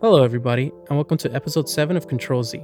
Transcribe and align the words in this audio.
Hello, 0.00 0.24
everybody, 0.24 0.72
and 0.88 0.98
welcome 0.98 1.16
to 1.16 1.32
episode 1.32 1.68
7 1.68 1.96
of 1.96 2.08
Control 2.08 2.42
Z. 2.42 2.60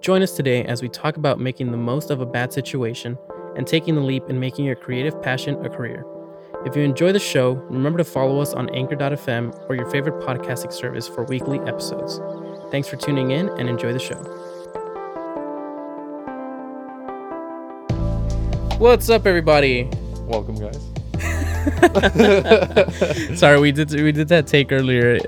Join 0.00 0.22
us 0.22 0.32
today 0.32 0.64
as 0.64 0.82
we 0.82 0.88
talk 0.88 1.16
about 1.16 1.38
making 1.38 1.70
the 1.70 1.76
most 1.76 2.10
of 2.10 2.20
a 2.20 2.26
bad 2.26 2.52
situation 2.52 3.16
and 3.56 3.64
taking 3.64 3.94
the 3.94 4.00
leap 4.00 4.24
in 4.28 4.40
making 4.40 4.64
your 4.64 4.74
creative 4.74 5.22
passion 5.22 5.64
a 5.64 5.70
career. 5.70 6.04
If 6.66 6.76
you 6.76 6.82
enjoy 6.82 7.12
the 7.12 7.20
show, 7.20 7.52
remember 7.70 7.98
to 7.98 8.04
follow 8.04 8.40
us 8.40 8.52
on 8.52 8.68
Anchor.fm 8.74 9.70
or 9.70 9.76
your 9.76 9.86
favorite 9.86 10.20
podcasting 10.26 10.72
service 10.72 11.06
for 11.06 11.22
weekly 11.24 11.60
episodes. 11.60 12.20
Thanks 12.72 12.88
for 12.88 12.96
tuning 12.96 13.30
in 13.30 13.48
and 13.50 13.68
enjoy 13.68 13.92
the 13.92 14.00
show. 14.00 14.20
What's 18.78 19.08
up, 19.08 19.26
everybody? 19.26 19.88
Welcome, 20.26 20.56
guys. 20.56 20.80
Sorry, 23.38 23.60
we 23.60 23.70
did 23.70 23.92
we 23.92 24.10
did 24.10 24.26
that 24.28 24.48
take 24.48 24.72
earlier. 24.72 25.20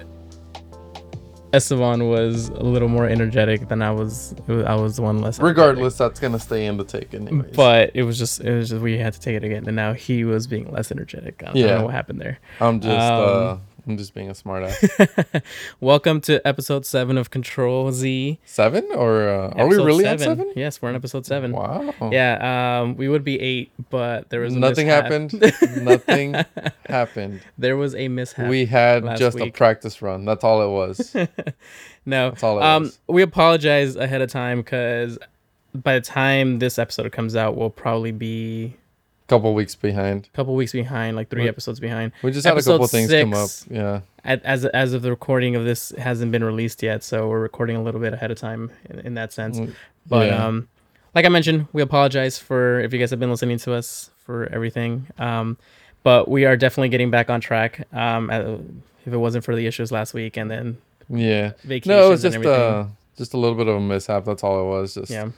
Esteban 1.57 2.09
was 2.09 2.49
a 2.49 2.63
little 2.63 2.89
more 2.89 3.07
energetic 3.09 3.69
than 3.69 3.83
I 3.83 3.91
was. 3.91 4.35
I 4.49 4.75
was 4.75 4.97
the 4.97 5.03
one 5.03 5.19
less. 5.19 5.39
energetic. 5.39 5.43
Regardless, 5.59 5.97
that's 5.99 6.21
gonna 6.21 6.39
stay 6.39 6.67
in 6.67 6.77
the 6.77 6.85
take 6.85 7.15
anyways. 7.15 7.55
But 7.57 7.91
it 7.95 8.03
was 8.05 8.19
just 8.19 8.41
it 8.41 8.55
was 8.55 8.69
just 8.71 8.83
we 8.83 8.99
had 8.99 9.13
to 9.15 9.21
take 9.21 9.37
it 9.37 9.45
again, 9.45 9.65
and 9.67 9.75
now 9.77 9.93
he 9.93 10.25
was 10.25 10.47
being 10.47 10.71
less 10.73 10.91
energetic. 10.93 11.43
I 11.43 11.47
don't, 11.47 11.57
I 11.57 11.61
don't 11.61 11.69
Yeah. 11.69 11.79
know 11.79 11.85
what 11.87 11.95
happened 11.95 12.21
there. 12.21 12.39
I'm 12.61 12.81
just 12.81 12.91
uh 12.95 13.53
Um, 13.53 13.61
I'm 13.89 13.97
just 13.97 14.15
being 14.15 14.29
a 14.29 14.35
smart 14.35 14.65
ass. 14.65 14.85
Welcome 15.81 16.21
to 16.23 16.45
episode 16.45 16.85
seven 16.85 17.17
of 17.17 17.31
Control 17.31 17.93
Z. 17.93 18.37
seven 18.45 18.85
or 18.93 19.29
uh, 19.29 19.51
are 19.51 19.69
we 19.69 19.77
really 19.77 20.05
at 20.05 20.19
seven? 20.19 20.53
Yes, 20.57 20.83
we're 20.83 20.89
on 20.89 20.97
episode 20.97 21.25
seven. 21.25 21.53
Wow. 21.53 21.95
Yeah, 22.11 22.81
um, 22.81 22.97
we 22.97 23.09
would 23.09 23.23
be 23.23 23.41
eight, 23.41 23.71
but 23.91 24.29
there 24.31 24.41
was 24.41 24.57
a 24.57 24.59
Nothing 24.59 24.89
mishap. 24.89 25.05
happened. 25.05 25.41
Nothing 25.85 26.35
happened. 26.89 27.43
There 27.59 27.77
was 27.77 27.95
a 27.95 28.09
mishap. 28.09 28.49
We 28.49 28.67
had 28.67 29.05
just 29.17 29.39
a 29.39 29.53
practice 29.53 30.03
run. 30.03 30.25
That's 30.25 30.43
all 30.43 30.63
it 30.63 30.71
was. 30.71 31.15
no, 32.05 32.31
That's 32.31 32.43
all 32.43 32.59
it 32.59 32.65
um, 32.65 32.83
was. 32.85 32.99
we 33.07 33.23
apologize 33.23 33.95
ahead 33.95 34.21
of 34.21 34.29
time 34.31 34.63
because 34.63 35.17
by 35.75 35.95
the 35.95 36.01
time 36.01 36.59
this 36.59 36.81
episode 36.81 37.13
comes 37.13 37.37
out, 37.37 37.57
we'll 37.57 37.71
probably 37.71 38.11
be 38.11 38.75
couple 39.27 39.53
weeks 39.55 39.75
behind. 39.75 40.29
a 40.33 40.37
couple 40.37 40.55
weeks 40.55 40.73
behind, 40.73 41.17
like 41.17 41.29
three 41.29 41.43
What? 41.43 41.49
episodes 41.49 41.81
behind. 41.81 42.13
We 42.23 42.31
just 42.31 42.45
had 42.45 42.53
a 42.53 42.57
Episode 42.57 42.73
couple 42.75 42.87
things 42.89 43.11
come 43.11 43.35
up. 43.35 43.51
Yeah. 43.71 44.01
At, 44.25 44.43
as 44.45 44.65
as 44.67 44.93
of 44.93 45.03
the 45.03 45.11
recording 45.11 45.55
of 45.57 45.65
this 45.65 45.91
hasn't 45.99 46.33
been 46.33 46.43
released 46.45 46.83
yet, 46.83 47.03
so 47.05 47.29
we're 47.29 47.41
recording 47.41 47.77
a 47.77 47.83
little 47.83 48.01
bit 48.01 48.13
ahead 48.13 48.31
of 48.31 48.39
time 48.39 48.71
in, 48.91 48.99
in 49.01 49.15
that 49.15 49.33
sense. 49.33 49.59
Mm, 49.59 49.75
But 50.09 50.29
yeah. 50.29 50.47
um, 50.47 50.69
like 51.15 51.25
I 51.25 51.29
mentioned, 51.29 51.67
we 51.73 51.83
apologize 51.83 52.39
for 52.39 52.81
if 52.81 52.93
you 52.93 52.99
guys 52.99 53.11
have 53.11 53.21
been 53.21 53.31
listening 53.31 53.59
to 53.59 53.73
us 53.75 54.11
for 54.25 54.49
everything. 54.53 55.07
Um, 55.19 55.57
but 56.03 56.29
we 56.29 56.45
are 56.45 56.57
definitely 56.57 56.89
getting 56.91 57.11
back 57.11 57.31
on 57.31 57.41
track. 57.41 57.87
Um, 57.93 58.31
if 59.07 59.13
it 59.13 59.17
wasn't 59.17 59.45
for 59.45 59.55
the 59.57 59.67
issues 59.67 59.91
last 59.93 60.15
week 60.15 60.37
and 60.37 60.51
then 60.51 60.79
Yeah. 61.09 61.53
vacations 61.65 61.87
No, 61.87 62.07
it 62.07 62.11
was 62.11 62.25
and 62.25 62.35
just 62.35 62.45
everything. 62.47 62.63
uh 62.75 62.89
just 63.17 63.33
a 63.33 63.39
little 63.39 63.57
bit 63.57 63.67
of 63.67 63.77
a 63.77 63.81
mishap. 63.81 64.25
That's 64.27 64.45
all 64.45 64.61
it 64.61 64.69
was. 64.69 64.95
Just 64.95 65.11
yeah, 65.11 65.31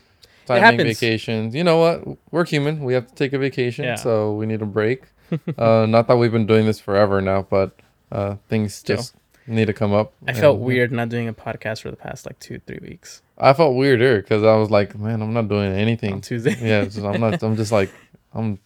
timing 0.49 0.87
vacations. 0.87 1.55
You 1.55 1.65
know 1.65 1.79
what? 1.79 2.19
We're 2.31 2.45
human. 2.45 2.85
We 2.85 2.95
have 2.95 3.07
to 3.09 3.15
take 3.15 3.33
a 3.33 3.39
vacation, 3.39 3.85
Yeah. 3.85 3.95
so 3.97 4.35
we 4.35 4.47
need 4.47 4.63
a 4.63 4.67
break. 4.67 5.03
uh, 5.59 5.87
not 5.89 6.09
that 6.09 6.17
we've 6.17 6.33
been 6.33 6.47
doing 6.47 6.65
this 6.67 6.81
forever 6.81 7.21
now, 7.21 7.43
but 7.43 7.73
uh, 8.11 8.37
things 8.49 8.75
Still. 8.75 8.97
just 8.97 9.15
need 9.47 9.67
to 9.67 9.73
come 9.75 9.93
up. 9.93 10.13
I 10.27 10.33
felt 10.33 10.59
weird 10.59 10.91
not 10.93 11.09
doing 11.11 11.29
a 11.29 11.35
podcast 11.35 11.83
for 11.83 11.91
the 11.91 11.97
past 11.97 12.27
like 12.27 12.39
two 12.39 12.61
three 12.67 12.79
weeks 12.83 13.23
I 13.39 13.53
felt 13.53 13.77
weirder 13.77 14.21
because 14.23 14.43
I 14.43 14.57
was 14.57 14.71
like, 14.71 14.99
man, 14.99 15.23
I'm 15.23 15.33
not 15.33 15.49
doing 15.49 15.73
anything 15.73 16.15
on. 16.15 16.21
Tuesday. 16.23 16.57
yeah, 16.61 16.85
just- 16.85 16.99
I'm 16.99 17.21
not. 17.21 17.43
I'm 17.43 17.57
just 17.57 17.73
like, 17.73 17.91
I'm. 18.35 18.59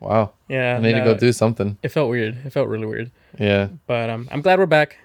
Wow, 0.00 0.32
yeah, 0.48 0.76
I 0.76 0.80
need 0.80 0.92
to 0.92 1.00
go 1.02 1.14
do 1.16 1.32
something. 1.32 1.76
It 1.82 1.88
felt 1.88 2.08
weird. 2.08 2.36
It 2.46 2.52
felt 2.52 2.68
really 2.68 2.86
weird. 2.86 3.10
Yeah, 3.38 3.68
But 3.88 4.08
um, 4.10 4.28
I'm 4.30 4.42
glad 4.42 4.58
we're 4.60 4.66
back. 4.66 4.96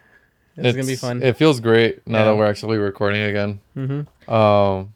This 0.55 0.67
is 0.67 0.75
gonna 0.75 0.85
be 0.87 0.95
fun. 0.95 1.23
It 1.23 1.35
feels 1.35 1.59
great 1.59 2.05
now 2.07 2.19
Yeah. 2.19 2.25
that 2.25 2.35
we're 2.37 2.45
actually 2.45 2.77
recording 2.77 3.23
again. 3.23 3.59
mm-hmm. 3.75 4.31
Um, 4.31 4.93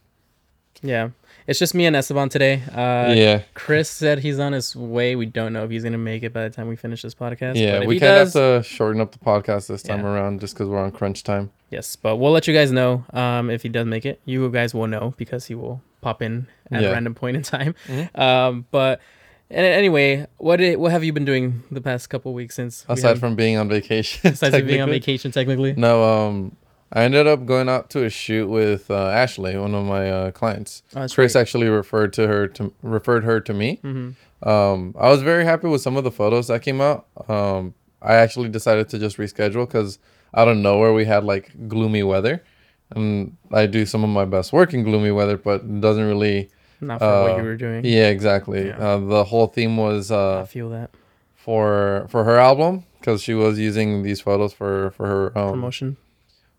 Yeah, 0.84 1.10
it's 1.48 1.60
just 1.60 1.74
me 1.74 1.86
and 1.86 1.96
Esteban 1.96 2.30
today. 2.30 2.62
Uh, 2.72 3.14
yeah, 3.16 3.42
Chris 3.54 3.90
said 3.90 4.20
he's 4.20 4.40
on 4.40 4.54
his 4.54 4.76
way. 4.76 5.16
We 5.16 5.26
don't 5.26 5.54
know 5.54 5.64
if 5.64 5.72
he's 5.72 5.84
gonna 5.84 5.98
make 5.98 6.24
it 6.24 6.34
by 6.34 6.44
the 6.44 6.50
time 6.50 6.68
we 6.68 6.76
finish 6.76 7.02
this 7.02 7.16
podcast. 7.16 7.56
yeah. 7.56 7.74
but 7.78 7.82
if 7.84 7.88
We 7.88 8.00
kind 8.00 8.14
of 8.14 8.34
have 8.34 8.34
to 8.34 8.64
shorten 8.64 9.02
up 9.02 9.12
the 9.12 9.20
podcast 9.20 9.68
this 9.68 9.82
time 9.84 10.02
Yeah. 10.02 10.12
around 10.12 10.40
just 10.40 10.54
because 10.54 10.68
we're 10.70 10.78
on 10.84 10.92
crunch 10.92 11.24
time. 11.24 11.52
yes. 11.70 11.96
But 11.96 12.18
we'll 12.18 12.32
let 12.32 12.48
you 12.48 12.54
guys 12.54 12.72
know 12.72 13.04
um, 13.14 13.50
if 13.50 13.64
he 13.64 13.70
does 13.70 13.86
make 13.86 14.06
it. 14.06 14.20
You 14.26 14.50
guys 14.52 14.74
will 14.74 14.88
know 14.88 15.14
because 15.18 15.46
he 15.48 15.56
will 15.56 15.82
pop 16.02 16.22
in 16.22 16.48
at 16.72 16.82
Yeah. 16.82 16.90
a 16.90 16.92
random 16.94 17.16
point 17.16 17.38
in 17.38 17.44
time. 17.44 17.74
Mhm. 17.88 18.20
Um, 18.20 18.66
but 18.72 19.02
anyway, 19.50 20.28
what 20.38 20.62
i- 20.62 20.76
what 20.76 20.92
have 20.92 21.04
you 21.04 21.14
been 21.14 21.26
doing 21.26 21.64
the 21.72 21.82
past 21.82 22.10
couple 22.10 22.34
weeks 22.34 22.56
since 22.56 22.86
Aside 22.88 23.20
from 23.20 23.36
being 23.36 23.58
on 23.58 23.68
vacation, 23.70 24.32
besides 24.32 24.56
you 24.56 24.64
being 24.64 24.82
on 24.82 24.90
vacation 24.90 25.32
technically? 25.32 25.74
No, 25.76 26.04
um, 26.04 26.56
I 26.92 27.04
ended 27.04 27.28
up 27.28 27.46
going 27.46 27.68
out 27.68 27.90
to 27.92 28.06
a 28.06 28.10
shoot 28.10 28.48
with 28.48 28.90
uh, 28.90 29.10
Ashley, 29.10 29.58
one 29.58 29.76
of 29.76 29.86
my 29.86 30.10
uh, 30.10 30.32
clients. 30.32 30.84
Oh, 30.96 31.08
Chris 31.08 31.36
right. 31.36 31.42
actually 31.42 31.68
referred 31.68 32.14
to 32.14 32.28
her 32.28 32.48
to 32.50 32.74
referred 32.82 33.24
her 33.26 33.42
to 33.42 33.54
me. 33.54 33.80
Mm-hmm. 33.84 34.48
Um, 34.48 34.96
I 34.98 35.10
was 35.10 35.22
very 35.22 35.44
happy 35.44 35.68
with 35.68 35.82
some 35.82 35.98
of 35.98 36.04
the 36.04 36.12
photos 36.12 36.48
that 36.48 36.62
came 36.62 36.80
out. 36.80 37.08
Um, 37.28 37.74
I 38.02 38.16
actually 38.16 38.50
decided 38.50 38.88
to 38.90 39.00
just 39.00 39.18
reschedule 39.18 39.68
because 39.68 40.00
out 40.34 40.48
of 40.48 40.58
nowhere 40.58 40.94
we 40.94 41.06
had 41.06 41.24
like 41.26 41.68
gloomy 41.68 42.04
weather, 42.04 42.44
and 42.92 43.36
I 43.52 43.66
do 43.66 43.86
some 43.86 44.04
of 44.04 44.10
my 44.10 44.26
best 44.26 44.54
work 44.54 44.74
in 44.74 44.84
gloomy 44.84 45.12
weather, 45.12 45.38
but 45.38 45.62
it 45.62 45.82
doesn't 45.82 46.06
really. 46.06 46.50
Not 46.80 47.00
for 47.00 47.24
what 47.24 47.32
uh, 47.32 47.38
you 47.38 47.44
were 47.44 47.58
doing. 47.58 47.84
Yeah, 47.84 48.10
exactly. 48.10 48.68
Yeah. 48.68 48.78
Uh, 48.78 48.98
the 49.00 49.24
whole 49.24 49.48
theme 49.48 49.78
was 49.78 50.12
I 50.12 50.16
uh, 50.16 50.46
feel 50.46 50.70
that 50.70 50.92
for 51.34 52.06
for 52.10 52.24
her 52.24 52.38
album 52.38 52.86
because 53.00 53.24
she 53.24 53.34
was 53.34 53.58
using 53.58 54.04
these 54.04 54.22
photos 54.22 54.54
for 54.54 54.92
for 54.92 55.08
her 55.08 55.38
um, 55.38 55.52
promotion. 55.52 55.98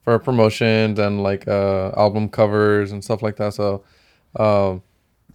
For 0.08 0.18
promotions 0.18 0.98
and 0.98 1.22
like 1.22 1.46
uh 1.48 1.92
album 1.98 2.30
covers 2.30 2.92
and 2.92 3.04
stuff 3.04 3.20
like 3.22 3.36
that 3.36 3.52
so 3.52 3.84
um 4.36 4.82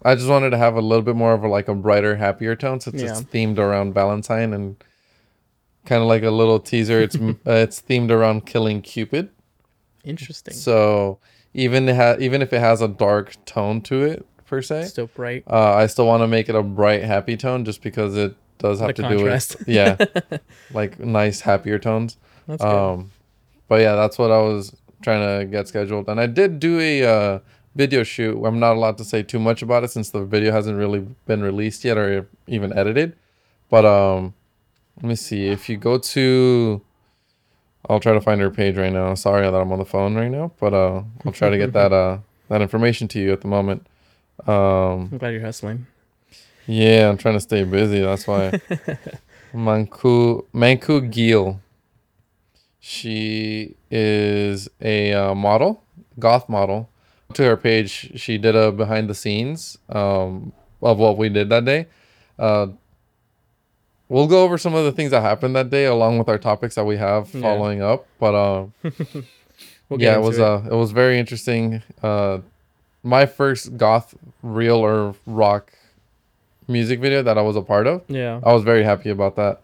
i 0.04 0.16
just 0.16 0.28
wanted 0.28 0.50
to 0.50 0.58
have 0.58 0.74
a 0.74 0.80
little 0.80 1.02
bit 1.04 1.14
more 1.14 1.32
of 1.32 1.44
a 1.44 1.48
like 1.48 1.68
a 1.68 1.74
brighter 1.74 2.16
happier 2.16 2.56
tone 2.56 2.80
since 2.80 3.00
it's 3.00 3.22
themed 3.32 3.58
around 3.58 3.94
valentine 3.94 4.52
and 4.52 4.82
kind 5.86 6.02
of 6.02 6.08
like 6.08 6.24
a 6.24 6.30
little 6.30 6.58
teaser 6.58 7.00
it's 7.00 7.14
uh, 7.14 7.34
it's 7.46 7.80
themed 7.82 8.10
around 8.10 8.46
killing 8.46 8.82
cupid 8.82 9.28
Interesting. 10.02 10.54
so 10.54 11.18
even 11.54 11.88
it 11.88 11.94
ha- 11.96 12.16
even 12.18 12.42
if 12.42 12.52
it 12.52 12.58
has 12.58 12.82
a 12.82 12.88
dark 12.88 13.36
tone 13.44 13.80
to 13.82 14.02
it 14.02 14.26
per 14.46 14.60
se 14.60 14.86
Still 14.86 15.06
bright. 15.06 15.44
uh 15.46 15.74
i 15.74 15.86
still 15.86 16.06
want 16.06 16.22
to 16.22 16.26
make 16.26 16.48
it 16.48 16.56
a 16.56 16.62
bright 16.64 17.04
happy 17.04 17.36
tone 17.36 17.64
just 17.64 17.80
because 17.80 18.16
it 18.16 18.34
does 18.58 18.80
have 18.80 18.88
The 18.88 18.94
to 18.94 19.02
contrast. 19.02 19.50
do 19.52 19.58
with 19.58 19.68
yeah 19.68 20.38
like 20.72 20.98
nice 20.98 21.40
happier 21.42 21.78
tones 21.78 22.16
That's 22.48 22.60
good. 22.62 22.68
um, 22.68 23.10
but 23.74 23.80
yeah, 23.80 23.96
that's 23.96 24.18
what 24.18 24.30
I 24.30 24.38
was 24.38 24.72
trying 25.02 25.40
to 25.40 25.46
get 25.46 25.66
scheduled, 25.66 26.08
and 26.08 26.20
I 26.20 26.26
did 26.26 26.60
do 26.60 26.78
a 26.78 27.02
uh, 27.02 27.38
video 27.74 28.04
shoot. 28.04 28.40
I'm 28.44 28.60
not 28.60 28.76
allowed 28.76 28.98
to 28.98 29.04
say 29.04 29.24
too 29.24 29.40
much 29.40 29.62
about 29.62 29.82
it 29.82 29.90
since 29.90 30.10
the 30.10 30.24
video 30.24 30.52
hasn't 30.52 30.78
really 30.78 31.00
been 31.26 31.42
released 31.42 31.84
yet 31.84 31.98
or 31.98 32.28
even 32.46 32.72
edited. 32.72 33.16
But 33.68 33.84
um, 33.84 34.32
let 34.98 35.06
me 35.06 35.16
see. 35.16 35.48
If 35.48 35.68
you 35.68 35.76
go 35.76 35.98
to, 35.98 36.82
I'll 37.90 37.98
try 37.98 38.12
to 38.12 38.20
find 38.20 38.40
her 38.40 38.48
page 38.48 38.76
right 38.76 38.92
now. 38.92 39.12
Sorry 39.14 39.42
that 39.42 39.52
I'm 39.52 39.72
on 39.72 39.80
the 39.80 39.84
phone 39.84 40.14
right 40.14 40.30
now, 40.30 40.52
but 40.60 40.72
uh, 40.72 41.02
I'll 41.26 41.32
try 41.32 41.50
to 41.50 41.58
get 41.58 41.72
that 41.72 41.92
uh 42.02 42.18
that 42.50 42.62
information 42.62 43.08
to 43.08 43.18
you 43.18 43.32
at 43.32 43.40
the 43.40 43.48
moment. 43.48 43.88
Um, 44.46 45.10
I'm 45.10 45.18
glad 45.18 45.30
you're 45.30 45.40
hustling. 45.40 45.88
yeah, 46.68 47.08
I'm 47.08 47.16
trying 47.16 47.34
to 47.34 47.40
stay 47.40 47.64
busy. 47.64 47.98
That's 48.02 48.24
why. 48.28 48.52
Manku 49.52 50.44
Manku 50.54 51.12
Giel. 51.12 51.58
She 52.86 53.76
is 53.90 54.68
a 54.82 55.14
uh, 55.14 55.34
model, 55.34 55.82
goth 56.18 56.50
model. 56.50 56.90
To 57.32 57.42
her 57.44 57.56
page, 57.56 58.20
she 58.20 58.36
did 58.36 58.54
a 58.54 58.70
behind 58.72 59.08
the 59.08 59.14
scenes 59.14 59.78
um, 59.88 60.52
of 60.82 60.98
what 60.98 61.16
we 61.16 61.30
did 61.30 61.48
that 61.48 61.64
day. 61.64 61.86
Uh, 62.38 62.66
we'll 64.10 64.26
go 64.26 64.42
over 64.44 64.58
some 64.58 64.74
of 64.74 64.84
the 64.84 64.92
things 64.92 65.12
that 65.12 65.22
happened 65.22 65.56
that 65.56 65.70
day, 65.70 65.86
along 65.86 66.18
with 66.18 66.28
our 66.28 66.36
topics 66.36 66.74
that 66.74 66.84
we 66.84 66.98
have 66.98 67.34
Yeah. 67.34 67.40
following 67.40 67.80
up. 67.80 68.06
But 68.20 68.34
uh, 68.34 68.66
We'll 69.88 70.02
yeah, 70.02 70.16
it 70.16 70.20
was 70.20 70.38
uh, 70.38 70.62
it 70.70 70.74
was 70.74 70.92
very 70.92 71.18
interesting. 71.18 71.82
Uh, 72.02 72.40
my 73.02 73.24
first 73.24 73.78
goth 73.78 74.14
real 74.42 74.76
or 74.76 75.14
rock 75.24 75.72
music 76.68 77.00
video 77.00 77.22
that 77.22 77.38
I 77.38 77.42
was 77.42 77.56
a 77.56 77.62
part 77.62 77.86
of. 77.86 78.02
yeah. 78.08 78.40
I 78.44 78.52
was 78.52 78.62
very 78.62 78.82
happy 78.82 79.08
about 79.08 79.36
that. 79.36 79.62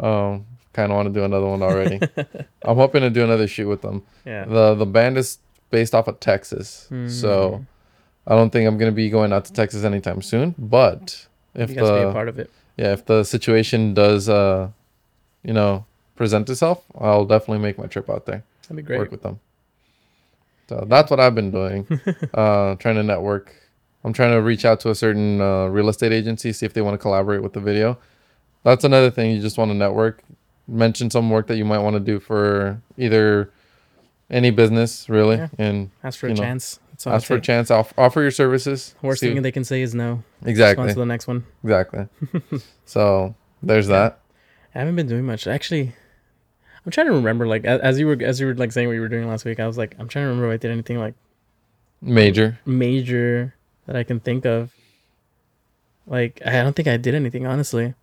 Um, 0.00 0.46
kind 0.72 0.90
of 0.92 0.96
want 0.96 1.08
to 1.08 1.12
do 1.12 1.24
another 1.24 1.46
one 1.46 1.62
already. 1.62 2.00
I'm 2.64 2.76
hoping 2.76 3.02
to 3.02 3.10
do 3.10 3.22
another 3.24 3.46
shoot 3.46 3.68
with 3.68 3.82
them. 3.82 4.02
Yeah. 4.24 4.44
The 4.44 4.74
the 4.74 4.86
band 4.86 5.18
is 5.18 5.38
based 5.70 5.94
off 5.94 6.08
of 6.08 6.20
Texas, 6.20 6.88
Mm. 6.90 7.10
so 7.10 7.64
I 8.26 8.34
don't 8.36 8.50
think 8.50 8.66
I'm 8.68 8.78
gonna 8.78 8.92
be 8.92 9.10
going 9.10 9.32
out 9.32 9.44
to 9.46 9.52
Texas 9.52 9.84
anytime 9.84 10.22
soon. 10.22 10.54
But 10.58 11.26
if 11.54 11.70
you 11.70 11.76
guys 11.76 11.90
be 11.90 11.96
a 11.96 12.06
the 12.06 12.12
part 12.12 12.28
of 12.28 12.38
it. 12.38 12.50
yeah 12.76 12.92
if 12.92 13.04
the 13.06 13.24
situation 13.24 13.94
does 13.94 14.28
uh 14.28 14.68
you 15.42 15.52
know 15.52 15.84
present 16.16 16.48
itself, 16.50 16.84
I'll 16.98 17.24
definitely 17.24 17.58
make 17.62 17.78
my 17.78 17.86
trip 17.86 18.08
out 18.10 18.26
there, 18.26 18.42
That'd 18.62 18.76
be 18.76 18.82
great. 18.82 18.98
work 18.98 19.10
with 19.10 19.22
them. 19.22 19.40
So 20.68 20.84
that's 20.88 21.10
what 21.10 21.20
I've 21.20 21.34
been 21.34 21.50
doing. 21.50 21.86
uh, 22.34 22.76
trying 22.76 22.94
to 22.96 23.02
network. 23.02 23.54
I'm 24.04 24.12
trying 24.12 24.32
to 24.32 24.40
reach 24.40 24.64
out 24.64 24.80
to 24.80 24.90
a 24.90 24.94
certain 24.94 25.40
uh, 25.40 25.66
real 25.66 25.88
estate 25.88 26.12
agency, 26.12 26.52
see 26.52 26.64
if 26.66 26.72
they 26.74 26.80
want 26.80 26.94
to 26.94 26.98
collaborate 26.98 27.42
with 27.42 27.52
the 27.52 27.60
video. 27.60 27.98
That's 28.64 28.84
another 28.84 29.10
thing. 29.10 29.32
You 29.34 29.40
just 29.40 29.58
want 29.58 29.70
to 29.70 29.74
network. 29.74 30.22
Mention 30.72 31.10
some 31.10 31.28
work 31.28 31.46
that 31.48 31.56
you 31.56 31.64
might 31.66 31.78
want 31.80 31.94
to 31.94 32.00
do 32.00 32.18
for 32.18 32.80
either 32.96 33.50
any 34.30 34.50
business 34.50 35.08
really, 35.08 35.36
Yeah. 35.36 35.48
and 35.58 35.90
Ask 36.02 36.18
for 36.18 36.26
a 36.26 36.30
know, 36.30 36.36
chance. 36.36 36.78
That's 36.92 37.06
ask 37.06 37.26
for 37.26 37.34
a 37.34 37.40
chance. 37.40 37.70
Off- 37.70 37.92
offer 37.98 38.22
your 38.22 38.30
services. 38.30 38.94
Worst 39.02 39.20
see- 39.20 39.32
thing 39.32 39.42
they 39.42 39.52
can 39.52 39.64
say 39.64 39.82
is 39.82 39.94
no. 39.94 40.22
Just 40.40 40.44
on 40.44 40.48
exactly, 40.50 40.88
to 40.88 40.98
the 40.98 41.04
next 41.06 41.26
one. 41.26 41.44
exactly. 41.62 42.06
so 42.86 43.34
there's 43.62 43.88
that. 43.88 44.20
I 44.74 44.78
haven't 44.78 44.96
been 44.96 45.06
doing 45.08 45.26
much. 45.26 45.46
Actually, 45.46 45.92
I'm 46.86 46.90
trying 46.92 47.08
to 47.08 47.12
remember. 47.12 47.46
Like 47.46 47.64
as 47.66 47.98
you 47.98 48.06
were 48.06 48.16
as 48.22 48.40
you 48.40 48.46
were 48.46 48.54
like 48.54 48.72
saying 48.72 48.88
what 48.88 48.94
you 48.94 49.00
were 49.02 49.08
doing 49.08 49.28
last 49.28 49.44
week, 49.44 49.60
I 49.60 49.66
was 49.66 49.76
like, 49.76 49.94
I'm 49.98 50.08
trying 50.08 50.24
to 50.24 50.28
remember 50.28 50.50
if 50.50 50.54
I 50.54 50.56
did 50.56 50.70
anything 50.70 50.98
like 50.98 51.14
Major. 52.00 52.58
major 52.64 53.54
that 53.86 53.94
I 53.96 54.04
can 54.04 54.18
think 54.20 54.46
of. 54.46 54.72
Like 56.06 56.40
I 56.46 56.62
don't 56.62 56.74
think 56.74 56.88
I 56.88 56.96
did 56.96 57.14
anything 57.14 57.46
honestly. 57.46 57.94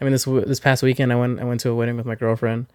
I 0.00 0.04
mean 0.04 0.12
this 0.12 0.24
this 0.24 0.60
past 0.60 0.82
weekend 0.82 1.12
I 1.12 1.16
went 1.16 1.40
I 1.40 1.44
went 1.44 1.60
to 1.60 1.70
a 1.70 1.74
wedding 1.74 1.96
with 1.96 2.06
my 2.06 2.14
girlfriend. 2.14 2.66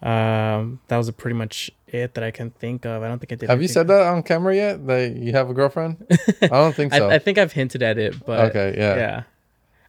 Um, 0.00 0.78
that 0.86 0.96
was 0.96 1.10
pretty 1.10 1.34
much 1.34 1.72
it 1.88 2.14
that 2.14 2.22
I 2.22 2.30
can 2.30 2.50
think 2.50 2.84
of. 2.86 3.02
I 3.02 3.08
don't 3.08 3.18
think 3.18 3.32
I 3.32 3.34
did. 3.34 3.48
Have 3.50 3.60
you 3.60 3.66
said 3.66 3.88
that 3.88 4.02
on 4.02 4.22
camera 4.22 4.54
yet? 4.54 4.86
That 4.86 5.16
you 5.16 5.32
have 5.32 5.50
a 5.50 5.54
girlfriend? 5.54 6.06
I 6.42 6.46
don't 6.46 6.74
think 6.74 6.92
so. 6.94 7.08
I, 7.08 7.14
I 7.16 7.18
think 7.18 7.36
I've 7.36 7.50
hinted 7.52 7.82
at 7.82 7.98
it, 7.98 8.14
but 8.24 8.50
okay, 8.50 8.74
yeah. 8.78 8.96
yeah. 8.96 9.22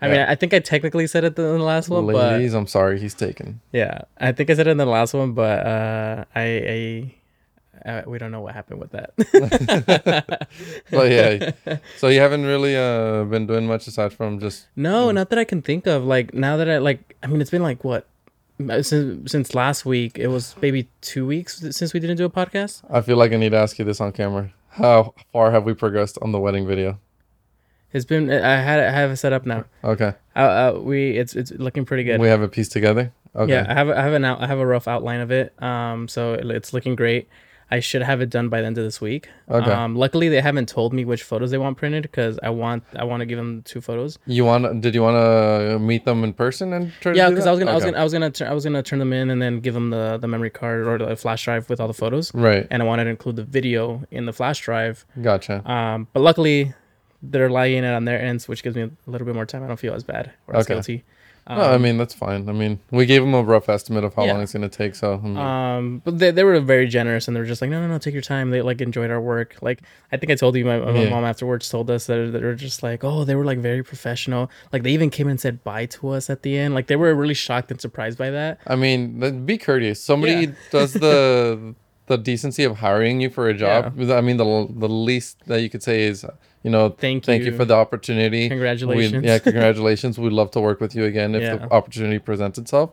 I 0.02 0.08
Yeah. 0.08 0.12
mean, 0.14 0.22
I 0.30 0.34
think 0.36 0.54
I 0.56 0.60
technically 0.60 1.06
said 1.06 1.26
it 1.26 1.38
in 1.38 1.44
the 1.60 1.64
last 1.64 1.90
one, 1.90 2.08
but 2.08 2.16
Ladies, 2.16 2.54
I'm 2.56 2.66
sorry, 2.68 3.00
he's 3.00 3.14
taken. 3.14 3.60
yeah, 3.72 4.02
I 4.18 4.32
think 4.32 4.50
I 4.50 4.56
said 4.56 4.66
it 4.66 4.72
in 4.72 4.78
the 4.78 4.86
last 4.88 5.14
one, 5.14 5.34
but 5.34 5.66
uh, 5.66 6.24
I, 6.34 6.42
I, 6.42 7.16
uh, 7.86 8.02
we 8.08 8.18
don't 8.18 8.32
know 8.32 8.42
what 8.42 8.54
happened 8.54 8.80
with 8.80 8.92
that. 8.92 9.12
But 10.92 11.12
yeah, 11.12 11.52
so 11.98 12.08
you 12.08 12.20
haven't 12.20 12.46
really 12.46 12.76
uh 12.76 13.24
been 13.26 13.48
doing 13.48 13.68
much 13.68 13.88
aside 13.88 14.14
from 14.14 14.40
just 14.40 14.68
No, 14.76 15.12
not 15.12 15.30
that 15.30 15.40
I 15.40 15.44
can 15.44 15.62
think 15.62 15.88
of. 15.88 16.04
Like 16.04 16.34
now 16.34 16.58
that 16.58 16.70
I 16.70 16.78
like, 16.80 17.16
I 17.24 17.28
mean, 17.28 17.42
it's 17.42 17.52
been 17.52 17.64
like 17.64 17.84
what 17.84 18.08
since 18.82 19.32
since 19.32 19.56
last 19.56 19.86
week. 19.86 20.18
It 20.18 20.28
was 20.28 20.56
maybe 20.62 20.90
two 21.02 21.26
weeks 21.26 21.60
since 21.72 21.94
we 21.94 22.00
didn't 22.00 22.18
do 22.18 22.26
a 22.26 22.30
podcast. 22.30 22.82
I 22.90 23.02
feel 23.02 23.18
like 23.18 23.32
I 23.34 23.38
need 23.38 23.52
to 23.52 23.58
ask 23.58 23.80
you 23.80 23.86
this 23.86 24.02
on 24.02 24.12
camera. 24.12 24.52
How 24.70 25.14
far 25.32 25.52
have 25.52 25.66
we 25.66 25.74
progressed 25.74 26.18
on 26.22 26.32
the 26.32 26.40
wedding 26.40 26.68
video? 26.68 27.00
It's 27.92 28.06
been 28.06 28.30
I 28.30 28.58
had 28.62 28.80
I 28.80 28.92
have 28.92 29.12
it 29.12 29.18
set 29.18 29.34
up 29.34 29.46
now. 29.46 29.66
Okay. 29.84 30.14
Uh, 30.36 30.40
uh 30.40 30.80
we 30.82 31.18
it's 31.18 31.36
it's 31.36 31.52
looking 31.52 31.86
pretty 31.86 32.04
good. 32.04 32.20
We 32.20 32.28
have 32.28 32.42
it 32.44 32.52
pieced 32.52 32.72
together. 32.72 33.12
Okay. 33.36 33.54
Yeah, 33.54 33.66
I 33.70 33.74
have 33.74 33.90
a- 33.90 33.98
I 33.98 34.02
have 34.02 34.14
an 34.14 34.26
out, 34.26 34.42
I 34.42 34.48
have 34.48 34.58
a 34.60 34.66
rough 34.66 34.88
outline 34.88 35.22
of 35.22 35.32
it. 35.32 35.54
Um, 35.62 36.08
so 36.08 36.34
it, 36.34 36.50
it's 36.50 36.74
looking 36.74 36.96
great. 36.96 37.28
I 37.72 37.80
should 37.82 38.02
have 38.02 38.20
it 38.22 38.30
done 38.32 38.50
by 38.50 38.62
the 38.62 38.68
end 38.68 38.78
of 38.80 38.84
this 38.84 39.00
week. 39.00 39.30
Okay. 39.50 39.70
Um, 39.72 39.96
luckily 39.96 40.28
they 40.28 40.42
haven't 40.42 40.68
told 40.70 40.92
me 40.92 41.06
which 41.06 41.22
photos 41.24 41.52
they 41.52 41.58
want 41.60 41.78
printed 41.78 42.02
because 42.04 42.40
I 42.42 42.50
want 42.50 42.84
I 42.96 43.04
want 43.04 43.22
to 43.22 43.26
give 43.28 43.38
them 43.38 43.62
two 43.64 43.80
photos. 43.80 44.18
You 44.26 44.44
want? 44.46 44.82
Did 44.82 44.96
you 44.96 45.04
want 45.04 45.16
to 45.18 45.78
meet 45.80 46.04
them 46.06 46.24
in 46.24 46.34
person 46.34 46.74
and 46.74 46.92
try? 47.02 47.14
Yeah, 47.14 47.30
because? 47.30 47.46
I 47.46 47.52
was 47.52 47.60
gonna 47.60 47.72
I 47.72 47.76
was 47.76 47.84
gonna 47.86 47.98
I 48.00 48.04
was 48.04 48.14
gonna 48.14 48.32
tur- 48.32 48.48
I 48.48 48.54
was 48.54 48.64
gonna 48.64 48.82
turn 48.84 48.98
them 49.00 49.14
in 49.14 49.30
and 49.30 49.40
then 49.42 49.60
give 49.60 49.74
them 49.76 49.92
the 49.92 50.18
the 50.18 50.28
memory 50.28 50.50
card 50.50 50.88
or 50.88 50.98
the 50.98 51.16
flash 51.16 51.44
drive 51.44 51.70
with 51.70 51.80
all 51.80 51.88
the 51.88 51.94
photos. 51.94 52.34
Right. 52.34 52.66
and 52.72 52.82
I 52.82 52.86
wanted 52.86 53.04
to 53.04 53.10
include 53.12 53.36
the 53.36 53.44
video 53.44 54.04
in 54.10 54.26
the 54.26 54.34
flash 54.34 54.60
drive. 54.62 55.06
Gotcha. 55.22 55.62
Um, 55.70 56.08
but 56.14 56.22
luckily, 56.22 56.74
they're 57.22 57.50
lying 57.50 57.84
it 57.84 57.94
on 57.94 58.06
their 58.06 58.20
ends, 58.20 58.48
which 58.48 58.64
gives 58.64 58.76
me 58.76 58.84
a 58.84 58.92
little 59.06 59.26
bit 59.26 59.36
more 59.36 59.46
time. 59.46 59.64
I 59.64 59.68
don't 59.68 59.80
feel 59.80 59.94
as 59.94 60.04
bad 60.04 60.32
or 60.48 60.56
as 60.56 60.66
Okay. 60.66 60.74
guilty. 60.74 61.04
Um, 61.50 61.58
no, 61.58 61.64
I 61.64 61.78
mean 61.80 61.98
that's 61.98 62.14
fine. 62.14 62.48
I 62.48 62.52
mean, 62.54 62.80
we 62.92 63.08
gave 63.08 63.22
them 63.24 63.34
a 63.34 63.42
rough 63.42 63.70
estimate 63.70 64.04
of 64.04 64.14
how 64.14 64.24
Yeah. 64.26 64.34
long 64.34 64.44
it's 64.44 64.54
gonna 64.54 64.70
take. 64.70 64.94
So 64.94 65.16
I 65.16 65.28
mean, 65.28 65.38
um, 65.38 66.02
but 66.06 66.20
they, 66.20 66.30
they 66.30 66.44
were 66.44 66.60
very 66.60 66.88
generous 66.88 67.28
and 67.28 67.36
they 67.36 67.42
were 67.42 67.48
just 67.48 67.60
like, 67.62 67.72
no, 67.72 67.82
no, 67.82 67.88
no, 67.88 67.98
take 67.98 68.14
your 68.14 68.22
time. 68.22 68.52
They 68.52 68.62
like 68.62 68.82
enjoyed 68.82 69.10
our 69.10 69.20
work. 69.20 69.56
Like 69.62 69.82
I 70.12 70.18
think 70.18 70.32
I 70.32 70.36
told 70.36 70.56
you, 70.56 70.64
my, 70.64 70.78
my 70.80 70.92
Yeah. 71.04 71.10
mom 71.10 71.26
afterwards 71.26 71.68
told 71.68 71.90
us 71.90 72.06
that 72.06 72.18
they 72.34 72.40
were 72.40 72.54
just 72.54 72.84
like, 72.84 73.04
oh, 73.04 73.24
they 73.24 73.34
were 73.34 73.46
like 73.46 73.58
very 73.58 73.84
professional. 73.84 74.52
Like 74.72 74.84
they 74.84 74.92
even 74.92 75.10
came 75.10 75.28
and 75.28 75.40
said 75.42 75.64
bye 75.64 75.88
to 75.88 76.10
us 76.10 76.30
at 76.30 76.44
the 76.44 76.56
end. 76.56 76.76
Like 76.76 76.86
they 76.86 76.96
were 76.96 77.16
really 77.16 77.34
shocked 77.34 77.72
and 77.72 77.82
surprised 77.82 78.18
by 78.20 78.30
that. 78.30 78.60
I 78.68 78.76
mean, 78.76 79.46
be 79.46 79.58
courteous. 79.58 80.00
Somebody 80.04 80.34
Yeah. 80.34 80.52
does 80.70 80.94
the 80.94 81.74
the 82.06 82.18
decency 82.18 82.64
of 82.64 82.78
hiring 82.78 83.22
you 83.22 83.30
for 83.32 83.50
a 83.50 83.54
job. 83.56 83.94
I 84.00 84.22
mean, 84.22 84.38
the 84.38 84.68
the 84.70 84.90
least 84.90 85.38
that 85.48 85.62
you 85.62 85.70
could 85.70 85.82
say 85.84 86.04
is, 86.04 86.26
you 86.64 86.70
know, 86.72 86.90
Thank 86.90 87.26
thank 87.26 87.44
you 87.44 87.52
you. 87.52 87.58
for 87.58 87.66
the 87.66 87.76
opportunity. 87.76 88.44
We- 88.44 88.50
Congratulations. 88.50 89.24
yeah, 89.26 89.40
congratulations. 89.50 90.18
We'd 90.20 90.34
love 90.34 90.52
to 90.52 90.60
work 90.62 90.80
with 90.82 90.96
you 90.96 91.06
again 91.06 91.36
if 91.36 91.42
Yeah. 91.42 91.56
the 91.58 91.72
opportunity 91.74 92.20
presents 92.20 92.58
itself. 92.58 92.92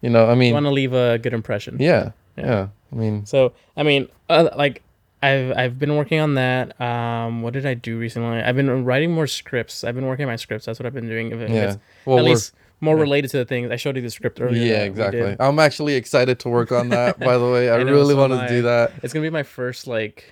You 0.00 0.10
know, 0.10 0.28
I 0.28 0.34
mean, 0.36 0.54
want 0.54 0.66
to 0.66 0.70
leave 0.70 0.92
a 0.92 1.18
good 1.18 1.34
impression. 1.34 1.76
yeah, 1.80 2.12
Yeah. 2.36 2.44
yeah, 2.46 2.66
I 2.92 2.94
mean, 2.96 3.26
So 3.26 3.52
I 3.76 3.82
mean, 3.82 4.08
uh, 4.28 4.48
like 4.56 4.82
I've 5.20 5.50
I've 5.56 5.78
been 5.80 5.96
working 5.96 6.20
on 6.20 6.34
that. 6.34 6.80
Um, 6.80 7.42
what 7.42 7.52
did 7.52 7.66
I 7.66 7.74
do 7.74 7.98
recently? 7.98 8.40
I've 8.40 8.54
been 8.54 8.84
writing 8.84 9.10
more 9.10 9.26
scripts. 9.26 9.82
I've 9.82 9.96
been 9.96 10.06
working 10.06 10.24
on 10.26 10.30
my 10.30 10.36
scripts. 10.36 10.66
That's 10.66 10.78
what 10.78 10.86
I've 10.86 10.94
been 10.94 11.08
doing. 11.08 11.32
If 11.32 11.50
yeah. 11.50 11.70
it's 11.70 11.78
Well, 12.04 12.18
at 12.18 12.24
least 12.24 12.54
more 12.80 12.94
yeah. 12.94 13.00
related 13.02 13.30
to 13.32 13.38
the 13.38 13.44
things 13.44 13.72
I 13.72 13.76
showed 13.76 13.96
you 13.96 14.02
the 14.02 14.10
script 14.10 14.40
earlier. 14.40 14.62
yeah, 14.64 14.84
exactly. 14.84 15.34
I'm 15.40 15.58
actually 15.58 15.94
excited 15.94 16.38
to 16.40 16.48
work 16.48 16.70
on 16.70 16.90
that. 16.90 17.18
by 17.18 17.36
the 17.36 17.50
way, 17.50 17.68
I, 17.68 17.74
I 17.80 17.82
know, 17.82 17.90
really 17.90 18.14
so 18.14 18.20
want 18.20 18.32
to 18.34 18.38
I. 18.42 18.46
do 18.46 18.62
that. 18.62 18.92
It's 19.02 19.12
gonna 19.12 19.26
be 19.26 19.30
my 19.30 19.42
first 19.42 19.88
like 19.88 20.22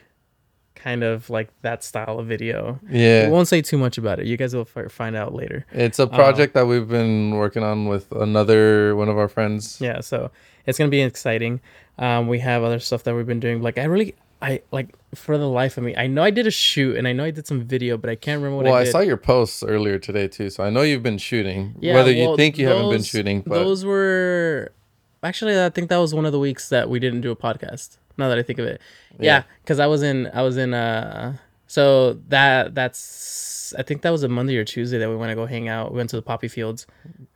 kind 0.77 1.03
of 1.03 1.29
like 1.29 1.49
that 1.63 1.83
style 1.83 2.19
of 2.19 2.27
video. 2.27 2.79
Yeah, 2.89 3.27
We 3.27 3.33
won't 3.33 3.49
say 3.49 3.63
too 3.63 3.79
much 3.79 3.99
about 3.99 4.21
it. 4.21 4.27
You 4.27 4.37
guys 4.37 4.55
will 4.55 4.65
fi- 4.65 4.89
find 4.89 5.17
out 5.17 5.35
later. 5.35 5.67
it's 5.73 5.99
a 5.99 6.07
project 6.07 6.55
that 6.55 6.67
we've 6.67 6.89
been 6.89 7.35
working 7.35 7.63
on 7.63 7.87
with 7.87 8.13
another 8.13 8.95
one 8.95 9.09
of 9.09 9.19
our 9.19 9.29
friends. 9.29 9.81
Yeah, 9.81 10.01
so 10.01 10.31
it's 10.67 10.79
gonna 10.79 10.91
be 10.91 11.03
exciting. 11.03 11.61
Um, 11.99 12.29
we 12.29 12.39
have 12.41 12.63
other 12.63 12.79
stuff 12.79 13.03
that 13.05 13.15
we've 13.15 13.27
been 13.27 13.41
doing. 13.41 13.63
Like 13.63 13.79
I 13.79 13.85
really, 13.85 14.15
I 14.43 14.63
like 14.71 14.95
for 15.15 15.39
the 15.39 15.49
life 15.49 15.79
of 15.79 15.85
me, 15.85 15.97
I 15.97 16.07
know 16.07 16.23
I 16.23 16.31
did 16.31 16.47
a 16.47 16.51
shoot 16.51 16.97
and 16.97 17.09
I 17.09 17.13
know 17.13 17.25
I 17.25 17.31
did 17.31 17.47
some 17.47 17.63
video, 17.63 17.97
but 17.97 18.11
I 18.11 18.15
can't 18.15 18.41
remember 18.41 18.57
what 18.57 18.67
well, 18.67 18.75
I 18.75 18.81
I, 18.81 18.85
saw 18.85 19.01
your 19.01 19.17
posts 19.17 19.63
earlier 19.63 19.99
today 19.99 20.29
too, 20.29 20.51
so 20.51 20.63
I 20.63 20.71
know 20.71 20.83
you've 20.83 21.03
been 21.03 21.19
shooting. 21.19 21.75
Yeah, 21.81 21.95
Whether 21.95 22.13
you 22.13 22.37
think 22.37 22.59
you 22.59 22.69
haven't 22.69 22.91
been 22.91 23.03
shooting, 23.03 23.41
but 23.41 23.55
those 23.55 23.85
were 23.85 24.73
actually 25.23 25.61
I 25.61 25.71
think 25.71 25.89
that 25.89 25.97
was 25.97 26.15
one 26.15 26.27
of 26.27 26.33
the 26.33 26.39
weeks 26.39 26.69
that 26.69 26.91
we 26.91 27.01
didn't 27.01 27.23
do 27.23 27.31
a 27.31 27.37
podcast. 27.37 27.97
Now 28.19 28.29
that 28.29 28.39
I 28.39 28.43
think 28.43 28.59
of 28.59 28.67
it, 28.67 28.81
Yeah. 29.19 29.25
yeah, 29.39 29.43
because 29.63 29.79
I 29.81 29.87
was 29.87 30.03
in 30.03 30.29
I 30.33 30.43
was 30.43 30.57
in 30.57 30.73
uh 30.75 31.37
so 31.67 32.15
that 32.29 32.75
that's 32.75 33.75
I 33.79 33.83
think 33.83 34.03
that 34.03 34.11
was 34.11 34.23
a 34.23 34.29
Monday 34.29 34.57
or 34.57 34.65
Tuesday 34.65 34.99
that 34.99 35.09
we 35.09 35.17
went 35.17 35.31
to 35.31 35.35
go 35.35 35.45
hang 35.47 35.69
out. 35.69 35.91
We 35.93 35.97
went 35.99 36.11
to 36.11 36.17
the 36.17 36.23
poppy 36.23 36.49
fields. 36.49 36.87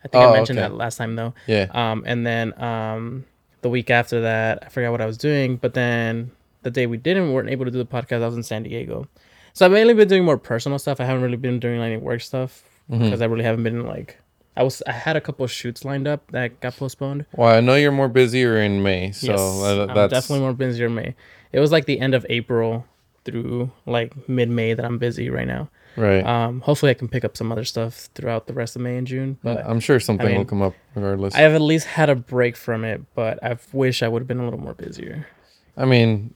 I 0.05 0.09
think 0.09 0.23
Oh, 0.25 0.31
I 0.31 0.33
mentioned 0.35 0.59
okay. 0.59 0.69
that 0.69 0.75
last 0.75 0.97
time 0.97 1.17
though. 1.17 1.35
yeah, 1.47 1.67
Um, 1.73 2.05
and 2.07 2.27
then 2.27 2.61
um 2.63 3.25
the 3.63 3.69
week 3.69 3.91
after 3.91 4.21
that 4.23 4.65
I 4.65 4.69
forgot 4.69 4.91
what 4.93 5.01
I 5.01 5.07
was 5.07 5.19
doing, 5.19 5.57
but 5.57 5.75
then 5.75 6.31
the 6.63 6.71
day 6.71 6.87
we 6.87 6.97
didn't 6.97 7.33
weren't 7.33 7.51
able 7.51 7.65
to 7.65 7.71
do 7.71 7.79
the 7.79 7.85
podcast, 7.87 8.23
I 8.23 8.27
was 8.27 8.37
in 8.37 8.43
San 8.43 8.63
Diego. 8.63 9.07
So 9.53 9.67
I've 9.67 9.73
mainly 9.73 9.95
been 9.95 10.09
doing 10.09 10.25
more 10.25 10.39
personal 10.39 10.79
stuff. 10.79 11.01
I 11.01 11.05
haven't 11.05 11.23
really 11.23 11.37
been 11.37 11.59
doing 11.59 11.81
any 11.81 11.97
work 11.97 12.21
stuff 12.21 12.63
Mm-hmm. 12.91 13.05
because 13.05 13.23
I 13.23 13.27
really 13.27 13.45
haven't 13.45 13.63
been 13.63 13.87
like 13.87 14.19
I 14.61 14.63
was 14.63 14.83
I 14.87 14.93
had 14.93 15.17
a 15.17 15.23
couple 15.23 15.43
of 15.43 15.51
shoots 15.51 15.87
lined 15.87 16.07
up 16.07 16.31
that 16.33 16.61
got 16.61 16.77
postponed. 16.77 17.25
well, 17.33 17.49
I 17.49 17.61
know 17.61 17.77
you're 17.77 17.91
more 17.93 18.11
busier 18.11 18.61
in 18.61 18.83
May, 18.83 19.11
so 19.11 19.29
yes, 19.29 19.41
uh, 19.41 19.87
I'm 19.89 19.95
that's 19.95 20.13
definitely 20.13 20.41
more 20.41 20.53
busier 20.53 20.87
in 20.89 20.95
May. 20.95 21.15
It 21.51 21.61
was 21.61 21.73
like 21.73 21.87
the 21.87 21.99
end 21.99 22.15
of 22.15 22.27
April 22.29 22.85
through 23.25 23.71
like 23.87 24.29
mid 24.29 24.51
May 24.51 24.75
that 24.75 24.85
I'm 24.85 24.99
busy 24.99 25.31
right 25.31 25.47
now. 25.47 25.71
right. 25.97 26.23
Um, 26.27 26.61
hopefully 26.61 26.91
I 26.91 26.95
can 26.95 27.09
pick 27.09 27.25
up 27.25 27.39
some 27.39 27.51
other 27.51 27.65
stuff 27.65 28.11
throughout 28.15 28.49
the 28.49 28.53
rest 28.53 28.77
of 28.77 28.83
May 28.83 28.99
and 28.99 29.07
June. 29.07 29.39
But 29.43 29.65
I'm 29.65 29.81
sure 29.81 29.99
something 29.99 30.27
will 30.29 30.35
mean, 30.41 30.47
come 30.47 30.61
up 30.61 30.75
regardless. 30.95 31.35
I 31.35 31.39
have 31.39 31.55
at 31.55 31.63
least 31.63 31.87
had 31.87 32.11
a 32.11 32.15
break 32.15 32.55
from 32.55 32.85
it, 32.85 33.01
but 33.15 33.43
I 33.43 33.57
wish 33.73 34.03
I 34.03 34.09
would 34.09 34.21
have 34.21 34.29
been 34.29 34.41
a 34.41 34.45
little 34.45 34.61
more 34.61 34.75
busier. 34.75 35.27
I 35.75 35.87
mean, 35.87 36.35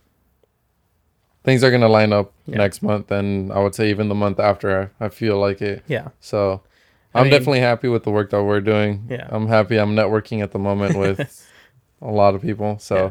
things 1.44 1.62
are 1.62 1.70
gonna 1.70 1.88
line 1.88 2.14
up 2.14 2.32
Yeah. 2.46 2.56
next 2.56 2.82
month, 2.82 3.10
and 3.10 3.52
I 3.52 3.58
would 3.58 3.74
say 3.74 3.90
even 3.90 4.08
the 4.08 4.14
month 4.14 4.40
after. 4.40 4.90
I, 4.98 5.04
I 5.06 5.08
feel 5.10 5.38
like 5.38 5.60
it. 5.60 5.84
Yeah. 5.88 6.08
So 6.20 6.62
I 7.14 7.20
I'm 7.20 7.24
mean- 7.24 7.32
definitely 7.32 7.60
happy 7.60 7.88
with 7.88 8.02
the 8.04 8.10
work 8.10 8.30
that 8.30 8.42
we're 8.42 8.60
doing. 8.60 9.06
Yeah. 9.08 9.26
I'm 9.30 9.46
happy. 9.46 9.76
I'm 9.78 9.94
networking 9.94 10.42
at 10.42 10.50
the 10.52 10.58
moment 10.58 10.96
with 10.96 11.46
a 12.02 12.10
lot 12.10 12.34
of 12.34 12.42
people. 12.42 12.78
So 12.78 12.96
Yeah. 12.96 13.10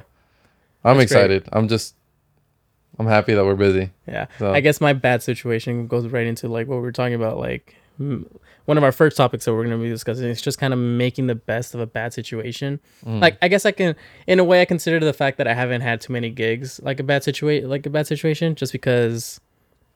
I'm 0.85 0.97
That's 0.97 1.11
great. 1.11 1.21
excited. 1.21 1.49
I'm 1.53 1.67
just 1.67 1.95
I'm 2.99 3.07
happy 3.07 3.33
that 3.33 3.43
we're 3.45 3.55
busy. 3.55 3.91
Yeah. 4.07 4.27
So 4.37 4.53
I 4.53 4.59
guess 4.59 4.79
my 4.81 4.93
bad 4.93 5.23
situation 5.23 5.87
goes 5.87 6.05
right 6.07 6.27
into 6.27 6.47
like 6.47 6.67
what 6.67 6.75
we 6.75 6.81
were 6.81 6.91
talking 6.91 7.15
about. 7.15 7.37
Like 7.37 7.75
one 7.97 8.77
of 8.77 8.83
our 8.83 8.91
first 8.91 9.15
topics 9.17 9.45
that 9.45 9.53
we're 9.53 9.63
going 9.65 9.77
to 9.77 9.83
be 9.83 9.89
discussing 9.89 10.25
is 10.25 10.41
just 10.41 10.57
kind 10.59 10.73
of 10.73 10.79
making 10.79 11.27
the 11.27 11.35
best 11.35 11.73
of 11.73 11.79
a 11.79 11.85
bad 11.85 12.11
situation. 12.13 12.79
Mm. 13.05 13.21
Like 13.21 13.37
I 13.41 13.47
guess 13.47 13.65
I 13.65 13.71
can, 13.71 13.95
in 14.27 14.39
a 14.39 14.43
way, 14.43 14.61
I 14.61 14.65
consider 14.65 14.99
the 14.99 15.13
fact 15.13 15.37
that 15.37 15.47
I 15.47 15.53
haven't 15.53 15.81
had 15.81 16.01
too 16.01 16.11
many 16.13 16.29
gigs 16.29 16.79
like 16.83 16.99
a 16.99 17.03
bad 17.03 17.23
situation, 17.23 17.69
like 17.69 17.85
a 17.85 17.89
bad 17.89 18.07
situation, 18.07 18.55
just 18.55 18.71
because 18.73 19.39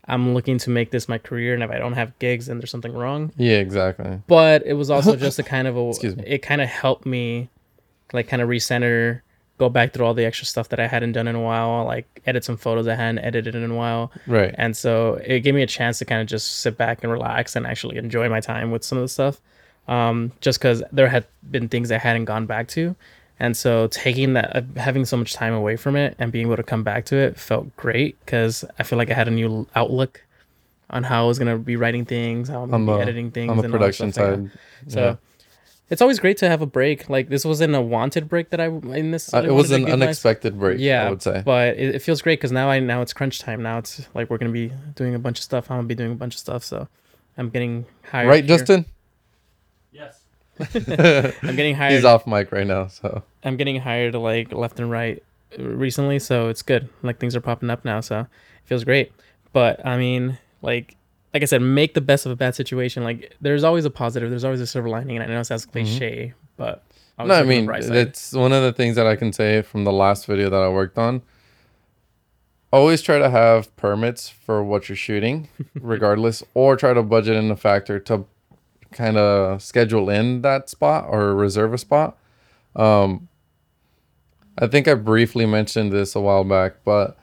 I'm 0.08 0.34
looking 0.34 0.58
to 0.60 0.70
make 0.70 0.92
this 0.92 1.10
my 1.10 1.18
career, 1.18 1.54
and 1.54 1.62
if 1.64 1.70
I 1.70 1.78
don't 1.78 1.94
have 1.94 2.18
gigs, 2.20 2.46
then 2.46 2.60
there's 2.60 2.72
something 2.72 2.94
wrong. 2.94 3.32
Yeah, 3.38 3.58
exactly. 3.58 4.22
But 4.28 4.66
it 4.66 4.74
was 4.74 4.90
also 4.90 5.16
just 5.16 5.38
a 5.40 5.44
kind 5.56 5.68
of 5.68 5.76
a, 5.76 5.90
Excuse 5.90 6.16
me. 6.16 6.24
it 6.26 6.40
kind 6.40 6.62
of 6.62 6.70
helped 6.70 7.06
me, 7.06 7.50
like 8.14 8.28
kind 8.28 8.42
of 8.42 8.50
recenter. 8.50 9.22
Go 9.58 9.70
back 9.70 9.92
through 9.92 10.06
all 10.06 10.14
the 10.14 10.24
extra 10.24 10.46
stuff 10.46 10.70
that 10.70 10.80
I 10.80 10.86
hadn't 10.86 11.14
done 11.14 11.28
in 11.28 11.36
a 11.36 11.42
while, 11.42 11.84
like 11.84 12.06
edit 12.28 12.44
some 12.44 12.58
photos 12.58 12.88
I 12.88 12.94
hadn't 12.94 13.20
edited 13.20 13.56
in 13.56 13.72
a 13.72 13.76
while. 13.76 14.12
Right. 14.28 14.54
And 14.56 14.78
so 14.78 15.16
it 15.26 15.40
gave 15.40 15.56
me 15.56 15.64
a 15.64 15.68
chance 15.68 15.98
to 15.98 16.06
kind 16.06 16.22
of 16.22 16.28
just 16.28 16.60
sit 16.60 16.78
back 16.78 17.04
and 17.04 17.12
relax 17.12 17.56
and 17.56 17.66
actually 17.66 17.98
enjoy 17.98 18.30
my 18.30 18.40
time 18.40 18.70
with 18.70 18.84
some 18.84 19.00
of 19.00 19.04
the 19.04 19.08
stuff. 19.08 19.42
Um, 19.88 20.32
just 20.42 20.60
because 20.60 20.84
there 20.92 21.08
had 21.08 21.26
been 21.50 21.70
things 21.70 21.92
I 21.92 21.98
hadn't 21.98 22.26
gone 22.26 22.46
back 22.46 22.68
to. 22.70 22.96
And 23.40 23.56
so 23.56 23.88
taking 23.88 24.34
that, 24.34 24.56
uh, 24.56 24.62
having 24.78 25.06
so 25.06 25.16
much 25.18 25.34
time 25.34 25.54
away 25.54 25.76
from 25.76 25.96
it 25.96 26.16
and 26.18 26.32
being 26.32 26.48
able 26.48 26.58
to 26.58 26.64
come 26.64 26.84
back 26.84 27.06
to 27.06 27.16
it 27.16 27.38
felt 27.40 27.76
great 27.78 28.18
because 28.26 28.66
I 28.80 28.84
feel 28.84 28.98
like 28.98 29.12
I 29.12 29.14
had 29.14 29.28
a 29.28 29.32
new 29.32 29.68
outlook 29.76 30.24
on 30.90 31.04
how 31.04 31.26
I 31.26 31.28
was 31.28 31.38
going 31.38 31.52
to 31.56 31.60
be 31.62 31.76
writing 31.76 32.04
things, 32.06 32.50
how 32.50 32.64
I'm 32.64 32.70
going 32.72 32.82
On 32.82 32.88
to 32.88 32.92
be 32.94 32.96
the- 32.98 33.02
editing 33.04 33.32
things, 33.32 33.52
On 33.52 33.58
the 33.58 33.64
and 33.64 33.74
that 33.74 33.78
production 33.78 34.12
stuff 34.12 34.30
like 34.30 34.44
that. 34.44 34.50
side. 34.52 34.92
So, 34.92 35.00
yeah. 35.02 35.16
It's 35.90 36.02
always 36.02 36.20
great 36.20 36.36
to 36.40 36.50
have 36.50 36.62
a 36.62 36.66
break. 36.66 37.10
Like 37.10 37.30
this 37.30 37.46
wasn't 37.46 37.74
a 37.74 37.80
wanted 37.80 38.28
break 38.28 38.50
that 38.50 38.60
I 38.60 38.66
in 38.66 39.12
this. 39.12 39.34
Uh, 39.34 39.44
it 39.46 39.52
was 39.54 39.72
an 39.72 39.82
give 39.82 39.84
myself. 39.88 40.02
unexpected 40.02 40.60
break. 40.60 40.80
Yeah, 40.82 41.06
I 41.08 41.10
would 41.10 41.22
say. 41.22 41.42
but 41.46 41.78
it, 41.78 41.96
it 41.96 42.00
feels 42.02 42.22
great 42.22 42.40
because 42.40 42.52
now 42.52 42.70
I 42.70 42.82
now 42.82 43.02
it's 43.02 43.14
crunch 43.14 43.40
time. 43.40 43.64
Now 43.64 43.78
it's 43.78 44.06
like 44.14 44.30
we're 44.30 44.38
gonna 44.38 44.52
be 44.52 44.70
doing 44.96 45.16
a 45.16 45.20
bunch 45.20 45.38
of 45.40 45.44
stuff. 45.46 45.72
I'm 45.72 45.78
gonna 45.78 45.88
be 45.88 45.96
doing 45.96 46.12
a 46.12 46.16
bunch 46.16 46.34
of 46.34 46.40
stuff. 46.40 46.66
So 46.66 46.90
I'm 47.38 47.50
getting 47.50 47.86
hired. 48.12 48.28
Right, 48.28 48.44
here. 48.44 48.58
Justin? 48.58 48.86
Yes. 49.94 50.20
I'm 50.60 51.56
getting 51.56 51.76
hired. 51.76 51.94
He's 51.94 52.06
off 52.06 52.28
mic 52.28 52.52
right 52.52 52.68
now, 52.68 52.88
so 52.88 53.24
I'm 53.44 53.58
getting 53.58 53.80
hired 53.80 54.16
like 54.16 54.52
left 54.52 54.80
and 54.80 54.90
right 54.90 55.24
recently, 55.58 56.20
so 56.20 56.50
it's 56.50 56.62
good. 56.62 56.90
Like 57.04 57.20
things 57.20 57.36
are 57.36 57.42
popping 57.42 57.70
up 57.70 57.86
now, 57.86 58.02
so 58.02 58.22
it 58.22 58.28
feels 58.66 58.84
great. 58.84 59.12
But 59.54 59.86
I 59.86 59.98
mean, 59.98 60.38
like 60.62 60.96
like 61.34 61.44
I 61.44 61.46
said, 61.46 61.62
make 61.62 61.94
the 61.94 62.02
best 62.02 62.26
of 62.26 62.32
a 62.32 62.36
bad 62.36 62.56
situation. 62.56 63.04
Like 63.04 63.36
there's 63.42 63.64
always 63.64 63.86
a 63.86 63.90
positive, 63.90 64.30
there's 64.30 64.44
always 64.44 64.62
a 64.62 64.68
silver 64.68 64.90
lining, 64.90 65.18
and 65.18 65.24
I 65.24 65.28
know 65.28 65.40
it 65.40 65.46
sounds 65.46 65.66
mm-hmm. 65.66 65.72
cliche, 65.72 66.34
but 66.56 66.84
always 67.18 67.30
no, 67.30 67.36
I 67.36 67.38
look 67.40 67.42
on 67.42 67.82
the 67.82 67.90
mean 67.92 67.96
it's 67.96 68.34
one 68.34 68.54
of 68.54 68.64
the 68.64 68.74
things 68.74 68.96
that 68.96 69.08
I 69.08 69.16
can 69.16 69.32
say 69.34 69.62
from 69.62 69.84
the 69.84 69.92
last 69.92 70.26
video 70.26 70.50
that 70.50 70.62
I 70.62 70.70
worked 70.70 70.98
on. 70.98 71.22
Always 72.72 73.02
try 73.02 73.18
to 73.18 73.30
have 73.30 73.74
permits 73.78 74.28
for 74.28 74.62
what 74.62 74.90
you're 74.90 74.96
shooting, 74.98 75.48
regardless, 75.76 76.44
or 76.54 76.76
try 76.76 76.94
to 76.94 77.02
budget 77.02 77.38
in 77.38 77.50
a 77.50 77.56
factor 77.56 78.00
to 78.02 78.26
kind 78.92 79.18
of 79.18 79.62
schedule 79.62 80.10
in 80.10 80.42
that 80.42 80.70
spot 80.70 81.06
or 81.10 81.36
reserve 81.36 81.74
a 81.74 81.78
spot. 81.78 82.18
Um, 82.76 83.28
I 84.58 84.68
think 84.68 84.88
I 84.88 84.94
briefly 84.96 85.46
mentioned 85.46 85.92
this 85.92 86.16
a 86.16 86.20
while 86.22 86.44
back, 86.44 86.84
but 86.84 87.18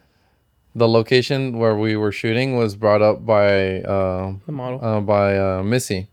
the 0.74 0.88
location 0.88 1.58
where 1.58 1.76
we 1.76 1.96
were 1.96 2.12
shooting 2.12 2.56
was 2.56 2.76
brought 2.76 3.02
up 3.02 3.24
by 3.26 3.80
uh, 3.82 4.34
the 4.46 4.52
model. 4.52 4.84
uh, 4.84 5.00
by 5.00 5.36
uh, 5.38 5.62
Missy, 5.62 6.08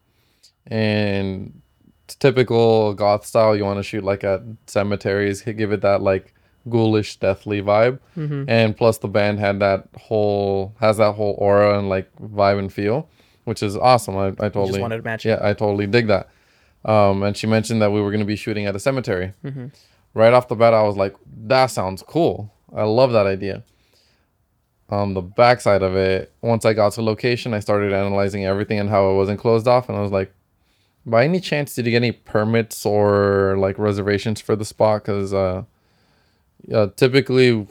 and 0.68 1.62
it's 2.06 2.16
typical 2.16 2.94
goth 2.94 3.26
style. 3.26 3.56
You 3.56 3.66
want 3.66 3.78
to 3.80 3.84
shoot 3.84 4.04
like 4.04 4.24
at 4.24 4.42
cemeteries, 4.68 5.42
give 5.42 5.72
it 5.72 5.82
that 5.82 6.02
like 6.02 6.34
ghoulish, 6.70 7.18
deathly 7.18 7.62
vibe, 7.62 8.00
Mhm. 8.16 8.46
and 8.48 8.78
plus 8.78 9.00
the 9.00 9.08
band 9.08 9.40
had 9.40 9.60
that 9.60 9.88
whole 9.98 10.74
has 10.80 10.98
that 10.98 11.14
whole 11.14 11.36
aura 11.40 11.78
and 11.78 11.90
like 11.90 12.10
vibe 12.22 12.60
and 12.60 12.72
feel, 12.72 13.10
which 13.46 13.62
is 13.64 13.76
awesome. 13.78 14.18
I, 14.18 14.28
I 14.28 14.32
totally 14.50 14.68
just 14.70 14.80
wanted 14.82 14.98
to 14.98 15.04
match 15.04 15.26
yeah, 15.26 15.40
I 15.42 15.54
totally 15.54 15.88
dig 15.88 16.08
that. 16.08 16.30
Um, 16.84 17.24
and 17.24 17.36
she 17.38 17.46
mentioned 17.48 17.82
that 17.82 17.92
we 17.92 18.02
were 18.02 18.10
going 18.10 18.20
to 18.22 18.26
be 18.26 18.36
shooting 18.36 18.66
at 18.66 18.76
a 18.76 18.80
cemetery. 18.80 19.34
Mhm. 19.44 19.72
Right 20.14 20.34
off 20.34 20.48
the 20.48 20.56
bat, 20.56 20.74
I 20.74 20.84
was 20.84 20.98
like, 20.98 21.16
that 21.48 21.68
sounds 21.68 22.04
cool. 22.04 22.52
I 22.76 22.84
love 22.84 23.12
that 23.14 23.26
idea. 23.28 23.64
On 24.90 25.14
the 25.14 25.22
backside 25.22 25.84
of 25.84 25.96
it, 25.96 26.34
once 26.42 26.66
I 26.66 26.74
got 26.74 26.92
to 26.94 27.02
location, 27.02 27.54
I 27.54 27.60
started 27.62 27.94
analyzing 27.94 28.46
everything 28.46 28.78
and 28.78 28.90
how 28.90 29.10
it 29.12 29.16
wasn't 29.16 29.40
closed 29.40 29.68
off. 29.68 29.88
And 29.88 29.98
I 29.98 30.02
was 30.02 30.12
like, 30.12 30.34
by 31.06 31.24
any 31.24 31.40
chance, 31.40 31.74
did 31.76 31.86
you 31.86 31.92
get 31.92 31.98
any 31.98 32.12
permits 32.12 32.86
or 32.86 33.56
like 33.58 33.80
reservations 33.80 34.42
for 34.42 34.56
the 34.58 34.66
spot? 34.66 35.04
Because 35.04 35.34
uh, 35.34 35.64
yeah, 36.68 36.88
typically 36.96 37.66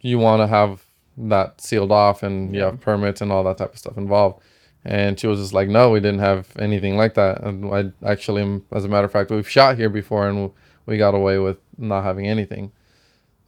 you 0.00 0.18
want 0.18 0.40
to 0.42 0.48
have 0.48 0.82
that 1.16 1.60
sealed 1.60 1.92
off 1.92 2.24
and 2.24 2.52
you 2.54 2.60
have 2.62 2.80
permits 2.80 3.20
and 3.20 3.30
all 3.30 3.44
that 3.44 3.56
type 3.58 3.72
of 3.72 3.78
stuff 3.78 3.96
involved. 3.96 4.42
And 4.84 5.18
she 5.18 5.26
was 5.26 5.40
just 5.40 5.54
like, 5.54 5.68
no, 5.68 5.90
we 5.90 6.00
didn't 6.00 6.20
have 6.20 6.48
anything 6.58 6.96
like 6.96 7.14
that. 7.14 7.42
And 7.42 7.74
I 7.74 8.10
actually, 8.10 8.62
as 8.72 8.84
a 8.84 8.88
matter 8.88 9.06
of 9.06 9.12
fact, 9.12 9.30
we've 9.30 9.48
shot 9.48 9.76
here 9.76 9.88
before 9.88 10.28
and 10.28 10.50
we 10.86 10.98
got 10.98 11.14
away 11.14 11.38
with 11.38 11.58
not 11.78 12.04
having 12.04 12.26
anything. 12.26 12.70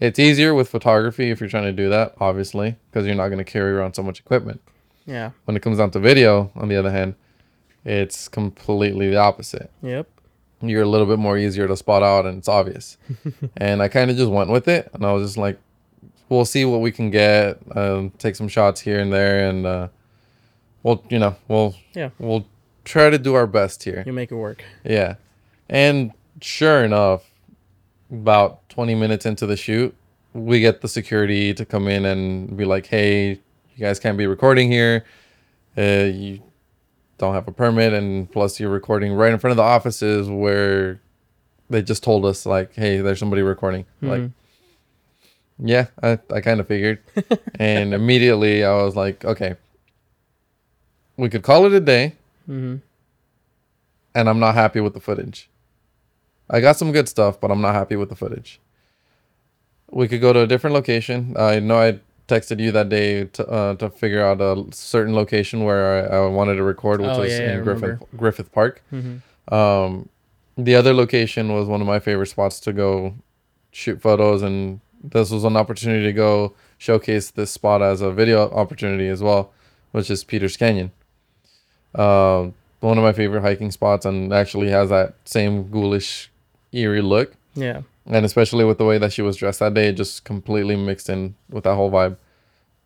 It's 0.01 0.19
easier 0.19 0.55
with 0.55 0.69
photography 0.69 1.31
if 1.31 1.41
you're 1.41 1.49
trying 1.49 1.65
to 1.65 1.73
do 1.73 1.89
that, 1.91 2.15
obviously, 2.21 2.77
because 2.91 3.07
you're 3.07 3.15
not 3.15 3.29
going 3.29 3.39
to 3.39 3.45
carry 3.45 3.73
around 3.73 3.95
so 3.95 4.03
much 4.03 4.21
equipment. 4.21 4.61
Yeah. 5.07 5.31
When 5.45 5.57
it 5.57 5.63
comes 5.63 5.79
down 5.79 5.91
to 5.93 6.01
video, 6.01 6.51
on 6.55 6.69
the 6.69 6.77
other 6.77 6.91
hand, 6.91 7.15
it's 7.85 8.29
completely 8.29 9.11
the 9.11 9.17
opposite. 9.17 9.71
Yep. 9.83 10.09
You're 10.63 10.83
a 10.83 10.89
little 10.89 11.07
bit 11.07 11.19
more 11.19 11.39
easier 11.39 11.69
to 11.69 11.77
spot 11.77 12.03
out 12.03 12.27
and 12.27 12.39
it's 12.39 12.49
obvious. 12.49 12.97
and 13.57 13.83
I 13.83 13.89
kind 13.89 14.11
of 14.11 14.17
just 14.17 14.31
went 14.31 14.51
with 14.51 14.69
it. 14.69 14.91
And 14.93 15.05
I 15.05 15.13
was 15.13 15.29
just 15.29 15.39
like, 15.39 15.59
we'll 16.29 16.45
see 16.45 16.65
what 16.65 16.81
we 16.81 16.91
can 16.91 17.11
get, 17.11 17.59
um, 17.75 18.11
take 18.19 18.37
some 18.37 18.49
shots 18.49 18.81
here 18.81 19.01
and 19.01 19.13
there. 19.13 19.49
And 19.49 19.67
uh, 19.67 19.89
we'll, 20.87 21.03
you 21.11 21.19
know, 21.19 21.35
we'll, 21.49 21.75
Yeah. 21.95 22.11
we'll 22.19 22.47
try 22.85 23.11
to 23.11 23.19
do 23.19 23.35
our 23.35 23.47
best 23.49 23.83
here. 23.83 24.05
You 24.07 24.13
make 24.13 24.31
it 24.31 24.37
work. 24.37 24.63
Yeah. 24.85 25.17
And 25.69 26.13
sure 26.41 26.85
enough, 26.85 27.29
about 28.11 28.69
20 28.69 28.95
minutes 28.95 29.27
into 29.27 29.47
the 29.47 29.57
shoot, 29.57 29.95
we 30.33 30.61
get 30.61 30.83
the 30.83 30.89
security 30.89 31.53
to 31.55 31.65
come 31.65 31.89
in 31.89 32.05
and 32.05 32.57
be 32.57 32.65
like, 32.65 32.87
hey, 32.87 33.31
you 33.31 33.81
guys 33.81 33.99
can't 33.99 34.17
be 34.17 34.27
recording 34.29 34.71
here. 34.71 35.05
Uh, 35.77 36.05
you 36.15 36.41
don't 37.19 37.35
have 37.35 37.49
a 37.49 37.53
permit. 37.53 37.93
And 37.93 38.31
plus, 38.31 38.61
you're 38.61 38.71
recording 38.71 39.13
right 39.15 39.33
in 39.33 39.39
front 39.41 39.51
of 39.53 39.57
the 39.57 39.63
offices 39.65 40.29
where 40.31 41.01
they 41.69 41.83
just 41.83 42.05
told 42.05 42.25
us, 42.25 42.47
like, 42.47 42.75
hey, 42.75 42.99
there's 42.99 43.19
somebody 43.19 43.43
recording. 43.43 43.87
Like, 44.03 44.21
Mhm. 44.21 44.33
yeah, 45.59 45.87
I, 46.03 46.19
I 46.33 46.41
kind 46.43 46.61
of 46.61 46.69
figured. 46.69 47.01
and 47.59 47.93
immediately 47.93 48.63
I 48.65 48.83
was 48.85 48.95
like, 48.95 49.25
okay, 49.25 49.57
we 51.17 51.29
could 51.29 51.43
call 51.43 51.67
it 51.67 51.73
a 51.73 51.81
day 51.81 52.15
Mhm. 52.49 52.81
and 54.15 54.29
I'm 54.29 54.39
not 54.39 54.55
happy 54.55 54.81
with 54.81 54.95
the 54.95 55.01
footage. 55.01 55.49
I 56.49 56.61
got 56.61 56.77
some 56.77 56.93
good 56.93 57.09
stuff, 57.09 57.41
but 57.41 57.51
I'm 57.51 57.61
not 57.61 57.75
happy 57.75 57.97
with 57.97 58.09
the 58.09 58.17
footage. 58.17 58.61
We 59.91 60.09
could 60.09 60.21
go 60.21 60.33
to 60.33 60.41
a 60.41 60.47
different 60.47 60.75
location. 60.75 61.35
I 61.37 61.61
know 61.61 61.79
I 61.81 62.01
texted 62.29 62.61
you 62.61 62.73
that 62.73 62.89
day 62.89 63.25
to 63.25 63.47
uh, 63.49 63.75
to 63.77 63.89
figure 63.91 64.25
out 64.25 64.41
a 64.41 64.65
certain 64.73 65.15
location 65.15 65.65
where 65.65 66.11
I, 66.13 66.17
I 66.17 66.27
wanted 66.27 66.55
to 66.57 66.63
record, 66.65 67.01
which 67.01 67.11
Oh, 67.11 67.21
was 67.21 67.33
yeah, 67.33 67.57
in 67.59 67.65
Griffith. 67.65 67.99
Griffith 68.17 68.53
Park. 68.53 68.83
Mhm. 68.93 69.21
Um, 69.53 70.09
the 70.57 70.75
other 70.75 70.93
location 70.93 71.53
was 71.53 71.69
one 71.69 71.81
of 71.81 71.87
my 71.87 72.01
favorite 72.01 72.27
spots 72.29 72.59
to 72.61 72.73
go 72.73 73.15
shoot 73.71 74.01
photos, 74.01 74.43
and 74.43 74.81
this 75.05 75.31
was 75.31 75.45
an 75.45 75.57
opportunity 75.57 76.05
to 76.05 76.13
go 76.13 76.55
showcase 76.79 77.31
this 77.31 77.51
spot 77.53 77.81
as 77.83 78.01
a 78.01 78.11
video 78.11 78.51
opportunity 78.51 79.09
as 79.09 79.23
well, 79.23 79.53
which 79.93 80.11
is 80.11 80.25
Peters 80.25 80.57
Canyon. 80.57 80.91
Um, 81.99 82.55
one 82.81 82.99
of 82.99 83.05
my 83.05 83.13
favorite 83.13 83.41
hiking 83.41 83.71
spots, 83.71 84.05
and 84.05 84.33
actually 84.33 84.71
has 84.71 84.91
that 84.91 85.15
same 85.25 85.69
ghoulish, 85.71 86.31
eerie 86.73 87.01
look, 87.03 87.35
Yeah. 87.55 87.83
and 88.07 88.25
especially 88.27 88.65
with 88.65 88.79
the 88.79 88.85
way 88.85 88.99
that 88.99 89.13
she 89.13 89.23
was 89.23 89.37
dressed 89.37 89.61
that 89.61 89.75
day, 89.75 89.89
it 89.89 89.95
just 89.95 90.25
completely 90.25 90.77
mixed 90.77 91.09
in 91.09 91.35
with 91.51 91.65
that 91.65 91.75
whole 91.75 91.91
vibe. 91.91 92.17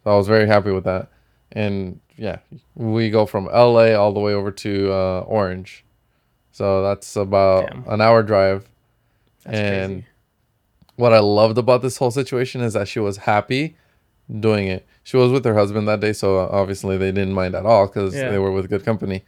So 0.04 0.12
I 0.12 0.16
was 0.16 0.28
very 0.28 0.46
happy 0.46 0.70
with 0.70 0.84
that, 0.84 1.08
and 1.52 1.98
yeah, 2.16 2.38
we 2.76 3.10
go 3.10 3.26
from 3.26 3.46
LA 3.46 3.92
all 3.94 4.12
the 4.12 4.20
way 4.20 4.32
over 4.32 4.50
to 4.50 4.92
uh, 4.92 5.20
Orange. 5.26 5.84
So 6.52 6.82
that's 6.82 7.16
about 7.16 7.70
Damn. 7.70 7.84
an 7.88 8.00
hour 8.00 8.22
drive. 8.22 8.68
That's 9.44 9.58
And 9.58 9.92
crazy. 9.92 10.06
What 10.96 11.12
I 11.14 11.18
loved 11.20 11.56
about 11.58 11.80
this 11.82 11.96
whole 11.96 12.10
situation 12.10 12.60
is 12.60 12.74
that 12.74 12.86
she 12.88 13.00
was 13.00 13.16
happy 13.18 13.76
doing 14.38 14.68
it. 14.68 14.86
She 15.10 15.16
was 15.16 15.32
with 15.32 15.44
her 15.44 15.54
husband 15.54 15.88
that 15.88 15.98
day, 15.98 16.12
so 16.12 16.38
obviously 16.38 16.96
they 16.96 17.10
didn't 17.10 17.34
mind 17.34 17.56
at 17.56 17.66
all 17.66 17.88
because 17.88 18.14
Yeah. 18.14 18.30
they 18.30 18.38
were 18.38 18.52
with 18.52 18.70
good 18.70 18.84
company. 18.84 19.24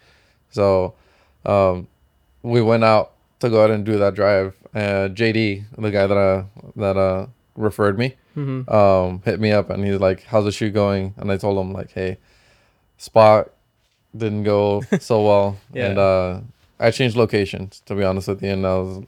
So 0.50 0.94
um, 1.44 1.88
we 2.44 2.62
went 2.62 2.84
out 2.84 3.14
to 3.40 3.50
go 3.50 3.64
out 3.64 3.70
and 3.72 3.84
do 3.84 3.98
that 3.98 4.14
drive. 4.14 4.54
Uh, 4.72 5.08
JD, 5.08 5.64
the 5.76 5.90
guy 5.90 6.06
that 6.06 6.16
uh, 6.16 6.44
that 6.76 6.96
uh, 6.96 7.26
referred 7.56 7.98
me, 7.98 8.14
Mhm. 8.36 8.72
um, 8.72 9.22
hit 9.24 9.40
me 9.40 9.50
up 9.50 9.70
and 9.70 9.84
he's 9.84 9.98
like, 9.98 10.22
"How's 10.22 10.44
the 10.44 10.52
shoot 10.52 10.70
going?" 10.72 11.14
And 11.16 11.32
I 11.32 11.36
told 11.36 11.58
him 11.58 11.72
like, 11.72 11.90
"Hey, 11.90 12.18
spot 12.96 13.50
didn't 14.16 14.44
go 14.44 14.82
so 15.00 15.24
well, 15.26 15.56
Yeah. 15.72 15.86
and 15.88 15.98
uh, 15.98 16.40
I 16.78 16.92
changed 16.92 17.16
locations 17.16 17.82
to 17.86 17.96
be 17.96 18.04
honest 18.04 18.28
with 18.28 18.40
you, 18.40 18.50
and 18.50 18.64
I 18.64 18.76
was 18.78 18.98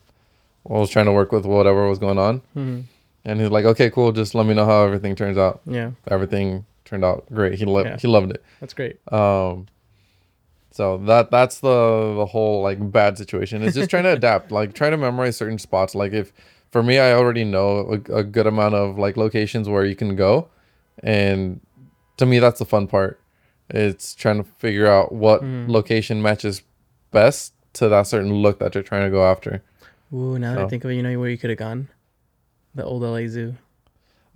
I 0.68 0.72
was 0.72 0.90
trying 0.90 1.06
to 1.06 1.12
work 1.12 1.30
with 1.30 1.46
whatever 1.46 1.88
was 1.88 2.00
going 2.00 2.18
on." 2.18 2.42
Mhm. 2.56 2.82
And 3.24 3.40
he's 3.40 3.50
like, 3.50 3.64
"Okay, 3.64 3.90
cool. 3.90 4.12
Just 4.12 4.34
let 4.34 4.46
me 4.46 4.54
know 4.54 4.66
how 4.66 4.84
everything 4.84 5.14
turns 5.16 5.38
out." 5.38 5.60
Yeah. 5.66 5.92
Everything 6.08 6.66
turned 6.84 7.04
out 7.04 7.24
great. 7.32 7.54
He 7.54 7.64
loved 7.64 7.88
Yeah. 7.88 7.96
he 7.96 8.06
loved 8.08 8.30
it. 8.32 8.42
That's 8.60 8.74
great. 8.74 8.98
Um, 9.12 9.66
so 10.70 10.98
that 11.06 11.30
that's 11.30 11.60
the 11.60 12.14
the 12.16 12.26
whole 12.26 12.62
like 12.62 12.78
bad 12.92 13.16
situation. 13.16 13.62
It's 13.62 13.74
just 13.76 13.90
trying 13.90 14.04
to 14.04 14.12
adapt, 14.20 14.50
like 14.52 14.74
trying 14.74 14.90
to 14.90 14.96
memorize 14.98 15.36
certain 15.36 15.58
spots. 15.58 15.94
Like 15.94 16.12
if 16.12 16.32
for 16.70 16.82
me, 16.82 16.98
I 16.98 17.12
already 17.12 17.44
know 17.44 18.00
a, 18.08 18.16
a 18.16 18.24
good 18.24 18.46
amount 18.46 18.74
of 18.74 18.98
like 18.98 19.16
locations 19.16 19.68
where 19.68 19.84
you 19.84 19.94
can 19.96 20.16
go, 20.16 20.48
and 21.02 21.60
to 22.18 22.26
me, 22.26 22.38
that's 22.40 22.58
the 22.58 22.64
fun 22.66 22.86
part. 22.88 23.20
It's 23.70 24.14
trying 24.14 24.36
to 24.36 24.44
figure 24.58 24.86
out 24.86 25.12
what 25.12 25.42
Mhm. 25.42 25.68
location 25.68 26.20
matches 26.20 26.62
best 27.12 27.54
to 27.74 27.88
that 27.88 28.06
certain 28.06 28.32
look 28.34 28.58
that 28.58 28.74
you're 28.74 28.84
trying 28.84 29.04
to 29.04 29.10
go 29.10 29.24
after. 29.24 29.62
Ooh, 30.12 30.38
now 30.38 30.54
that 30.54 30.64
I 30.66 30.68
think 30.68 30.84
of 30.84 30.90
it, 30.90 30.94
you 30.94 31.02
know 31.02 31.18
where 31.18 31.30
you 31.30 31.38
could 31.38 31.50
have 31.50 31.58
gone? 31.58 31.88
The 32.74 32.84
old 32.84 33.02
LA 33.02 33.26
Zoo. 33.28 33.54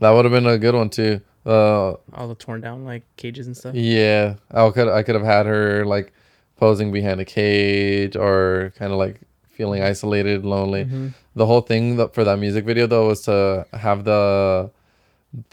That 0.01 0.11
would 0.11 0.25
have 0.25 0.33
been 0.33 0.47
a 0.47 0.59
good 0.59 0.75
one 0.75 0.91
too. 0.91 1.21
Uh, 1.47 1.95
All 2.15 2.29
the 2.29 2.35
torn 2.35 2.61
down 2.61 2.85
like 2.85 3.03
cages 3.17 3.47
and 3.47 3.57
stuff. 3.57 3.75
Yeah, 3.75 4.35
I 4.53 4.69
could 4.71 4.89
I 4.89 5.03
could 5.03 5.15
have 5.15 5.25
had 5.25 5.47
her 5.47 5.85
like 5.85 6.13
posing 6.57 6.93
behind 6.93 7.21
a 7.21 7.25
cage 7.25 8.17
or 8.17 8.73
kind 8.79 8.93
of 8.93 8.99
like 8.99 9.21
feeling 9.51 9.83
isolated, 9.83 10.45
lonely. 10.45 10.85
Mhm. 10.85 11.15
The 11.35 11.47
whole 11.47 11.61
thing 11.63 11.97
that 11.97 12.15
for 12.15 12.23
that 12.25 12.39
music 12.39 12.65
video 12.65 12.87
though 12.87 13.09
was 13.09 13.23
to 13.23 13.67
have 13.73 14.05
the 14.05 14.71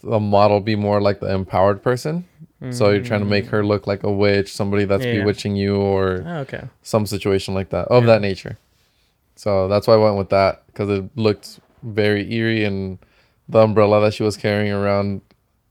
the 0.04 0.20
model 0.20 0.60
be 0.62 0.76
more 0.76 1.02
like 1.02 1.20
the 1.20 1.32
empowered 1.34 1.82
person. 1.84 2.26
So 2.72 2.90
you're 2.90 3.04
trying 3.04 3.20
to 3.20 3.28
make 3.28 3.46
her 3.48 3.64
look 3.64 3.86
like 3.86 4.02
a 4.04 4.12
witch, 4.12 4.52
somebody 4.52 4.86
that's 4.86 5.06
yeah. 5.06 5.20
bewitching 5.20 5.56
you 5.56 5.76
or 5.76 6.24
Oh, 6.26 6.38
okay. 6.40 6.64
some 6.82 7.06
situation 7.06 7.54
like 7.54 7.70
that 7.70 7.88
of 7.90 8.04
Yeah. 8.04 8.08
that 8.14 8.22
nature. 8.22 8.58
So 9.36 9.68
that's 9.68 9.86
why 9.86 9.94
I 9.94 9.98
went 9.98 10.18
with 10.18 10.30
that 10.30 10.64
because 10.68 10.90
it 10.90 11.04
looked 11.16 11.60
very 11.84 12.32
eerie 12.34 12.64
and 12.64 13.00
the 13.50 13.60
umbrella 13.60 14.02
that 14.02 14.14
she 14.14 14.24
was 14.24 14.38
carrying 14.38 14.72
around 14.72 15.22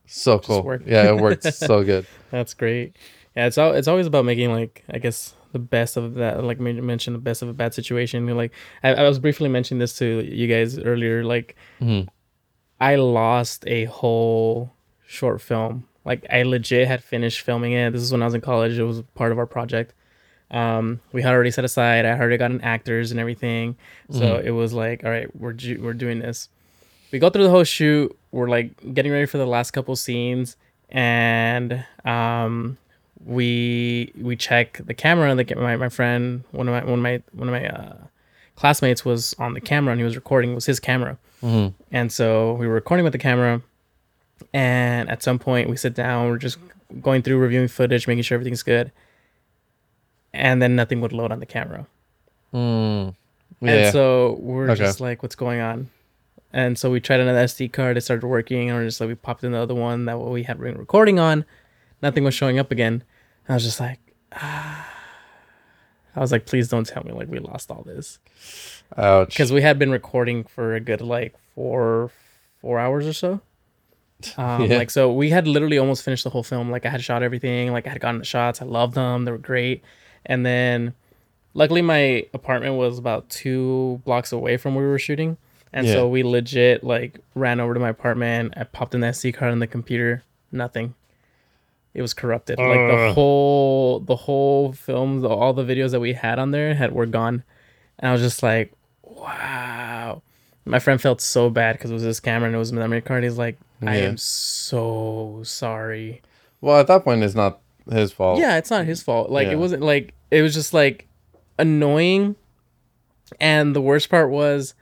so 0.06 0.38
cool. 0.38 0.62
worked. 0.62 0.86
Yeah, 0.86 1.08
it 1.14 1.16
worked 1.20 1.44
so 1.54 1.82
good. 1.84 2.06
That's 2.30 2.54
great. 2.54 2.96
Yeah, 3.36 3.46
it's 3.46 3.58
al- 3.58 3.72
it's 3.74 3.88
always 3.88 4.06
about 4.06 4.24
making 4.24 4.52
like 4.52 4.84
I 4.90 4.98
guess 4.98 5.34
the 5.52 5.58
best 5.58 5.96
of 5.96 6.14
that. 6.14 6.44
Like 6.44 6.58
you 6.58 6.82
mentioned, 6.82 7.14
the 7.16 7.20
best 7.20 7.42
of 7.42 7.48
a 7.48 7.52
bad 7.52 7.74
situation. 7.74 8.26
Like 8.36 8.52
I, 8.82 8.94
I 8.94 9.02
was 9.08 9.18
briefly 9.18 9.48
mentioning 9.48 9.78
this 9.80 9.96
to 9.98 10.22
you 10.24 10.46
guys 10.46 10.78
earlier. 10.78 11.24
Like 11.24 11.56
Mhm. 11.80 12.08
I 12.80 12.96
lost 12.96 13.64
a 13.66 13.84
whole 13.86 14.72
short 15.06 15.40
film. 15.40 15.86
Like 16.04 16.26
I 16.30 16.42
legit 16.42 16.86
had 16.86 17.02
finished 17.02 17.40
filming 17.40 17.72
it. 17.72 17.92
This 17.92 18.02
is 18.02 18.12
when 18.12 18.20
I 18.22 18.26
was 18.26 18.34
in 18.34 18.40
college. 18.40 18.78
It 18.78 18.84
was 18.84 19.02
part 19.14 19.32
of 19.32 19.38
our 19.38 19.46
project. 19.46 19.94
Um, 20.54 21.00
we 21.12 21.20
had 21.22 21.32
already 21.32 21.50
set 21.50 21.64
aside. 21.64 22.04
I 22.06 22.10
had 22.10 22.20
already 22.20 22.36
gotten 22.38 22.60
actors 22.60 23.10
and 23.10 23.18
everything. 23.18 23.76
So 24.10 24.36
it 24.38 24.50
was 24.50 24.72
like, 24.72 25.02
all 25.04 25.10
right, 25.10 25.28
we're 25.36 25.52
ju- 25.52 25.80
we're 25.82 25.94
doing 25.94 26.20
this. 26.20 26.48
We 27.10 27.18
go 27.18 27.28
through 27.30 27.44
the 27.44 27.50
whole 27.50 27.64
shoot. 27.64 28.16
We're 28.30 28.48
like 28.48 28.94
getting 28.94 29.10
ready 29.12 29.26
for 29.26 29.38
the 29.38 29.46
last 29.46 29.72
couple 29.72 29.94
scenes, 29.96 30.56
and 30.90 31.84
um, 32.04 32.76
we 33.24 34.12
we 34.20 34.36
check 34.36 34.80
the 34.84 34.94
camera. 34.94 35.34
The, 35.34 35.54
my 35.56 35.76
my 35.76 35.88
friend, 35.88 36.44
one 36.52 36.68
of 36.68 36.72
my 36.74 36.84
one 36.84 36.98
of 36.98 37.02
my 37.02 37.22
one 37.32 37.48
of 37.48 37.52
my 37.52 37.68
uh, 37.68 37.96
classmates 38.56 39.04
was 39.04 39.34
on 39.38 39.54
the 39.54 39.60
camera 39.60 39.92
and 39.92 40.00
he 40.00 40.04
was 40.04 40.14
recording. 40.16 40.52
It 40.52 40.54
was 40.54 40.66
his 40.66 40.78
camera. 40.80 41.18
Mhm. 41.42 41.74
And 41.90 42.12
so 42.12 42.52
we 42.54 42.66
were 42.68 42.74
recording 42.74 43.04
with 43.04 43.12
the 43.12 43.18
camera. 43.18 43.60
And 44.52 45.08
at 45.10 45.22
some 45.22 45.38
point, 45.38 45.68
we 45.68 45.76
sit 45.76 45.94
down, 45.94 46.28
we're 46.28 46.38
just 46.38 46.58
going 47.00 47.22
through 47.22 47.38
reviewing 47.38 47.68
footage, 47.68 48.06
making 48.06 48.22
sure 48.22 48.36
everything's 48.36 48.62
good. 48.62 48.92
And 50.34 50.60
then 50.60 50.74
nothing 50.74 51.00
would 51.00 51.12
load 51.12 51.30
on 51.32 51.38
the 51.40 51.46
camera. 51.46 51.86
Mm. 52.52 53.14
And 53.62 53.92
so 53.92 54.36
we're 54.40 54.70
Okay. 54.70 54.82
just 54.82 55.00
like, 55.00 55.22
what's 55.22 55.34
going 55.36 55.60
on? 55.60 55.90
And 56.52 56.78
so 56.78 56.90
we 56.90 57.00
tried 57.00 57.20
another 57.20 57.44
SD 57.44 57.72
card. 57.72 57.96
It 57.96 58.00
started 58.02 58.26
working. 58.26 58.68
And 58.68 58.78
we're 58.78 58.84
just 58.84 59.00
like, 59.00 59.08
we 59.08 59.14
popped 59.14 59.44
in 59.44 59.52
the 59.52 59.58
other 59.58 59.74
one 59.74 60.04
that 60.06 60.18
we 60.18 60.42
had 60.42 60.60
been 60.60 60.76
recording 60.76 61.18
on. 61.18 61.44
Nothing 62.02 62.24
was 62.24 62.34
showing 62.34 62.58
up 62.58 62.70
again. 62.70 63.02
I 63.48 63.54
was 63.54 63.62
just 63.64 63.80
like, 63.80 63.98
ah. 64.32 64.90
I 66.16 66.20
was 66.20 66.30
like, 66.32 66.46
please 66.46 66.68
don't 66.68 66.86
tell 66.86 67.02
me 67.04 67.12
like 67.12 67.28
we 67.28 67.38
lost 67.40 67.70
all 67.72 67.82
this 67.82 68.18
Ouch. 68.96 69.28
because 69.30 69.50
we 69.52 69.62
had 69.62 69.78
been 69.80 69.90
recording 69.90 70.44
for 70.44 70.74
a 70.74 70.80
good 70.80 71.00
like 71.00 71.34
four 71.56 72.10
four 72.60 72.78
hours 72.78 73.06
or 73.06 73.12
so. 73.12 73.40
Um, 74.38 74.62
Yeah. 74.62 74.78
Like 74.78 74.90
so, 74.90 75.12
we 75.12 75.30
had 75.30 75.46
literally 75.48 75.76
almost 75.76 76.02
finished 76.04 76.22
the 76.24 76.30
whole 76.30 76.44
film. 76.44 76.70
Like 76.70 76.86
I 76.86 76.88
had 76.88 77.02
shot 77.02 77.22
everything. 77.24 77.72
Like 77.72 77.86
I 77.86 77.90
had 77.90 78.00
gotten 78.00 78.20
the 78.20 78.24
shots. 78.24 78.62
I 78.62 78.64
loved 78.64 78.94
them. 78.94 79.24
They 79.24 79.32
were 79.32 79.38
great. 79.38 79.82
And 80.26 80.44
then, 80.44 80.94
luckily, 81.54 81.82
my 81.82 82.26
apartment 82.32 82.76
was 82.76 82.98
about 82.98 83.28
two 83.28 84.00
blocks 84.04 84.32
away 84.32 84.56
from 84.56 84.74
where 84.74 84.84
we 84.84 84.90
were 84.90 84.98
shooting. 84.98 85.36
And 85.72 85.86
so 85.88 86.08
we 86.08 86.22
legit 86.22 86.84
like 86.84 87.18
ran 87.34 87.58
over 87.60 87.74
to 87.74 87.80
my 87.80 87.88
apartment. 87.88 88.54
I 88.56 88.62
popped 88.64 88.94
in 88.94 89.00
the 89.00 89.08
SD 89.08 89.34
card 89.34 89.50
on 89.50 89.58
the 89.58 89.66
computer. 89.66 90.22
Nothing. 90.52 90.94
It 91.94 92.02
was 92.02 92.14
corrupted. 92.14 92.58
Like 92.58 92.86
the 92.88 93.12
whole 93.12 94.00
the 94.00 94.14
whole 94.16 94.72
film, 94.72 95.20
the, 95.20 95.28
all 95.28 95.52
the 95.52 95.64
videos 95.64 95.90
that 95.90 96.00
we 96.00 96.12
had 96.12 96.38
on 96.38 96.52
there 96.52 96.74
had 96.74 96.92
were 96.92 97.06
gone. 97.06 97.42
And 97.98 98.08
I 98.08 98.12
was 98.12 98.20
just 98.22 98.40
like, 98.42 98.72
wow. 99.02 100.22
My 100.64 100.78
friend 100.78 101.00
felt 101.00 101.20
so 101.20 101.50
bad 101.50 101.76
because 101.76 101.90
it 101.90 101.94
was 101.94 102.02
his 102.02 102.20
camera 102.20 102.46
and 102.46 102.54
it 102.54 102.58
was 102.58 102.70
a 102.70 102.74
memory 102.74 103.00
card. 103.02 103.22
He's 103.24 103.36
like, 103.38 103.58
I 103.82 103.96
Yeah. 103.98 104.08
am 104.08 104.16
so 104.16 105.42
sorry. 105.44 106.22
well, 106.60 106.78
at 106.80 106.86
that 106.86 107.04
point, 107.04 107.22
it's 107.22 107.34
not 107.34 107.60
his 107.90 108.12
fault. 108.12 108.38
Yeah, 108.38 108.56
it's 108.56 108.70
not 108.70 108.84
his 108.86 109.02
fault. 109.02 109.30
Like 109.30 109.46
Yeah. 109.46 109.52
it 109.54 109.58
wasn't 109.58 109.82
like 109.82 110.14
it 110.30 110.42
was 110.42 110.54
just 110.54 110.72
like 110.74 111.06
annoying. 111.58 112.36
And 113.40 113.74
the 113.74 113.80
worst 113.80 114.10
part 114.10 114.30
was 114.30 114.74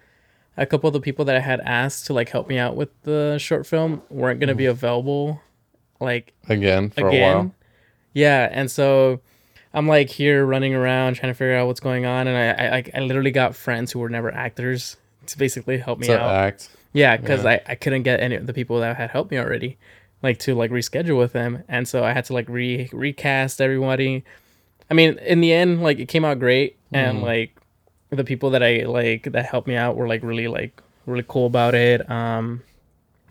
a 0.57 0.67
couple 0.67 0.89
of 0.89 0.93
the 0.95 1.01
people 1.01 1.25
that 1.27 1.37
I 1.37 1.41
had 1.41 1.61
asked 1.61 2.07
to 2.07 2.13
like 2.13 2.29
help 2.29 2.49
me 2.49 2.59
out 2.59 2.77
with 2.77 2.91
the 3.03 3.39
short 3.39 3.67
film 3.67 4.03
weren't 4.11 4.41
gonna 4.41 4.55
be 4.55 4.65
mm. 4.65 4.71
available 4.71 5.41
like 6.01 6.33
Again 6.49 6.91
for 6.91 7.09
again. 7.09 7.23
a 7.23 7.35
while. 7.37 7.55
Yeah, 8.13 8.49
and 8.53 8.71
so 8.71 9.21
I'm 9.73 9.87
like 9.89 10.11
here 10.11 10.45
running 10.45 10.75
around 10.75 11.15
trying 11.15 11.33
to 11.33 11.35
figure 11.37 11.55
out 11.57 11.67
what's 11.67 11.81
going 11.81 12.05
on, 12.05 12.27
and 12.29 12.37
I 12.37 12.67
I, 12.67 12.71
like, 12.71 12.91
I 12.95 13.01
literally 13.01 13.31
got 13.31 13.55
friends 13.57 13.93
who 13.93 14.01
were 14.01 14.11
never 14.11 14.31
actors 14.33 14.97
to 15.27 15.39
basically 15.39 15.79
help 15.79 15.99
me 16.01 16.09
To 16.09 16.21
out. 16.21 16.31
act. 16.35 16.69
Yeah, 16.93 17.17
because 17.17 17.45
Yeah. 17.45 17.51
I, 17.53 17.61
I 17.69 17.75
couldn't 17.77 18.03
get 18.03 18.21
any 18.21 18.35
of 18.35 18.47
the 18.47 18.53
people 18.53 18.81
that 18.81 18.97
had 18.97 19.11
helped 19.11 19.31
me 19.31 19.39
already, 19.39 19.79
like 20.23 20.39
to 20.41 20.55
like 20.55 20.71
reschedule 20.71 21.19
with 21.19 21.33
them, 21.33 21.65
and 21.69 21.87
so 21.89 22.05
I 22.05 22.13
had 22.13 22.25
to 22.27 22.33
like 22.33 22.49
re 22.49 22.89
recast 22.93 23.61
everybody. 23.61 24.25
I 24.91 24.95
mean, 24.95 25.19
in 25.19 25.41
the 25.41 25.53
end, 25.53 25.83
like 25.83 25.99
it 25.99 26.07
came 26.09 26.25
out 26.25 26.39
great, 26.39 26.77
and 26.93 27.19
Mhm. 27.19 27.23
like 27.23 27.57
the 28.11 28.25
people 28.25 28.51
that 28.51 28.63
I 28.63 28.85
like 28.85 29.25
that 29.33 29.47
helped 29.47 29.67
me 29.69 29.75
out 29.77 29.97
were 29.97 30.07
like 30.09 30.23
really 30.23 30.49
like 30.49 30.81
really 31.07 31.25
cool 31.27 31.47
about 31.47 31.75
it. 31.75 32.09
Um, 32.11 32.63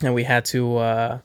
and 0.01 0.13
we 0.13 0.23
had 0.23 0.43
to. 0.45 0.77
uh 0.77 1.19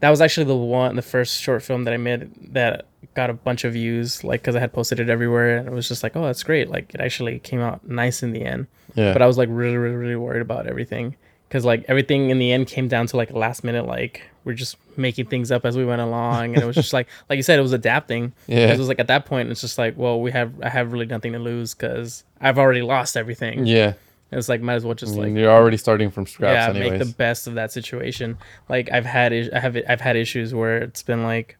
That 0.00 0.10
was 0.10 0.20
actually 0.20 0.44
the 0.46 0.56
one, 0.56 0.94
the 0.96 1.02
first 1.02 1.40
short 1.40 1.62
film 1.62 1.84
that 1.84 1.92
I 1.92 1.96
made 1.96 2.30
that 2.54 2.86
got 3.14 3.30
a 3.30 3.34
bunch 3.34 3.64
of 3.64 3.72
views, 3.72 4.22
like 4.22 4.40
because 4.42 4.54
I 4.54 4.60
had 4.60 4.72
posted 4.72 5.00
it 5.00 5.08
everywhere, 5.08 5.56
and 5.58 5.66
it 5.68 5.72
was 5.72 5.88
just 5.88 6.02
like, 6.04 6.14
oh, 6.16 6.24
that's 6.24 6.42
great. 6.44 6.70
Like 6.70 6.94
it 6.94 7.00
actually 7.00 7.40
came 7.40 7.60
out 7.60 7.86
nice 7.88 8.22
in 8.22 8.32
the 8.32 8.44
end 8.44 8.68
Yeah. 8.94 9.12
but 9.12 9.22
I 9.22 9.26
was 9.26 9.36
like 9.36 9.48
really, 9.50 9.76
really, 9.76 9.96
really 9.96 10.16
worried 10.16 10.42
about 10.42 10.66
everything 10.68 11.16
because 11.48 11.64
like 11.64 11.84
everything 11.88 12.30
in 12.30 12.38
the 12.38 12.52
end 12.52 12.66
came 12.66 12.88
down 12.88 13.06
to 13.08 13.16
like 13.16 13.30
a 13.30 13.38
last 13.38 13.64
minute 13.64 13.86
like 13.86 14.22
we're 14.44 14.52
just 14.54 14.76
making 14.96 15.26
things 15.26 15.50
up 15.50 15.64
as 15.66 15.76
we 15.76 15.84
went 15.84 16.00
along, 16.00 16.54
and 16.54 16.62
it 16.62 16.66
was 16.66 16.76
just 16.76 16.92
like 16.92 17.06
like 17.30 17.36
you 17.36 17.42
said, 17.42 17.58
it 17.58 17.62
was 17.62 17.72
adapting. 17.72 18.32
yeah. 18.46 18.72
It 18.72 18.78
was 18.78 18.88
like 18.88 18.98
at 18.98 19.06
that 19.08 19.24
point, 19.26 19.50
it's 19.50 19.60
just 19.60 19.78
like, 19.78 19.96
well, 19.96 20.20
we 20.20 20.30
have 20.32 20.52
I 20.62 20.68
have 20.68 20.92
really 20.92 21.06
nothing 21.06 21.32
to 21.32 21.38
lose 21.38 21.74
because 21.74 22.24
I've 22.40 22.58
already 22.58 22.82
lost 22.82 23.16
everything. 23.16 23.66
yeah. 23.66 23.94
It's 24.30 24.48
like 24.50 24.60
might 24.60 24.74
as 24.74 24.84
well 24.84 24.92
just 24.94 25.16
I 25.16 25.20
like 25.22 25.32
you're 25.34 25.50
already 25.50 25.78
starting 25.78 26.10
from 26.10 26.26
scratch 26.26 26.52
yeah, 26.52 26.68
anyways. 26.68 26.90
make 26.90 26.98
the 27.08 27.14
best 27.14 27.46
of 27.46 27.54
that 27.54 27.72
situation. 27.72 28.36
Like 28.68 28.90
I've 28.92 29.06
had, 29.06 29.32
I 29.32 29.58
have, 29.58 29.74
I've 29.88 30.02
had 30.02 30.16
issues 30.16 30.52
where 30.52 30.76
it's 30.76 31.02
been 31.02 31.22
like, 31.22 31.56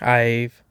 I've, 0.00 0.62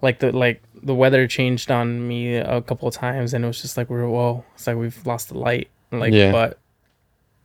like 0.00 0.18
the 0.18 0.32
like 0.32 0.62
the 0.82 0.94
weather 0.94 1.26
changed 1.26 1.70
on 1.70 2.06
me 2.06 2.36
a 2.36 2.60
couple 2.60 2.88
of 2.88 2.94
times, 2.94 3.32
and 3.32 3.44
it 3.44 3.48
was 3.48 3.62
just 3.62 3.76
like 3.76 3.88
we're 3.88 4.06
whoa, 4.08 4.44
it's 4.54 4.66
like 4.66 4.76
we've 4.76 5.06
lost 5.06 5.28
the 5.30 5.38
light. 5.38 5.68
Like, 5.92 6.12
Yeah. 6.12 6.32
but 6.32 6.58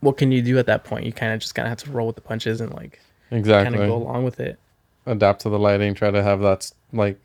what 0.02 0.18
can 0.18 0.32
you 0.32 0.42
do 0.42 0.58
at 0.60 0.66
that 0.68 0.84
point? 0.84 1.06
You 1.06 1.14
kind 1.14 1.34
of 1.34 1.40
just 1.40 1.56
kind 1.56 1.66
of 1.68 1.70
have 1.72 1.84
to 1.88 1.92
roll 1.92 2.08
with 2.08 2.16
the 2.16 2.22
punches 2.22 2.62
and 2.62 2.74
like 2.74 3.00
exactly 3.32 3.72
kind 3.78 3.84
of 3.84 3.90
go 3.90 3.96
along 3.96 4.24
with 4.24 4.40
it. 4.40 4.60
Adapt 5.06 5.42
to 5.42 5.50
the 5.50 5.60
lighting. 5.60 5.94
Try 5.94 6.12
to 6.12 6.22
have 6.24 6.42
that 6.42 6.70
like 6.94 7.20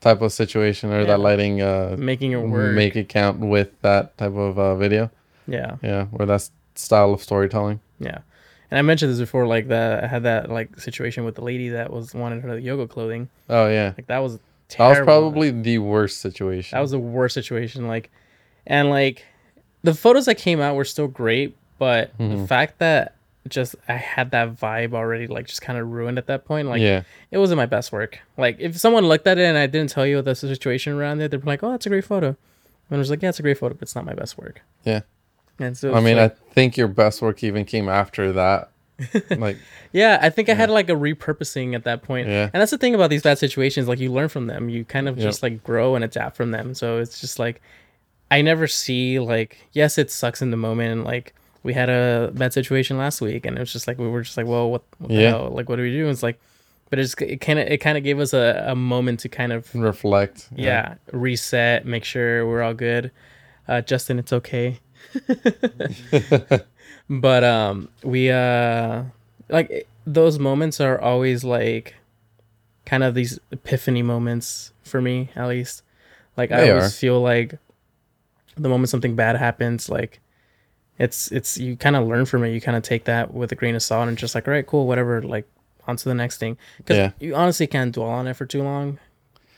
type 0.00 0.20
of 0.22 0.32
situation 0.32 0.92
or 0.92 1.00
Yeah. 1.00 1.06
that 1.06 1.20
lighting. 1.20 1.62
Uh, 1.62 1.96
Making 1.98 2.32
it 2.32 2.36
work. 2.38 2.74
make 2.74 2.96
it 2.96 3.08
count 3.08 3.38
with 3.40 3.68
that 3.82 4.16
type 4.18 4.34
of 4.34 4.58
uh, 4.58 4.74
video. 4.76 5.10
yeah. 5.46 5.76
Yeah, 5.82 6.06
or 6.12 6.26
that 6.26 6.48
style 6.74 7.12
of 7.12 7.22
storytelling. 7.22 7.80
Yeah. 8.00 8.18
And 8.70 8.78
I 8.78 8.82
mentioned 8.82 9.12
this 9.12 9.18
before, 9.20 9.46
like 9.46 9.68
that 9.68 10.02
I 10.02 10.06
had 10.06 10.22
that 10.22 10.50
like 10.50 10.80
situation 10.80 11.24
with 11.24 11.34
the 11.34 11.42
lady 11.44 11.68
that 11.68 11.92
was 11.92 12.14
wanted 12.14 12.42
her 12.42 12.58
yoga 12.58 12.88
clothing. 12.88 13.28
Oh 13.50 13.68
yeah, 13.68 13.92
Like 13.96 14.06
that 14.06 14.20
was 14.20 14.38
that 14.78 14.88
was 14.88 14.98
probably 15.00 15.50
the 15.50 15.76
worst 15.78 16.20
situation. 16.22 16.74
That 16.74 16.80
was 16.80 16.92
the 16.92 16.98
worst 16.98 17.34
situation. 17.34 17.86
Like, 17.86 18.10
and 18.66 18.88
like, 18.88 19.26
the 19.82 19.92
photos 19.92 20.24
that 20.24 20.36
came 20.38 20.62
out 20.62 20.76
were 20.76 20.86
still 20.86 21.08
great, 21.08 21.54
but 21.82 22.16
the 22.18 22.24
Mhm. 22.24 22.46
fact 22.48 22.78
that 22.78 23.14
just 23.48 23.74
I 23.88 23.94
had 23.94 24.30
that 24.30 24.54
vibe 24.54 24.92
already, 24.94 25.26
like, 25.26 25.46
just 25.46 25.62
kind 25.62 25.76
of 25.78 25.88
ruined 25.90 26.16
at 26.16 26.26
that 26.28 26.44
point. 26.44 26.68
Like, 26.68 26.80
yeah, 26.80 27.02
it 27.32 27.38
wasn't 27.38 27.56
my 27.58 27.66
best 27.66 27.90
work. 27.90 28.20
Like, 28.36 28.56
if 28.60 28.76
someone 28.78 29.04
looked 29.08 29.26
at 29.26 29.36
it 29.38 29.44
and 29.44 29.58
I 29.58 29.66
didn't 29.66 29.90
tell 29.90 30.06
you 30.06 30.22
the 30.22 30.34
situation 30.36 30.92
around 30.92 31.20
it, 31.20 31.30
they'd 31.32 31.40
be 31.40 31.46
like, 31.46 31.62
"Oh, 31.64 31.72
that's 31.72 31.86
a 31.86 31.88
great 31.88 32.04
photo," 32.04 32.28
and 32.28 32.36
I 32.92 32.98
was 32.98 33.10
like, 33.10 33.20
"Yeah, 33.22 33.30
it's 33.30 33.40
a 33.40 33.42
great 33.42 33.58
photo, 33.58 33.74
but 33.74 33.82
it's 33.82 33.96
not 33.96 34.04
my 34.04 34.14
best 34.14 34.38
work." 34.38 34.62
Yeah. 34.84 35.00
And 35.58 35.76
so 35.76 35.92
I 35.94 36.00
mean, 36.00 36.16
like- 36.18 36.32
I 36.36 36.54
think 36.54 36.76
your 36.76 36.86
best 36.88 37.20
work 37.20 37.42
even 37.42 37.64
came 37.64 37.88
after 37.88 38.32
that. 38.32 38.68
like, 39.36 39.56
Yeah, 39.92 40.18
I 40.22 40.30
think 40.30 40.48
I 40.48 40.54
had 40.54 40.70
like 40.70 40.88
a 40.88 40.94
repurposing 40.94 41.74
at 41.74 41.82
that 41.84 42.02
point. 42.02 42.28
Yeah. 42.28 42.48
And 42.52 42.60
that's 42.60 42.70
the 42.70 42.78
thing 42.78 42.94
about 42.94 43.10
these 43.10 43.22
bad 43.22 43.38
situations. 43.38 43.88
Like 43.88 43.98
you 43.98 44.12
learn 44.12 44.28
from 44.28 44.46
them. 44.46 44.68
You 44.68 44.84
kind 44.84 45.08
of 45.08 45.18
Yep. 45.18 45.24
just 45.28 45.42
like 45.42 45.64
grow 45.64 45.96
and 45.96 46.04
adapt 46.04 46.36
from 46.36 46.52
them. 46.52 46.74
So 46.74 46.98
it's 46.98 47.20
just 47.20 47.38
like 47.40 47.60
I 48.30 48.40
never 48.42 48.66
see 48.68 49.18
like 49.18 49.58
yes, 49.72 49.98
it 49.98 50.10
sucks 50.12 50.40
in 50.40 50.50
the 50.52 50.56
moment. 50.56 50.92
And 50.92 51.04
like 51.04 51.34
we 51.62 51.72
had 51.74 51.88
a 51.88 52.30
bad 52.34 52.52
situation 52.52 52.98
last 52.98 53.20
week, 53.20 53.46
and 53.46 53.56
it 53.56 53.60
was 53.60 53.72
just 53.72 53.86
like 53.86 53.98
we 53.98 54.08
were 54.08 54.22
just 54.22 54.36
like, 54.36 54.46
well, 54.46 54.70
what, 54.70 54.82
what 54.98 55.10
Yeah. 55.10 55.30
hell? 55.30 55.50
Like, 55.50 55.68
what 55.68 55.76
do 55.76 55.82
we 55.82 55.92
do? 55.92 56.02
And 56.02 56.10
it's 56.10 56.22
like, 56.22 56.40
but 56.90 56.98
it's 56.98 57.14
it 57.14 57.40
kind 57.40 57.58
of 57.58 57.68
it 57.68 57.78
kind 57.78 57.96
of 57.96 58.04
gave 58.04 58.18
us 58.20 58.32
a, 58.34 58.64
a 58.68 58.74
moment 58.74 59.20
to 59.20 59.28
kind 59.28 59.52
of 59.52 59.72
reflect. 59.74 60.48
yeah. 60.54 60.94
reset, 61.12 61.86
make 61.86 62.04
sure 62.04 62.46
we're 62.46 62.62
all 62.62 62.74
good. 62.74 63.10
Uh, 63.68 63.80
Justin, 63.80 64.18
it's 64.18 64.32
okay. 64.32 64.78
but 67.08 67.44
um, 67.44 67.88
we 68.02 68.30
uh, 68.30 69.04
like 69.48 69.88
those 70.06 70.38
moments 70.38 70.80
are 70.80 71.00
always 71.00 71.44
like 71.44 71.94
kind 72.84 73.02
of 73.02 73.14
these 73.14 73.38
epiphany 73.50 74.02
moments 74.02 74.72
for 74.82 75.00
me, 75.00 75.30
at 75.36 75.46
least. 75.48 75.82
Like 76.36 76.50
I 76.50 76.70
always 76.70 76.86
are. 76.86 76.90
feel 76.90 77.20
like 77.20 77.58
the 78.56 78.68
moment 78.68 78.88
something 78.90 79.14
bad 79.16 79.36
happens, 79.36 79.88
like 79.88 80.20
it's 81.02 81.30
it's 81.32 81.58
you 81.58 81.76
kind 81.76 81.96
of 81.96 82.06
learn 82.06 82.24
from 82.26 82.44
it. 82.44 82.50
You 82.54 82.60
kind 82.60 82.76
of 82.76 82.82
take 82.82 83.04
that 83.04 83.32
with 83.34 83.50
a 83.52 83.54
grain 83.54 83.74
of 83.74 83.82
salt 83.82 84.08
and 84.08 84.16
just 84.16 84.34
like, 84.34 84.46
all 84.48 84.54
right, 84.54 84.66
cool, 84.66 84.86
whatever. 84.86 85.20
Like 85.22 85.46
on 85.88 85.96
to 85.96 86.04
the 86.08 86.14
next 86.14 86.38
thing, 86.38 86.56
because 86.78 86.96
Yeah. 86.96 87.10
you 87.18 87.34
honestly 87.34 87.66
can't 87.66 87.92
dwell 87.92 88.08
on 88.08 88.26
it 88.28 88.34
for 88.34 88.46
too 88.46 88.62
long. 88.62 88.98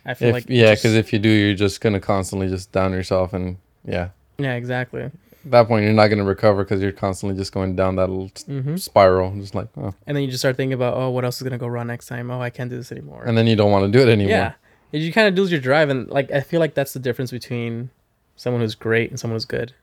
I 0.07 0.15
feel 0.15 0.29
If, 0.29 0.35
like 0.35 0.45
yeah, 0.49 0.75
because 0.75 0.95
if 0.95 1.13
you 1.13 1.19
do, 1.19 1.29
you're 1.29 1.55
just 1.55 1.81
gonna 1.81 2.01
constantly 2.01 2.49
just 2.49 2.73
down 2.73 2.93
yourself, 2.93 3.33
and 3.33 3.57
yeah, 3.85 4.09
yeah, 4.39 4.55
exactly. 4.55 5.03
at 5.03 5.13
that 5.47 5.69
point 5.69 5.85
you're 5.85 5.93
not 5.95 6.09
gonna 6.09 6.25
recover 6.25 6.65
because 6.65 6.81
you're 6.83 6.93
constantly 6.93 7.37
just 7.39 7.53
going 7.53 7.77
down 7.77 7.97
that 7.97 8.09
little 8.09 8.31
s- 8.35 8.45
hmm 8.45 8.77
spiral, 8.77 9.35
just 9.39 9.55
like, 9.55 9.69
oh. 9.77 9.95
And 10.07 10.17
then 10.17 10.23
you 10.25 10.29
just 10.31 10.41
start 10.41 10.57
thinking 10.57 10.73
about, 10.75 10.95
oh, 10.97 11.11
what 11.11 11.25
else 11.25 11.37
is 11.37 11.43
gonna 11.43 11.59
go 11.59 11.67
wrong 11.67 11.87
next 11.89 12.07
time? 12.07 12.31
Oh, 12.31 12.41
I 12.41 12.51
can't 12.51 12.71
do 12.71 12.77
this 12.77 12.91
anymore. 12.93 13.23
and 13.27 13.37
then 13.37 13.47
you 13.47 13.57
don't 13.57 13.71
want 13.71 13.85
to 13.91 13.93
do 13.99 14.03
it 14.07 14.11
anymore. 14.11 14.31
yeah, 14.31 14.53
you 14.93 15.13
kind 15.13 15.29
of 15.29 15.35
lose 15.37 15.51
your 15.51 15.61
drive, 15.61 15.89
and 15.91 16.09
like 16.09 16.31
I 16.31 16.41
feel 16.41 16.61
like 16.61 16.73
that's 16.75 16.93
the 16.95 17.01
difference 17.01 17.31
between 17.31 17.91
someone 18.37 18.61
who's 18.63 18.75
great 18.75 19.11
and 19.11 19.19
someone 19.21 19.37
who's 19.37 19.45
good. 19.45 19.75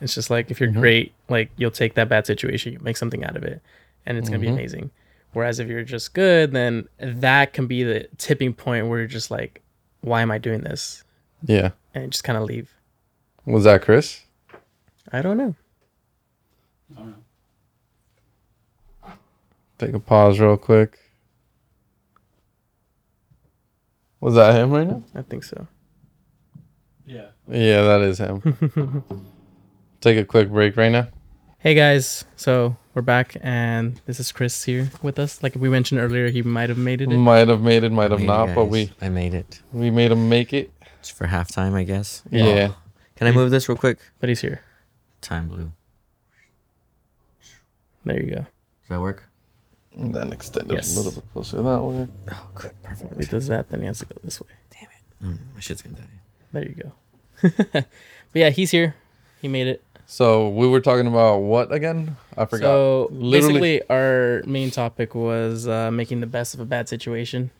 It's 0.00 0.14
just 0.14 0.30
like 0.30 0.50
if 0.50 0.60
you're 0.60 0.70
Mhm. 0.70 0.80
great, 0.80 1.14
like 1.28 1.50
you'll 1.56 1.70
take 1.70 1.94
that 1.94 2.08
bad 2.08 2.26
situation, 2.26 2.72
you 2.72 2.78
make 2.80 2.96
something 2.96 3.24
out 3.24 3.36
of 3.36 3.44
it, 3.44 3.60
and 4.06 4.18
it's 4.18 4.28
gonna 4.28 4.40
be 4.40 4.48
Mhm. 4.48 4.52
amazing. 4.54 4.90
Whereas 5.32 5.58
if 5.58 5.68
you're 5.68 5.84
just 5.84 6.14
good, 6.14 6.52
then 6.52 6.88
that 6.98 7.52
can 7.52 7.66
be 7.66 7.82
the 7.84 8.08
tipping 8.18 8.52
point 8.54 8.88
where 8.88 8.98
you're 8.98 9.08
just 9.08 9.30
like, 9.30 9.62
why 10.00 10.22
am 10.22 10.30
I 10.30 10.38
doing 10.38 10.62
this? 10.62 11.04
yeah. 11.44 11.70
And 11.94 12.10
just 12.12 12.22
kind 12.24 12.38
of 12.38 12.44
leave. 12.44 12.72
Was 13.44 13.64
that 13.64 13.82
Chris? 13.82 14.24
I 15.12 15.20
don't 15.22 15.36
know. 15.36 15.54
I 16.96 17.00
don't 17.00 17.10
know. 17.10 19.12
Take 19.78 19.94
a 19.94 19.98
pause 20.00 20.38
real 20.38 20.56
quick. 20.56 20.98
Was 24.20 24.34
that 24.36 24.54
him 24.54 24.70
right 24.70 24.86
now? 24.86 25.02
I 25.14 25.22
think 25.22 25.42
so. 25.44 25.66
Yeah. 27.04 27.28
Yeah, 27.48 27.82
that 27.82 28.00
is 28.02 28.18
him. 28.18 29.04
Take 30.02 30.18
a 30.18 30.24
quick 30.24 30.50
break 30.50 30.76
right 30.76 30.90
now. 30.90 31.08
Hey 31.58 31.74
guys, 31.74 32.24
so 32.34 32.76
we're 32.92 33.02
back, 33.02 33.36
and 33.40 34.00
this 34.06 34.18
is 34.18 34.32
Chris 34.32 34.64
here 34.64 34.90
with 35.00 35.16
us. 35.20 35.44
Like 35.44 35.54
we 35.54 35.68
mentioned 35.68 36.00
earlier, 36.00 36.28
he 36.28 36.42
might 36.42 36.68
have 36.70 36.78
made 36.78 37.00
it. 37.00 37.12
in. 37.12 37.20
Might 37.20 37.46
have 37.46 37.60
made 37.62 37.84
it, 37.84 37.92
might 37.92 38.10
have 38.10 38.18
Hey, 38.18 38.26
not, 38.26 38.52
but 38.52 38.64
we 38.64 38.90
I 39.00 39.08
made 39.08 39.32
it. 39.32 39.62
we 39.72 39.90
made 39.90 40.10
him 40.10 40.28
make 40.28 40.52
it. 40.52 40.72
It's 40.98 41.08
for 41.10 41.28
halftime, 41.28 41.74
I 41.74 41.84
guess. 41.84 42.22
Yeah. 42.30 42.72
Can 43.14 43.28
I 43.28 43.30
move 43.32 43.50
this 43.52 43.68
real 43.68 43.78
quick? 43.78 43.98
but 44.18 44.28
he's 44.28 44.40
here. 44.40 44.62
Time 45.20 45.46
blue. 45.46 45.70
There 48.04 48.20
you 48.20 48.30
go. 48.30 48.36
Does 48.36 48.88
that 48.88 49.00
work? 49.00 49.28
And 49.96 50.12
then 50.12 50.32
extend 50.32 50.72
it 50.72 50.74
Yes. 50.74 50.96
a 50.96 50.98
little 50.98 51.12
bit 51.12 51.32
closer 51.32 51.62
that 51.62 51.80
way. 51.82 52.08
Oh, 52.32 52.48
good. 52.56 52.72
Perfect. 52.82 53.12
If 53.12 53.18
he 53.18 53.24
does 53.26 53.46
that, 53.46 53.68
then 53.68 53.80
he 53.80 53.86
has 53.86 54.00
to 54.00 54.06
go 54.06 54.16
this 54.24 54.40
way. 54.40 54.48
Damn 54.70 54.88
it! 54.90 55.38
Mm, 55.38 55.54
my 55.54 55.60
shit's 55.60 55.82
gonna 55.82 55.94
die. 55.96 56.02
There 56.52 56.64
you 56.64 56.74
go. 56.74 56.92
but 57.72 57.86
yeah, 58.34 58.50
he's 58.50 58.72
here. 58.72 58.96
He 59.40 59.46
made 59.46 59.68
it. 59.68 59.84
So 60.12 60.50
we 60.50 60.68
were 60.68 60.80
talking 60.82 61.06
about 61.06 61.38
what 61.38 61.72
again? 61.72 62.18
I 62.36 62.44
forgot. 62.44 62.66
So 62.66 63.08
Literally- 63.12 63.78
basically, 63.78 63.88
our 63.88 64.42
main 64.44 64.70
topic 64.70 65.14
was 65.14 65.66
uh, 65.66 65.90
making 65.90 66.20
the 66.20 66.26
best 66.26 66.52
of 66.52 66.60
a 66.60 66.66
bad 66.66 66.86
situation. 66.86 67.50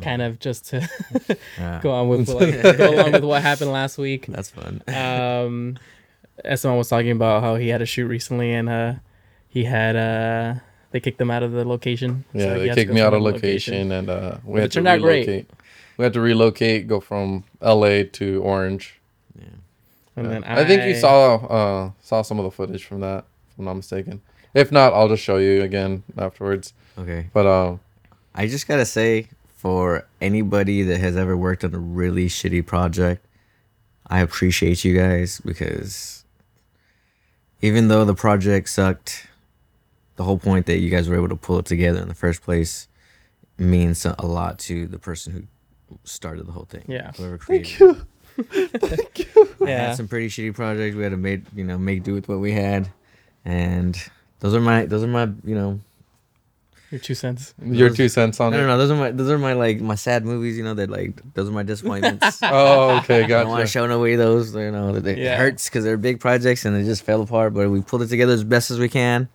Kind 0.00 0.22
of 0.22 0.38
just 0.38 0.66
to 0.70 0.88
Yeah. 1.58 1.80
go 1.82 1.90
on 1.92 2.08
with 2.08 2.28
like, 2.30 2.62
go 2.78 2.94
along 2.94 3.12
with 3.12 3.24
what 3.24 3.42
happened 3.42 3.72
last 3.72 3.98
week. 3.98 4.24
That's 4.26 4.48
fun. 4.48 4.82
Um, 4.88 5.78
Esteban 6.46 6.78
was 6.78 6.88
talking 6.88 7.10
about 7.10 7.42
how 7.42 7.56
he 7.56 7.68
had 7.68 7.82
a 7.82 7.86
shoot 7.86 8.06
recently, 8.06 8.52
and 8.54 8.70
uh, 8.70 8.94
he 9.50 9.64
had 9.64 9.94
uh, 9.94 10.54
they 10.92 11.00
kicked 11.00 11.20
him 11.20 11.30
out 11.30 11.42
of 11.42 11.52
the 11.52 11.64
location. 11.66 12.24
yeah, 12.32 12.54
So 12.54 12.58
they 12.60 12.74
kicked 12.74 12.90
me 12.92 13.00
out 13.02 13.12
of 13.12 13.20
another 13.20 13.32
location, 13.34 13.92
and 13.92 14.08
uh, 14.08 14.38
we 14.44 14.54
But 14.54 14.60
had 14.60 14.64
it 14.64 14.68
to 14.70 14.74
turned 14.76 14.88
out 14.88 15.00
great. 15.02 15.50
We 15.98 16.04
had 16.04 16.12
to 16.14 16.20
relocate, 16.20 16.86
go 16.88 17.00
from 17.00 17.44
L.A. 17.60 18.04
to 18.04 18.40
Orange. 18.42 18.97
Yeah. 20.24 20.30
And 20.32 20.42
Yeah. 20.44 20.54
then 20.54 20.58
I, 20.58 20.64
think 20.64 20.82
you 20.84 20.94
saw 20.94 21.34
uh, 21.36 21.90
saw 22.00 22.22
some 22.22 22.38
of 22.38 22.44
the 22.44 22.50
footage 22.50 22.84
from 22.84 23.00
that, 23.00 23.24
if 23.50 23.58
I'm 23.58 23.64
not 23.64 23.74
mistaken. 23.74 24.20
If 24.54 24.72
not, 24.72 24.92
I'll 24.92 25.08
just 25.08 25.22
show 25.22 25.36
you 25.36 25.62
again 25.62 26.02
afterwards. 26.16 26.72
Okay. 26.98 27.28
But 27.32 27.46
um, 27.46 27.80
I 28.34 28.46
just 28.46 28.66
gotta 28.66 28.86
say, 28.86 29.28
for 29.56 30.06
anybody 30.20 30.82
that 30.82 30.98
has 31.00 31.16
ever 31.16 31.36
worked 31.36 31.64
on 31.64 31.74
a 31.74 31.78
really 31.78 32.26
shitty 32.28 32.64
project, 32.66 33.24
I 34.06 34.20
appreciate 34.20 34.84
you 34.84 34.96
guys 34.96 35.40
because 35.44 36.24
even 37.60 37.88
though 37.88 38.04
the 38.04 38.14
project 38.14 38.68
sucked, 38.68 39.26
the 40.16 40.24
whole 40.24 40.38
point 40.38 40.66
that 40.66 40.78
you 40.78 40.90
guys 40.90 41.08
were 41.08 41.16
able 41.16 41.28
to 41.28 41.36
pull 41.36 41.58
it 41.58 41.66
together 41.66 42.00
in 42.00 42.08
the 42.08 42.14
first 42.14 42.42
place 42.42 42.88
means 43.58 44.04
a 44.06 44.26
lot 44.26 44.58
to 44.60 44.86
the 44.86 44.98
person 44.98 45.32
who 45.32 45.98
started 46.04 46.46
the 46.46 46.52
whole 46.52 46.64
thing. 46.64 46.84
Yeah. 46.88 47.12
Whoever 47.16 47.38
created 47.38 47.66
thank 47.66 47.80
you. 47.80 48.06
I 48.38 48.98
Yeah. 49.60 49.88
had 49.88 49.96
some 49.96 50.08
pretty 50.08 50.28
shitty 50.28 50.54
projects. 50.54 50.96
We 50.96 51.02
had 51.02 51.10
to 51.12 51.16
make 51.18 51.42
you 51.54 51.64
know 51.64 51.78
make 51.78 52.02
do 52.02 52.14
with 52.14 52.28
what 52.28 52.38
we 52.40 52.52
had, 52.52 52.88
and 53.44 53.96
those 54.40 54.54
are 54.54 54.60
my 54.60 54.86
those 54.86 55.02
are 55.02 55.08
my 55.08 55.24
you 55.44 55.54
know 55.54 55.80
Your 56.90 57.00
two 57.00 57.14
cents. 57.14 57.54
Your 57.62 57.90
two 57.90 58.08
cents 58.08 58.40
on 58.40 58.52
no 58.52 58.58
no 58.58 58.64
it. 58.64 58.66
no 58.68 58.78
those 58.78 58.90
are 58.90 58.96
my 58.96 59.10
those 59.10 59.30
are 59.30 59.38
my 59.38 59.52
like 59.54 59.80
my 59.80 59.94
sad 59.94 60.24
movies. 60.24 60.56
You 60.56 60.64
know 60.64 60.74
that 60.74 60.88
like 60.90 61.20
those 61.34 61.48
are 61.48 61.52
my 61.52 61.62
disappointments. 61.64 62.40
Oh, 62.42 62.98
okay, 62.98 63.24
I 63.24 63.26
don't 63.26 63.48
want 63.48 63.58
to 63.60 63.64
gotcha. 63.64 63.72
show 63.72 63.86
no 63.86 64.00
way 64.00 64.16
those. 64.16 64.54
You 64.54 64.70
know 64.70 64.92
that 64.92 65.06
it 65.06 65.18
Yeah. 65.18 65.36
hurts 65.36 65.68
because 65.68 65.84
they're 65.84 65.96
big 65.96 66.20
projects 66.20 66.64
and 66.64 66.74
they 66.76 66.84
just 66.84 67.02
fell 67.02 67.20
apart. 67.22 67.54
But 67.54 67.70
we 67.70 67.82
pulled 67.82 68.02
it 68.02 68.08
together 68.08 68.32
as 68.32 68.44
best 68.44 68.70
as 68.70 68.78
we 68.78 68.88
can, 68.88 69.28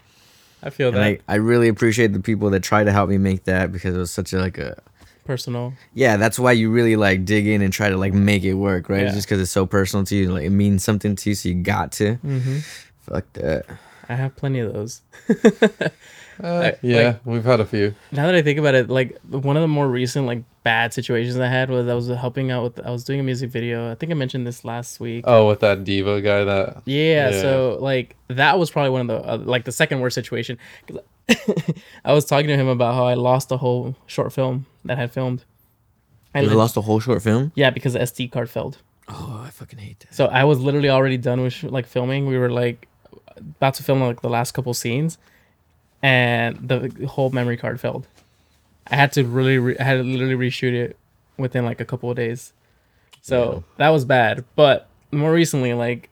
I 0.63 0.69
feel 0.69 0.87
and 0.87 0.97
that 0.97 1.03
I, 1.03 1.19
I 1.27 1.35
really 1.35 1.67
appreciate 1.67 2.13
the 2.13 2.21
people 2.21 2.49
that 2.51 2.63
tried 2.63 2.85
to 2.85 2.91
help 2.91 3.09
me 3.09 3.17
make 3.17 3.43
that 3.43 3.71
because 3.71 3.93
it 3.95 3.99
was 3.99 4.11
such 4.11 4.33
a 4.33 4.39
like 4.39 4.57
a 4.57 4.81
personal. 5.25 5.73
yeah. 5.93 6.17
That's 6.17 6.37
why 6.39 6.51
you 6.53 6.69
really 6.71 6.95
like 6.95 7.25
dig 7.25 7.47
in 7.47 7.61
and 7.61 7.71
try 7.73 7.89
to 7.89 7.97
like 7.97 8.13
make 8.13 8.43
it 8.43 8.53
work, 8.55 8.89
right? 8.89 9.03
Yeah. 9.03 9.11
Just 9.13 9.27
because 9.27 9.41
it's 9.41 9.51
so 9.51 9.65
personal 9.65 10.05
to 10.05 10.15
you, 10.15 10.31
like 10.31 10.43
it 10.43 10.49
means 10.51 10.83
something 10.83 11.15
to 11.15 11.29
you, 11.29 11.35
so 11.35 11.49
you 11.49 11.55
got 11.55 11.91
to. 11.93 12.15
hmm 12.15 12.59
Fuck 13.01 13.31
that. 13.33 13.65
I 14.09 14.15
have 14.15 14.35
plenty 14.35 14.59
of 14.59 14.73
those. 14.73 15.01
Uh, 16.43 16.71
I- 16.73 16.77
yeah, 16.81 17.01
like- 17.03 17.25
we've 17.25 17.43
had 17.45 17.59
a 17.59 17.65
few. 17.65 17.93
now 18.11 18.25
that 18.25 18.33
I 18.33 18.41
think 18.41 18.57
about 18.57 18.73
it, 18.73 18.89
like 18.89 19.19
one 19.29 19.55
of 19.55 19.61
the 19.61 19.67
more 19.67 19.87
recent 19.87 20.25
like 20.25 20.41
bad 20.63 20.91
situations 20.91 21.37
I 21.37 21.45
had 21.47 21.69
was 21.69 21.87
I 21.87 21.93
was 21.93 22.07
helping 22.07 22.49
out 22.49 22.63
with 22.63 22.79
I 22.83 22.89
was 22.89 23.03
doing 23.03 23.19
a 23.19 23.23
music 23.23 23.51
video. 23.51 23.91
I 23.91 23.93
think 23.93 24.11
I 24.11 24.15
mentioned 24.15 24.47
this 24.47 24.65
last 24.65 24.99
week. 24.99 25.25
Oh, 25.27 25.47
with 25.47 25.59
that 25.59 25.83
diva 25.83 26.21
guy 26.21 26.43
that. 26.43 26.81
Yeah, 26.85 27.29
Yeah. 27.29 27.39
so 27.41 27.77
like 27.81 28.15
that 28.29 28.57
was 28.57 28.71
probably 28.71 28.89
one 28.89 29.01
of 29.01 29.07
the 29.23 29.29
uh, 29.29 29.37
like 29.37 29.65
the 29.65 29.71
second 29.71 29.99
worst 29.99 30.15
situation. 30.15 30.57
I 32.03 32.13
was 32.13 32.25
talking 32.25 32.47
to 32.47 32.55
him 32.57 32.67
about 32.67 32.95
how 32.95 33.05
I 33.05 33.13
lost 33.13 33.51
a 33.51 33.57
whole 33.57 33.95
short 34.07 34.33
film 34.33 34.65
that 34.85 34.97
had 34.97 35.11
filmed. 35.11 35.43
I 36.35 36.41
You 36.41 36.47
lit- 36.49 36.57
lost 36.57 36.77
a 36.77 36.81
whole 36.81 36.99
short 36.99 37.21
film. 37.21 37.51
yeah, 37.55 37.69
because 37.69 37.93
the 37.93 37.99
SD 37.99 38.31
card 38.31 38.49
failed. 38.49 38.77
Oh, 39.07 39.43
I 39.45 39.49
fucking 39.49 39.79
hate 39.79 39.99
that. 39.99 40.13
So 40.15 40.25
I 40.27 40.43
was 40.45 40.59
literally 40.59 40.89
already 40.89 41.17
done 41.17 41.41
with 41.41 41.53
sh- 41.53 41.63
like 41.65 41.85
filming. 41.85 42.25
We 42.25 42.37
were 42.37 42.49
like 42.49 42.87
about 43.37 43.73
to 43.75 43.83
film 43.83 44.01
like 44.01 44.21
the 44.21 44.29
last 44.29 44.53
couple 44.53 44.73
scenes, 44.73 45.17
and 46.01 46.57
the 46.67 47.07
whole 47.07 47.29
memory 47.29 47.57
card 47.57 47.79
failed. 47.79 48.07
I 48.87 48.95
had 48.95 49.11
to 49.13 49.23
really, 49.23 49.57
re- 49.57 49.77
I 49.79 49.83
had 49.83 49.95
to 49.95 50.03
literally 50.03 50.35
reshoot 50.35 50.73
it 50.73 50.97
within 51.37 51.65
like 51.65 51.79
a 51.79 51.85
couple 51.85 52.09
of 52.09 52.15
days. 52.15 52.53
So 53.21 53.63
that 53.77 53.89
was 53.89 54.03
bad. 54.05 54.43
But 54.55 54.87
more 55.11 55.31
recently, 55.31 55.73
like 55.73 56.09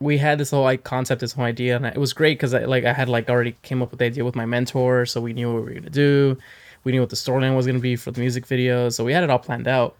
we 0.00 0.18
had 0.18 0.38
this 0.38 0.50
whole 0.50 0.62
like 0.62 0.84
concept, 0.84 1.20
this 1.20 1.32
whole 1.32 1.44
idea, 1.44 1.76
and 1.76 1.84
it 1.86 1.96
was 1.98 2.12
great 2.12 2.38
because 2.38 2.54
I 2.54 2.64
like 2.64 2.84
I 2.84 2.92
had 2.92 3.08
like 3.08 3.28
already 3.28 3.56
came 3.62 3.82
up 3.82 3.90
with 3.90 3.98
the 3.98 4.06
idea 4.06 4.24
with 4.24 4.36
my 4.36 4.46
mentor, 4.46 5.04
so 5.06 5.20
we 5.20 5.32
knew 5.32 5.52
what 5.52 5.62
we 5.64 5.68
were 5.68 5.74
gonna 5.80 5.90
do. 5.90 6.38
We 6.86 6.92
knew 6.92 7.00
what 7.00 7.10
the 7.10 7.16
storyline 7.16 7.56
was 7.56 7.66
gonna 7.66 7.80
be 7.80 7.96
for 7.96 8.12
the 8.12 8.20
music 8.20 8.46
video, 8.46 8.90
so 8.90 9.02
we 9.04 9.12
had 9.12 9.24
it 9.24 9.28
all 9.30 9.40
planned 9.40 9.66
out. 9.66 9.96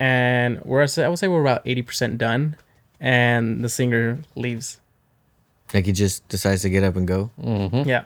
And 0.00 0.60
we're 0.64 0.80
I 0.82 1.08
would 1.08 1.18
say 1.18 1.28
we're 1.28 1.40
about 1.40 1.62
eighty 1.64 1.82
percent 1.82 2.18
done, 2.18 2.56
and 2.98 3.62
the 3.64 3.68
singer 3.68 4.18
leaves. 4.34 4.80
Like 5.72 5.86
he 5.86 5.92
just 5.92 6.26
decides 6.28 6.62
to 6.62 6.70
get 6.70 6.82
up 6.82 6.96
and 6.96 7.06
go. 7.06 7.30
Mm-hmm. 7.40 7.88
Yeah. 7.88 8.02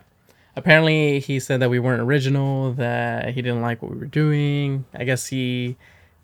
Apparently, 0.57 1.21
he 1.21 1.41
said 1.41 1.61
that 1.61 1.71
we 1.71 1.79
weren't 1.79 2.03
original, 2.03 2.75
that 2.75 3.33
he 3.33 3.41
didn't 3.41 3.63
like 3.63 3.81
what 3.81 3.91
we 3.91 3.97
were 3.97 4.05
doing. 4.05 4.85
I 4.93 5.05
guess 5.05 5.27
he 5.27 5.77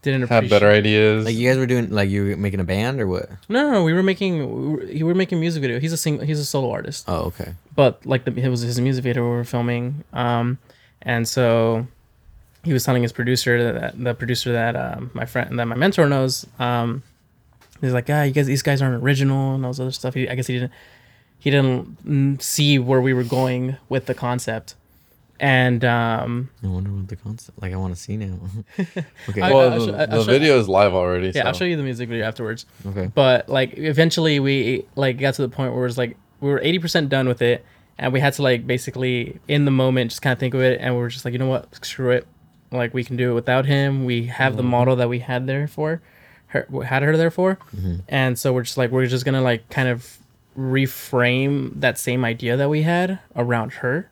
didn't 0.03 0.25
appreciate. 0.25 0.43
Had 0.43 0.51
better 0.51 0.71
ideas. 0.71 1.25
Like 1.25 1.35
you 1.37 1.49
guys 1.49 1.57
were 1.57 1.65
doing, 1.65 1.89
like 1.89 2.11
you 2.11 2.25
were 2.27 2.37
making 2.37 2.61
a 2.61 2.65
band 2.65 3.01
or 3.01 3.07
what? 3.07 3.31
No, 3.49 3.63
no, 3.63 3.71
no, 3.73 3.85
we 3.85 3.95
were 3.95 4.03
making 4.03 4.37
we 4.39 4.69
were, 4.69 4.85
we 4.85 5.03
were 5.05 5.15
making 5.15 5.41
music 5.41 5.63
video. 5.63 5.81
He's 5.81 5.95
a 5.95 5.97
sing, 5.97 6.21
he's 6.21 6.39
a 6.39 6.45
solo 6.45 6.71
artist, 6.71 7.07
Oh, 7.09 7.33
okay. 7.33 7.55
but 7.75 8.05
like 8.05 8.27
the, 8.27 8.33
it 8.39 8.49
was 8.51 8.61
his 8.61 8.79
music 8.79 9.05
video 9.05 9.23
we 9.25 9.31
were 9.31 9.45
filming. 9.45 10.05
Um, 10.13 10.59
and 11.03 11.27
so 11.29 11.87
he 12.65 12.73
was 12.73 12.85
telling 12.85 13.03
his 13.03 13.13
producer 13.13 13.73
that 13.73 14.03
the 14.03 14.15
producer 14.15 14.53
that 14.53 14.77
um, 14.77 15.11
my 15.15 15.25
friend 15.25 15.59
that 15.59 15.67
my 15.67 15.75
mentor 15.77 16.09
knows. 16.09 16.47
Um, 16.59 17.03
he's 17.81 17.93
like, 17.93 18.11
ah, 18.11 18.23
you 18.23 18.33
guys, 18.33 18.47
these 18.47 18.63
guys 18.63 18.83
aren't 18.83 19.03
original 19.03 19.55
and 19.55 19.65
all 19.65 19.71
this 19.73 19.81
other 19.81 19.93
stuff. 19.93 20.15
He, 20.15 20.29
I 20.29 20.35
guess 20.35 20.47
he 20.49 20.55
didn't 20.55 20.73
he 21.39 21.51
didn't 21.51 22.43
see 22.43 22.79
where 22.79 23.01
we 23.01 23.13
were 23.15 23.23
going 23.25 23.77
with 23.89 24.07
the 24.07 24.15
concept, 24.15 24.75
and 25.39 25.85
um, 25.85 26.51
I 26.65 26.67
wonder 26.67 26.91
what 26.91 27.07
the 27.09 27.15
concept. 27.17 27.63
Like 27.63 27.73
I 27.73 27.77
want 27.77 27.95
to 27.95 28.01
see 28.01 28.17
now. 28.17 28.39
okay. 29.29 29.41
I- 29.41 29.53
well, 29.53 29.73
I'll 29.73 29.87
the, 29.87 30.01
I'll 30.01 30.07
the 30.09 30.25
show- 30.25 30.31
video 30.33 30.59
is 30.59 30.69
live 30.69 30.95
already. 30.95 31.31
yeah, 31.35 31.47
I'll 31.47 31.53
show 31.55 31.65
you 31.65 31.77
the 31.77 31.83
music 31.85 32.09
video 32.09 32.27
afterwards. 32.27 32.67
okay. 32.87 33.07
but 33.15 33.49
like 33.49 33.75
eventually 33.79 34.41
we 34.41 34.85
like 34.97 35.19
got 35.19 35.35
to 35.35 35.43
the 35.43 35.49
point 35.49 35.75
where 35.75 35.87
it's 35.87 35.97
like 35.97 36.17
we 36.41 36.51
were 36.51 36.61
80% 36.61 37.09
done 37.09 37.27
with 37.29 37.43
it 37.43 37.65
and 37.99 38.13
we 38.13 38.21
had 38.21 38.33
to 38.35 38.43
like 38.43 38.67
basically 38.67 39.41
in 39.49 39.65
the 39.65 39.71
moment 39.71 40.11
just 40.11 40.23
kind 40.23 40.33
of 40.33 40.39
think 40.39 40.55
of 40.55 40.61
it 40.61 40.81
and 40.81 40.95
we 40.95 41.01
were 41.01 41.09
just 41.09 41.25
like 41.25 41.33
you 41.33 41.39
know 41.39 41.49
what? 41.49 41.75
Screw 41.85 42.11
it. 42.11 42.27
Like 42.71 42.95
we 42.95 43.05
can 43.05 43.17
do 43.17 43.31
it 43.31 43.35
without 43.35 43.67
him. 43.67 44.05
We 44.05 44.27
have 44.27 44.57
the 44.57 44.63
model 44.63 44.97
that 44.97 45.09
we 45.09 45.21
had 45.21 45.47
there 45.47 45.67
for 45.67 46.01
her 46.49 46.67
had 46.85 47.03
her 47.03 47.17
there 47.17 47.31
for. 47.31 47.59
And 48.09 48.39
so 48.39 48.53
we're 48.53 48.63
just 48.63 48.77
like 48.77 48.91
we're 48.91 49.07
just 49.07 49.25
gonna 49.25 49.43
like 49.43 49.69
kind 49.71 49.89
of 49.89 50.19
reframe 50.57 51.73
that 51.81 51.99
same 51.99 52.25
idea 52.25 52.57
that 52.57 52.69
we 52.69 52.83
had 52.83 53.19
around 53.37 53.75
her 53.75 54.11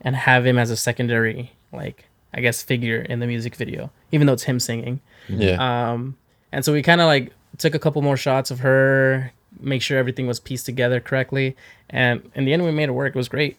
and 0.00 0.16
have 0.16 0.44
him 0.44 0.58
as 0.58 0.68
a 0.68 0.76
secondary 0.76 1.52
like 1.72 2.06
i 2.34 2.40
guess 2.40 2.60
figure 2.60 3.00
in 3.02 3.20
the 3.20 3.26
music 3.26 3.54
video 3.54 3.88
even 4.12 4.26
though 4.26 4.32
it's 4.32 4.44
him 4.44 4.60
singing. 4.60 5.00
Yeah. 5.28 5.92
Um, 5.92 6.16
and 6.52 6.64
so 6.64 6.72
we 6.72 6.82
kind 6.82 7.00
of 7.00 7.06
like 7.06 7.32
took 7.58 7.74
a 7.74 7.78
couple 7.78 8.02
more 8.02 8.16
shots 8.16 8.50
of 8.50 8.60
her, 8.60 9.32
make 9.60 9.82
sure 9.82 9.98
everything 9.98 10.26
was 10.26 10.40
pieced 10.40 10.66
together 10.66 11.00
correctly, 11.00 11.56
and 11.88 12.30
in 12.34 12.44
the 12.44 12.52
end, 12.52 12.64
we 12.64 12.70
made 12.70 12.88
it 12.88 12.92
work. 12.92 13.14
It 13.14 13.18
was 13.18 13.28
great. 13.28 13.56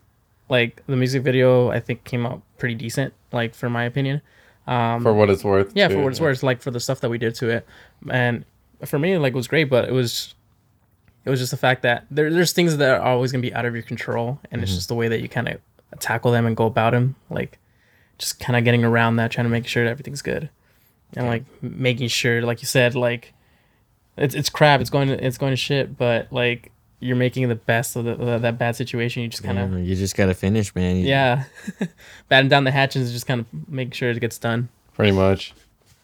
Like 0.49 0.83
the 0.85 0.95
music 0.95 1.23
video, 1.23 1.69
I 1.69 1.79
think 1.79 2.03
came 2.03 2.25
out 2.25 2.41
pretty 2.57 2.75
decent. 2.75 3.13
Like 3.31 3.55
for 3.55 3.69
my 3.69 3.83
opinion. 3.83 4.21
Um, 4.67 5.01
for 5.01 5.13
what 5.13 5.29
it's 5.29 5.43
worth. 5.43 5.71
yeah, 5.75 5.87
too, 5.87 5.95
for 5.95 6.03
what 6.03 6.09
it's 6.09 6.19
worth, 6.21 6.43
like 6.43 6.61
for 6.61 6.71
the 6.71 6.79
stuff 6.79 7.01
that 7.01 7.09
we 7.09 7.17
did 7.17 7.35
to 7.35 7.49
it, 7.49 7.65
and 8.09 8.45
for 8.85 8.99
me, 8.99 9.17
like 9.17 9.33
it 9.33 9.35
was 9.35 9.47
great. 9.47 9.65
But 9.65 9.89
it 9.89 9.91
was, 9.91 10.35
it 11.25 11.29
was 11.29 11.39
just 11.39 11.51
the 11.51 11.57
fact 11.57 11.81
that 11.81 12.05
there, 12.11 12.31
there's 12.31 12.53
things 12.53 12.77
that 12.77 12.99
are 12.99 13.01
always 13.01 13.31
gonna 13.31 13.41
be 13.41 13.53
out 13.53 13.65
of 13.65 13.73
your 13.73 13.83
control, 13.83 14.39
and 14.51 14.61
it's 14.61 14.73
just 14.73 14.87
the 14.87 14.95
way 14.95 15.07
that 15.07 15.21
you 15.21 15.29
kind 15.29 15.47
of 15.47 15.59
tackle 15.99 16.31
them 16.31 16.45
and 16.45 16.55
go 16.55 16.65
about 16.65 16.91
them. 16.91 17.15
Like, 17.29 17.57
just 18.17 18.39
kind 18.39 18.55
of 18.55 18.63
getting 18.63 18.83
around 18.83 19.15
that, 19.15 19.31
trying 19.31 19.45
to 19.45 19.49
make 19.49 19.65
sure 19.67 19.83
that 19.83 19.89
everything's 19.89 20.21
good, 20.21 20.49
and 21.15 21.27
like 21.27 21.43
making 21.61 22.09
sure, 22.09 22.41
like 22.43 22.61
you 22.61 22.67
said, 22.67 22.93
like 22.93 23.33
it's 24.17 24.35
it's 24.35 24.49
crap, 24.49 24.81
it's 24.81 24.89
going 24.89 25.07
to 25.07 25.25
it's 25.25 25.37
going 25.37 25.51
to 25.51 25.57
shit, 25.57 25.97
but 25.97 26.31
like 26.31 26.71
you're 26.99 27.15
making 27.15 27.49
the 27.49 27.55
best 27.55 27.95
of 27.95 28.05
the, 28.05 28.15
the, 28.15 28.37
that 28.37 28.57
bad 28.59 28.75
situation. 28.75 29.23
You 29.23 29.27
just 29.29 29.43
kind 29.43 29.57
of 29.57 29.71
Yeah, 29.71 29.77
you 29.79 29.95
just 29.95 30.15
gotta 30.15 30.33
finish, 30.35 30.73
man. 30.75 30.97
You- 30.97 31.07
yeah, 31.07 31.45
batten 32.29 32.47
down 32.47 32.63
the 32.63 32.71
hatches, 32.71 33.07
and 33.07 33.11
just 33.13 33.25
kind 33.25 33.39
of 33.41 33.47
make 33.67 33.93
sure 33.93 34.09
it 34.11 34.19
gets 34.19 34.37
done. 34.37 34.69
Pretty 34.93 35.11
much. 35.11 35.53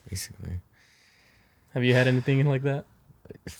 basically. 0.09 0.59
Have 1.73 1.83
you 1.83 1.93
had 1.93 2.07
anything 2.07 2.43
like 2.47 2.63
that? 2.63 2.85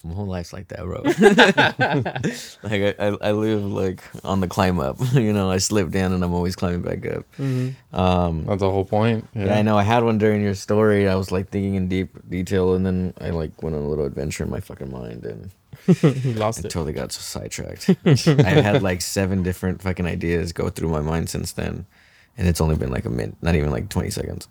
My 0.03 0.13
whole 0.13 0.25
life's 0.25 0.53
like 0.53 0.67
that, 0.69 0.79
bro. 0.79 1.01
like 2.63 2.99
I, 2.99 3.07
I, 3.07 3.29
I 3.29 3.31
live 3.31 3.63
like 3.63 4.01
on 4.23 4.39
the 4.41 4.47
climb 4.47 4.79
up. 4.79 4.97
you 5.13 5.33
know, 5.33 5.49
I 5.49 5.57
slip 5.57 5.89
down 5.91 6.13
and 6.13 6.23
I'm 6.23 6.33
always 6.33 6.55
climbing 6.55 6.81
back 6.81 7.05
up. 7.05 7.25
Um, 7.39 8.45
That's 8.45 8.59
the 8.59 8.71
whole 8.71 8.85
point. 8.85 9.27
Yeah. 9.33 9.45
yeah, 9.45 9.55
I 9.57 9.61
know. 9.61 9.77
I 9.77 9.83
had 9.83 10.03
one 10.03 10.17
during 10.17 10.41
your 10.41 10.55
story. 10.55 11.07
I 11.07 11.15
was 11.15 11.31
like 11.31 11.49
thinking 11.49 11.75
in 11.75 11.87
deep 11.87 12.09
detail, 12.29 12.73
and 12.73 12.85
then 12.85 13.13
I 13.21 13.29
like 13.29 13.61
went 13.63 13.75
on 13.75 13.81
a 13.83 13.87
little 13.87 14.05
adventure 14.05 14.43
in 14.43 14.49
my 14.49 14.59
fucking 14.59 14.91
mind, 14.91 15.25
and 15.25 15.51
you 16.23 16.33
lost 16.33 16.59
I 16.59 16.67
it. 16.67 16.71
totally 16.71 16.93
got 16.93 17.11
so 17.11 17.21
sidetracked. 17.21 17.89
I've 18.05 18.63
had 18.63 18.81
like 18.83 19.01
seven 19.01 19.43
different 19.43 19.81
fucking 19.81 20.05
ideas 20.05 20.51
go 20.53 20.69
through 20.69 20.89
my 20.89 21.01
mind 21.01 21.29
since 21.29 21.51
then, 21.53 21.85
and 22.37 22.47
it's 22.47 22.61
only 22.61 22.75
been 22.75 22.91
like 22.91 23.05
a 23.05 23.09
minute, 23.09 23.35
not 23.41 23.55
even 23.55 23.71
like 23.71 23.89
twenty 23.89 24.09
seconds. 24.09 24.47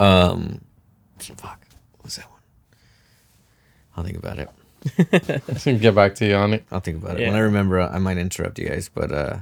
um, 0.00 0.60
fuck, 1.18 1.28
what's 1.28 1.40
that 1.40 1.46
one? 1.50 1.67
I'll 3.98 4.04
think 4.04 4.16
about 4.16 4.38
it. 4.38 4.48
I'll 5.66 5.78
get 5.78 5.94
back 5.94 6.14
to 6.16 6.26
you 6.26 6.34
on 6.36 6.54
it. 6.54 6.64
I'll 6.70 6.78
think 6.78 7.02
about 7.02 7.16
it. 7.16 7.22
Yeah. 7.22 7.28
When 7.30 7.36
I 7.36 7.40
remember, 7.40 7.80
I 7.80 7.98
might 7.98 8.16
interrupt 8.16 8.58
you 8.60 8.68
guys, 8.68 8.88
but 8.92 9.10
uh 9.10 9.38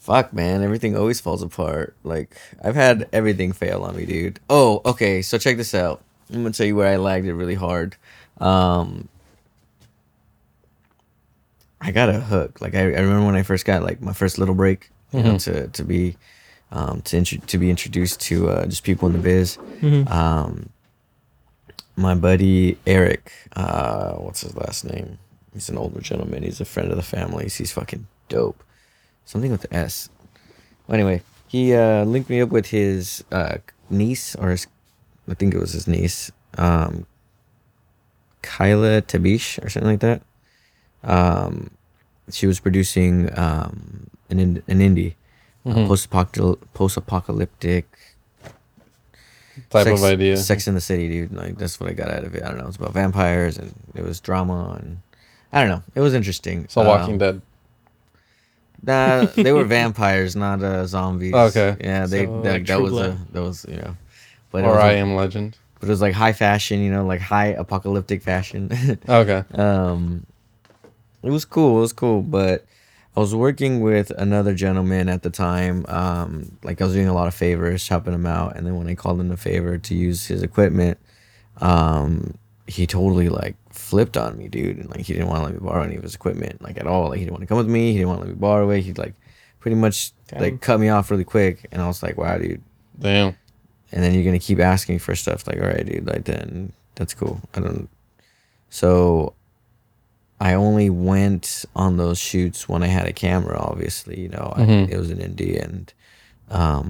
fuck 0.00 0.32
man, 0.32 0.62
everything 0.64 0.96
always 0.96 1.20
falls 1.20 1.42
apart. 1.42 1.94
Like 2.02 2.36
I've 2.62 2.74
had 2.74 3.08
everything 3.12 3.52
fail 3.52 3.82
on 3.84 3.94
me, 3.96 4.04
dude. 4.04 4.40
Oh, 4.50 4.82
okay, 4.84 5.22
so 5.22 5.38
check 5.38 5.56
this 5.56 5.74
out. 5.74 6.02
I'm 6.28 6.42
gonna 6.42 6.50
tell 6.52 6.66
you 6.66 6.74
where 6.74 6.92
I 6.92 6.96
lagged 6.96 7.26
it 7.26 7.34
really 7.34 7.54
hard. 7.54 7.94
Um 8.40 9.08
I 11.80 11.92
got 11.92 12.08
a 12.08 12.18
hook. 12.20 12.60
Like 12.60 12.74
I, 12.74 12.80
I 12.80 13.00
remember 13.00 13.26
when 13.26 13.36
I 13.36 13.42
first 13.44 13.64
got 13.64 13.82
like 13.84 14.00
my 14.00 14.12
first 14.12 14.38
little 14.38 14.54
break, 14.56 14.90
you 15.12 15.22
know, 15.22 15.38
to 15.38 15.68
to 15.68 15.84
be 15.84 16.16
um 16.72 17.00
to 17.02 17.16
intro- 17.18 17.38
to 17.46 17.58
be 17.58 17.70
introduced 17.70 18.20
to 18.22 18.48
uh, 18.48 18.66
just 18.66 18.82
people 18.82 19.06
in 19.06 19.12
the 19.12 19.20
biz. 19.20 19.56
Um 20.08 20.70
my 21.96 22.14
buddy 22.14 22.78
Eric, 22.86 23.32
uh, 23.54 24.12
what's 24.14 24.40
his 24.42 24.56
last 24.56 24.84
name? 24.84 25.18
He's 25.52 25.68
an 25.68 25.76
older 25.78 26.00
gentleman. 26.00 26.42
He's 26.42 26.60
a 26.60 26.64
friend 26.64 26.90
of 26.90 26.96
the 26.96 27.02
family. 27.02 27.44
He's 27.48 27.72
fucking 27.72 28.06
dope. 28.28 28.62
Something 29.24 29.50
with 29.52 29.62
the 29.62 29.74
S. 29.74 30.08
Well, 30.86 30.94
anyway, 30.94 31.22
he 31.46 31.74
uh, 31.74 32.04
linked 32.04 32.30
me 32.30 32.40
up 32.40 32.48
with 32.48 32.66
his 32.66 33.22
uh, 33.30 33.58
niece, 33.90 34.34
or 34.36 34.50
his, 34.50 34.66
I 35.28 35.34
think 35.34 35.54
it 35.54 35.58
was 35.60 35.72
his 35.72 35.86
niece, 35.86 36.32
um, 36.58 37.06
Kyla 38.42 39.02
Tabish, 39.02 39.58
or 39.64 39.68
something 39.68 39.90
like 39.90 40.00
that. 40.00 40.22
Um, 41.04 41.70
she 42.30 42.46
was 42.46 42.58
producing 42.60 43.28
um, 43.38 44.08
an 44.30 44.38
an 44.66 44.78
indie, 44.80 45.14
Mhm. 45.66 45.84
uh, 45.84 45.86
post 45.86 46.10
post 46.74 46.96
apocalyptic 46.96 47.91
Type 49.70 49.84
Sex- 49.84 50.00
of 50.02 50.06
idea. 50.08 50.36
Sex 50.36 50.66
in 50.68 50.74
the 50.74 50.80
City, 50.80 51.08
dude. 51.08 51.32
Like 51.32 51.58
that's 51.58 51.78
what 51.78 51.90
I 51.90 51.92
got 51.92 52.10
out 52.10 52.24
of 52.24 52.34
it. 52.34 52.42
I 52.42 52.48
don't 52.48 52.58
know. 52.58 52.66
It's 52.68 52.76
about 52.76 52.92
vampires 52.92 53.58
and 53.58 53.72
it 53.94 54.02
was 54.02 54.20
drama 54.20 54.78
and 54.80 54.98
I 55.52 55.60
don't 55.60 55.68
know. 55.70 55.82
It 55.94 56.00
was 56.00 56.14
interesting. 56.14 56.66
So 56.68 56.82
Walking 56.84 57.14
Um, 57.14 57.18
Dead. 57.18 57.42
Nah, 58.84 59.26
they 59.26 59.52
were 59.52 59.64
vampires, 59.78 60.34
not 60.34 60.62
uh, 60.62 60.86
zombies. 60.86 61.34
Okay. 61.34 61.76
Yeah, 61.80 62.06
they 62.06 62.24
So, 62.26 62.42
that, 62.42 62.52
like 62.52 62.66
that 62.66 62.74
True 62.74 62.82
was 62.82 62.92
a 62.98 63.18
that 63.32 63.42
was 63.42 63.66
you 63.68 63.76
know, 63.76 63.96
but 64.50 64.64
Or 64.64 64.68
was, 64.70 64.76
I 64.78 64.88
like- 64.88 64.96
Am 64.96 65.14
Legend. 65.14 65.56
but 65.78 65.88
it 65.88 65.90
was 65.90 66.00
like 66.00 66.14
high 66.14 66.32
fashion, 66.32 66.80
you 66.80 66.90
know, 66.90 67.04
like 67.04 67.20
high 67.20 67.48
apocalyptic 67.48 68.22
fashion. 68.22 68.98
Okay. 69.08 69.44
um 69.54 70.26
it 71.22 71.30
was 71.30 71.44
cool 71.44 71.78
it 71.78 71.80
was 71.82 71.92
cool 71.92 72.20
but 72.22 72.64
i 73.16 73.20
was 73.20 73.34
working 73.34 73.80
with 73.80 74.10
another 74.12 74.54
gentleman 74.54 75.08
at 75.08 75.22
the 75.22 75.30
time 75.30 75.84
um 75.88 76.56
like 76.62 76.80
i 76.80 76.84
was 76.84 76.94
doing 76.94 77.08
a 77.08 77.14
lot 77.14 77.28
of 77.28 77.34
favors 77.34 77.88
helping 77.88 78.14
him 78.14 78.26
out 78.26 78.56
and 78.56 78.66
then 78.66 78.76
when 78.76 78.88
i 78.88 78.94
called 78.94 79.20
him 79.20 79.30
a 79.30 79.36
favor 79.36 79.78
to 79.78 79.94
use 79.94 80.26
his 80.26 80.42
equipment 80.42 80.98
um 81.60 82.34
he 82.66 82.86
totally 82.86 83.28
like 83.28 83.56
flipped 83.70 84.16
on 84.16 84.36
me 84.38 84.48
dude 84.48 84.78
and 84.78 84.90
like 84.90 85.00
he 85.00 85.12
didn't 85.12 85.28
want 85.28 85.40
to 85.40 85.44
let 85.44 85.54
me 85.54 85.60
borrow 85.60 85.82
any 85.82 85.96
of 85.96 86.02
his 86.02 86.14
equipment 86.14 86.60
like 86.62 86.78
at 86.78 86.86
all 86.86 87.08
like 87.08 87.18
he 87.18 87.24
didn't 87.24 87.32
want 87.32 87.42
to 87.42 87.46
come 87.46 87.58
with 87.58 87.68
me 87.68 87.92
he 87.92 87.98
didn't 87.98 88.08
want 88.08 88.20
to 88.20 88.26
let 88.26 88.34
me 88.34 88.38
borrow 88.40 88.68
it 88.70 88.82
he 88.82 88.92
like 88.94 89.14
pretty 89.60 89.74
much 89.74 90.12
Damn. 90.28 90.40
like 90.40 90.60
cut 90.60 90.80
me 90.80 90.88
off 90.88 91.10
really 91.10 91.24
quick 91.24 91.66
and 91.72 91.82
i 91.82 91.86
was 91.86 92.02
like 92.02 92.16
wow 92.16 92.38
dude 92.38 92.62
Damn. 92.98 93.36
and 93.90 94.02
then 94.02 94.14
you're 94.14 94.24
gonna 94.24 94.38
keep 94.38 94.60
asking 94.60 94.98
for 94.98 95.14
stuff 95.14 95.46
like 95.46 95.58
all 95.58 95.66
right 95.66 95.84
dude 95.84 96.06
like 96.06 96.24
then 96.24 96.72
that's 96.94 97.14
cool 97.14 97.40
i 97.54 97.60
don't 97.60 97.88
so 98.70 99.34
i 100.48 100.50
only 100.66 100.88
went 101.10 101.46
on 101.82 101.90
those 102.02 102.18
shoots 102.30 102.68
when 102.70 102.82
i 102.82 102.90
had 102.98 103.06
a 103.12 103.12
camera 103.26 103.56
obviously 103.70 104.16
you 104.24 104.28
know 104.34 104.46
I, 104.56 104.60
Mhm. 104.62 104.84
it 104.92 104.96
was 105.02 105.10
an 105.16 105.18
indie 105.28 105.56
and 105.66 105.84
um 106.50 106.86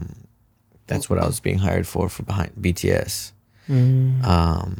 that's 0.88 1.06
what 1.10 1.18
i 1.22 1.26
was 1.26 1.40
being 1.48 1.58
hired 1.66 1.86
for 1.92 2.08
for 2.14 2.22
behind 2.30 2.50
bts 2.64 3.32
Mm. 3.68 4.24
um 4.36 4.70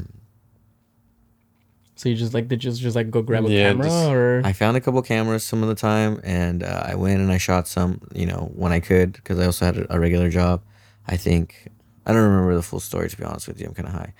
So 1.94 2.08
you 2.08 2.16
just 2.16 2.34
like 2.34 2.48
did 2.48 2.64
you 2.64 2.70
just 2.70 2.80
just 2.82 2.96
like 2.96 3.10
go 3.16 3.22
grab 3.22 3.44
a 3.46 3.50
Yeah, 3.50 3.70
camera 3.72 3.86
just- 3.86 4.10
or 4.10 4.42
i 4.44 4.52
found 4.52 4.76
a 4.76 4.80
couple 4.80 5.00
cameras 5.02 5.44
some 5.44 5.62
of 5.62 5.68
the 5.68 5.74
time 5.90 6.20
and 6.24 6.58
uh, 6.64 6.82
i 6.92 6.94
went 7.04 7.20
and 7.20 7.30
i 7.30 7.38
shot 7.38 7.68
some 7.68 8.00
you 8.20 8.26
know 8.26 8.50
when 8.54 8.72
i 8.72 8.80
could 8.80 9.12
because 9.12 9.38
i 9.38 9.44
also 9.46 9.64
had 9.66 9.76
a, 9.78 9.94
a 9.94 10.00
regular 10.00 10.28
job 10.30 10.62
i 11.06 11.16
think 11.16 11.68
i 12.06 12.12
don't 12.12 12.22
remember 12.30 12.54
the 12.56 12.62
full 12.70 12.80
story 12.80 13.08
to 13.08 13.16
be 13.16 13.24
honest 13.24 13.46
with 13.46 13.60
you 13.60 13.66
i'm 13.68 13.74
kind 13.74 13.88
of 13.88 13.94
high 13.94 14.12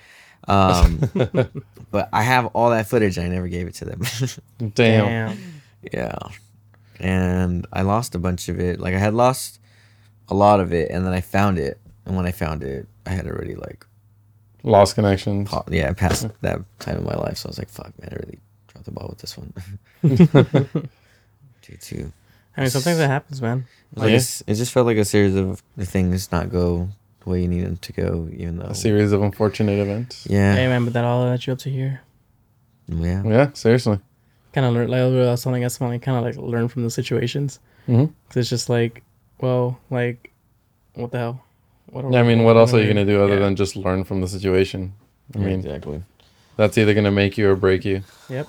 um 0.47 0.99
but 1.91 2.09
i 2.11 2.21
have 2.21 2.47
all 2.47 2.69
that 2.71 2.87
footage 2.87 3.17
i 3.17 3.27
never 3.27 3.47
gave 3.47 3.67
it 3.67 3.73
to 3.75 3.85
them 3.85 4.01
Damn. 4.75 5.37
Yeah. 5.91 6.17
And 6.99 7.65
I 7.73 7.81
lost 7.81 8.15
a 8.15 8.19
bunch 8.19 8.47
of 8.47 8.59
it. 8.59 8.79
Like 8.79 8.93
I 8.95 8.97
had 8.97 9.13
lost 9.13 9.59
a 10.29 10.33
lot 10.33 10.59
of 10.61 10.71
it 10.71 10.89
and 10.91 11.05
then 11.05 11.11
I 11.11 11.19
found 11.19 11.59
it. 11.59 11.77
And 12.05 12.15
when 12.15 12.25
I 12.25 12.31
found 12.31 12.63
it, 12.63 12.87
I 13.05 13.09
had 13.09 13.27
already 13.27 13.55
like 13.55 13.85
Lost 14.63 14.95
connections. 14.95 15.49
pa- 15.49 15.65
yeah, 15.69 15.91
past 16.03 16.27
that 16.41 16.59
time 16.79 16.97
in 16.99 17.03
my 17.03 17.15
life. 17.15 17.37
So 17.37 17.47
I 17.47 17.49
was 17.49 17.57
like, 17.57 17.67
fuck 17.69 17.91
man, 17.99 18.09
I 18.13 18.15
really 18.15 18.39
dropped 18.69 18.85
the 18.85 18.91
ball 18.91 19.07
with 19.09 19.19
this 19.19 19.37
one. 19.37 19.51
Two 21.61 21.77
two. 21.81 22.11
I 22.55 22.61
mean 22.61 22.69
sometimes 22.69 22.97
that 22.99 23.09
happens, 23.09 23.41
man. 23.41 23.65
It, 23.93 23.97
like 23.99 24.09
Yeah. 24.11 24.15
s- 24.17 24.43
it 24.47 24.55
just 24.55 24.71
felt 24.71 24.85
like 24.85 24.97
a 24.97 25.05
series 25.05 25.35
of 25.35 25.61
things 25.79 26.31
not 26.31 26.49
go 26.51 26.89
the 27.23 27.29
way 27.29 27.41
you 27.41 27.47
need 27.47 27.61
them 27.65 27.77
to 27.77 27.93
go, 27.93 28.27
even 28.31 28.57
though 28.57 28.65
A 28.65 28.75
series 28.75 29.11
of 29.11 29.21
unfortunate 29.21 29.79
events. 29.79 30.27
Yeah. 30.29 30.55
Hey 30.55 30.67
man, 30.67 30.83
but 30.83 30.93
that 30.93 31.03
all 31.05 31.23
led 31.25 31.45
you 31.45 31.53
up 31.53 31.59
to 31.59 31.69
here. 31.69 32.01
Yeah. 32.87 33.23
Yeah, 33.25 33.49
seriously. 33.53 33.99
Kind 34.53 34.65
of 34.67 34.73
learn 34.73 34.89
like 34.89 34.99
I 34.99 35.07
was 35.31 35.43
telling 35.43 35.63
us, 35.63 35.79
like 35.81 36.01
kind 36.01 36.17
of 36.17 36.23
like 36.23 36.35
learn 36.37 36.67
from 36.67 36.83
the 36.83 36.89
situations. 36.89 37.59
hmm 37.85 38.05
Cause 38.29 38.37
it's 38.37 38.49
just 38.49 38.69
like, 38.69 39.03
well, 39.41 39.79
like, 39.89 40.31
what 40.95 41.11
the 41.11 41.17
hell? 41.17 41.43
What 41.87 42.11
Yeah, 42.11 42.19
I 42.19 42.23
mean, 42.23 42.43
what 42.43 42.57
else 42.57 42.73
are 42.73 42.77
you 42.79 42.87
gonna 42.87 43.01
gonna 43.05 43.17
do 43.17 43.23
other 43.23 43.35
Yeah. 43.35 43.39
than 43.45 43.55
just 43.55 43.75
learn 43.75 44.03
from 44.03 44.21
the 44.21 44.27
situation? 44.27 44.93
I 45.35 45.39
Yeah, 45.39 45.45
mean, 45.45 45.59
exactly. 45.59 46.03
that's 46.57 46.77
either 46.77 46.93
gonna 46.93 47.11
make 47.11 47.37
you 47.37 47.49
or 47.49 47.55
break 47.55 47.85
you. 47.85 48.03
Yep. 48.29 48.47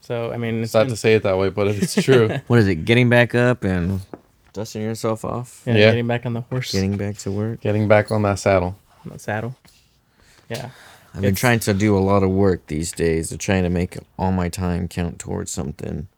So 0.00 0.30
I 0.32 0.36
mean, 0.36 0.62
It's 0.62 0.72
sad 0.72 0.88
to 0.88 0.96
say 0.96 1.14
it 1.14 1.22
that 1.24 1.36
way, 1.36 1.48
but 1.50 1.66
it's 1.68 1.94
true. 2.02 2.28
What 2.46 2.60
is 2.60 2.68
it? 2.68 2.84
Getting 2.84 3.08
back 3.10 3.34
up 3.34 3.64
and 3.64 4.00
dusting 4.56 4.82
yourself 4.82 5.24
off? 5.24 5.62
yeah, 5.66 5.74
Yeah. 5.74 5.90
getting 5.90 6.06
back 6.08 6.26
on 6.26 6.32
the 6.32 6.40
horse, 6.42 6.72
Getting 6.72 6.96
back 6.96 7.16
to 7.18 7.30
work? 7.30 7.60
Getting 7.60 7.86
back 7.88 8.10
on 8.10 8.22
that 8.22 8.38
saddle. 8.38 8.76
on 9.04 9.12
the 9.12 9.18
saddle. 9.18 9.54
Yeah, 10.48 10.70
I've 11.14 11.22
been 11.22 11.34
trying 11.34 11.60
to 11.60 11.74
do 11.74 11.96
a 11.96 12.00
lot 12.00 12.22
of 12.22 12.30
work 12.30 12.66
these 12.66 12.92
days. 12.92 13.30
I'm 13.32 13.38
trying 13.38 13.62
to 13.64 13.70
make 13.70 13.96
all 14.18 14.32
my 14.32 14.48
time 14.48 14.88
count 14.88 15.18
towards 15.18 15.50
something. 15.50 16.08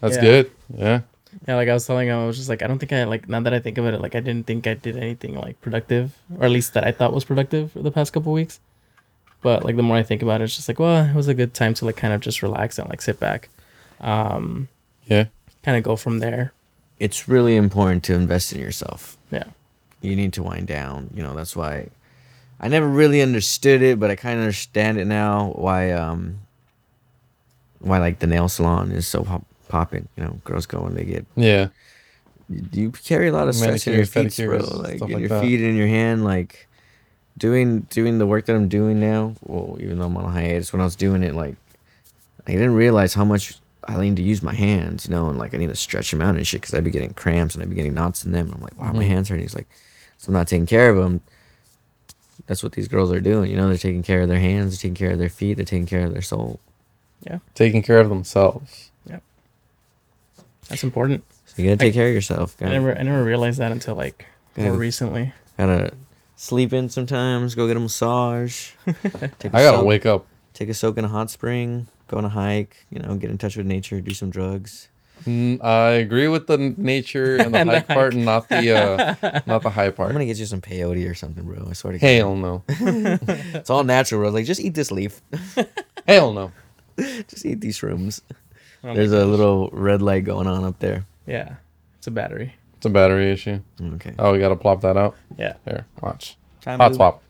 That's 0.00 0.16
Yeah. 0.16 0.22
good. 0.22 0.50
Yeah. 0.76 1.00
yeah. 1.48 1.56
Like 1.56 1.68
I 1.68 1.74
was 1.74 1.86
telling 1.86 2.08
him, 2.08 2.18
I 2.18 2.26
was 2.26 2.36
just 2.36 2.48
like, 2.48 2.62
I 2.62 2.66
don't 2.66 2.78
think 2.78 2.92
I 2.92 3.04
like 3.04 3.28
now 3.28 3.40
that 3.40 3.52
I 3.54 3.58
think 3.60 3.78
of 3.78 3.86
it, 3.86 4.00
like 4.00 4.14
I 4.14 4.20
didn't 4.20 4.46
think 4.46 4.66
I 4.66 4.74
did 4.74 4.96
anything 4.96 5.34
like 5.34 5.60
productive, 5.60 6.12
or 6.38 6.44
at 6.44 6.50
least 6.50 6.74
that 6.74 6.84
I 6.84 6.92
thought 6.92 7.12
was 7.12 7.24
productive 7.24 7.72
for 7.72 7.82
the 7.82 7.90
past 7.90 8.12
couple 8.12 8.32
weeks. 8.32 8.60
But 9.42 9.64
like 9.64 9.76
the 9.76 9.82
more 9.82 9.96
I 9.98 10.02
think 10.02 10.22
about 10.22 10.40
it, 10.40 10.44
it's 10.44 10.56
just 10.56 10.68
like, 10.68 10.78
well, 10.78 11.04
it 11.04 11.14
was 11.14 11.28
a 11.28 11.34
good 11.34 11.52
time 11.52 11.74
to 11.74 11.84
like 11.84 11.96
kind 11.96 12.14
of 12.14 12.20
just 12.20 12.42
relax 12.42 12.78
and 12.78 12.88
like 12.88 13.02
sit 13.02 13.20
back, 13.20 13.48
um, 14.00 14.68
Yeah. 15.06 15.24
kind 15.62 15.76
of 15.76 15.82
go 15.82 15.96
from 15.96 16.20
there. 16.20 16.52
It's 16.98 17.28
really 17.28 17.56
important 17.56 18.04
to 18.04 18.14
invest 18.14 18.52
in 18.52 18.60
yourself. 18.60 19.16
Yeah. 19.30 19.44
You 20.00 20.14
need 20.16 20.32
to 20.34 20.42
wind 20.42 20.66
down. 20.66 21.10
You 21.14 21.22
know, 21.22 21.34
that's 21.34 21.56
why 21.56 21.88
I 22.60 22.68
never 22.68 22.86
really 22.86 23.20
understood 23.20 23.82
it, 23.82 23.98
but 23.98 24.10
I 24.10 24.16
kind 24.16 24.36
of 24.38 24.42
understand 24.42 24.98
it 24.98 25.06
now. 25.06 25.52
Why 25.56 25.90
um, 25.92 26.40
why 27.80 27.98
like 27.98 28.18
the 28.20 28.26
nail 28.26 28.48
salon 28.48 28.90
is 28.92 29.06
so 29.08 29.24
pop- 29.24 29.46
popping. 29.68 30.08
You 30.16 30.24
know, 30.24 30.40
girls 30.44 30.66
go 30.66 30.84
and 30.84 30.96
they 30.96 31.04
get 31.04 31.26
Yeah. 31.36 31.68
you, 32.48 32.62
you 32.72 32.90
carry 32.92 33.28
a 33.28 33.32
lot 33.32 33.48
of 33.48 33.54
stress 33.54 33.86
in 33.86 33.94
your 33.94 34.06
feet, 34.06 34.36
bro. 34.36 34.58
Like 34.58 34.94
in 34.94 34.98
like 35.00 35.18
your 35.20 35.28
that. 35.28 35.42
feet 35.42 35.60
in 35.62 35.74
your 35.76 35.88
hand, 35.88 36.24
like 36.24 36.68
doing 37.36 37.80
doing 37.90 38.18
the 38.18 38.26
work 38.26 38.46
that 38.46 38.54
I'm 38.56 38.68
doing 38.68 39.00
now. 39.00 39.34
Well, 39.42 39.76
even 39.80 39.98
though 39.98 40.06
I'm 40.06 40.16
on 40.16 40.24
a 40.26 40.30
hiatus, 40.30 40.72
when 40.72 40.80
I 40.80 40.84
was 40.84 40.96
doing 40.96 41.22
it, 41.22 41.34
like 41.34 41.56
I 42.46 42.52
didn't 42.52 42.74
realize 42.74 43.14
how 43.14 43.24
much 43.24 43.56
I 43.88 44.00
need 44.00 44.16
to 44.16 44.22
use 44.22 44.42
my 44.42 44.54
hands, 44.54 45.06
you 45.06 45.10
know, 45.14 45.28
and 45.28 45.38
like 45.38 45.54
I 45.54 45.58
need 45.58 45.68
to 45.68 45.76
stretch 45.76 46.10
them 46.10 46.22
out 46.22 46.36
and 46.36 46.46
shit 46.46 46.60
because 46.60 46.74
I'd 46.74 46.84
be 46.84 46.90
getting 46.90 47.12
cramps 47.14 47.54
and 47.54 47.62
I'd 47.62 47.68
be 47.70 47.76
getting 47.76 47.94
knots 47.94 48.24
in 48.24 48.32
them. 48.32 48.50
I'm 48.54 48.60
like, 48.62 48.78
wow, 48.80 48.92
my 48.92 49.04
Mhm. 49.04 49.08
hands 49.08 49.28
hurt. 49.28 49.40
He's 49.40 49.54
like, 49.54 49.68
so 50.18 50.28
I'm 50.28 50.34
not 50.34 50.48
taking 50.48 50.66
care 50.66 50.90
of 50.90 50.96
them. 50.96 51.20
That's 52.46 52.62
what 52.62 52.72
these 52.72 52.88
girls 52.88 53.12
are 53.12 53.20
doing, 53.20 53.50
you 53.50 53.56
know. 53.56 53.68
They're 53.68 53.76
taking 53.78 54.02
care 54.02 54.22
of 54.22 54.28
their 54.28 54.38
hands, 54.40 54.72
they're 54.72 54.82
taking 54.90 54.94
care 54.96 55.12
of 55.12 55.18
their 55.18 55.28
feet, 55.28 55.54
they're 55.54 55.64
taking 55.64 55.86
care 55.86 56.04
of 56.06 56.12
their 56.12 56.22
soul. 56.22 56.60
Yeah, 57.22 57.38
taking 57.54 57.82
care 57.82 58.00
of 58.00 58.08
themselves. 58.10 58.90
Yep, 59.08 59.22
that's 60.68 60.84
important. 60.84 61.24
So 61.46 61.62
you 61.62 61.68
gotta 61.68 61.78
take 61.78 61.94
care 61.94 62.08
of 62.08 62.14
yourself. 62.14 62.56
I 62.60 62.64
Gotta, 62.64 62.74
never 62.74 62.98
I 62.98 63.02
never 63.02 63.24
realized 63.24 63.58
that 63.60 63.72
until 63.72 63.94
like 63.94 64.26
more 64.56 64.72
Yeah. 64.72 64.76
recently. 64.76 65.32
gotta 65.56 65.92
sleep 66.36 66.72
in 66.72 66.88
sometimes. 66.88 67.54
Go 67.54 67.66
get 67.66 67.76
a 67.76 67.80
massage. 67.80 68.70
take 68.86 69.52
a 69.52 69.56
I 69.56 69.62
gotta 69.62 69.78
soak- 69.78 69.86
wake 69.86 70.04
up. 70.06 70.26
Take 70.54 70.68
a 70.70 70.74
soak 70.74 70.96
in 70.96 71.04
a 71.04 71.08
hot 71.08 71.30
spring, 71.30 71.86
go 72.08 72.16
on 72.16 72.24
a 72.24 72.30
hike, 72.30 72.86
you 72.90 72.98
know, 73.00 73.14
get 73.16 73.30
in 73.30 73.36
touch 73.38 73.56
with 73.56 73.66
nature, 73.66 74.00
do 74.00 74.14
some 74.14 74.30
drugs. 74.30 74.88
Mm, 75.26 75.62
I 75.64 75.90
agree 75.92 76.28
with 76.28 76.46
the 76.48 76.58
nature 76.76 77.36
and 77.36 77.54
the 77.54 77.58
And 77.60 77.68
the 77.70 77.74
hike 77.74 77.88
part, 77.88 78.14
and 78.14 78.24
not 78.24 78.48
the 78.48 78.72
uh, 78.76 79.40
not 79.46 79.62
the 79.62 79.70
high 79.70 79.90
part. 79.90 80.08
I'm 80.08 80.14
gonna 80.14 80.26
get 80.26 80.38
you 80.38 80.46
some 80.46 80.60
peyote 80.60 81.08
or 81.08 81.14
something, 81.14 81.44
bro. 81.44 81.66
I 81.68 81.72
swear 81.72 81.92
to 81.92 81.98
God. 81.98 82.06
Hell 82.06 82.34
no. 82.36 82.62
It's 83.54 83.70
all 83.70 83.84
natural, 83.84 84.20
bro. 84.22 84.30
Like 84.30 84.44
just 84.46 84.60
eat 84.60 84.74
this 84.74 84.90
leaf. 84.90 85.20
Hell 86.06 86.32
no. 86.32 86.52
just 86.98 87.44
eat 87.46 87.60
these 87.60 87.78
shrooms. 87.78 88.20
Oh 88.82 88.88
my 88.88 88.94
There's 88.94 89.12
a 89.12 89.24
little 89.24 89.70
red 89.72 90.02
light 90.02 90.24
going 90.24 90.46
on 90.46 90.62
up 90.64 90.78
there. 90.80 91.06
Yeah. 91.26 91.54
It's 91.98 92.06
a 92.06 92.10
battery. 92.10 92.54
It's 92.76 92.84
a 92.84 92.90
battery 92.90 93.30
issue. 93.32 93.60
Okay. 93.94 94.14
Oh, 94.18 94.32
we 94.32 94.40
gotta 94.40 94.56
plop 94.56 94.82
that 94.82 94.96
out. 94.98 95.16
Yeah. 95.38 95.54
Here, 95.64 95.86
watch. 96.02 96.36
Time 96.60 96.80
Hot 96.80 96.88
to- 96.88 96.94
swap. 96.94 97.22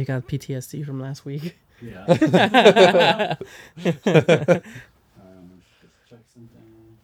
He 0.00 0.06
got 0.06 0.26
PTSD 0.26 0.86
from 0.86 0.98
last 0.98 1.26
week. 1.26 1.58
Yeah. 1.82 2.04
um, 2.08 2.16
let's 2.16 3.36
just 5.78 5.92
check 6.08 6.20
something. 6.32 6.96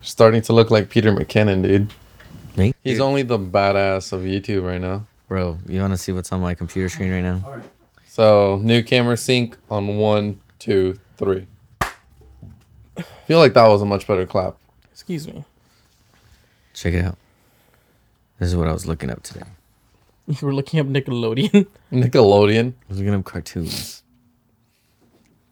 Starting 0.00 0.40
to 0.42 0.52
look 0.52 0.70
like 0.70 0.90
Peter 0.90 1.10
McKinnon, 1.12 1.64
dude. 1.64 1.92
Me? 2.56 2.72
He's 2.84 2.98
Dude, 2.98 3.00
only 3.00 3.22
the 3.24 3.36
badass 3.36 4.12
of 4.12 4.20
YouTube 4.20 4.64
right 4.64 4.80
now. 4.80 5.08
Bro, 5.26 5.58
you 5.66 5.80
wanna 5.80 5.96
see 5.96 6.12
what's 6.12 6.30
on 6.30 6.40
my 6.40 6.54
computer 6.54 6.88
screen 6.88 7.10
right 7.10 7.20
now? 7.20 7.42
All 7.44 7.56
right. 7.56 7.64
So 8.06 8.60
new 8.62 8.84
camera 8.84 9.16
sync 9.16 9.56
on 9.68 9.96
one, 9.98 10.40
two, 10.60 11.00
three. 11.16 11.48
I 11.80 13.02
Feel 13.26 13.40
like 13.40 13.54
that 13.54 13.66
was 13.66 13.82
a 13.82 13.86
much 13.86 14.06
better 14.06 14.24
clap. 14.24 14.56
Excuse 14.92 15.26
me. 15.26 15.44
Check 16.74 16.94
it 16.94 17.04
out. 17.04 17.18
This 18.38 18.50
is 18.50 18.54
what 18.54 18.68
I 18.68 18.72
was 18.72 18.86
looking 18.86 19.10
up 19.10 19.24
today. 19.24 19.42
You 20.30 20.36
were 20.46 20.54
looking 20.54 20.80
up 20.80 20.86
Nickelodeon. 20.86 21.66
Nickelodeon. 21.92 22.72
I 22.72 22.74
was 22.88 22.98
looking 22.98 23.14
up 23.14 23.24
cartoons. 23.24 24.02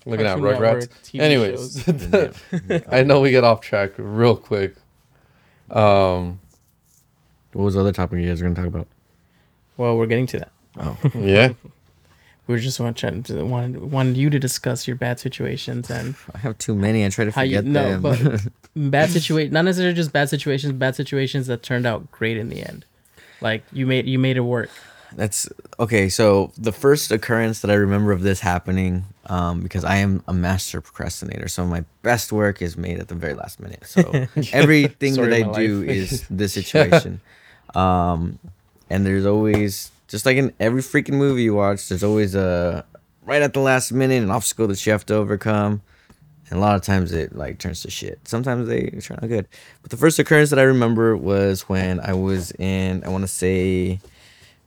Looking 0.06 0.26
at 0.26 0.38
Cartoon 0.38 0.60
Rugrats. 0.60 0.80
Network, 0.80 1.02
TV 1.02 1.20
Anyways. 1.20 2.84
I 2.92 3.02
know 3.02 3.20
we 3.20 3.30
get 3.30 3.44
off 3.44 3.60
track 3.60 3.92
real 3.98 4.36
quick. 4.36 4.74
Um, 5.70 6.40
What 7.52 7.64
was 7.64 7.74
the 7.74 7.80
other 7.80 7.92
topic 7.92 8.20
you 8.20 8.28
guys 8.28 8.40
were 8.40 8.48
gonna 8.48 8.54
talk 8.54 8.66
about? 8.66 8.86
Well, 9.76 9.98
we're 9.98 10.06
getting 10.06 10.26
to 10.28 10.38
that. 10.38 10.52
Oh. 10.78 10.96
yeah. 11.14 11.52
We 12.46 12.54
were 12.54 12.58
just 12.58 12.80
wanted 12.80 13.26
to, 13.26 13.44
wanted 13.44 13.92
wanted 13.92 14.16
you 14.16 14.30
to 14.30 14.38
discuss 14.38 14.86
your 14.86 14.96
bad 14.96 15.20
situations 15.20 15.90
and 15.90 16.14
I 16.34 16.38
have 16.38 16.56
too 16.56 16.74
many. 16.74 17.04
I 17.04 17.10
try 17.10 17.26
to 17.26 17.30
how 17.30 17.42
you 17.42 17.58
forget 17.58 17.70
no, 17.70 18.00
them. 18.00 18.02
but 18.02 18.90
bad 18.90 19.10
situation 19.10 19.52
not 19.52 19.66
necessarily 19.66 19.94
just 19.94 20.12
bad 20.12 20.30
situations, 20.30 20.72
bad 20.72 20.96
situations 20.96 21.48
that 21.48 21.62
turned 21.62 21.84
out 21.84 22.10
great 22.10 22.38
in 22.38 22.48
the 22.48 22.62
end. 22.66 22.86
Like 23.40 23.62
you 23.72 23.86
made 23.86 24.06
you 24.06 24.18
made 24.18 24.36
it 24.36 24.40
work. 24.40 24.70
That's 25.14 25.48
okay. 25.80 26.08
So 26.08 26.52
the 26.58 26.72
first 26.72 27.10
occurrence 27.10 27.60
that 27.60 27.70
I 27.70 27.74
remember 27.74 28.12
of 28.12 28.22
this 28.22 28.40
happening, 28.40 29.04
um, 29.26 29.62
because 29.62 29.84
I 29.84 29.96
am 29.96 30.22
a 30.28 30.34
master 30.34 30.80
procrastinator, 30.80 31.48
so 31.48 31.64
my 31.64 31.84
best 32.02 32.30
work 32.30 32.60
is 32.60 32.76
made 32.76 32.98
at 32.98 33.08
the 33.08 33.14
very 33.14 33.34
last 33.34 33.58
minute. 33.60 33.86
So 33.86 34.00
everything 34.52 35.14
that 35.14 35.32
I 35.32 35.42
do 35.52 35.80
life. 35.80 35.90
is 35.90 36.26
this 36.28 36.52
situation. 36.60 37.20
Um, 37.74 38.38
and 38.90 39.06
there's 39.06 39.26
always 39.26 39.90
just 40.08 40.26
like 40.26 40.36
in 40.36 40.52
every 40.60 40.82
freaking 40.82 41.14
movie 41.14 41.44
you 41.44 41.54
watch, 41.54 41.88
there's 41.88 42.04
always 42.04 42.34
a 42.34 42.84
right 43.24 43.42
at 43.42 43.52
the 43.52 43.60
last 43.60 43.92
minute 43.92 44.22
an 44.22 44.30
obstacle 44.30 44.66
that 44.68 44.84
you 44.84 44.92
have 44.92 45.06
to 45.06 45.14
overcome. 45.14 45.82
And 46.50 46.58
a 46.58 46.60
lot 46.60 46.76
of 46.76 46.82
times 46.82 47.12
it 47.12 47.34
like 47.34 47.58
turns 47.58 47.82
to 47.82 47.90
shit. 47.90 48.26
Sometimes 48.26 48.68
they 48.68 48.90
turn 49.02 49.18
out 49.22 49.28
good. 49.28 49.48
But 49.82 49.90
the 49.90 49.96
first 49.96 50.18
occurrence 50.18 50.50
that 50.50 50.58
I 50.58 50.62
remember 50.62 51.16
was 51.16 51.62
when 51.62 52.00
I 52.00 52.14
was 52.14 52.52
in, 52.52 53.04
I 53.04 53.08
want 53.08 53.22
to 53.22 53.28
say, 53.28 54.00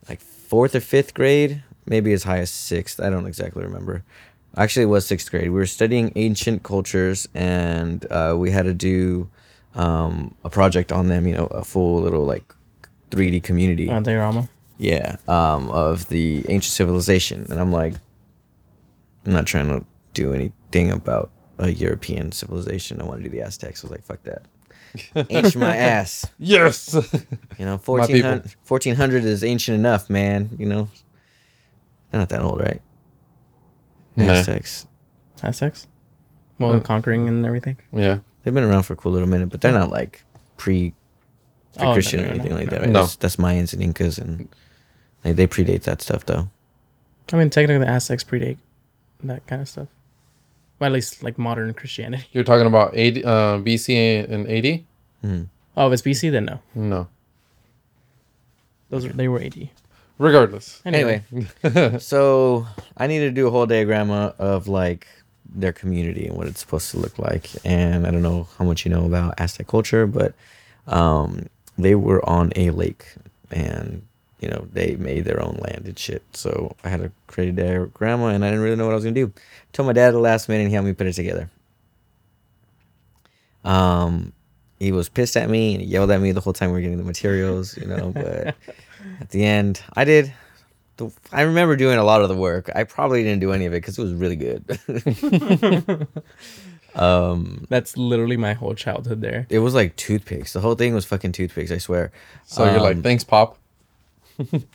like 0.08 0.22
fourth 0.22 0.76
or 0.76 0.80
fifth 0.80 1.14
grade, 1.14 1.64
maybe 1.86 2.14
as 2.14 2.24
high 2.24 2.40
as 2.40 2.52
sixth. 2.52 3.00
I 3.00 3.10
don't 3.10 3.26
exactly 3.26 3.64
remember. 3.64 4.04
Actually, 4.58 4.84
it 4.84 4.88
was 4.88 5.06
sixth 5.06 5.32
grade. 5.32 5.46
We 5.46 5.52
were 5.52 5.66
studying 5.66 6.12
ancient 6.16 6.64
cultures, 6.64 7.28
and 7.34 8.06
uh, 8.12 8.36
we 8.38 8.52
had 8.52 8.66
to 8.66 8.74
do 8.74 9.30
um, 9.76 10.36
a 10.44 10.50
project 10.50 10.92
on 10.92 11.08
them. 11.08 11.26
You 11.26 11.36
know, 11.36 11.46
a 11.46 11.64
full 11.64 12.02
little 12.02 12.26
like 12.26 12.54
3D 13.12 13.44
community. 13.44 13.88
Diorama. 13.88 14.50
Yeah, 14.78 15.18
um, 15.28 15.70
of 15.70 16.10
the 16.10 16.44
ancient 16.50 16.74
civilization, 16.74 17.46
and 17.50 17.60
I'm 17.60 17.72
like, 17.72 17.94
I'm 19.26 19.34
not 19.34 19.46
trying 19.46 19.68
to 19.70 19.86
do 20.14 20.34
anything 20.34 20.92
about 20.92 21.30
a 21.62 21.70
European 21.70 22.32
civilization. 22.32 23.02
I 23.02 23.06
want 23.06 23.20
to 23.24 23.30
do 23.30 23.30
the 23.30 23.42
Aztecs. 23.46 23.84
I 23.84 23.88
was 23.88 23.92
like, 23.92 24.04
fuck 24.04 24.22
that. 24.24 24.44
Ancient 25.30 25.56
my 25.62 25.76
ass. 25.78 26.26
Yes. 26.38 26.94
You 27.58 27.66
know, 27.66 27.78
1400, 27.78 28.56
1400 28.68 29.24
is 29.24 29.44
ancient 29.44 29.76
enough, 29.76 30.10
man. 30.10 30.50
You 30.58 30.66
know, 30.66 30.90
they're 32.10 32.20
not 32.20 32.30
that 32.30 32.42
old, 32.42 32.60
right? 32.60 32.82
Nah. 34.18 34.34
Aztecs. 34.34 34.88
Aztecs. 35.42 35.88
Well, 36.60 36.74
Oh. 36.74 36.80
conquering 36.82 37.28
and 37.30 37.46
everything. 37.46 37.78
yeah. 37.94 38.20
They've 38.44 38.54
been 38.54 38.64
around 38.64 38.84
for 38.84 38.94
a 38.94 38.96
cool 38.96 39.12
little 39.12 39.30
minute, 39.30 39.50
but 39.50 39.62
they're 39.62 39.72
not 39.72 39.92
like 39.92 40.24
pre 40.58 40.94
Oh, 41.78 41.84
no, 41.86 41.94
Christian 41.94 42.20
no, 42.22 42.26
or 42.26 42.28
no, 42.28 42.34
anything 42.34 42.52
no, 42.52 42.58
like 42.58 42.66
no. 42.66 42.72
that, 42.72 42.82
right? 42.82 42.90
No. 42.90 43.02
That's, 43.02 43.16
that's 43.16 43.36
Mayans 43.38 43.72
and 43.72 43.82
Incas, 43.82 44.18
and 44.18 44.50
they, 45.22 45.32
they 45.32 45.48
predate 45.48 45.84
that 45.84 46.02
stuff, 46.02 46.26
though. 46.26 46.50
I 47.32 47.38
mean, 47.38 47.50
technically, 47.50 47.86
the 47.86 47.90
Aztecs 47.90 48.26
predate 48.26 48.58
that 49.24 49.46
kind 49.48 49.62
of 49.62 49.70
stuff. 49.70 49.88
Well, 50.82 50.88
at 50.90 50.94
least 50.94 51.22
like 51.22 51.38
modern 51.38 51.72
Christianity. 51.76 52.26
You're 52.32 52.44
talking 52.44 52.66
about 52.66 52.98
80, 52.98 53.24
uh, 53.24 53.30
BC 53.60 54.28
and 54.28 54.48
80? 54.48 54.84
Hmm. 55.22 55.44
Oh, 55.78 55.92
if 55.92 55.94
it's 55.94 56.02
BC, 56.02 56.32
then 56.32 56.46
no. 56.46 56.60
No. 56.74 57.08
Those 58.90 59.06
were, 59.06 59.14
they 59.14 59.28
were 59.28 59.40
AD. 59.40 59.70
Regardless. 60.18 60.82
Anyway, 60.84 61.24
Anyway, 61.64 62.00
so 62.00 62.66
I 62.98 63.06
need 63.06 63.20
to 63.20 63.30
do 63.30 63.46
a 63.48 63.52
whole 63.52 63.68
diagram 63.68 64.10
of 64.10 64.68
like 64.68 65.08
their 65.46 65.72
community 65.72 66.26
and 66.26 66.36
what 66.36 66.48
it's 66.48 66.60
supposed 66.60 66.90
to 66.92 66.98
look 66.98 67.20
like. 67.20 67.52
And 67.64 68.08
I 68.08 68.12
don't 68.12 68.24
know 68.24 68.48
how 68.58 68.66
much 68.66 68.84
you 68.84 68.90
know 68.92 69.06
about 69.06 69.36
Aztec 69.40 69.68
culture, 69.68 70.08
but 70.08 70.34
um, 70.88 71.46
they 71.78 71.94
were 71.94 72.28
on 72.28 72.52
a 72.56 72.72
lake 72.72 73.06
and 73.52 74.02
you 74.42 74.50
know 74.50 74.68
they 74.74 74.96
made 74.96 75.24
their 75.26 75.42
own 75.42 75.58
land 75.62 75.86
and 75.86 75.98
shit. 75.98 76.24
So 76.34 76.76
I 76.84 76.90
had 76.90 77.02
to 77.02 77.12
create 77.28 77.50
a 77.50 77.54
diorama 77.54 78.26
and 78.28 78.44
I 78.44 78.50
didn't 78.50 78.64
really 78.64 78.76
know 78.76 78.86
what 78.86 78.92
I 78.92 78.96
was 78.96 79.04
gonna 79.06 79.14
do. 79.14 79.32
I 79.36 79.40
Told 79.72 79.88
my 79.88 79.94
dad 79.94 80.10
at 80.10 80.12
the 80.12 80.20
last 80.20 80.50
minute 80.50 80.64
and 80.64 80.70
he 80.70 80.74
helped 80.74 80.88
me 80.88 80.94
put 80.94 81.08
it 81.08 81.14
together. 81.14 81.50
Um, 83.64 84.34
he 84.80 84.92
was 84.92 85.08
pissed 85.10 85.38
at 85.38 85.50
me 85.50 85.74
and 85.76 85.82
he 85.84 85.88
yelled 85.88 86.10
at 86.12 86.20
me 86.20 86.32
the 86.32 86.42
whole 86.42 86.54
time 86.54 86.72
we 86.72 86.78
were 86.78 86.82
getting 86.82 86.98
the 86.98 87.04
materials, 87.04 87.78
you 87.78 87.86
know. 87.86 88.12
But 88.16 88.56
at 89.22 89.30
the 89.30 89.44
end, 89.46 89.82
I 89.94 90.04
did. 90.04 90.34
The, 90.98 91.12
I 91.32 91.42
remember 91.44 91.76
doing 91.76 91.98
a 91.98 92.04
lot 92.04 92.22
of 92.22 92.30
the 92.30 92.36
work. 92.36 92.70
I 92.76 92.84
probably 92.84 93.24
didn't 93.24 93.40
do 93.42 93.52
any 93.54 93.66
of 93.66 93.74
it 93.74 93.78
because 93.78 93.98
it 93.98 94.02
was 94.04 94.14
really 94.14 94.36
good. 94.36 94.64
um, 96.96 97.66
that's 97.70 97.96
literally 97.98 98.38
my 98.38 98.54
whole 98.54 98.74
childhood 98.76 99.22
there. 99.22 99.48
it 99.50 99.60
was 99.60 99.74
like 99.74 99.96
toothpicks. 99.96 100.54
The 100.54 100.60
whole 100.60 100.76
thing 100.76 100.94
was 100.94 101.06
fucking 101.06 101.32
toothpicks. 101.32 101.72
I 101.72 101.78
swear. 101.78 102.12
So 102.46 102.66
you're 102.66 102.82
like, 102.82 102.98
Um, 102.98 103.04
thanks, 103.04 103.24
Pop. 103.24 103.58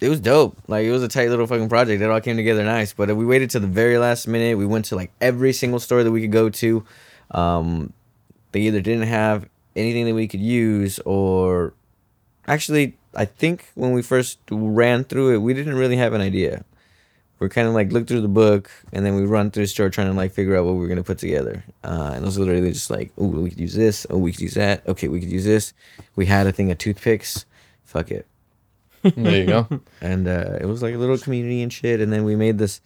It 0.00 0.08
was 0.08 0.20
dope. 0.20 0.56
Like 0.68 0.84
it 0.84 0.90
was 0.90 1.02
a 1.02 1.08
tight 1.08 1.28
little 1.28 1.46
fucking 1.46 1.68
project. 1.68 2.02
It 2.02 2.10
all 2.10 2.20
came 2.20 2.36
together 2.36 2.64
nice. 2.64 2.92
But 2.92 3.14
we 3.16 3.26
waited 3.26 3.50
to 3.50 3.60
the 3.60 3.66
very 3.66 3.98
last 3.98 4.26
minute. 4.26 4.58
We 4.58 4.66
went 4.66 4.86
to 4.86 4.96
like 4.96 5.12
every 5.20 5.52
single 5.52 5.80
store 5.80 6.04
that 6.04 6.12
we 6.12 6.20
could 6.20 6.32
go 6.32 6.48
to. 6.50 6.84
Um, 7.30 7.92
they 8.52 8.60
either 8.62 8.80
didn't 8.80 9.08
have 9.08 9.48
anything 9.74 10.06
that 10.06 10.14
we 10.14 10.28
could 10.28 10.40
use, 10.40 10.98
or 11.00 11.74
actually, 12.46 12.96
I 13.14 13.24
think 13.24 13.70
when 13.74 13.92
we 13.92 14.02
first 14.02 14.38
ran 14.50 15.04
through 15.04 15.34
it, 15.34 15.38
we 15.38 15.54
didn't 15.54 15.74
really 15.74 15.96
have 15.96 16.12
an 16.12 16.20
idea. 16.20 16.64
We're 17.38 17.50
kind 17.50 17.68
of 17.68 17.74
like 17.74 17.92
look 17.92 18.06
through 18.06 18.22
the 18.22 18.28
book, 18.28 18.70
and 18.92 19.04
then 19.04 19.14
we 19.14 19.24
run 19.24 19.50
through 19.50 19.64
the 19.64 19.68
store 19.68 19.90
trying 19.90 20.06
to 20.06 20.14
like 20.14 20.32
figure 20.32 20.56
out 20.56 20.64
what 20.64 20.72
we 20.72 20.80
were 20.80 20.88
gonna 20.88 21.02
put 21.02 21.18
together. 21.18 21.64
Uh, 21.84 22.12
and 22.14 22.22
it 22.22 22.26
was 22.26 22.38
literally 22.38 22.72
just 22.72 22.88
like, 22.88 23.12
oh, 23.18 23.26
we 23.26 23.50
could 23.50 23.60
use 23.60 23.74
this. 23.74 24.06
Oh, 24.08 24.16
we 24.16 24.32
could 24.32 24.40
use 24.40 24.54
that. 24.54 24.86
Okay, 24.88 25.08
we 25.08 25.20
could 25.20 25.30
use 25.30 25.44
this. 25.44 25.74
We 26.14 26.26
had 26.26 26.46
a 26.46 26.52
thing 26.52 26.70
of 26.70 26.78
toothpicks. 26.78 27.44
Fuck 27.84 28.10
it. 28.10 28.26
There 29.16 29.36
you 29.40 29.46
go. 29.46 29.68
and 30.00 30.26
uh, 30.28 30.58
it 30.60 30.66
was 30.66 30.82
like 30.82 30.94
a 30.94 30.98
little 30.98 31.18
community 31.18 31.62
and 31.62 31.72
shit. 31.72 32.00
And 32.00 32.12
then 32.12 32.24
we 32.24 32.36
made 32.36 32.58
this. 32.58 32.80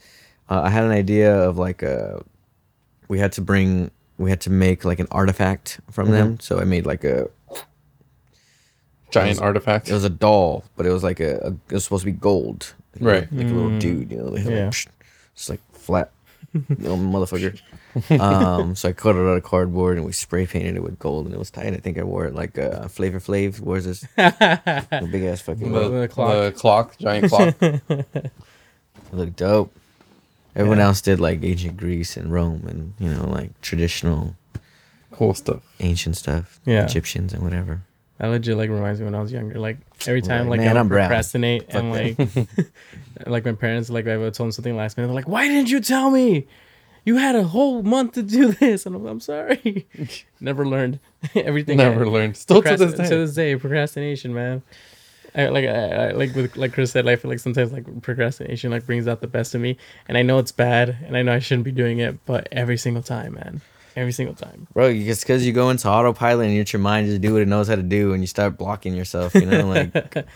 Uh, 0.49 0.62
I 0.64 0.71
had 0.71 0.85
an 0.85 0.91
idea 0.91 1.35
of 1.35 1.59
like 1.59 1.83
uh, 1.83 2.18
we 3.09 3.18
had 3.18 3.33
to 3.33 3.41
bring, 3.41 3.91
we 4.18 4.31
had 4.31 4.41
to 4.43 4.51
make 4.51 4.85
like 4.85 4.99
an 5.01 5.07
artifact 5.11 5.81
from 5.91 6.11
them. 6.11 6.33
Mm-hmm. 6.35 6.41
So 6.41 6.61
I 6.61 6.64
made 6.64 6.87
like 6.87 7.05
a, 7.05 7.29
Giant 9.11 9.41
artifact. 9.41 9.89
it 9.91 9.93
was 9.93 10.05
a 10.05 10.09
doll, 10.11 10.64
but 10.77 10.87
it 10.87 10.91
was 10.93 11.03
like 11.03 11.18
a, 11.18 11.39
a 11.39 11.49
it 11.49 11.73
was 11.73 11.83
supposed 11.85 12.03
to 12.05 12.12
be 12.12 12.16
gold, 12.16 12.75
Like, 12.95 13.03
Right. 13.12 13.33
Like 13.33 13.47
a 13.47 13.51
little 13.51 13.77
dude, 13.81 14.11
you 14.12 14.18
know, 14.18 14.27
like, 14.27 14.45
Yeah. 14.45 14.68
psh, 14.68 14.87
just 15.35 15.51
like 15.51 15.61
flat, 15.73 16.12
little 16.68 16.96
motherfucker. 16.98 17.61
um, 18.20 18.74
so 18.74 18.88
I 18.88 18.92
cut 18.92 19.16
it 19.16 19.20
out 19.20 19.36
of 19.36 19.42
cardboard 19.44 19.96
and 19.96 20.05
we 20.07 20.12
spray 20.12 20.46
painted 20.46 20.76
it 20.76 20.82
with 20.82 20.98
gold, 20.98 21.26
and 21.26 21.34
it 21.34 21.38
was 21.38 21.51
tight. 21.51 21.72
I 21.74 21.76
think 21.76 21.98
I 21.98 22.03
wore 22.03 22.26
it 22.26 22.34
like 22.34 22.59
uh, 22.59 22.88
Flavor 22.88 23.20
Flav 23.20 23.61
wears 23.61 23.84
this 23.84 24.01
big 24.16 25.22
ass 25.24 25.40
fucking. 25.42 25.70
the, 25.72 25.80
The 25.88 26.01
the 26.01 26.09
clock. 26.09 26.55
clock. 26.57 26.98
giant 26.98 27.28
clock. 27.30 27.55
It 29.12 29.16
looked 29.16 29.36
dope. 29.36 29.74
Everyone 30.55 30.78
else 30.78 31.01
did 31.01 31.18
like 31.20 31.42
ancient 31.42 31.76
Greece 31.76 32.16
and 32.16 32.32
Rome 32.32 32.64
and 32.68 32.94
you 32.98 33.12
know 33.12 33.28
like 33.28 33.61
traditional 33.61 34.36
cool 35.11 35.34
stuff. 35.34 35.62
ancient 35.80 36.16
stuff. 36.16 36.61
Yeah. 36.64 36.84
Egyptians 36.84 37.32
and 37.32 37.42
whatever. 37.42 37.82
That 38.18 38.28
legit 38.28 38.57
like 38.57 38.70
reminds 38.70 39.01
me 39.01 39.07
when 39.07 39.14
I 39.14 39.20
was 39.20 39.32
younger. 39.32 39.59
Like 39.59 39.78
every 40.07 40.22
time 40.22 40.48
Like, 40.48 40.59
like, 40.59 40.66
man, 40.66 40.76
I 40.76 40.80
I'm 40.80 40.86
would 40.86 40.90
brown. 40.90 41.09
procrastinate 41.09 41.64
and 41.70 41.90
like 41.90 42.16
like 43.26 43.44
my 43.44 43.52
parents 43.52 43.90
like 43.90 44.06
I 44.06 44.16
tell 44.16 44.30
them 44.30 44.52
something 44.52 44.76
last 44.76 44.96
minute. 44.96 45.08
They're 45.08 45.14
like, 45.14 45.28
"Why 45.28 45.48
didn't 45.48 45.70
you 45.70 45.80
tell 45.80 46.11
me? 46.11 46.46
You 47.04 47.16
had 47.16 47.34
a 47.34 47.44
whole 47.44 47.82
month 47.82 48.12
to 48.12 48.22
do 48.22 48.52
this." 48.52 48.86
And 48.86 48.94
I'm, 48.96 49.06
I'm 49.06 49.20
sorry. 49.20 49.86
Never 50.40 50.66
learned 50.66 51.00
everything. 51.34 51.76
Never 51.76 52.04
I- 52.04 52.08
learned. 52.08 52.36
Still 52.36 52.62
to 52.62 52.76
this 52.76 52.94
day. 52.94 53.08
To 53.08 53.16
this 53.16 53.34
day, 53.34 53.56
procrastination, 53.56 54.34
man. 54.34 54.62
I, 55.34 55.46
like 55.46 55.64
I, 55.64 56.08
I, 56.08 56.11
like 56.11 56.34
with 56.34 56.56
like 56.56 56.72
Chris 56.72 56.90
said, 56.90 57.06
I 57.08 57.14
feel 57.14 57.30
like 57.30 57.38
sometimes 57.38 57.72
like 57.72 58.02
procrastination 58.02 58.72
like 58.72 58.84
brings 58.84 59.06
out 59.06 59.20
the 59.20 59.28
best 59.28 59.54
of 59.54 59.61
me, 59.61 59.76
and 60.08 60.18
I 60.18 60.22
know 60.22 60.38
it's 60.38 60.50
bad, 60.52 60.96
and 61.06 61.16
I 61.16 61.22
know 61.22 61.32
I 61.32 61.38
shouldn't 61.38 61.64
be 61.64 61.70
doing 61.72 62.00
it, 62.00 62.18
but 62.26 62.48
every 62.50 62.76
single 62.76 63.02
time, 63.02 63.34
man, 63.34 63.61
every 63.94 64.11
single 64.11 64.34
time. 64.34 64.66
Bro, 64.72 64.88
it's 64.88 65.20
because 65.20 65.46
you 65.46 65.52
go 65.52 65.70
into 65.70 65.88
autopilot 65.88 66.48
and 66.48 66.58
let 66.58 66.72
your 66.72 66.80
mind 66.80 67.06
just 67.06 67.20
do 67.20 67.34
what 67.34 67.42
it 67.42 67.48
knows 67.48 67.68
how 67.68 67.76
to 67.76 67.82
do 67.82 68.12
and 68.12 68.22
you 68.22 68.26
start 68.26 68.58
blocking 68.58 68.94
yourself, 68.94 69.34
you 69.36 69.46
know? 69.46 69.66
Like, 69.68 69.94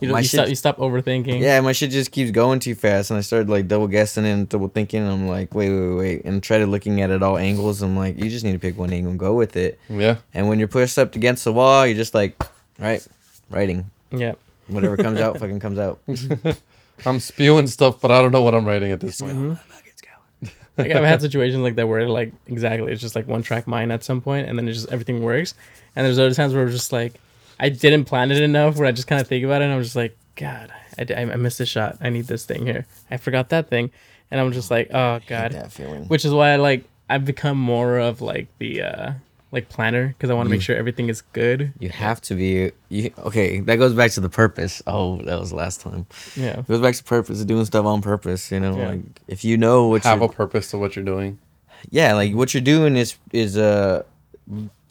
You 0.00 0.08
know, 0.08 0.16
you 0.16 0.22
shit- 0.24 0.30
stop 0.30 0.48
you 0.48 0.54
stop 0.54 0.78
overthinking. 0.78 1.40
yeah, 1.40 1.60
my 1.60 1.72
shit 1.72 1.90
just 1.90 2.10
keeps 2.10 2.30
going 2.30 2.58
too 2.60 2.74
fast. 2.74 3.10
And 3.10 3.18
I 3.18 3.20
started 3.20 3.48
like 3.48 3.68
double 3.68 3.86
guessing 3.86 4.26
and 4.26 4.48
double 4.48 4.68
thinking. 4.68 5.02
And 5.02 5.10
I'm 5.10 5.28
like, 5.28 5.54
wait, 5.54 5.70
wait, 5.70 5.94
wait. 5.96 6.24
And 6.24 6.42
try 6.42 6.58
to 6.58 6.66
looking 6.66 7.00
at 7.00 7.10
it 7.10 7.22
all 7.22 7.38
angles. 7.38 7.80
I'm 7.82 7.96
like, 7.96 8.18
you 8.18 8.28
just 8.28 8.44
need 8.44 8.52
to 8.52 8.58
pick 8.58 8.76
one 8.76 8.92
angle 8.92 9.10
and 9.10 9.18
go 9.18 9.34
with 9.34 9.56
it. 9.56 9.78
yeah. 9.88 10.16
And 10.34 10.48
when 10.48 10.58
you're 10.58 10.68
pushed 10.68 10.98
up 10.98 11.14
against 11.14 11.44
the 11.44 11.52
wall, 11.52 11.86
you're 11.86 11.96
just 11.96 12.14
like, 12.14 12.40
right, 12.78 13.06
writing. 13.50 13.90
yeah. 14.10 14.34
Whatever 14.68 14.96
comes 14.96 15.20
out, 15.20 15.38
fucking 15.40 15.60
comes 15.60 15.78
out. 15.78 16.00
I'm 17.06 17.20
spewing 17.20 17.66
stuff, 17.66 18.00
but 18.00 18.10
I 18.10 18.22
don't 18.22 18.32
know 18.32 18.42
what 18.42 18.54
I'm 18.54 18.64
writing 18.64 18.92
at 18.92 19.00
this 19.00 19.20
point. 19.20 19.36
Mm-hmm. 19.36 20.48
like 20.78 20.90
I've 20.90 21.04
had 21.04 21.20
situations 21.20 21.62
like 21.62 21.76
that 21.76 21.86
where 21.86 22.08
like 22.08 22.32
exactly 22.46 22.90
it's 22.90 23.00
just 23.00 23.14
like 23.14 23.28
one 23.28 23.42
track 23.42 23.66
mind 23.68 23.92
at 23.92 24.02
some 24.02 24.20
point 24.20 24.48
and 24.48 24.58
then 24.58 24.66
it 24.68 24.72
just 24.72 24.90
everything 24.90 25.22
works. 25.22 25.54
And 25.94 26.04
there's 26.04 26.18
other 26.18 26.34
times 26.34 26.52
where 26.54 26.64
it's 26.64 26.74
just 26.74 26.92
like 26.92 27.14
I 27.58 27.68
didn't 27.68 28.04
plan 28.06 28.30
it 28.30 28.40
enough 28.40 28.76
where 28.76 28.86
I 28.86 28.92
just 28.92 29.06
kind 29.06 29.20
of 29.20 29.28
think 29.28 29.44
about 29.44 29.62
it 29.62 29.66
and 29.66 29.74
I'm 29.74 29.82
just 29.82 29.96
like, 29.96 30.16
God, 30.36 30.72
I 30.98 31.04
I 31.14 31.36
missed 31.36 31.60
a 31.60 31.66
shot. 31.66 31.98
I 32.00 32.10
need 32.10 32.26
this 32.26 32.44
thing 32.44 32.66
here. 32.66 32.86
I 33.10 33.16
forgot 33.16 33.48
that 33.50 33.68
thing. 33.68 33.90
And 34.30 34.40
I'm 34.40 34.52
just 34.52 34.70
like, 34.70 34.90
oh 34.92 35.20
God. 35.26 35.52
that 35.52 35.72
feeling. 35.72 36.04
Which 36.06 36.24
is 36.24 36.32
why 36.32 36.50
I 36.50 36.56
like 36.56 36.84
I've 37.08 37.24
become 37.24 37.58
more 37.58 37.98
of 37.98 38.20
like 38.20 38.48
the 38.58 38.82
uh 38.82 39.12
like 39.52 39.68
planner 39.68 40.08
because 40.08 40.30
I 40.30 40.34
want 40.34 40.46
to 40.46 40.50
make 40.50 40.62
sure 40.62 40.74
everything 40.74 41.08
is 41.08 41.22
good. 41.32 41.72
You 41.78 41.90
have 41.90 42.20
to 42.22 42.34
be 42.34 42.72
you 42.88 43.12
okay, 43.18 43.60
that 43.60 43.76
goes 43.76 43.94
back 43.94 44.10
to 44.12 44.20
the 44.20 44.28
purpose. 44.28 44.82
Oh, 44.88 45.18
that 45.22 45.38
was 45.38 45.52
last 45.52 45.80
time. 45.80 46.06
Yeah. 46.34 46.58
It 46.58 46.66
goes 46.66 46.80
back 46.80 46.96
to 46.96 47.04
purpose 47.04 47.40
of 47.40 47.46
doing 47.46 47.64
stuff 47.64 47.86
on 47.86 48.02
purpose, 48.02 48.50
you 48.50 48.58
know, 48.58 48.76
Yeah. 48.76 48.88
like 48.88 49.00
if 49.28 49.44
you 49.44 49.56
know 49.56 49.86
what 49.88 50.02
Have 50.02 50.18
you're, 50.18 50.28
a 50.30 50.32
purpose 50.32 50.70
to 50.72 50.78
what 50.78 50.96
you're 50.96 51.04
doing. 51.04 51.38
yeah, 51.90 52.14
like 52.14 52.34
what 52.34 52.52
you're 52.54 52.62
doing 52.62 52.96
is 52.96 53.14
is 53.32 53.56
uh 53.56 54.02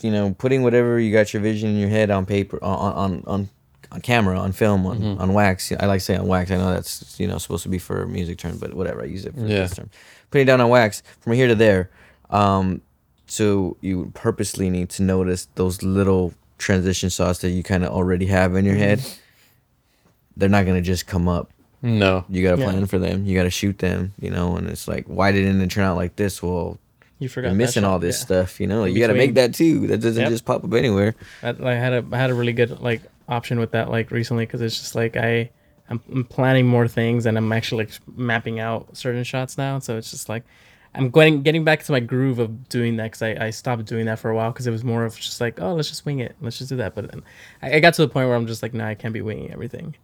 you 0.04 0.12
know, 0.12 0.36
putting 0.38 0.64
whatever 0.64 1.00
you 1.00 1.12
got 1.12 1.34
your 1.34 1.42
vision 1.42 1.70
in 1.70 1.78
your 1.78 1.90
head 1.90 2.12
on 2.12 2.26
paper 2.26 2.60
on 2.64 2.94
on 2.94 3.24
on, 3.28 3.50
on 3.92 4.02
camera, 4.02 4.38
on 4.40 4.52
film, 4.52 4.86
on, 4.86 5.00
Mm-hmm. 5.00 5.22
on 5.22 5.34
wax. 5.34 5.72
I 5.80 5.86
like 5.86 6.00
to 6.00 6.06
say 6.06 6.16
on 6.16 6.28
wax. 6.28 6.52
I 6.52 6.58
know 6.58 6.72
that's 6.74 7.20
you 7.20 7.28
know 7.28 7.38
supposed 7.38 7.64
to 7.64 7.70
be 7.70 7.78
for 7.80 8.04
a 8.04 8.08
music 8.08 8.38
term, 8.38 8.58
but 8.58 8.74
whatever. 8.74 9.02
I 9.02 9.06
use 9.06 9.26
it 9.26 9.34
for 9.34 9.42
Yeah. 9.42 9.62
this 9.62 9.76
term. 9.76 9.90
Putting 10.32 10.44
it 10.44 10.52
down 10.52 10.62
on 10.62 10.70
wax 10.70 11.04
from 11.22 11.34
here 11.34 11.48
to 11.48 11.56
there. 11.56 11.90
Um 12.30 12.82
so 13.28 13.78
you 13.82 14.12
purposely 14.14 14.70
need 14.70 14.90
to 14.92 15.04
notice 15.04 15.48
those 15.56 15.82
little 15.82 16.34
transition 16.58 17.10
shots 17.10 17.40
that 17.40 17.50
you 17.50 17.64
kind 17.64 17.84
of 17.84 17.92
already 17.92 18.26
have 18.28 18.56
in 18.56 18.66
your 18.66 18.76
head. 18.76 19.02
They're 20.38 20.50
not 20.50 20.66
gonna 20.66 20.82
just 20.82 21.08
come 21.08 21.28
up. 21.28 21.52
No. 21.82 22.26
You 22.30 22.44
gotta 22.44 22.62
Yeah. 22.62 22.70
plan 22.72 22.86
for 22.86 22.98
them. 23.00 23.26
You 23.26 23.36
gotta 23.38 23.50
shoot 23.50 23.78
them. 23.80 24.14
You 24.20 24.30
know, 24.32 24.56
and 24.58 24.68
it's 24.70 24.88
like, 24.88 25.06
why 25.08 25.32
didn't 25.32 25.62
it 25.62 25.70
turn 25.72 25.84
out 25.84 25.96
like 25.98 26.16
this? 26.16 26.42
Well, 26.42 26.78
You 27.24 27.30
forgot 27.30 27.48
you're 27.50 27.56
missing 27.56 27.84
all 27.86 28.00
this 28.00 28.20
Yeah. 28.20 28.26
stuff. 28.26 28.60
You 28.60 28.68
know, 28.68 28.84
In 28.84 28.94
you 28.94 29.00
gotta 29.00 29.14
make 29.14 29.34
that 29.36 29.54
too. 29.54 29.88
That 29.88 30.00
doesn't 30.00 30.22
Yep. 30.22 30.30
just 30.30 30.46
pop 30.46 30.64
up 30.64 30.74
anywhere. 30.74 31.16
I, 31.42 31.50
I 31.64 31.74
had 31.76 31.94
a 31.94 32.06
I 32.12 32.18
had 32.18 32.30
a 32.30 32.34
really 32.34 32.54
good 32.54 32.80
like 32.82 33.02
option 33.30 33.60
with 33.60 33.72
that 33.72 33.90
like 33.90 34.12
recently 34.12 34.46
because 34.46 34.62
it's 34.62 34.78
just 34.78 34.96
like 34.96 35.16
I 35.16 35.50
I'm, 35.90 36.26
planning 36.26 36.66
more 36.68 36.88
things 36.88 37.26
and 37.26 37.38
I'm 37.38 37.52
actually 37.54 37.86
like 37.86 37.94
mapping 38.16 38.60
out 38.60 38.96
certain 38.98 39.24
shots 39.24 39.58
now. 39.58 39.80
So 39.80 39.98
it's 39.98 40.12
just 40.12 40.28
like 40.28 40.44
I'm 40.96 41.10
going 41.10 41.42
getting 41.44 41.64
back 41.64 41.84
to 41.84 41.92
my 41.92 42.00
groove 42.02 42.40
of 42.40 42.68
doing 42.70 42.98
that 42.98 43.04
because 43.12 43.22
I, 43.22 43.48
I 43.48 43.50
stopped 43.52 43.86
doing 43.86 44.06
that 44.06 44.20
for 44.20 44.30
a 44.30 44.36
while 44.36 44.52
because 44.52 44.68
it 44.68 44.72
was 44.72 44.84
more 44.84 45.06
of 45.06 45.18
just 45.18 45.40
like 45.42 45.62
oh 45.62 45.74
let's 45.76 45.90
just 45.90 46.06
wing 46.06 46.20
it 46.20 46.36
let's 46.42 46.58
just 46.58 46.70
do 46.70 46.76
that. 46.78 46.94
But 46.96 47.10
then 47.12 47.24
I, 47.62 47.76
I 47.76 47.80
got 47.80 47.94
to 47.96 48.02
the 48.02 48.10
point 48.10 48.28
where 48.28 48.36
I'm 48.36 48.48
just 48.48 48.62
like 48.62 48.74
no 48.74 48.86
I 48.86 48.96
can't 48.96 49.14
be 49.14 49.22
winging 49.22 49.52
everything. 49.52 49.96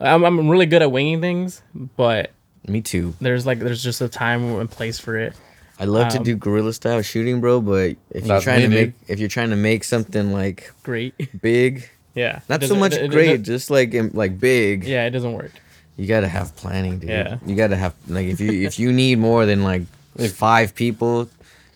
I'm 0.00 0.24
I'm 0.24 0.48
really 0.48 0.66
good 0.66 0.80
at 0.82 0.90
winging 0.90 1.20
things, 1.20 1.62
but 1.96 2.30
Me 2.66 2.80
too. 2.80 3.14
there's 3.20 3.44
like 3.46 3.58
there's 3.60 3.82
just 3.82 4.00
a 4.00 4.08
time 4.08 4.42
and 4.60 4.70
place 4.70 4.98
for 4.98 5.16
it. 5.16 5.34
I 5.80 5.84
love 5.84 6.10
to 6.12 6.18
Um, 6.18 6.24
do 6.24 6.36
guerrilla 6.36 6.72
style 6.72 7.02
shooting, 7.02 7.40
bro. 7.40 7.60
But 7.60 7.96
if 8.10 8.26
you're 8.26 8.40
trying 8.40 8.58
me, 8.58 8.62
to 8.62 8.68
dude. 8.68 8.86
make 8.86 8.94
if 9.08 9.18
you're 9.18 9.28
trying 9.28 9.50
to 9.50 9.56
make 9.56 9.84
something 9.84 10.32
like 10.32 10.70
Great, 10.82 11.14
big, 11.42 11.88
yeah. 12.14 12.40
Not 12.48 12.62
so 12.64 12.74
much 12.76 12.92
it- 12.94 13.04
it- 13.04 13.10
great, 13.10 13.30
it- 13.30 13.42
just 13.42 13.70
like 13.70 13.92
im- 13.94 14.10
like 14.14 14.38
big. 14.38 14.84
yeah, 14.84 15.06
it 15.06 15.10
doesn't 15.10 15.32
work. 15.32 15.52
You 15.96 16.06
gotta 16.06 16.28
have 16.28 16.54
planning, 16.56 16.98
dude. 16.98 17.10
Yeah. 17.10 17.38
You 17.46 17.54
gotta 17.56 17.76
have 17.76 17.94
like 18.08 18.26
if 18.26 18.40
you 18.40 18.52
if 18.66 18.78
you 18.78 18.92
need 18.92 19.18
more 19.18 19.44
than 19.46 19.62
like 19.62 19.82
five 20.32 20.74
people, 20.74 21.28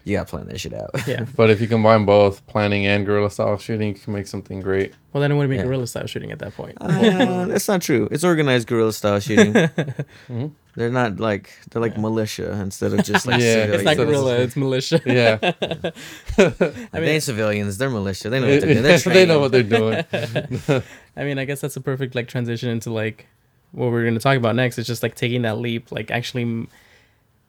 you 0.06 0.16
gotta 0.16 0.30
plan 0.30 0.46
that 0.46 0.58
shit 0.60 0.72
out. 0.72 0.90
Yeah. 1.06 1.26
But 1.36 1.50
if 1.50 1.60
you 1.60 1.66
combine 1.66 2.04
both 2.06 2.46
planning 2.46 2.86
and 2.86 3.04
guerrilla 3.04 3.28
style 3.30 3.58
shooting, 3.58 3.88
you 3.88 3.94
can 3.94 4.12
make 4.14 4.26
something 4.28 4.60
great. 4.62 4.94
Well, 5.12 5.20
then 5.20 5.32
it 5.32 5.34
wouldn't 5.34 5.50
be 5.50 5.56
Yeah. 5.56 5.64
guerrilla 5.64 5.86
style 5.88 6.06
shooting 6.06 6.30
at 6.30 6.38
that 6.38 6.54
point. 6.54 6.78
Uh, 6.80 7.46
that's 7.46 7.66
not 7.68 7.82
true. 7.82 8.06
It's 8.12 8.22
organized 8.22 8.68
guerrilla 8.68 8.92
style 8.92 9.18
shooting. 9.20 9.52
They're 10.76 10.90
not 10.90 11.18
like 11.18 11.50
they're 11.70 11.80
like 11.80 11.96
militia 11.96 12.52
instead 12.60 12.92
of 12.92 13.02
just 13.02 13.26
like 13.26 13.40
Yeah, 13.40 13.64
It's 13.74 13.82
not 13.84 13.96
guerrilla, 13.96 14.36
it's 14.36 14.56
militia. 14.56 15.00
Yeah. 15.06 15.38
I 15.42 16.52
mean, 16.68 16.88
they 16.92 17.14
ain't 17.14 17.22
civilians. 17.22 17.78
They're 17.78 17.90
militia. 17.90 18.28
They 18.30 18.40
know 18.40 18.48
what 18.48 18.60
they're 18.60 18.74
doing. 18.74 18.82
They're 18.82 18.98
they 18.98 19.26
know 19.26 19.40
what 19.40 19.52
they're 19.52 19.62
doing. 19.62 20.04
I 21.16 21.24
mean, 21.24 21.38
I 21.38 21.44
guess 21.46 21.60
that's 21.62 21.76
a 21.76 21.80
perfect 21.80 22.14
like 22.14 22.28
transition 22.28 22.68
into 22.68 22.90
like 22.92 23.26
what 23.72 23.90
we're 23.90 24.02
going 24.02 24.14
to 24.14 24.20
talk 24.20 24.36
about 24.36 24.54
next. 24.54 24.78
It's 24.78 24.86
just 24.86 25.02
like 25.02 25.14
taking 25.14 25.42
that 25.42 25.58
leap, 25.58 25.90
like 25.90 26.10
actually 26.10 26.42
m- 26.42 26.68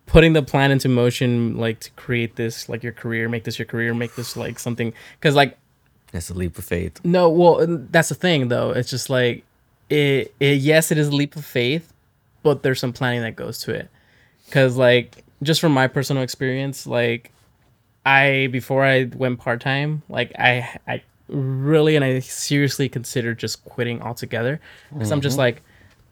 putting 0.07 0.33
the 0.33 0.41
plan 0.41 0.71
into 0.71 0.89
motion, 0.89 1.57
like 1.57 1.79
to 1.81 1.91
create 1.91 2.35
this 2.35 2.67
like 2.67 2.81
your 2.81 2.93
career, 2.93 3.29
make 3.29 3.43
this 3.43 3.59
your 3.59 3.67
career, 3.67 3.93
make 3.93 4.15
this 4.15 4.35
like 4.35 4.57
something. 4.57 4.93
Because 5.19 5.35
like 5.35 5.57
That's 6.11 6.31
a 6.31 6.33
leap 6.33 6.57
of 6.57 6.65
faith. 6.65 6.99
no, 7.05 7.29
well, 7.29 7.61
uh, 7.61 7.77
that's 7.91 8.09
the 8.09 8.15
thing 8.15 8.47
though. 8.47 8.71
It's 8.71 8.89
just 8.89 9.09
like 9.09 9.43
it, 9.89 10.33
it. 10.39 10.59
Yes, 10.59 10.91
it 10.91 10.97
is 10.97 11.09
a 11.09 11.15
leap 11.15 11.35
of 11.35 11.45
faith, 11.45 11.93
but 12.41 12.63
there's 12.63 12.79
some 12.79 12.93
planning 12.93 13.21
that 13.21 13.35
goes 13.35 13.59
to 13.59 13.73
it. 13.73 13.89
Because 14.45 14.77
like 14.77 15.23
just 15.43 15.61
from 15.61 15.73
my 15.73 15.87
personal 15.87 16.23
experience, 16.23 16.87
like 16.87 17.31
I 18.05 18.47
before 18.51 18.83
I 18.83 19.03
went 19.03 19.39
part 19.39 19.61
time, 19.61 20.01
like 20.09 20.31
I 20.39 20.79
I 20.87 21.03
really 21.27 21.97
and 21.97 22.05
I 22.05 22.19
seriously 22.19 22.87
considered 22.87 23.37
just 23.37 23.63
quitting 23.65 24.01
altogether 24.01 24.61
because 24.93 25.11
I'm 25.11 25.19
just 25.19 25.33
mm-hmm. 25.33 25.41
like, 25.41 25.61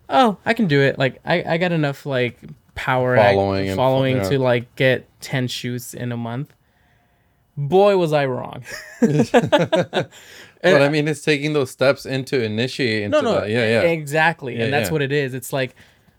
oh, 0.10 0.38
I 0.46 0.54
can 0.54 0.68
do 0.68 0.82
it. 0.82 1.00
Like 1.00 1.22
I 1.26 1.44
I 1.54 1.58
got 1.58 1.72
enough 1.72 2.06
like 2.06 2.38
power 2.76 3.16
Following 3.18 3.70
and- 3.70 3.76
following 3.76 4.18
yeah. 4.18 4.30
to 4.30 4.40
like 4.40 4.76
get 4.76 5.08
ten 5.22 5.48
shoots 5.48 5.94
in 5.94 6.12
a 6.12 6.18
month. 6.18 6.54
Boy, 7.58 7.96
was 7.98 8.12
I 8.12 8.26
wrong. 8.26 8.64
but 9.02 10.12
I 10.64 10.90
mean, 10.90 11.08
it's 11.08 11.22
taking 11.22 11.54
those 11.54 11.72
steps 11.72 12.06
into 12.06 12.44
initiate 12.44 13.04
into 13.04 13.22
no, 13.22 13.32
no, 13.32 13.40
that. 13.42 13.50
Yeah, 13.50 13.66
yeah. 13.66 13.82
exactly, 13.84 14.58
Yeah, 14.58 14.66
and 14.66 14.74
that's 14.74 14.90
yeah. 14.90 14.94
what 14.94 15.02
it 15.02 15.12
is. 15.12 15.34
It's 15.34 15.54
like 15.54 15.76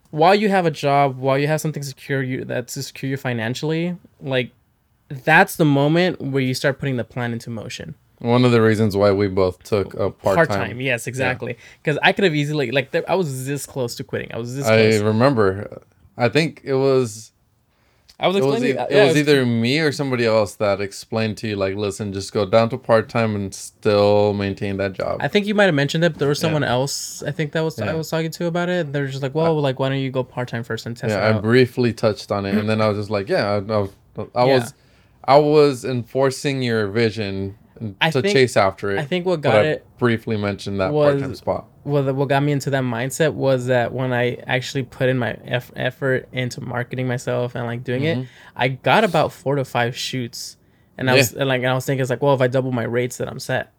while 0.09 0.33
you 0.33 0.49
have 0.49 0.65
a 0.65 0.71
job, 0.71 1.17
while 1.17 1.37
you 1.37 1.47
have 1.47 1.61
something 1.61 1.83
secure 1.83 2.23
you 2.23 2.43
that's 2.45 2.73
to 2.73 2.83
secure 2.83 3.09
you 3.09 3.17
financially, 3.17 3.95
like 4.19 4.51
that's 5.09 5.55
the 5.57 5.65
moment 5.65 6.21
where 6.21 6.41
you 6.41 6.53
start 6.53 6.79
putting 6.79 6.97
the 6.97 7.03
plan 7.03 7.33
into 7.33 7.49
motion. 7.49 7.95
One 8.19 8.43
of 8.43 8.51
the 8.51 8.61
reasons 8.61 8.97
why 8.97 9.11
we 9.11 9.27
both 9.27 9.61
took 9.61 9.93
a 9.93 10.09
part 10.09 10.35
Part 10.35 10.49
time. 10.49 10.81
yes, 10.81 11.05
exactly. 11.05 11.55
Because 11.83 11.99
I 12.01 12.13
could 12.13 12.23
have 12.23 12.33
easily 12.33 12.71
like 12.71 12.93
I 13.07 13.13
was 13.13 13.45
this 13.45 13.67
close 13.67 13.93
to 13.95 14.03
quitting. 14.03 14.31
I 14.33 14.37
was 14.39 14.55
this 14.55 14.65
I 14.65 14.89
close. 14.89 15.01
remember. 15.01 15.81
I 16.17 16.29
think 16.29 16.61
it 16.63 16.73
was 16.75 17.31
I 18.19 18.27
was 18.27 18.35
It 18.37 18.43
was, 18.45 18.55
explaining. 18.55 18.77
e- 18.77 18.81
it 18.89 18.95
yeah, 18.95 19.03
was 19.05 19.15
either 19.15 19.45
me 19.45 19.79
or 19.79 19.91
somebody 19.91 20.25
else 20.25 20.55
that 20.55 20.81
explained 20.81 21.37
to 21.37 21.47
you, 21.49 21.55
like, 21.55 21.75
listen, 21.75 22.11
just 22.13 22.33
go 22.33 22.47
down 22.47 22.69
to 22.69 22.77
part 22.77 23.09
time 23.09 23.35
and 23.35 23.53
still 23.53 24.33
maintain 24.33 24.77
that 24.77 24.93
job. 24.93 25.19
I 25.21 25.27
think 25.27 25.45
you 25.45 25.53
might 25.53 25.65
have 25.65 25.75
mentioned 25.75 26.03
it, 26.03 26.13
but 26.13 26.19
there 26.19 26.27
was 26.27 26.39
Yeah. 26.39 26.43
someone 26.47 26.63
else 26.63 27.21
I 27.21 27.31
think 27.31 27.51
that 27.51 27.61
was 27.61 27.79
I 27.79 27.93
was 27.93 28.09
talking 28.09 28.31
to 28.31 28.45
about 28.47 28.69
it. 28.69 28.91
They're 28.91 29.05
just 29.05 29.21
like, 29.21 29.35
well, 29.35 29.61
like 29.61 29.77
why 29.79 29.89
don't 29.89 29.99
you 29.99 30.09
go 30.09 30.23
part 30.23 30.47
time 30.47 30.63
first 30.63 30.87
and 30.87 30.97
test 30.97 31.11
yeah, 31.11 31.29
it 31.29 31.35
I 31.35 31.39
briefly 31.39 31.93
touched 31.93 32.31
on 32.31 32.45
it, 32.47 32.55
and 32.57 32.67
then 32.67 32.81
I 32.81 32.87
was 32.89 32.97
just 32.97 33.11
like, 33.11 33.29
yeah, 33.29 33.61
I, 33.69 33.73
I, 33.73 33.87
I 34.33 34.45
Yeah. 34.45 34.53
was, 34.55 34.73
I 35.23 35.37
was 35.37 35.85
enforcing 35.85 36.63
your 36.63 36.87
vision 36.87 37.55
I 38.01 38.09
to 38.11 38.21
think- 38.21 38.33
chase 38.33 38.57
after 38.57 38.91
it. 38.91 38.99
I 38.99 39.05
think 39.05 39.25
what 39.25 39.41
but 39.41 39.51
got 39.51 39.65
I 39.65 39.69
it 39.69 39.85
briefly 39.97 40.37
mentioned 40.37 40.79
that 40.79 40.91
was- 40.93 41.13
part 41.15 41.21
time 41.21 41.35
spot. 41.35 41.65
well, 41.83 42.03
the- 42.03 42.13
what 42.13 42.29
got 42.29 42.43
me 42.43 42.51
into 42.51 42.69
that 42.71 42.83
mindset 42.83 43.33
was 43.33 43.67
that 43.67 43.93
when 43.93 44.13
I 44.13 44.35
actually 44.47 44.83
put 44.83 45.09
in 45.09 45.17
my 45.17 45.33
eff- 45.45 45.71
effort 45.75 46.27
into 46.31 46.61
marketing 46.61 47.07
myself 47.07 47.55
and 47.55 47.65
like 47.65 47.83
doing 47.83 48.03
it, 48.03 48.17
mm-hmm. 48.17 48.27
I 48.55 48.67
got 48.69 49.03
about 49.03 49.31
four 49.31 49.55
to 49.55 49.65
five 49.65 49.95
shoots, 49.95 50.57
and 50.97 51.09
I 51.09 51.15
was 51.15 51.33
and, 51.33 51.47
like, 51.47 51.59
and 51.61 51.69
I 51.69 51.73
was 51.73 51.85
thinking, 51.85 52.01
it's 52.01 52.09
like, 52.09 52.21
well, 52.21 52.33
if 52.33 52.41
I 52.41 52.47
double 52.47 52.71
my 52.71 52.83
rates, 52.83 53.17
then 53.17 53.27
I'm 53.29 53.39
set. 53.39 53.71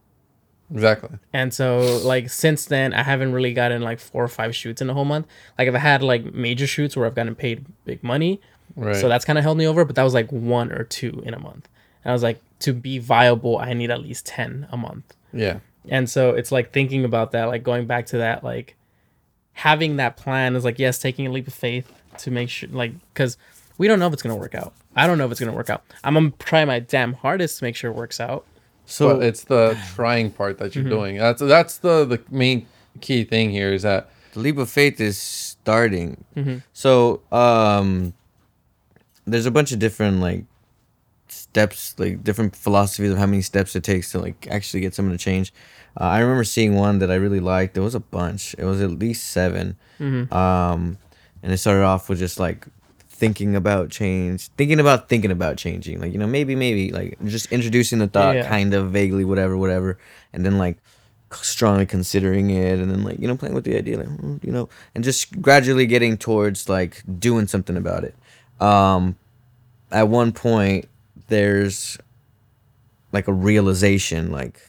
Exactly. 0.71 1.11
And 1.33 1.53
so 1.55 1.99
like 2.05 2.29
since 2.29 2.67
then, 2.67 2.93
I 2.93 3.03
haven't 3.03 3.33
really 3.33 3.55
gotten 3.55 3.81
like 3.83 3.99
four 3.99 4.23
or 4.23 4.29
five 4.29 4.55
shoots 4.55 4.83
in 4.83 4.91
a 4.91 4.95
whole 4.95 5.07
month. 5.07 5.27
Like 5.59 5.67
if 5.67 5.75
I 5.75 5.79
had 5.79 6.03
like 6.03 6.35
major 6.35 6.67
shoots 6.67 6.95
where 6.97 7.07
I've 7.07 7.15
gotten 7.15 7.35
paid 7.35 7.65
big 7.87 8.03
money, 8.05 8.41
Right. 8.77 8.95
so 8.95 9.09
that's 9.09 9.25
kind 9.25 9.39
of 9.39 9.45
held 9.45 9.57
me 9.57 9.67
over. 9.67 9.85
But 9.87 9.97
that 9.97 10.03
was 10.03 10.13
like 10.13 10.31
one 10.31 10.71
or 10.71 10.85
two 10.85 11.23
in 11.25 11.33
a 11.33 11.39
month. 11.39 11.69
And 12.09 12.13
I 12.13 12.15
was 12.15 12.23
like, 12.23 12.41
to 12.61 12.73
be 12.73 12.99
viable, 12.99 13.59
I 13.59 13.75
need 13.75 13.91
at 13.91 14.01
least 14.01 14.25
ten 14.25 14.67
a 14.73 14.79
month. 14.79 15.15
yeah. 15.35 15.59
And 15.91 16.09
so 16.09 16.31
it's 16.31 16.51
like 16.51 16.73
thinking 16.73 17.05
about 17.05 17.33
that, 17.33 17.45
like 17.45 17.63
going 17.63 17.87
back 17.87 18.07
to 18.07 18.17
that, 18.19 18.43
like 18.43 18.77
having 19.53 19.97
that 19.97 20.17
plan 20.17 20.57
is 20.57 20.65
like, 20.65 20.79
yes, 20.79 20.99
taking 20.99 21.27
a 21.27 21.31
leap 21.31 21.47
of 21.47 21.53
faith 21.55 21.93
to 22.19 22.31
make 22.31 22.49
sure, 22.49 22.69
like, 22.71 22.93
because 23.13 23.37
we 23.77 23.87
don't 23.89 23.99
know 23.99 24.07
if 24.07 24.13
it's 24.15 24.23
going 24.23 24.35
to 24.35 24.41
work 24.41 24.55
out. 24.55 24.73
I 24.97 25.07
don't 25.07 25.19
know 25.19 25.27
if 25.27 25.31
it's 25.31 25.41
going 25.41 25.51
to 25.53 25.57
work 25.57 25.69
out. 25.69 25.83
I'm 26.03 26.15
going 26.15 26.33
to 26.33 26.39
try 26.39 26.65
my 26.65 26.79
damn 26.81 27.13
hardest 27.13 27.59
to 27.59 27.65
make 27.65 27.77
sure 27.77 27.91
it 27.91 27.95
works 27.95 28.21
out. 28.21 28.45
So 28.87 29.17
but 29.17 29.23
it's 29.25 29.45
the 29.45 29.79
trying 29.95 30.31
part 30.31 30.57
that 30.59 30.75
you're 30.75 30.85
Mm-hmm. 30.85 30.91
doing. 30.93 31.17
That's 31.19 31.41
that's 31.43 31.77
the 31.79 32.07
the 32.07 32.23
main 32.31 32.67
key 33.03 33.25
thing 33.25 33.51
here 33.51 33.71
is 33.73 33.83
that 33.83 34.09
the 34.33 34.41
leap 34.41 34.57
of 34.57 34.71
faith 34.71 34.99
is 35.01 35.19
starting. 35.19 36.25
Mm-hmm. 36.35 36.59
So 36.73 37.21
um, 37.31 38.15
there's 39.27 39.47
a 39.47 39.51
bunch 39.51 39.73
of 39.73 39.79
different 39.79 40.21
like 40.21 40.45
steps, 41.51 41.95
like 41.99 42.23
different 42.23 42.55
philosophies 42.55 43.11
of 43.13 43.19
how 43.19 43.27
many 43.27 43.43
steps 43.43 43.75
it 43.75 43.83
takes 43.85 44.13
to 44.13 44.19
like 44.21 44.47
actually 44.51 44.81
get 44.81 44.95
someone 44.95 45.17
to 45.17 45.23
change. 45.23 45.53
Uh, 46.01 46.05
I 46.05 46.19
remember 46.21 46.45
seeing 46.45 46.75
one 46.75 46.99
that 47.01 47.11
I 47.11 47.15
really 47.17 47.41
liked. 47.41 47.75
There 47.75 47.83
was 47.83 47.95
a 47.95 48.01
bunch. 48.01 48.55
It 48.59 48.65
was 48.65 48.81
at 48.81 48.91
least 48.91 49.31
7 49.33 49.77
Mm-hmm. 49.99 50.33
Um, 50.33 50.97
and 51.43 51.53
it 51.53 51.59
started 51.59 51.83
off 51.85 52.09
with 52.09 52.21
just 52.21 52.39
like 52.39 52.67
thinking 53.09 53.57
about 53.57 53.91
change, 53.91 54.47
thinking 54.57 54.79
about 54.79 55.09
thinking 55.09 55.33
about 55.33 55.57
changing. 55.57 56.01
Like 56.01 56.13
you 56.13 56.19
know, 56.19 56.27
maybe, 56.29 56.55
maybe 56.55 56.93
like 56.93 57.19
just 57.25 57.51
introducing 57.51 57.99
the 57.99 58.07
thought, 58.07 58.37
Yeah. 58.37 58.49
kind 58.49 58.75
of 58.75 58.93
vaguely, 58.93 59.25
whatever, 59.25 59.57
whatever, 59.57 59.99
and 60.33 60.45
then 60.47 60.57
like 60.59 60.79
strongly 61.33 61.85
considering 61.85 62.49
it 62.51 62.79
and 62.79 62.91
then 62.91 63.03
like 63.05 63.19
you 63.19 63.29
know 63.29 63.37
playing 63.37 63.55
with 63.55 63.65
the 63.65 63.77
idea 63.77 63.99
like 63.99 64.09
mm, 64.09 64.43
you 64.43 64.51
know 64.51 64.67
and 64.95 65.05
just 65.05 65.43
gradually 65.43 65.85
getting 65.85 66.17
towards 66.17 66.71
like 66.71 67.03
doing 67.19 67.47
something 67.47 67.77
about 67.77 68.03
it 68.03 68.15
um 68.63 69.15
at 69.93 70.09
one 70.09 70.33
point 70.33 70.89
there's 71.29 71.99
like 73.13 73.29
a 73.29 73.33
realization 73.33 74.31
like 74.31 74.61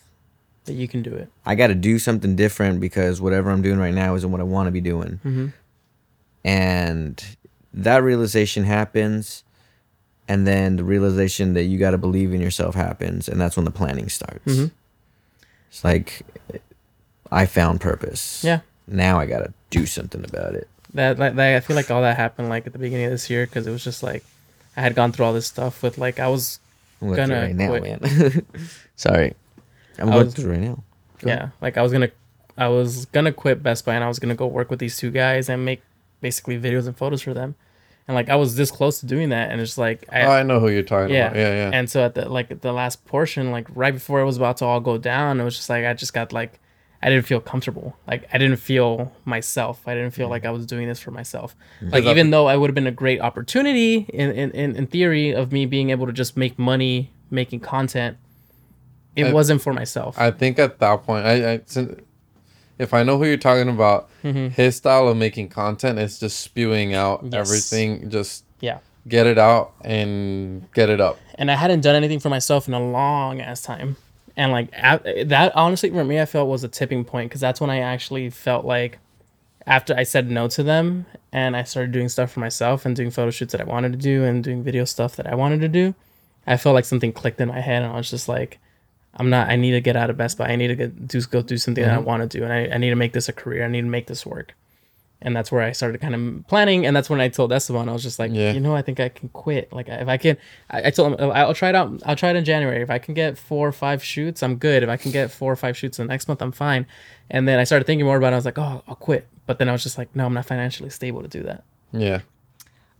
That 0.65 0.73
you 0.73 0.87
can 0.87 1.01
do 1.01 1.13
it. 1.13 1.29
i 1.45 1.55
got 1.55 1.67
to 1.67 1.75
do 1.75 1.99
something 1.99 2.35
different 2.35 2.79
because 2.79 3.19
whatever 3.19 3.49
i'm 3.51 3.61
doing 3.61 3.79
right 3.79 3.93
now 3.93 4.15
isn't 4.15 4.31
what 4.31 4.39
i 4.41 4.43
want 4.45 4.67
to 4.67 4.71
be 4.71 4.81
doing 4.81 5.19
Mm-hmm. 5.25 5.47
and 6.43 7.23
that 7.73 8.03
realization 8.03 8.63
happens 8.63 9.43
and 10.27 10.45
then 10.45 10.75
the 10.75 10.83
realization 10.83 11.53
that 11.53 11.63
you 11.63 11.77
got 11.77 11.91
to 11.91 11.97
believe 11.97 12.33
in 12.33 12.41
yourself 12.41 12.75
happens 12.75 13.27
and 13.27 13.39
that's 13.39 13.55
when 13.55 13.65
the 13.65 13.71
planning 13.71 14.09
starts 14.09 14.45
Mhm. 14.45 14.71
it's 15.69 15.83
like 15.83 16.21
i 17.31 17.45
found 17.45 17.79
purpose 17.81 18.43
Yeah. 18.43 18.61
now 18.87 19.19
i 19.19 19.25
got 19.25 19.39
to 19.39 19.53
do 19.69 19.85
something 19.85 20.23
about 20.23 20.55
it 20.55 20.67
That, 20.93 21.19
like, 21.19 21.35
that, 21.35 21.55
I 21.55 21.59
feel 21.59 21.75
like 21.75 21.91
all 21.91 22.01
that 22.01 22.17
happened 22.17 22.49
like 22.49 22.65
at 22.65 22.73
the 22.73 22.79
beginning 22.79 23.05
of 23.05 23.11
this 23.11 23.29
year 23.29 23.45
because 23.45 23.67
it 23.67 23.71
was 23.71 23.83
just 23.83 24.01
like 24.01 24.23
I 24.79 24.81
had 24.81 24.95
gone 24.95 25.11
through 25.11 25.25
all 25.25 25.33
this 25.33 25.47
stuff 25.47 25.83
with 25.83 25.97
like 25.97 26.19
I 26.19 26.27
was 26.29 26.59
i'm 27.01 27.13
Gonna 27.13 27.41
right 27.41 27.55
now 27.55 27.69
quit. 27.69 27.83
man 28.01 28.45
sorry 28.95 29.33
i'm 29.97 30.09
I 30.09 30.11
going 30.13 30.25
was- 30.25 30.33
through 30.35 30.51
right 30.51 30.59
now 30.61 30.83
Go 31.19 31.29
yeah 31.29 31.49
like 31.61 31.77
I 31.77 31.81
was 31.81 31.91
gonna 31.91 32.11
I 32.57 32.67
was 32.69 33.05
gonna 33.07 33.31
quit 33.33 33.61
Best 33.63 33.85
Buy 33.85 33.95
and 33.95 34.03
I 34.03 34.07
was 34.07 34.19
gonna 34.19 34.35
go 34.35 34.47
work 34.47 34.69
with 34.69 34.79
these 34.79 34.97
two 34.97 35.11
guys 35.11 35.49
and 35.49 35.63
make 35.65 35.81
basically 36.21 36.57
videos 36.59 36.87
and 36.87 36.97
photos 36.97 37.21
for 37.21 37.33
them, 37.33 37.55
and 38.07 38.15
like 38.15 38.27
I 38.29 38.35
was 38.35 38.55
this 38.57 38.69
close 38.71 38.99
to 39.01 39.05
doing 39.05 39.29
that 39.29 39.49
and 39.51 39.61
it's 39.61 39.77
like 39.77 40.03
I, 40.11 40.21
oh, 40.23 40.31
I 40.31 40.43
know 40.43 40.59
who 40.59 40.67
you're 40.69 40.83
talking 40.83 41.13
yeah 41.15 41.27
about. 41.27 41.37
Yeah, 41.37 41.53
yeah. 41.53 41.71
and 41.73 41.89
so 41.89 42.03
at 42.05 42.15
the 42.15 42.27
like 42.27 42.61
the 42.61 42.73
last 42.73 43.05
portion 43.05 43.51
like 43.51 43.67
right 43.75 43.93
before 43.93 44.19
it 44.21 44.25
was 44.25 44.35
about 44.37 44.57
to 44.57 44.65
all 44.65 44.79
go 44.81 44.97
down 44.97 45.39
it 45.39 45.43
was 45.45 45.55
just 45.55 45.69
like 45.69 45.85
I 45.85 45.93
just 45.93 46.13
got 46.13 46.33
like 46.33 46.59
I 47.01 47.09
didn't 47.09 47.25
feel 47.25 47.39
comfortable 47.39 47.95
like 48.07 48.27
I 48.33 48.37
didn't 48.37 48.57
feel 48.57 49.11
myself 49.25 49.87
I 49.87 49.93
didn't 49.93 50.11
feel 50.11 50.27
like 50.29 50.45
I 50.45 50.51
was 50.51 50.65
doing 50.65 50.87
this 50.87 50.99
for 50.99 51.11
myself 51.11 51.55
like 51.81 52.03
even 52.03 52.29
though 52.31 52.47
I 52.47 52.57
would 52.57 52.69
have 52.69 52.75
been 52.75 52.87
a 52.87 52.91
great 52.91 53.21
opportunity 53.21 54.05
in, 54.09 54.31
in 54.31 54.51
in 54.51 54.75
in 54.75 54.87
theory 54.87 55.31
of 55.31 55.51
me 55.51 55.65
being 55.65 55.89
able 55.91 56.05
to 56.07 56.13
just 56.13 56.35
make 56.35 56.59
money 56.59 57.11
making 57.31 57.61
content 57.61 58.17
it 59.15 59.27
I- 59.27 59.33
wasn't 59.33 59.61
for 59.61 59.73
myself 59.73 60.19
I 60.19 60.31
think 60.31 60.59
at 60.59 60.79
that 60.79 61.03
point, 61.03 61.25
I, 61.25 61.53
I 61.53 61.61
sin- 61.65 62.01
if 62.77 62.93
I 62.93 63.03
know 63.03 63.17
who 63.17 63.25
you're 63.25 63.35
talking 63.37 63.67
about, 63.67 64.07
Mhm. 64.23 64.51
his 64.53 64.77
style 64.77 65.09
of 65.09 65.17
making 65.17 65.49
content 65.49 65.99
is 65.99 66.17
just 66.19 66.39
spewing 66.39 66.93
out 66.93 67.21
Yes. 67.23 67.33
everything, 67.33 68.09
just 68.09 68.43
yeah 68.61 68.79
get 69.07 69.25
it 69.25 69.37
out 69.37 69.71
and 69.83 70.71
get 70.73 70.89
it 70.89 70.99
up. 71.01 71.17
and 71.35 71.49
I 71.49 71.55
hadn't 71.55 71.81
done 71.81 71.95
anything 71.95 72.19
for 72.19 72.29
myself 72.29 72.67
in 72.67 72.73
a 72.73 72.79
long 72.91 73.39
ass 73.41 73.61
time. 73.61 73.95
And 74.39 74.53
like 74.53 74.69
a- 74.71 75.25
that, 75.25 75.53
honestly, 75.53 75.89
for 75.89 76.05
me, 76.05 76.21
I 76.21 76.25
felt 76.25 76.47
was 76.47 76.63
a 76.63 76.69
tipping 76.69 77.03
point 77.03 77.29
because 77.29 77.41
that's 77.41 77.59
when 77.59 77.69
I 77.69 77.79
actually 77.79 78.29
felt 78.29 78.63
like 78.63 78.97
after 79.67 79.93
I 79.93 80.03
said 80.03 80.31
no 80.31 80.47
to 80.47 80.63
them 80.63 81.05
and 81.33 81.57
I 81.57 81.63
started 81.63 81.91
doing 81.91 82.07
stuff 82.07 82.31
for 82.31 82.39
myself 82.39 82.85
and 82.85 82.95
doing 82.95 83.11
photo 83.11 83.31
shoots 83.31 83.51
that 83.51 83.59
I 83.59 83.65
wanted 83.65 83.91
to 83.91 83.97
do 83.97 84.23
and 84.23 84.41
doing 84.41 84.63
video 84.63 84.85
stuff 84.85 85.17
that 85.17 85.27
I 85.27 85.35
wanted 85.35 85.59
to 85.59 85.67
do, 85.67 85.93
I 86.47 86.55
felt 86.55 86.73
like 86.73 86.85
something 86.85 87.11
clicked 87.11 87.41
in 87.41 87.49
my 87.49 87.59
head 87.59 87.83
and 87.83 87.91
I 87.91 87.97
was 87.97 88.09
just 88.09 88.29
like, 88.29 88.59
I'm 89.15 89.29
not. 89.29 89.49
I 89.49 89.57
need 89.57 89.71
to 89.71 89.81
get 89.81 89.97
out 89.97 90.09
of 90.09 90.15
Best 90.15 90.37
Buy. 90.37 90.47
I 90.47 90.55
need 90.55 90.67
to 90.67 90.75
get, 90.75 91.05
do 91.05 91.21
go 91.23 91.41
do 91.41 91.57
something 91.57 91.83
that 91.83 91.91
I 91.91 91.97
mm-hmm. 91.97 92.05
want 92.05 92.31
to 92.31 92.37
do, 92.37 92.45
and 92.45 92.53
I, 92.53 92.67
I 92.73 92.77
need 92.77 92.91
to 92.91 92.95
make 92.95 93.11
this 93.11 93.27
a 93.27 93.33
career. 93.33 93.65
I 93.65 93.67
need 93.67 93.81
to 93.81 93.87
make 93.87 94.07
this 94.07 94.25
work. 94.25 94.53
And 95.21 95.35
that's 95.35 95.51
where 95.51 95.61
I 95.61 95.73
started 95.73 95.99
kind 95.99 96.15
of 96.15 96.47
planning, 96.47 96.85
and 96.85 96.95
that's 96.95 97.09
when 97.09 97.19
I 97.19 97.27
told 97.27 97.51
Esteban, 97.51 97.89
I 97.89 97.91
was 97.91 98.03
just 98.03 98.19
like, 98.19 98.31
Yeah. 98.33 98.53
you 98.53 98.61
know, 98.61 98.73
I 98.73 98.81
think 98.81 99.01
I 99.01 99.09
can 99.09 99.27
quit. 99.29 99.71
Like 99.73 99.89
if 99.89 100.07
I 100.07 100.15
can, 100.15 100.37
I, 100.69 100.87
I 100.87 100.89
told 100.91 101.19
him 101.19 101.31
I'll 101.31 101.53
try 101.53 101.67
it 101.69 101.75
out. 101.75 102.01
I'll 102.05 102.15
try 102.15 102.29
it 102.29 102.37
in 102.37 102.45
January. 102.45 102.81
If 102.81 102.89
I 102.89 102.99
can 102.99 103.13
get 103.13 103.37
four 103.37 103.67
or 103.67 103.73
five 103.73 104.01
shoots, 104.01 104.41
I'm 104.41 104.55
good. 104.55 104.81
If 104.81 104.87
I 104.87 104.95
can 104.95 105.11
get 105.11 105.29
four 105.29 105.51
or 105.51 105.57
five 105.57 105.75
shoots 105.75 105.99
in 105.99 106.07
the 106.07 106.13
next 106.13 106.29
month, 106.29 106.41
I'm 106.41 106.53
fine. 106.53 106.85
And 107.29 107.47
then 107.47 107.59
I 107.59 107.65
started 107.65 107.83
thinking 107.85 108.05
more 108.05 108.15
about 108.15 108.31
it. 108.31 108.35
I 108.35 108.37
was 108.37 108.45
like, 108.45 108.57
oh, 108.57 108.81
I'll 108.87 108.95
quit. 108.95 109.27
But 109.45 109.59
then 109.59 109.67
I 109.67 109.73
was 109.73 109.83
just 109.83 109.97
like, 109.97 110.15
no, 110.15 110.25
I'm 110.25 110.33
not 110.33 110.45
financially 110.45 110.89
stable 110.89 111.21
to 111.21 111.27
do 111.27 111.43
that. 111.43 111.63
Yeah. 111.91 112.21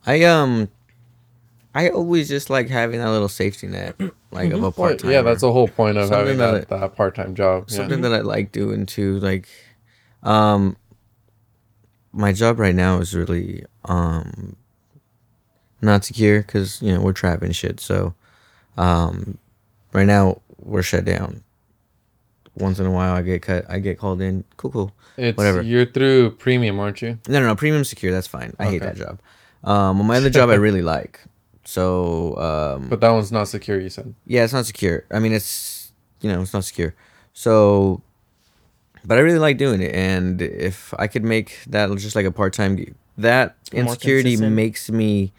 i 0.06 0.24
um 0.24 0.68
i 1.76 1.90
always 1.90 2.28
just 2.28 2.50
like 2.50 2.68
having 2.70 3.00
that 3.00 3.12
little 3.12 3.30
safety 3.30 3.68
net 3.68 3.96
like 4.32 4.52
of 4.52 4.64
a 4.64 4.72
part-time 4.72 5.12
yeah, 5.12 5.22
that's 5.22 5.42
the 5.42 5.52
whole 5.54 5.68
point 5.68 5.98
of 5.98 6.08
Something 6.08 6.20
having 6.20 6.38
that 6.40 6.68
that, 6.68 6.80
that 6.80 6.96
part 6.96 7.16
time 7.16 7.36
job. 7.36 7.66
Yeah. 7.70 7.78
something 7.78 8.02
that 8.02 8.12
I 8.14 8.22
like 8.22 8.52
doing 8.52 8.88
too. 8.88 9.20
Like, 9.20 9.48
um, 10.24 10.76
my 12.12 12.34
job 12.34 12.60
right 12.60 12.76
now 12.76 12.98
is 13.00 13.14
really 13.16 13.66
um 13.86 14.56
not 15.82 16.04
secure 16.04 16.42
because 16.42 16.82
you 16.82 16.94
know 16.94 17.02
we're 17.02 17.14
trapping 17.14 17.52
shit. 17.52 17.80
So, 17.80 18.14
um, 18.78 19.38
right 19.94 20.08
now 20.08 20.42
we're 20.58 20.82
shut 20.84 21.06
down. 21.06 21.44
Once 22.56 22.80
in 22.80 22.86
a 22.86 22.92
while, 22.92 23.14
I 23.14 23.22
get 23.22 23.42
cut. 23.42 23.66
I 23.70 23.80
get 23.80 23.98
called 23.98 24.22
in. 24.22 24.44
Cool, 24.58 24.72
cool. 24.72 24.92
It's 25.16 25.38
whatever. 25.38 25.62
You're 25.62 25.86
through 25.86 26.32
premium, 26.32 26.80
aren't 26.80 27.02
you? 27.02 27.20
No, 27.28 27.40
no, 27.40 27.48
no. 27.48 27.56
Premium 27.56 27.84
secure. 27.86 28.12
That's 28.12 28.28
fine. 28.28 28.54
I 28.60 28.66
hate 28.66 28.82
that 28.82 28.98
job. 28.98 29.20
Um, 29.64 30.06
my 30.06 30.18
other 30.18 30.30
job 30.30 30.50
I 30.50 30.56
really 30.68 30.82
like. 30.82 31.22
So, 31.64 32.36
um, 32.38 32.90
But 32.90 33.00
that 33.02 33.12
one's 33.12 33.32
not 33.32 33.48
secure. 33.48 33.80
You 33.80 33.90
said. 33.90 34.14
yeah, 34.26 34.44
it's 34.44 34.54
not 34.54 34.66
secure. 34.66 35.06
I 35.12 35.20
mean, 35.20 35.32
it's 35.34 35.92
you 36.22 36.30
know, 36.32 36.42
it's 36.42 36.54
not 36.54 36.66
secure. 36.66 36.96
So, 37.34 38.02
but 39.06 39.18
I 39.18 39.22
really 39.22 39.40
like 39.40 39.58
doing 39.58 39.82
it, 39.82 39.94
and 39.96 40.42
if 40.42 40.94
I 41.00 41.08
could 41.08 41.24
make 41.24 41.60
that 41.68 41.90
just 41.98 42.16
like 42.16 42.26
a 42.26 42.32
part 42.32 42.54
time 42.54 42.96
that 43.18 43.56
insecurity 43.74 44.38
makes 44.38 44.90
me 44.90 45.32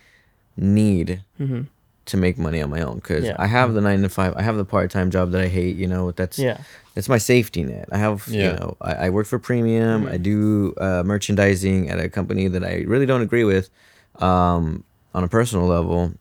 need 0.57 1.23
Mm-hmm. 1.41 1.63
to 2.07 2.17
make 2.17 2.37
money 2.39 2.61
on 2.61 2.69
my 2.71 2.81
own 2.83 2.97
because 2.97 3.25
Yeah. 3.25 3.37
I 3.39 3.47
have 3.47 3.73
the 3.75 3.81
nine 3.81 4.03
to 4.03 4.09
five. 4.09 4.35
I 4.37 4.43
have 4.43 4.57
the 4.57 4.65
part 4.65 4.91
time 4.91 5.11
job 5.11 5.31
that 5.33 5.41
I 5.41 5.49
hate. 5.49 5.77
You 5.77 5.87
know, 5.87 6.11
that's 6.11 6.39
Yeah. 6.39 6.59
it's 6.97 7.09
my 7.09 7.19
safety 7.19 7.63
net. 7.63 7.89
I 7.93 7.99
have, 7.99 8.27
Yeah. 8.29 8.45
you 8.45 8.53
know, 8.59 8.77
I, 8.81 8.93
I 9.07 9.11
work 9.11 9.27
for 9.27 9.39
premium. 9.39 10.05
Mm-hmm. 10.05 10.13
I 10.15 10.17
do 10.19 10.75
uh, 10.79 11.03
merchandising 11.07 11.89
at 11.89 11.99
a 12.01 12.09
company 12.09 12.49
that 12.49 12.65
I 12.65 12.85
really 12.87 13.07
don't 13.07 13.23
agree 13.23 13.45
with 13.45 13.71
um, 14.19 14.85
on 15.15 15.25
a 15.25 15.29
personal 15.29 15.67
level, 15.67 16.13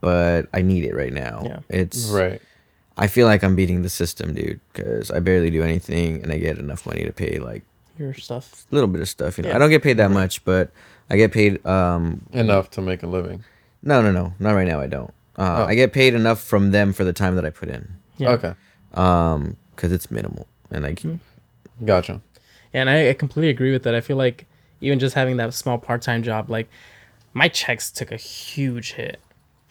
but 0.00 0.48
I 0.52 0.60
need 0.62 0.84
it 0.84 0.94
right 0.94 1.12
now. 1.12 1.42
Yeah. 1.44 1.58
It's 1.70 2.06
Right. 2.08 2.42
I 2.96 3.06
feel 3.08 3.26
like 3.26 3.42
I'm 3.42 3.56
beating 3.56 3.82
the 3.82 3.88
system, 3.88 4.34
dude, 4.34 4.60
because 4.72 5.10
I 5.10 5.18
barely 5.20 5.50
do 5.50 5.62
anything 5.62 6.22
and 6.22 6.30
I 6.32 6.38
get 6.38 6.58
enough 6.58 6.86
money 6.86 7.04
to 7.04 7.12
pay 7.12 7.38
like 7.38 7.62
Your 7.98 8.14
stuff. 8.14 8.64
a 8.70 8.74
little 8.74 8.88
bit 8.88 9.00
of 9.00 9.08
stuff. 9.08 9.36
You 9.36 9.42
know, 9.42 9.50
Yeah. 9.50 9.56
I 9.56 9.58
don't 9.58 9.70
get 9.70 9.82
paid 9.82 9.96
that 9.96 10.10
much, 10.12 10.44
but 10.44 10.70
I 11.10 11.16
get 11.16 11.32
paid. 11.32 11.64
Um, 11.66 12.22
Enough 12.32 12.70
to 12.72 12.80
make 12.82 13.02
a 13.02 13.06
living. 13.06 13.42
No, 13.82 14.00
no, 14.00 14.12
no, 14.12 14.32
not 14.38 14.52
right 14.52 14.66
now. 14.66 14.80
I 14.80 14.86
don't. 14.86 15.10
Uh, 15.36 15.64
Oh. 15.64 15.64
I 15.66 15.74
get 15.74 15.92
paid 15.92 16.14
enough 16.14 16.40
from 16.40 16.70
them 16.70 16.92
for 16.92 17.02
the 17.04 17.12
time 17.12 17.34
that 17.36 17.44
I 17.44 17.50
put 17.50 17.68
in, 17.68 17.88
Yeah. 18.18 18.30
Okay. 18.30 18.54
um, 18.94 19.56
because 19.74 19.90
it's 19.90 20.10
minimal, 20.10 20.46
and 20.70 20.86
I 20.86 20.92
Hmm. 20.94 21.16
Gotcha. 21.84 22.20
And 22.72 22.88
I, 22.88 23.08
I 23.10 23.12
completely 23.14 23.50
agree 23.50 23.72
with 23.72 23.82
that. 23.82 23.94
I 23.96 24.00
feel 24.00 24.16
like 24.16 24.46
even 24.80 24.98
just 25.00 25.14
having 25.16 25.36
that 25.38 25.52
small 25.54 25.78
part 25.78 26.02
time 26.02 26.22
job, 26.22 26.48
like 26.48 26.68
my 27.32 27.48
checks 27.48 27.90
took 27.90 28.12
a 28.12 28.16
huge 28.16 28.92
hit. 28.92 29.20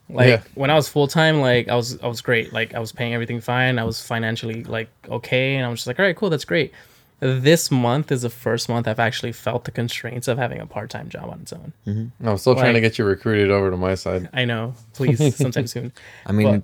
Like 0.10 0.28
Yeah. 0.28 0.42
when 0.56 0.70
I 0.70 0.76
was 0.76 0.88
full 0.90 1.08
time, 1.08 1.40
like 1.40 1.70
I 1.70 1.76
was 1.76 2.00
I 2.02 2.08
was 2.08 2.22
great. 2.22 2.54
Like 2.54 2.74
I 2.74 2.80
was 2.80 2.92
paying 2.92 3.14
everything 3.14 3.42
fine. 3.42 3.80
I 3.80 3.84
was 3.84 4.06
financially 4.06 4.64
like 4.64 4.90
okay, 5.10 5.56
and 5.56 5.66
I 5.66 5.70
was 5.70 5.80
just 5.80 5.88
like, 5.88 6.00
all 6.00 6.06
right, 6.06 6.16
cool, 6.16 6.30
that's 6.30 6.46
great. 6.46 6.74
This 7.20 7.72
month 7.72 8.12
is 8.12 8.24
the 8.24 8.30
first 8.30 8.68
month 8.68 8.86
I've 8.86 9.00
actually 9.00 9.32
felt 9.32 9.64
the 9.64 9.72
constraints 9.72 10.28
of 10.28 10.38
having 10.38 10.60
a 10.60 10.66
part 10.66 10.90
time 10.90 11.08
job 11.08 11.30
on 11.30 11.40
its 11.42 11.54
own. 11.54 11.72
Mm-hmm. 11.88 12.28
I'm 12.28 12.38
still 12.38 12.56
trying 12.56 12.74
to 12.74 12.82
get 12.82 12.98
you 12.98 13.06
recruited 13.06 13.50
over 13.50 13.72
to 13.72 13.78
my 13.78 13.96
side. 13.96 14.30
I 14.34 14.44
know, 14.44 14.74
please, 14.92 15.36
sometime 15.38 15.68
soon. 15.68 15.94
I 16.26 16.34
mean, 16.34 16.64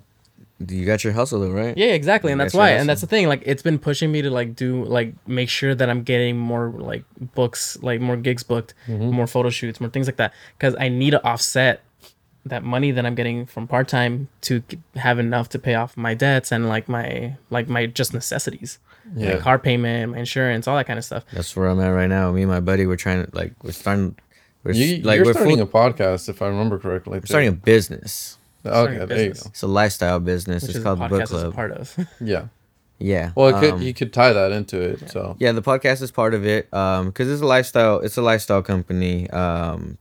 you 0.68 0.84
got 0.84 1.02
your 1.02 1.14
hustle 1.14 1.40
though, 1.40 1.50
right? 1.50 1.76
Yeah, 1.78 1.92
exactly, 1.92 2.30
and 2.30 2.40
that's 2.40 2.52
guys 2.52 2.58
why, 2.58 2.70
and 2.72 2.86
that's 2.86 3.00
the 3.00 3.06
thing. 3.06 3.26
Like, 3.26 3.42
it's 3.46 3.62
been 3.62 3.78
pushing 3.78 4.12
me 4.12 4.20
to 4.20 4.30
like 4.30 4.54
do 4.54 4.84
like 4.84 5.14
make 5.26 5.48
sure 5.48 5.74
that 5.74 5.88
I'm 5.88 6.02
getting 6.02 6.36
more 6.36 6.68
like 6.68 7.04
books, 7.34 7.78
like 7.82 8.02
more 8.02 8.16
gigs 8.16 8.42
booked, 8.42 8.74
mm-hmm. 8.86 9.10
more 9.10 9.26
photo 9.26 9.48
shoots, 9.48 9.80
more 9.80 9.88
things 9.88 10.06
like 10.06 10.16
that, 10.16 10.34
because 10.58 10.76
I 10.78 10.90
need 10.90 11.12
to 11.12 11.24
offset 11.24 11.80
that 12.46 12.62
money 12.62 12.90
that 12.90 13.04
I'm 13.04 13.14
getting 13.14 13.46
from 13.46 13.66
part 13.68 13.88
time 13.88 14.28
to 14.42 14.62
have 14.96 15.18
enough 15.18 15.48
to 15.50 15.58
pay 15.58 15.74
off 15.74 15.96
my 15.96 16.14
debts 16.14 16.50
and 16.52 16.68
like 16.68 16.88
my 16.88 17.36
like 17.50 17.68
my 17.68 17.86
just 17.86 18.14
necessities, 18.14 18.78
Yeah. 19.14 19.34
my 19.34 19.40
car 19.40 19.58
payment, 19.58 20.12
my 20.12 20.18
insurance, 20.18 20.66
all 20.66 20.76
that 20.76 20.86
kind 20.86 20.98
of 20.98 21.04
stuff. 21.04 21.24
That's 21.32 21.54
where 21.54 21.68
I'm 21.68 21.80
at 21.80 21.88
right 21.88 22.08
now. 22.08 22.32
Me 22.32 22.42
and 22.42 22.50
my 22.50 22.60
buddy, 22.60 22.86
we're 22.86 22.96
trying 22.96 23.24
to 23.26 23.30
like 23.36 23.52
we're 23.62 23.72
starting. 23.72 24.16
We're 24.64 24.72
you, 24.72 25.02
like, 25.02 25.16
you're 25.16 25.24
we're 25.26 25.32
starting 25.32 25.56
full, 25.56 25.66
a 25.86 25.92
podcast, 25.92 26.28
if 26.28 26.42
I 26.42 26.46
remember 26.48 26.78
correctly. 26.78 27.18
we're 27.18 27.26
starting 27.26 27.48
a 27.48 27.52
business. 27.52 28.36
okay, 28.66 28.96
a 28.96 29.06
there 29.06 29.18
you 29.22 29.28
business. 29.30 29.42
go. 29.42 29.48
It's 29.50 29.62
a 29.62 29.66
lifestyle 29.66 30.20
business. 30.20 30.62
Which 30.62 30.70
it's 30.70 30.78
is 30.78 30.84
called 30.84 30.98
the 30.98 31.04
the 31.04 31.08
Book 31.08 31.20
podcast 31.20 31.34
is 31.34 31.40
Club. 31.42 31.54
part 31.54 31.72
of. 31.72 31.96
Yeah. 32.20 32.48
Yeah. 32.98 33.32
Well, 33.34 33.48
it 33.48 33.60
could, 33.60 33.74
um, 33.74 33.80
you 33.82 33.94
could 33.94 34.12
tie 34.12 34.34
that 34.34 34.52
into 34.52 34.78
it. 34.78 35.08
So 35.10 35.34
Yeah, 35.38 35.52
the 35.52 35.62
podcast 35.62 36.02
is 36.02 36.10
part 36.10 36.34
of 36.34 36.44
it. 36.44 36.68
Um, 36.74 37.06
because 37.06 37.30
it's 37.30 37.40
a 37.40 37.46
lifestyle. 37.46 38.00
It's 38.00 38.18
a 38.18 38.22
lifestyle 38.22 38.60
company. 38.62 39.30
Um, 39.30 39.96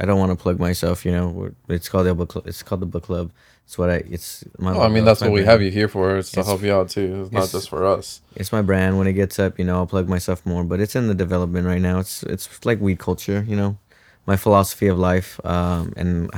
I 0.00 0.06
don't 0.06 0.18
want 0.18 0.30
to 0.30 0.42
plug 0.42 0.58
myself. 0.58 1.04
You 1.04 1.12
know, 1.12 1.50
it's 1.68 1.88
called 1.88 2.06
the 2.06 2.14
book. 2.14 2.30
Club. 2.30 2.46
It's 2.46 2.62
called 2.62 2.80
the 2.80 2.86
book 2.86 3.04
club. 3.04 3.30
It's 3.64 3.76
what 3.78 3.90
I. 3.90 4.02
It's 4.08 4.44
my. 4.58 4.72
Well, 4.72 4.82
I 4.82 4.88
mean, 4.88 5.04
that's 5.04 5.20
it's 5.20 5.28
what 5.28 5.34
we 5.34 5.44
have 5.44 5.62
you 5.62 5.70
here 5.70 5.88
for. 5.88 6.16
It's 6.16 6.30
to 6.32 6.42
help 6.42 6.62
you 6.62 6.72
out 6.72 6.90
too. 6.90 7.22
It's 7.24 7.32
not 7.32 7.38
it's- 7.40 7.52
just 7.52 7.68
for 7.68 7.86
us. 7.86 8.20
It's 8.34 8.52
my 8.52 8.62
brand. 8.62 8.98
When 8.98 9.06
it 9.06 9.12
gets 9.12 9.38
up, 9.38 9.58
you 9.58 9.64
know, 9.64 9.76
I'll 9.76 9.86
plug 9.86 10.08
myself 10.08 10.44
more. 10.46 10.64
But 10.64 10.80
it's 10.80 10.96
in 10.96 11.08
the 11.08 11.14
development 11.14 11.66
right 11.66 11.80
now. 11.80 11.98
It's 11.98 12.22
it's 12.24 12.64
like 12.64 12.80
weed 12.80 12.98
culture. 12.98 13.44
You 13.46 13.56
know, 13.56 13.78
my 14.26 14.36
philosophy 14.36 14.86
of 14.88 14.98
life. 14.98 15.40
Um, 15.44 15.92
and 15.96 16.30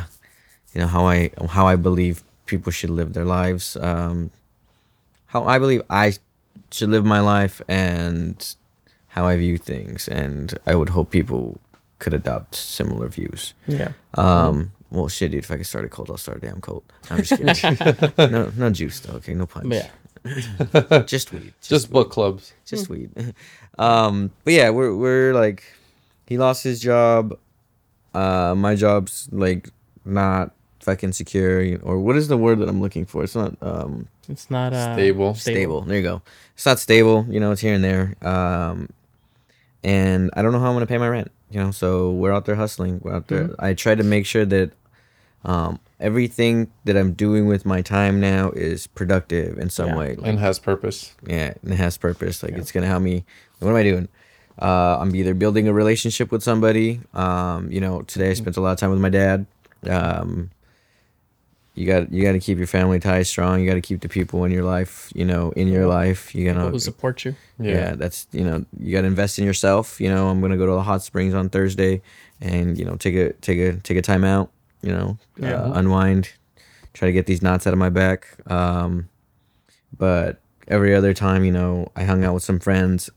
you 0.74 0.80
know 0.80 0.86
how 0.88 1.06
I 1.06 1.30
how 1.48 1.66
I 1.66 1.76
believe 1.76 2.22
people 2.46 2.72
should 2.72 2.90
live 2.90 3.12
their 3.12 3.24
lives. 3.24 3.76
Um, 3.76 4.30
how 5.26 5.44
I 5.44 5.58
believe 5.58 5.82
I 5.88 6.14
should 6.70 6.90
live 6.90 7.04
my 7.04 7.20
life 7.20 7.62
and 7.68 8.54
how 9.08 9.26
I 9.26 9.36
view 9.36 9.58
things. 9.58 10.08
And 10.08 10.58
I 10.66 10.74
would 10.74 10.90
hope 10.90 11.10
people 11.10 11.60
could 11.98 12.14
adopt 12.14 12.54
similar 12.54 13.08
views. 13.08 13.54
yeah, 13.66 13.92
Um, 14.14 14.72
well, 14.90 15.08
shit, 15.08 15.30
dude. 15.32 15.44
If 15.44 15.50
I 15.50 15.56
could 15.56 15.66
start 15.66 15.84
a 15.84 15.88
cult, 15.88 16.10
I'll 16.10 16.16
start 16.16 16.38
a 16.38 16.40
damn 16.40 16.60
cult. 16.60 16.84
I'm 17.10 17.22
just 17.22 17.40
kidding. 17.40 18.12
no, 18.18 18.52
no 18.56 18.70
juice 18.70 19.00
though. 19.00 19.14
Okay, 19.16 19.34
no 19.34 19.46
punch. 19.46 19.72
yeah, 19.72 19.88
Just 21.06 21.32
weed. 21.32 21.52
Just 21.62 21.90
book 21.90 22.10
clubs. 22.10 22.52
just 22.64 22.88
weed. 22.88 23.10
um, 23.78 24.30
but 24.44 24.52
yeah, 24.54 24.70
we're 24.70 24.94
we're 24.94 25.34
like, 25.34 25.62
he 26.26 26.38
lost 26.38 26.62
his 26.64 26.80
job. 26.80 27.36
Uh, 28.14 28.54
my 28.56 28.74
job's 28.76 29.28
like 29.32 29.68
not 30.04 30.52
fucking 30.80 31.12
secure, 31.12 31.78
or 31.82 31.98
what 31.98 32.16
is 32.16 32.28
the 32.28 32.36
word 32.36 32.58
that 32.60 32.68
I'm 32.68 32.80
looking 32.80 33.04
for? 33.06 33.24
It's 33.24 33.34
not 33.34 33.56
um 33.62 34.06
it's 34.28 34.50
not 34.50 34.72
uh, 34.72 34.94
Stable. 34.94 35.34
stable. 35.34 35.80
There 35.82 35.96
you 35.96 36.02
go. 36.02 36.22
It's 36.54 36.64
not 36.66 36.78
stable. 36.78 37.26
You 37.28 37.40
know, 37.40 37.50
it's 37.52 37.60
here 37.60 37.74
and 37.74 37.82
there. 37.84 38.14
Um, 38.22 38.88
and 39.82 40.30
I 40.34 40.42
don't 40.42 40.52
know 40.52 40.60
how 40.60 40.68
I'm 40.68 40.74
gonna 40.74 40.86
pay 40.86 40.98
my 40.98 41.08
rent. 41.08 41.30
You 41.50 41.60
know, 41.60 41.70
so 41.70 42.10
we're 42.10 42.32
out 42.32 42.46
there 42.46 42.56
hustling. 42.56 43.00
We're 43.02 43.14
out 43.14 43.28
there. 43.28 43.50
I 43.58 43.74
try 43.74 43.94
to 43.94 44.02
make 44.02 44.26
sure 44.26 44.44
that 44.46 44.70
um, 45.44 45.78
everything 46.00 46.70
that 46.84 46.96
I'm 46.96 47.12
doing 47.12 47.46
with 47.46 47.64
my 47.66 47.82
time 47.82 48.18
now 48.20 48.50
is 48.52 48.86
productive 48.88 49.58
in 49.58 49.70
some 49.70 49.88
Yeah. 49.90 49.96
way. 49.96 50.16
and 50.24 50.38
has 50.38 50.58
purpose. 50.58 51.14
Yeah, 51.26 51.52
and 51.62 51.72
it 51.72 51.76
has 51.76 51.96
purpose. 51.98 52.42
Like 52.42 52.54
it's 52.54 52.72
gonna 52.72 52.86
help 52.86 53.02
me. 53.02 53.24
What 53.60 53.70
am 53.70 53.76
I 53.76 53.82
doing? 53.82 54.08
Uh, 54.60 54.98
I'm 55.00 55.14
either 55.14 55.34
building 55.34 55.68
a 55.68 55.72
relationship 55.72 56.32
with 56.32 56.42
somebody. 56.42 57.00
Um, 57.12 57.70
you 57.70 57.80
know, 57.80 58.02
today 58.02 58.30
I 58.30 58.34
spent 58.34 58.56
a 58.56 58.60
lot 58.60 58.72
of 58.72 58.78
time 58.78 58.90
with 58.90 59.00
my 59.00 59.08
dad. 59.10 59.46
Um, 59.88 60.50
you 61.74 61.86
got 61.86 62.12
you 62.12 62.22
got 62.22 62.32
to 62.32 62.38
keep 62.40 62.58
your 62.58 62.66
family 62.66 63.00
ties 63.00 63.28
strong. 63.28 63.60
You 63.60 63.68
got 63.68 63.74
to 63.74 63.80
keep 63.80 64.00
the 64.00 64.08
people 64.08 64.44
in 64.44 64.52
your 64.52 64.64
life. 64.64 65.10
You 65.14 65.24
know, 65.24 65.50
in 65.52 65.68
your 65.68 65.86
life. 65.86 66.34
You 66.34 66.52
gotta 66.52 66.70
who 66.70 66.78
support 66.78 67.24
you. 67.24 67.34
Yeah. 67.58 67.72
yeah. 67.72 67.94
that's 67.96 68.26
you 68.32 68.44
know 68.44 68.64
you 68.78 68.92
got 68.92 69.02
to 69.02 69.06
invest 69.08 69.38
in 69.38 69.44
yourself. 69.44 70.00
You 70.00 70.08
know, 70.08 70.28
I'm 70.28 70.40
gonna 70.40 70.56
go 70.56 70.66
to 70.66 70.72
the 70.72 70.82
hot 70.82 71.02
springs 71.02 71.34
on 71.34 71.48
Thursday, 71.48 72.00
and 72.40 72.78
you 72.78 72.84
know 72.84 72.96
take 72.96 73.14
a 73.16 73.32
take 73.34 73.58
a 73.58 73.72
take 73.80 73.96
a 73.96 74.02
time 74.02 74.24
out. 74.24 74.50
You 74.82 74.92
know, 74.92 75.18
Yeah. 75.36 75.62
uh, 75.62 75.72
unwind, 75.74 76.30
try 76.92 77.06
to 77.08 77.12
get 77.12 77.26
these 77.26 77.42
knots 77.42 77.66
out 77.66 77.72
of 77.72 77.78
my 77.78 77.88
back. 77.90 78.28
Um, 78.46 79.08
but 79.96 80.40
every 80.68 80.94
other 80.94 81.14
time, 81.14 81.44
you 81.44 81.52
know, 81.52 81.90
I 81.96 82.04
hung 82.04 82.22
out 82.24 82.34
with 82.34 82.42
some 82.42 82.60
friends. 82.60 83.10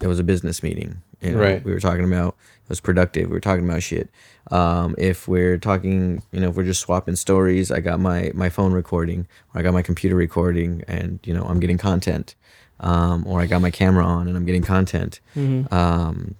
It 0.00 0.06
was 0.06 0.18
a 0.18 0.24
business 0.24 0.62
meeting. 0.62 1.02
You 1.20 1.32
know, 1.32 1.38
Right. 1.40 1.62
We 1.64 1.72
were 1.72 1.80
talking 1.80 2.04
about 2.04 2.28
it 2.28 2.34
was 2.70 2.80
productive. 2.80 3.28
We 3.28 3.34
were 3.34 3.40
talking 3.40 3.68
about 3.68 3.82
shit. 3.82 4.08
Um, 4.50 4.94
if 4.96 5.28
we're 5.28 5.58
talking, 5.58 6.22
you 6.32 6.40
know, 6.40 6.48
if 6.48 6.56
we're 6.56 6.64
just 6.64 6.80
swapping 6.80 7.16
stories, 7.16 7.70
I 7.70 7.80
got 7.80 8.00
my 8.00 8.30
my 8.34 8.48
phone 8.48 8.72
recording, 8.72 9.26
or 9.52 9.60
I 9.60 9.62
got 9.62 9.74
my 9.74 9.82
computer 9.82 10.16
recording, 10.16 10.82
and 10.88 11.18
you 11.24 11.34
know, 11.34 11.42
I'm 11.44 11.60
getting 11.60 11.76
content. 11.78 12.34
Um, 12.82 13.26
or 13.26 13.42
I 13.42 13.46
got 13.46 13.60
my 13.60 13.70
camera 13.70 14.06
on 14.06 14.26
and 14.26 14.34
I'm 14.38 14.46
getting 14.46 14.62
content. 14.62 15.20
Mm-hmm. 15.36 15.72
Um, 15.74 16.36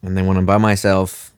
and 0.00 0.16
then 0.16 0.26
when 0.28 0.36
I'm 0.36 0.46
by 0.46 0.58
myself, 0.58 1.34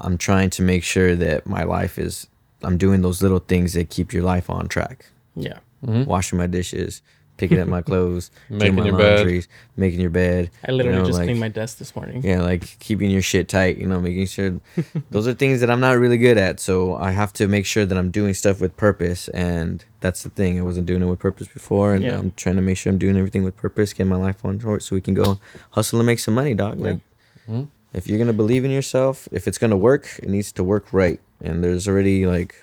I'm 0.00 0.16
trying 0.16 0.48
to 0.50 0.62
make 0.62 0.84
sure 0.84 1.14
that 1.16 1.46
my 1.46 1.64
life 1.64 1.98
is, 1.98 2.26
I'm 2.62 2.78
doing 2.78 3.02
those 3.02 3.20
little 3.22 3.40
things 3.40 3.74
that 3.74 3.90
keep 3.90 4.14
your 4.14 4.22
life 4.22 4.48
on 4.48 4.68
track. 4.68 5.04
Yeah, 5.36 5.58
Mhm. 5.84 6.06
Washing 6.06 6.38
my 6.38 6.46
dishes, 6.46 7.02
picking 7.36 7.58
up 7.58 7.66
my 7.68 7.82
clothes, 7.90 8.30
doing 8.48 8.58
Making 8.60 8.74
my 8.76 8.84
your 8.86 8.96
bed. 8.98 9.46
making 9.76 10.00
your 10.00 10.10
bed. 10.10 10.50
I 10.66 10.70
literally 10.72 10.96
you 10.96 11.02
know, 11.02 11.06
just 11.06 11.18
like- 11.18 11.26
cleaned 11.26 11.40
my 11.40 11.48
desk 11.48 11.78
this 11.78 11.94
morning. 11.96 12.22
Yeah, 12.22 12.42
like 12.42 12.78
keeping 12.78 13.10
your 13.10 13.22
shit 13.22 13.48
tight, 13.48 13.76
you 13.78 13.86
know, 13.86 14.00
making 14.00 14.26
sure 14.26 14.60
those 15.10 15.26
are 15.26 15.34
things 15.34 15.60
that 15.60 15.70
I'm 15.70 15.80
not 15.80 15.98
really 15.98 16.16
good 16.18 16.38
at. 16.38 16.60
So 16.60 16.94
I 16.96 17.10
have 17.10 17.32
to 17.34 17.48
make 17.48 17.66
sure 17.66 17.84
that 17.84 17.98
I'm 17.98 18.10
doing 18.10 18.34
stuff 18.34 18.60
with 18.60 18.76
purpose. 18.76 19.28
And 19.28 19.84
that's 20.00 20.22
the 20.22 20.30
thing. 20.30 20.58
I 20.58 20.62
wasn't 20.62 20.86
doing 20.86 21.02
it 21.02 21.06
with 21.06 21.18
purpose 21.18 21.48
before. 21.48 21.94
And 21.94 22.04
Yeah. 22.04 22.18
I'm 22.18 22.32
trying 22.36 22.56
to 22.56 22.62
make 22.62 22.76
sure 22.78 22.92
I'm 22.92 22.98
doing 22.98 23.16
everything 23.16 23.42
with 23.42 23.56
purpose, 23.56 23.92
get 23.92 24.06
my 24.06 24.16
life 24.16 24.44
on 24.44 24.58
track 24.58 24.80
so 24.82 24.94
we 24.94 25.00
can 25.00 25.14
go 25.14 25.40
hustle 25.70 25.98
and 25.98 26.06
make 26.06 26.18
some 26.20 26.34
money, 26.34 26.54
dog. 26.54 26.78
Like, 26.78 27.00
Mhm. 27.50 27.68
if 27.92 28.06
you're 28.06 28.18
going 28.18 28.28
to 28.28 28.32
believe 28.32 28.64
in 28.64 28.70
yourself, 28.70 29.28
if 29.32 29.48
it's 29.48 29.58
going 29.58 29.70
to 29.72 29.76
work, 29.76 30.20
it 30.22 30.28
needs 30.28 30.52
to 30.52 30.62
work 30.62 30.92
right. 30.92 31.20
And 31.42 31.64
there's 31.64 31.88
already 31.88 32.26
like, 32.26 32.54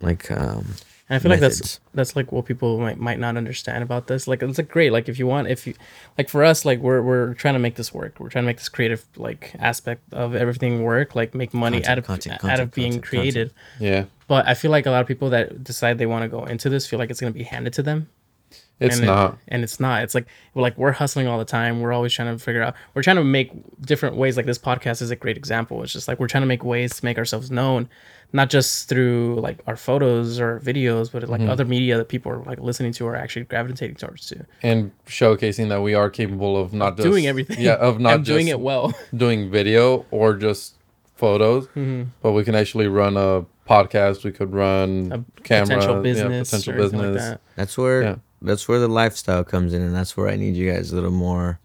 like, 0.00 0.30
um, 0.30 0.74
And 1.14 1.20
I 1.20 1.22
feel 1.22 1.30
like 1.30 1.38
that's 1.38 1.78
that's 1.94 2.16
like 2.16 2.32
what 2.32 2.44
people 2.44 2.80
might 2.80 2.98
might 2.98 3.20
not 3.20 3.36
understand 3.36 3.84
about 3.84 4.08
this. 4.08 4.26
Like 4.26 4.42
it's 4.42 4.58
like 4.58 4.68
great. 4.68 4.90
Like 4.90 5.08
if 5.08 5.16
you 5.16 5.28
want, 5.28 5.46
if 5.46 5.64
you 5.64 5.74
like 6.18 6.28
for 6.28 6.42
us, 6.42 6.64
like 6.64 6.80
we're 6.80 7.02
we're 7.02 7.34
trying 7.34 7.54
to 7.54 7.60
make 7.60 7.76
this 7.76 7.94
work. 7.94 8.18
We're 8.18 8.30
trying 8.30 8.42
to 8.42 8.46
make 8.46 8.56
this 8.56 8.68
creative 8.68 9.04
like 9.16 9.54
aspect 9.60 10.02
of 10.12 10.34
everything 10.34 10.82
work. 10.82 11.14
Like 11.14 11.32
make 11.32 11.54
money 11.54 11.76
Content, 11.76 11.90
out 11.92 11.98
of 11.98 12.04
content, 12.04 12.34
out 12.34 12.40
content, 12.40 12.60
of 12.62 12.72
being 12.72 12.92
content, 12.94 13.06
creative. 13.06 13.52
Yeah. 13.78 14.06
But 14.26 14.48
I 14.48 14.54
feel 14.54 14.72
like 14.72 14.86
a 14.86 14.90
lot 14.90 15.02
of 15.02 15.06
people 15.06 15.30
that 15.30 15.62
decide 15.62 15.98
they 15.98 16.06
want 16.06 16.24
to 16.24 16.28
go 16.28 16.46
into 16.46 16.68
this 16.68 16.84
feel 16.84 16.98
like 16.98 17.10
it's 17.10 17.20
gonna 17.20 17.30
be 17.30 17.44
handed 17.44 17.74
to 17.74 17.84
them. 17.84 18.08
It's 18.80 18.96
and 18.96 19.04
it- 19.04 19.06
not. 19.06 19.38
and 19.48 19.62
it's 19.62 19.78
not. 19.78 20.02
It's 20.02 20.14
like 20.14 20.26
we're 20.52 20.62
like 20.62 20.76
we're 20.76 20.92
hustling 20.92 21.26
all 21.28 21.38
the 21.38 21.44
time. 21.44 21.80
We're 21.80 21.92
always 21.92 22.12
trying 22.12 22.36
to 22.36 22.42
figure 22.42 22.62
out. 22.62 22.74
We're 22.94 23.02
trying 23.02 23.16
to 23.16 23.24
make 23.24 23.52
different 23.80 24.16
ways. 24.16 24.36
Like 24.36 24.46
this 24.46 24.58
podcast 24.58 25.00
is 25.00 25.10
a 25.10 25.16
great 25.16 25.36
example. 25.36 25.82
It's 25.82 25.92
just 25.92 26.08
like 26.08 26.18
we're 26.18 26.26
trying 26.28 26.42
to 26.42 26.46
make 26.46 26.64
ways 26.64 26.96
to 26.98 27.04
make 27.04 27.16
ourselves 27.16 27.50
known, 27.52 27.88
not 28.32 28.50
just 28.50 28.88
through 28.88 29.36
like 29.40 29.58
our 29.68 29.76
photos 29.76 30.40
or 30.40 30.58
videos, 30.60 31.12
but 31.12 31.28
like 31.28 31.40
Mm-hmm. 31.40 31.50
other 31.50 31.64
media 31.64 31.96
that 31.98 32.08
people 32.08 32.32
are 32.32 32.38
like 32.42 32.58
listening 32.58 32.90
to 32.94 33.06
or 33.06 33.14
actually 33.14 33.44
gravitating 33.44 33.94
towards 33.96 34.28
too. 34.28 34.44
and 34.62 34.90
showcasing 35.06 35.68
that 35.68 35.80
we 35.80 35.94
are 35.94 36.10
capable 36.10 36.56
of 36.56 36.72
not 36.74 36.96
just 36.96 37.08
doing 37.08 37.26
everything. 37.28 37.60
Yeah, 37.60 37.74
of 37.74 38.00
not 38.06 38.14
and 38.14 38.24
just 38.24 38.34
doing 38.34 38.48
it 38.48 38.58
well. 38.58 38.92
doing 39.16 39.50
video 39.52 40.04
or 40.10 40.34
just 40.34 40.74
photos, 41.14 41.66
Mm-hmm. 41.68 42.04
but 42.22 42.32
we 42.32 42.42
can 42.42 42.56
actually 42.56 42.88
run 42.88 43.16
a 43.16 43.46
podcast. 43.68 44.24
We 44.24 44.32
could 44.32 44.52
run 44.52 45.12
A 45.12 45.42
camera, 45.42 45.66
potential 45.76 45.94
yeah, 45.96 46.02
business, 46.02 46.50
potential 46.50 46.72
business. 46.74 47.00
like 47.02 47.14
that. 47.14 47.40
That's 47.56 47.78
where 47.78 48.02
Yeah. 48.02 48.16
That's 48.42 48.68
where 48.68 48.78
the 48.78 48.88
lifestyle 48.88 49.44
comes 49.44 49.72
in, 49.72 49.82
and 49.82 49.94
that's 49.94 50.16
where 50.16 50.28
I 50.28 50.36
need 50.36 50.56
you 50.56 50.70
guys 50.70 50.92
a 50.92 50.94
little 50.94 51.10
more. 51.10 51.58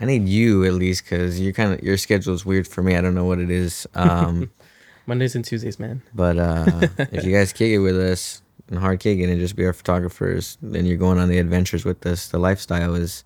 I 0.00 0.04
need 0.04 0.28
you 0.28 0.64
at 0.64 0.74
least 0.74 1.04
because 1.04 1.40
you 1.40 1.52
kind 1.52 1.72
of 1.72 1.82
your 1.82 1.96
schedule 1.96 2.34
is 2.34 2.46
weird 2.46 2.66
for 2.68 2.82
me. 2.82 2.96
I 2.96 3.00
don't 3.00 3.14
know 3.14 3.24
what 3.24 3.38
it 3.38 3.50
is. 3.50 3.86
Um, 3.94 4.50
Mondays 5.06 5.34
and 5.34 5.44
Tuesdays, 5.44 5.78
man. 5.78 6.02
but 6.14 6.38
uh, 6.38 6.88
if 7.12 7.24
you 7.24 7.32
guys 7.32 7.52
kick 7.52 7.70
it 7.70 7.78
with 7.78 7.98
us 7.98 8.42
and 8.68 8.78
hard 8.78 9.00
kicking 9.00 9.28
and 9.28 9.40
just 9.40 9.56
be 9.56 9.64
our 9.66 9.72
photographers, 9.72 10.56
then 10.62 10.86
you're 10.86 10.96
going 10.96 11.18
on 11.18 11.28
the 11.28 11.38
adventures 11.38 11.84
with 11.84 12.06
us. 12.06 12.28
The 12.28 12.38
lifestyle 12.38 12.94
is 12.94 13.24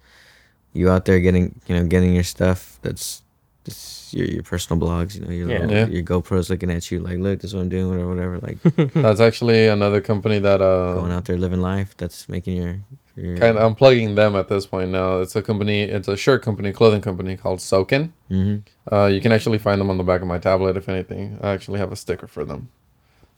you 0.72 0.90
out 0.90 1.04
there 1.04 1.20
getting 1.20 1.60
you 1.66 1.76
know 1.76 1.86
getting 1.86 2.14
your 2.14 2.24
stuff 2.24 2.78
that's 2.82 3.22
just 3.64 3.93
your 4.14 4.26
your 4.26 4.42
personal 4.42 4.80
blogs. 4.84 5.14
You 5.14 5.20
know, 5.24 5.30
your 5.30 5.48
Yeah. 5.50 5.58
little- 5.60 5.76
Yeah. 5.76 5.86
your 5.86 6.02
GoPros 6.02 6.48
looking 6.50 6.70
at 6.70 6.90
you 6.90 7.00
like, 7.00 7.18
look, 7.18 7.40
this 7.40 7.50
is 7.50 7.54
what 7.54 7.62
I'm 7.62 7.68
doing, 7.68 8.00
or 8.00 8.08
whatever. 8.08 8.38
Like 8.38 8.58
That's 8.94 9.20
actually 9.20 9.66
another 9.68 10.00
company 10.00 10.38
that 10.38 10.58
going 10.60 11.12
uh 11.12 11.16
out 11.16 11.24
there 11.26 11.36
living 11.36 11.60
life. 11.60 11.96
That's 11.96 12.28
making 12.28 12.56
your 12.62 12.74
your 13.16 13.36
kind 13.36 13.56
of 13.56 13.62
I'm 13.64 13.74
plugging 13.74 14.14
them 14.16 14.34
at 14.36 14.48
this 14.48 14.66
point 14.66 14.90
now. 14.90 15.20
It's 15.20 15.36
a 15.36 15.42
company, 15.42 15.82
it's 15.82 16.08
a 16.08 16.16
shirt 16.16 16.42
company, 16.42 16.72
clothing 16.72 17.00
company 17.02 17.36
called 17.36 17.60
Soken. 17.60 18.10
hmm 18.28 18.56
Uh, 18.92 19.06
you 19.06 19.20
can 19.20 19.32
actually 19.32 19.58
find 19.58 19.80
them 19.80 19.88
on 19.90 19.98
the 19.98 20.04
back 20.04 20.20
of 20.20 20.28
my 20.28 20.38
tablet 20.38 20.76
if 20.76 20.88
anything. 20.88 21.38
I 21.42 21.50
actually 21.52 21.78
have 21.78 21.92
a 21.92 21.96
sticker 21.96 22.26
for 22.26 22.44
them. 22.44 22.68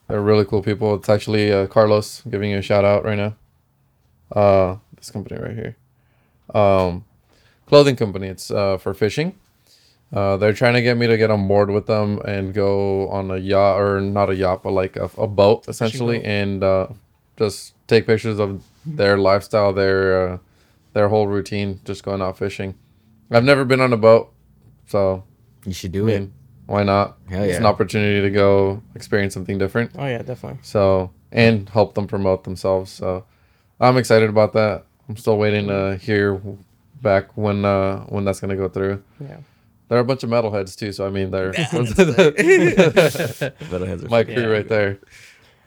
They're 0.09 0.23
really 0.23 0.45
cool 0.45 0.63
people. 0.63 0.95
It's 0.95 1.09
actually 1.09 1.53
uh, 1.53 1.67
Carlos 1.67 2.23
giving 2.31 2.51
you 2.53 2.59
a 2.59 2.63
shout 2.63 2.85
out 2.85 3.05
right 3.05 3.19
now. 3.25 3.33
Uh, 4.33 4.77
this 4.97 5.11
company 5.11 5.41
right 5.41 5.55
here. 5.55 5.77
Um, 6.55 7.05
clothing 7.67 7.97
company. 7.97 8.29
It's 8.29 8.51
uh, 8.51 8.79
for 8.79 8.95
fishing. 8.95 9.35
Uh, 10.13 10.37
they're 10.37 10.53
trying 10.53 10.75
to 10.75 10.83
get 10.83 10.97
me 10.97 11.07
to 11.07 11.17
get 11.17 11.31
on 11.31 11.49
board 11.49 11.69
with 11.71 11.87
them 11.87 12.21
and 12.25 12.55
go 12.55 13.09
on 13.09 13.31
a 13.31 13.37
yacht 13.37 13.81
or 13.81 14.01
not 14.01 14.31
a 14.31 14.37
yacht, 14.37 14.63
but 14.63 14.71
like 14.73 14.97
a, 14.97 15.11
a 15.19 15.27
boat 15.27 15.67
essentially, 15.69 16.19
boat. 16.19 16.27
and 16.27 16.63
uh, 16.65 16.87
just 17.37 17.75
take 17.89 18.07
pictures 18.07 18.39
of 18.39 18.63
their 18.87 19.19
lifestyle, 19.19 19.73
their 19.73 20.29
uh, 20.35 20.39
their 20.93 21.09
whole 21.09 21.27
routine, 21.27 21.81
just 21.85 22.05
going 22.05 22.23
out 22.23 22.39
fishing. 22.39 22.75
I've 23.31 23.45
never 23.45 23.65
been 23.65 23.81
on 23.81 23.93
a 23.93 23.97
boat, 23.97 24.33
so 24.87 25.25
You 25.65 25.73
should 25.73 25.91
I 25.91 25.99
do 25.99 26.09
it. 26.09 26.31
why 26.67 26.85
not? 26.85 27.19
Hell 27.29 27.43
It's 27.43 27.59
an 27.59 27.67
opportunity 27.67 28.21
to 28.23 28.31
go 28.31 28.81
experience 28.95 29.35
something 29.35 29.59
different. 29.59 29.91
Oh 29.99 30.07
yeah, 30.07 30.23
definitely. 30.23 30.61
So 30.63 31.11
and 31.33 31.69
help 31.69 31.95
them 31.95 32.07
promote 32.07 32.45
themselves. 32.45 32.93
So 32.93 33.25
I'm 33.81 33.97
excited 33.97 34.29
about 34.31 34.53
that. 34.53 34.85
I'm 35.09 35.17
still 35.17 35.37
waiting 35.37 35.67
to 35.67 35.97
hear 36.01 36.41
back 37.03 37.37
when 37.37 37.65
uh 37.65 38.05
when 38.05 38.25
that's 38.25 38.39
gonna 38.41 38.57
go 38.57 38.69
through. 38.69 39.03
Yeah. 39.21 39.39
There 39.89 39.97
are 39.99 40.01
a 40.01 40.05
bunch 40.05 40.23
of 40.25 40.31
metalheads 40.31 40.77
too, 40.77 40.93
so 40.93 41.07
I 41.07 41.11
mean 41.11 41.31
they're 41.31 41.53
Metalheads 42.91 44.05
are 44.05 44.09
my 44.09 44.25
crew 44.25 44.35
Yeah. 44.35 44.47
right 44.47 44.69
there. 44.69 44.99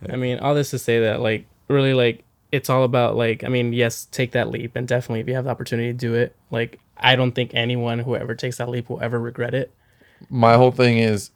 I 0.09 0.15
mean, 0.15 0.39
all 0.39 0.55
this 0.55 0.69
to 0.71 0.79
say 0.79 0.99
that 1.01 1.19
like 1.21 1.45
really 1.67 1.93
like 1.93 2.23
it's 2.51 2.69
all 2.69 2.83
about 2.83 3.15
like 3.15 3.43
I 3.43 3.47
mean, 3.49 3.73
yes, 3.73 4.07
take 4.11 4.31
that 4.31 4.49
leap 4.49 4.75
and 4.75 4.87
definitely 4.87 5.21
if 5.21 5.27
you 5.27 5.35
have 5.35 5.45
the 5.45 5.51
opportunity 5.51 5.89
to 5.89 5.97
do 5.97 6.13
it, 6.15 6.35
like 6.51 6.79
I 6.97 7.15
don't 7.15 7.31
think 7.33 7.51
anyone 7.53 7.99
who 7.99 8.15
ever 8.15 8.35
takes 8.35 8.57
that 8.57 8.69
leap 8.69 8.89
will 8.89 9.01
ever 9.01 9.19
regret 9.19 9.53
it. 9.53 9.71
My 10.29 10.55
whole 10.55 10.71
thing 10.71 10.97
is 10.97 11.31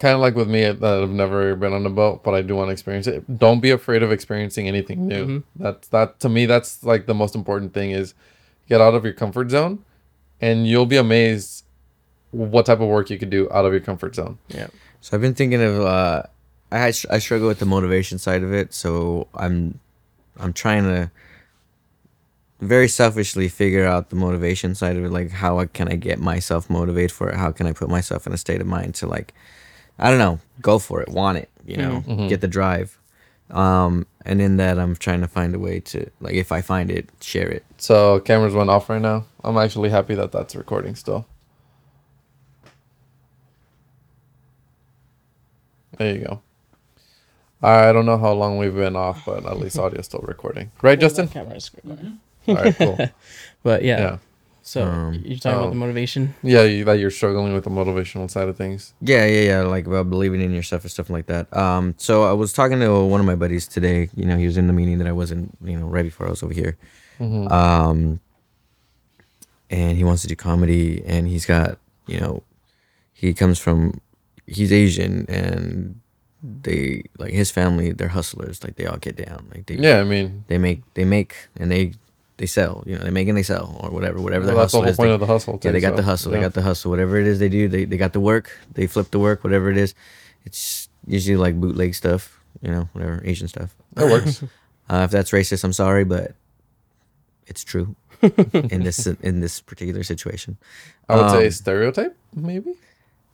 kind 0.00 0.14
of 0.14 0.20
like 0.20 0.34
with 0.34 0.48
me 0.48 0.62
that 0.64 0.82
I've 1.02 1.10
never 1.10 1.54
been 1.54 1.72
on 1.72 1.86
a 1.86 1.90
boat, 1.90 2.24
but 2.24 2.34
I 2.34 2.42
do 2.42 2.56
want 2.56 2.68
to 2.68 2.72
experience 2.72 3.06
it. 3.06 3.38
Don't 3.38 3.60
be 3.60 3.70
afraid 3.70 4.02
of 4.02 4.10
experiencing 4.10 4.66
anything 4.66 5.06
new. 5.06 5.26
Mhm. 5.26 5.42
That's 5.56 5.88
that 5.88 6.18
to 6.20 6.28
me. 6.28 6.46
That's 6.46 6.82
like 6.82 7.06
the 7.06 7.14
most 7.14 7.34
important 7.36 7.72
thing 7.74 7.92
is 7.92 8.14
get 8.68 8.80
out 8.80 8.94
of 8.94 9.04
your 9.04 9.12
comfort 9.14 9.50
zone, 9.50 9.84
and 10.40 10.66
you'll 10.66 10.86
be 10.86 10.96
amazed 10.96 11.63
what 12.34 12.66
type 12.66 12.80
of 12.80 12.88
work 12.88 13.10
you 13.10 13.18
could 13.18 13.30
do 13.30 13.48
out 13.50 13.64
of 13.64 13.72
your 13.72 13.80
comfort 13.80 14.14
zone. 14.14 14.38
Yeah. 14.48 14.66
So 15.00 15.16
I've 15.16 15.20
been 15.20 15.34
thinking 15.34 15.62
of 15.62 15.80
uh, 15.80 16.22
I 16.72 16.78
had, 16.78 16.96
I 17.10 17.18
struggle 17.18 17.48
with 17.48 17.58
the 17.58 17.66
motivation 17.66 18.18
side 18.18 18.42
of 18.42 18.52
it. 18.52 18.74
So 18.74 19.28
I'm 19.34 19.78
I'm 20.38 20.52
trying 20.52 20.84
to 20.84 21.10
very 22.60 22.88
selfishly 22.88 23.48
figure 23.48 23.84
out 23.84 24.10
the 24.10 24.16
motivation 24.16 24.74
side 24.74 24.96
of 24.96 25.04
it. 25.04 25.10
Like 25.10 25.30
how 25.30 25.58
I- 25.58 25.66
can 25.66 25.88
I 25.88 25.96
get 25.96 26.18
myself 26.18 26.70
motivated 26.70 27.12
for 27.12 27.28
it? 27.30 27.36
How 27.36 27.52
can 27.52 27.66
I 27.66 27.72
put 27.72 27.88
myself 27.88 28.26
in 28.26 28.32
a 28.32 28.38
state 28.38 28.60
of 28.60 28.66
mind 28.66 28.94
to 28.96 29.06
like 29.06 29.34
I 29.98 30.10
don't 30.10 30.18
know, 30.18 30.40
go 30.60 30.80
for 30.80 31.00
it, 31.02 31.08
want 31.08 31.38
it, 31.38 31.48
you 31.64 31.76
know, 31.76 32.02
Mhm. 32.06 32.28
get 32.28 32.40
the 32.40 32.48
drive. 32.48 32.98
Um, 33.50 34.06
and 34.24 34.40
in 34.40 34.56
that, 34.56 34.76
I'm 34.78 34.96
trying 34.96 35.20
to 35.20 35.28
find 35.28 35.54
a 35.54 35.58
way 35.58 35.78
to 35.80 36.10
like 36.20 36.34
if 36.34 36.50
I 36.50 36.62
find 36.62 36.90
it, 36.90 37.10
share 37.20 37.48
it. 37.48 37.64
So 37.76 38.18
cameras 38.20 38.54
went 38.54 38.70
off 38.70 38.88
right 38.88 39.00
now. 39.02 39.26
I'm 39.44 39.58
actually 39.58 39.90
happy 39.90 40.14
that 40.16 40.32
that's 40.32 40.56
recording 40.56 40.94
still. 40.96 41.26
There 45.98 46.14
you 46.14 46.24
go. 46.24 46.42
I 47.62 47.92
don't 47.92 48.04
know 48.04 48.18
how 48.18 48.32
long 48.32 48.58
we've 48.58 48.74
been 48.74 48.96
off, 48.96 49.24
but 49.24 49.46
at 49.46 49.58
least 49.58 49.78
audio's 49.78 50.04
still 50.06 50.20
recording. 50.20 50.70
Right, 50.82 51.00
Justin? 51.00 51.28
Camera 51.28 51.56
is 51.56 51.70
good. 51.70 52.18
All 52.46 52.54
right, 52.54 52.76
cool. 52.76 52.98
But 53.62 53.82
yeah. 53.82 53.98
Yeah. 53.98 54.18
So 54.62 54.82
Um, 54.84 55.22
you're 55.24 55.38
talking 55.38 55.58
about 55.58 55.66
the 55.66 55.72
um, 55.72 55.78
motivation. 55.78 56.34
Yeah, 56.42 56.62
you, 56.64 56.84
that 56.84 56.98
you're 56.98 57.10
struggling 57.10 57.54
with 57.54 57.64
the 57.64 57.70
motivational 57.70 58.30
side 58.30 58.48
of 58.48 58.56
things. 58.56 58.92
Yeah, 59.00 59.24
yeah, 59.24 59.40
yeah. 59.40 59.60
Like 59.62 59.86
about 59.86 60.10
believing 60.10 60.42
in 60.42 60.52
yourself 60.52 60.82
and 60.82 60.90
stuff 60.90 61.08
like 61.08 61.26
that. 61.26 61.54
Um, 61.56 61.94
so 61.96 62.24
I 62.24 62.32
was 62.32 62.52
talking 62.52 62.80
to 62.80 63.04
one 63.04 63.20
of 63.20 63.26
my 63.26 63.34
buddies 63.34 63.66
today. 63.66 64.10
You 64.14 64.26
know, 64.26 64.36
he 64.36 64.44
was 64.46 64.58
in 64.58 64.66
the 64.66 64.72
meeting 64.74 64.98
that 64.98 65.06
I 65.06 65.12
wasn't. 65.12 65.56
You 65.64 65.78
know, 65.78 65.86
right 65.86 66.04
before 66.04 66.26
I 66.26 66.30
was 66.30 66.42
over 66.42 66.52
here. 66.54 66.76
Mm-hmm. 67.20 67.48
Um, 67.52 68.20
and 69.70 69.96
he 69.96 70.04
wants 70.04 70.22
to 70.22 70.28
do 70.28 70.36
comedy, 70.36 71.02
and 71.06 71.26
he's 71.28 71.46
got 71.46 71.78
you 72.06 72.20
know, 72.20 72.42
he 73.12 73.32
comes 73.32 73.58
from, 73.58 74.00
he's 74.46 74.72
Asian, 74.72 75.26
and 75.28 76.00
they 76.42 77.04
like 77.18 77.32
his 77.32 77.50
family. 77.50 77.92
They're 77.92 78.08
hustlers. 78.08 78.62
Like 78.64 78.76
they 78.76 78.86
all 78.86 78.98
get 78.98 79.16
down. 79.16 79.46
Like 79.54 79.66
they 79.66 79.76
yeah, 79.76 80.00
I 80.00 80.04
mean, 80.04 80.44
they 80.48 80.58
make 80.58 80.82
they 80.94 81.04
make 81.04 81.34
and 81.58 81.70
they 81.70 81.92
they 82.36 82.46
sell. 82.46 82.82
You 82.86 82.98
know, 82.98 83.04
they 83.04 83.10
make 83.10 83.28
and 83.28 83.36
they 83.38 83.42
sell 83.42 83.76
or 83.80 83.90
whatever 83.90 84.20
whatever 84.20 84.46
well, 84.46 84.56
that's 84.56 84.72
the 84.72 84.78
hustle 84.78 84.82
whole 84.82 84.90
is. 84.90 84.96
point 84.96 85.08
they- 85.08 85.14
of 85.14 85.20
the 85.20 85.26
hustle. 85.26 85.60
yeah, 85.62 85.70
they 85.72 85.80
got 85.80 85.92
so, 85.92 85.96
the 85.96 86.02
hustle. 86.02 86.32
yeah. 86.32 86.38
They 86.38 86.42
got 86.44 86.54
the 86.54 86.62
hustle. 86.62 86.90
Whatever 86.90 87.18
it 87.18 87.26
is 87.26 87.38
they 87.38 87.48
do, 87.48 87.68
they, 87.68 87.84
they 87.84 87.96
got 87.96 88.12
the 88.12 88.20
work. 88.20 88.50
They 88.72 88.86
flip 88.86 89.10
the 89.10 89.18
work, 89.18 89.44
whatever 89.44 89.70
it 89.70 89.76
is. 89.76 89.94
It's 90.44 90.88
usually 91.06 91.36
like 91.36 91.58
bootleg 91.60 91.94
stuff, 91.94 92.40
you 92.60 92.70
know, 92.70 92.88
whatever 92.92 93.22
Asian 93.24 93.48
stuff. 93.48 93.74
that 93.94 94.10
works. 94.10 94.42
Uh, 94.86 95.00
if 95.06 95.10
that's 95.10 95.30
racist, 95.30 95.64
I'm 95.64 95.72
sorry, 95.72 96.04
but 96.04 96.34
it's 97.46 97.64
true 97.64 97.96
in 98.22 98.82
this 98.82 99.06
in 99.06 99.40
this 99.40 99.58
particular 99.60 100.02
situation. 100.02 100.58
I 101.08 101.16
would 101.16 101.30
say 101.30 101.46
Um, 101.46 101.50
stereotype, 101.52 102.14
maybe. 102.34 102.74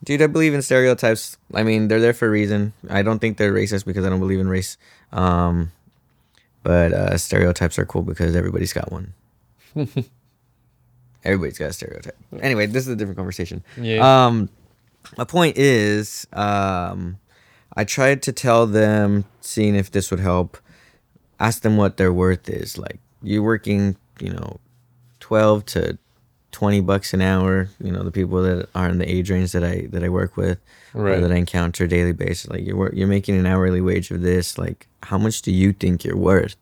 Dude, 0.03 0.23
I 0.23 0.27
believe 0.27 0.55
in 0.55 0.63
stereotypes. 0.63 1.37
I 1.53 1.63
mean, 1.63 1.89
they're 1.89 2.01
there 2.01 2.15
for 2.15 2.27
a 2.27 2.31
reason. 2.31 2.73
I 2.89 3.03
don't 3.03 3.19
think 3.19 3.37
they're 3.37 3.53
racist 3.53 3.85
because 3.85 4.05
I 4.05 4.09
don't 4.09 4.21
believe 4.21 4.41
in 4.41 4.49
race. 4.49 4.79
Um, 5.13 5.73
but 6.63 6.93
uh, 6.93 7.19
stereotypes 7.19 7.79
are 7.79 7.85
cool 7.85 8.03
because 8.03 8.35
everybody's 8.35 8.73
got 8.73 8.91
one. 8.91 9.13
everybody's 11.25 11.59
got 11.59 11.71
a 11.71 11.73
stereotype. 11.73 12.17
Anyway, 12.41 12.67
this 12.67 12.87
is 12.87 12.93
a 12.93 12.97
different 12.97 13.19
conversation. 13.19 13.63
Yeah. 13.77 14.27
Um, 14.27 14.49
my 15.17 15.25
point 15.25 15.57
is, 15.59 16.27
um, 16.33 17.19
I 17.77 17.85
tried 17.85 18.23
to 18.23 18.33
tell 18.33 18.67
them, 18.67 19.25
seeing 19.41 19.75
if 19.75 19.91
this 19.91 20.11
would 20.11 20.21
help, 20.21 20.59
ask 21.39 21.63
them 21.63 21.77
what 21.77 21.97
their 21.97 22.13
worth 22.13 22.49
is. 22.49 22.77
Like, 22.79 22.99
you're 23.23 23.43
working, 23.43 23.97
you 24.19 24.33
know, 24.33 24.61
12 25.21 25.67
to 25.67 25.99
20 26.53 26.81
bucks 26.81 27.15
an 27.15 27.21
hour. 27.21 27.69
You 27.83 27.93
know, 27.93 28.03
the 28.03 28.11
people 28.11 28.43
that 28.43 28.69
are 28.75 28.89
in 28.89 28.99
the 28.99 29.11
age 29.11 29.31
range 29.31 29.53
that 29.53 29.65
I 29.65 29.87
that 29.91 30.03
I 30.03 30.09
work 30.09 30.37
with, 30.37 30.59
or 30.95 31.05
right. 31.05 31.21
that 31.21 31.33
I 31.33 31.37
encounter 31.37 31.87
daily 31.87 32.13
basis. 32.13 32.49
Like, 32.51 32.67
you're 32.67 32.93
you're 32.95 33.09
making 33.09 33.39
an 33.39 33.47
hourly 33.47 33.81
wage 33.81 34.11
of 34.11 34.23
this. 34.23 34.59
Like, 34.59 34.87
how 35.03 35.19
much 35.19 35.43
do 35.43 35.53
you 35.53 35.73
think 35.73 36.05
you're 36.05 36.17
worth? 36.17 36.57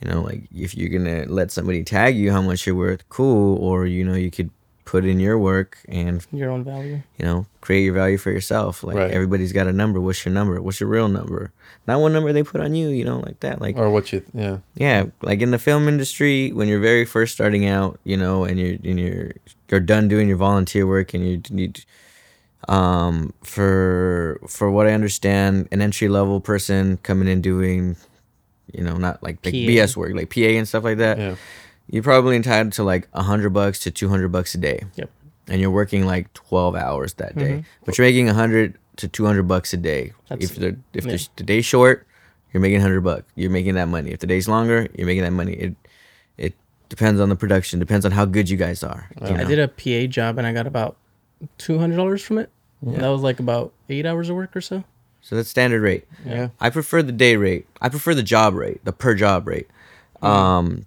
You 0.00 0.10
know, 0.10 0.20
like 0.20 0.42
if 0.54 0.74
you're 0.74 0.90
gonna 0.90 1.24
let 1.26 1.50
somebody 1.50 1.82
tag 1.82 2.16
you 2.16 2.30
how 2.30 2.42
much 2.42 2.66
you're 2.66 2.76
worth, 2.76 3.08
cool. 3.08 3.56
Or 3.58 3.86
you 3.86 4.04
know, 4.04 4.14
you 4.14 4.30
could 4.30 4.50
put 4.84 5.04
in 5.04 5.18
your 5.18 5.38
work 5.38 5.78
and 5.88 6.26
Your 6.30 6.50
own 6.50 6.62
value. 6.62 7.00
you 7.18 7.24
know, 7.24 7.46
create 7.62 7.84
your 7.84 7.94
value 7.94 8.18
for 8.18 8.30
yourself. 8.30 8.82
Like 8.84 8.96
Right. 8.96 9.10
everybody's 9.10 9.52
got 9.52 9.66
a 9.66 9.72
number. 9.72 9.98
What's 10.00 10.24
your 10.24 10.34
number? 10.34 10.60
What's 10.60 10.78
your 10.80 10.90
real 10.90 11.08
number? 11.08 11.52
Not 11.86 12.00
one 12.00 12.12
number 12.12 12.32
they 12.32 12.42
put 12.42 12.60
on 12.60 12.74
you, 12.74 12.88
you 12.88 13.04
know, 13.04 13.20
like 13.20 13.40
that. 13.40 13.60
Like 13.60 13.76
or 13.78 13.88
what 13.90 14.12
you, 14.12 14.22
yeah. 14.34 14.58
yeah, 14.74 15.06
like 15.22 15.40
in 15.40 15.50
the 15.52 15.58
film 15.58 15.88
industry, 15.88 16.52
when 16.52 16.68
you're 16.68 16.80
very 16.80 17.04
first 17.06 17.32
starting 17.34 17.66
out, 17.66 17.98
you 18.04 18.16
know, 18.16 18.44
and 18.44 18.58
you're 18.60 18.76
and 18.84 19.00
you're 19.00 19.32
you're 19.70 19.80
done 19.80 20.06
doing 20.08 20.28
your 20.28 20.36
volunteer 20.36 20.86
work 20.86 21.14
and 21.14 21.26
you 21.26 21.40
need 21.50 21.84
um 22.68 23.32
for 23.42 24.40
for 24.48 24.70
what 24.70 24.86
I 24.86 24.92
understand, 24.92 25.68
an 25.72 25.80
entry 25.80 26.08
level 26.08 26.40
person 26.40 26.98
coming 26.98 27.28
in 27.28 27.40
doing 27.40 27.96
you 28.72 28.82
know, 28.82 28.96
not 28.96 29.22
like 29.22 29.38
like 29.44 29.54
PA. 29.54 29.58
BS 29.70 29.96
work, 29.96 30.14
like 30.14 30.30
PA 30.34 30.40
and 30.58 30.66
stuff 30.66 30.84
like 30.84 30.98
that 30.98 31.18
Yeah. 31.18 31.36
You're 31.88 32.02
probably 32.02 32.36
entitled 32.36 32.72
to 32.74 32.82
like 32.84 33.08
a 33.12 33.22
hundred 33.22 33.50
bucks 33.50 33.78
to 33.80 33.90
two 33.90 34.08
hundred 34.08 34.28
bucks 34.32 34.54
a 34.54 34.58
day. 34.58 34.84
Yep. 34.96 35.10
And 35.48 35.60
you're 35.60 35.70
working 35.70 36.06
like 36.06 36.32
twelve 36.32 36.74
hours 36.74 37.14
that 37.14 37.36
day, 37.36 37.50
Mhm. 37.58 37.64
but 37.84 37.98
you're 37.98 38.06
making 38.06 38.28
a 38.28 38.34
hundred 38.34 38.78
to 38.96 39.08
two 39.08 39.26
hundred 39.26 39.44
bucks 39.44 39.72
a 39.74 39.76
day. 39.76 40.12
That's- 40.28 40.50
if 40.50 40.56
the 40.56 40.76
if 40.94 41.04
yeah. 41.04 41.18
the, 41.36 41.42
day's 41.44 41.66
short, 41.66 42.06
you're 42.52 42.60
making 42.62 42.80
hundred 42.80 43.02
bucks. 43.02 43.24
You're 43.34 43.50
making 43.50 43.74
that 43.74 43.88
money. 43.88 44.10
If 44.10 44.20
the 44.20 44.26
day's 44.26 44.48
longer, 44.48 44.88
you're 44.96 45.06
making 45.06 45.24
that 45.24 45.32
money. 45.32 45.52
It 45.52 45.76
it 46.38 46.54
depends 46.88 47.20
on 47.20 47.28
the 47.28 47.36
production. 47.36 47.78
Depends 47.78 48.06
on 48.06 48.12
how 48.12 48.24
good 48.24 48.48
you 48.48 48.56
guys 48.56 48.82
are. 48.82 49.08
you 49.20 49.34
I 49.34 49.44
did 49.44 49.58
a 49.58 49.68
PA 49.68 50.06
job 50.10 50.38
and 50.38 50.46
I 50.46 50.52
got 50.52 50.66
about 50.66 50.96
two 51.58 51.78
hundred 51.78 51.96
dollars 51.96 52.22
from 52.22 52.38
it. 52.38 52.50
Yeah. 52.82 52.98
That 53.00 53.08
was 53.08 53.20
like 53.22 53.40
about 53.40 53.72
eight 53.90 54.06
hours 54.06 54.30
of 54.30 54.36
work 54.36 54.56
or 54.56 54.60
so. 54.62 54.84
So 55.20 55.36
that's 55.36 55.48
standard 55.48 55.80
rate. 55.82 56.06
Yeah. 56.24 56.48
I 56.60 56.68
prefer 56.70 57.02
the 57.02 57.12
day 57.12 57.36
rate. 57.36 57.66
I 57.80 57.88
prefer 57.88 58.14
the 58.14 58.22
job 58.22 58.54
rate, 58.54 58.84
the 58.84 58.92
per 58.92 59.14
job 59.14 59.46
rate. 59.46 59.68
Um 60.22 60.86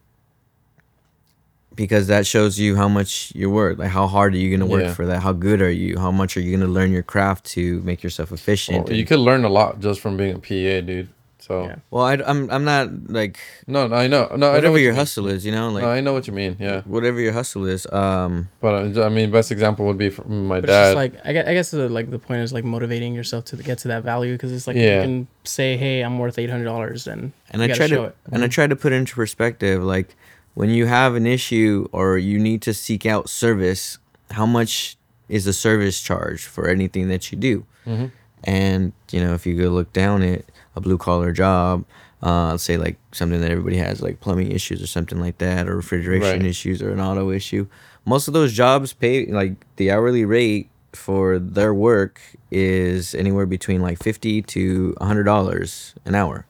because 1.78 2.08
that 2.08 2.28
shows 2.28 2.60
you 2.60 2.76
how 2.76 2.90
much 2.90 3.32
you're 3.34 3.50
worth. 3.50 3.80
Like 3.80 3.92
how 3.92 4.08
hard 4.08 4.34
are 4.34 4.38
you 4.38 4.50
gonna 4.56 4.70
work 4.70 4.84
Yeah. 4.84 4.94
for 4.94 5.06
that? 5.06 5.22
How 5.24 5.32
good 5.32 5.62
are 5.62 5.72
you? 5.72 5.98
How 5.98 6.12
much 6.12 6.36
are 6.36 6.42
you 6.42 6.52
gonna 6.58 6.70
learn 6.78 6.92
your 6.92 7.04
craft 7.04 7.46
to 7.56 7.80
make 7.84 8.04
yourself 8.04 8.32
efficient? 8.34 8.86
Well, 8.86 8.94
you 8.94 9.00
and- 9.02 9.08
could 9.08 9.20
learn 9.20 9.46
a 9.46 9.50
lot 9.50 9.80
just 9.80 10.02
from 10.02 10.18
being 10.18 10.36
a 10.36 10.40
PA, 10.40 10.82
dude. 10.82 11.08
So 11.40 11.64
Yeah. 11.64 11.76
Well, 11.92 12.04
I, 12.04 12.16
am 12.16 12.50
I'm 12.52 12.66
not 12.66 12.90
like 13.08 13.38
no, 13.68 13.88
no, 13.88 13.96
I 13.96 14.08
know, 14.08 14.24
no, 14.26 14.34
I 14.34 14.38
know 14.38 14.52
whatever 14.52 14.72
what 14.74 14.78
your 14.82 14.88
you 14.88 14.90
mean. 14.92 14.98
hustle 14.98 15.28
is, 15.28 15.46
you 15.46 15.54
know, 15.54 15.70
like 15.70 15.84
no, 15.84 15.90
I 15.90 16.02
know 16.02 16.12
what 16.12 16.28
you 16.28 16.34
mean. 16.34 16.58
Yeah, 16.60 16.82
whatever 16.82 17.22
your 17.22 17.32
hustle 17.32 17.66
is. 17.66 17.88
Um, 17.90 18.50
but 18.60 18.98
uh, 18.98 19.06
I 19.06 19.10
mean, 19.10 19.32
best 19.32 19.50
example 19.52 19.86
would 19.86 19.98
be 19.98 20.10
from 20.10 20.48
my 20.48 20.60
But 20.60 20.66
it's 20.70 20.74
dad. 20.74 20.86
just 20.88 20.96
like 20.98 21.14
I 21.24 21.32
guess, 21.32 21.48
I 21.48 21.54
guess 21.54 21.72
the, 21.72 21.88
like 21.88 22.10
the 22.12 22.20
point 22.20 22.42
is 22.42 22.52
like 22.52 22.66
motivating 22.66 23.14
yourself 23.14 23.46
to 23.46 23.56
get 23.56 23.78
to 23.84 23.88
that 23.90 24.04
value 24.04 24.34
because 24.34 24.52
it's 24.52 24.68
like 24.68 24.76
Yeah. 24.76 24.96
you 24.98 25.02
can 25.04 25.28
say, 25.46 25.78
hey, 25.78 26.02
I'm 26.02 26.20
worth 26.20 26.38
eight 26.38 26.50
hundred 26.50 26.66
dollars, 26.66 27.08
and 27.08 27.32
and 27.52 27.62
you 27.62 27.64
I 27.64 27.68
gotta 27.68 27.78
try 27.78 27.88
show 27.88 27.96
to 28.04 28.04
it. 28.10 28.16
and 28.34 28.44
I 28.44 28.48
try 28.50 28.68
to 28.68 28.76
put 28.76 28.92
it 28.92 28.96
into 28.98 29.16
perspective. 29.16 29.82
Like 29.82 30.18
when 30.58 30.70
you 30.72 30.86
have 30.88 31.14
an 31.16 31.28
issue 31.28 31.88
or 31.92 32.18
you 32.18 32.38
need 32.40 32.62
to 32.64 32.74
seek 32.74 33.06
out 33.06 33.30
service, 33.30 34.00
how 34.32 34.46
much 34.46 34.98
is 35.30 35.46
the 35.46 35.54
service 35.54 36.02
charge 36.02 36.42
for 36.46 36.68
anything 36.68 37.10
that 37.10 37.32
you 37.32 37.38
do? 37.38 37.56
Mhm. 37.86 38.10
And 38.44 38.92
you 39.12 39.20
know, 39.24 39.34
if 39.36 39.46
you 39.46 39.54
go 39.56 39.70
look 39.70 39.94
down 39.94 40.24
at 40.24 40.42
a 40.76 40.82
blue 40.82 40.98
collar 40.98 41.32
job, 41.32 41.86
uh, 42.24 42.58
say 42.58 42.76
like 42.78 42.98
something 43.12 43.40
that 43.42 43.52
everybody 43.52 43.78
has, 43.78 44.02
like 44.02 44.20
plumbing 44.20 44.52
issues 44.52 44.82
or 44.82 44.88
something 44.88 45.20
like 45.20 45.38
that, 45.38 45.68
or 45.70 45.76
refrigeration 45.76 46.40
Right. 46.42 46.46
issues 46.54 46.82
or 46.82 46.90
an 46.92 47.00
auto 47.00 47.30
issue. 47.30 47.68
Most 48.06 48.28
of 48.28 48.34
those 48.34 48.52
jobs 48.54 48.94
pay 48.94 49.26
like 49.28 49.54
the 49.76 49.92
hourly 49.92 50.26
rate 50.26 50.70
for 50.94 51.38
their 51.38 51.74
work 51.74 52.20
is 52.50 53.14
anywhere 53.14 53.46
between 53.46 53.82
like 53.82 54.02
fifty 54.02 54.42
to 54.42 54.96
hundred 55.00 55.26
dollars 55.26 55.94
an 56.06 56.16
hour. 56.16 56.46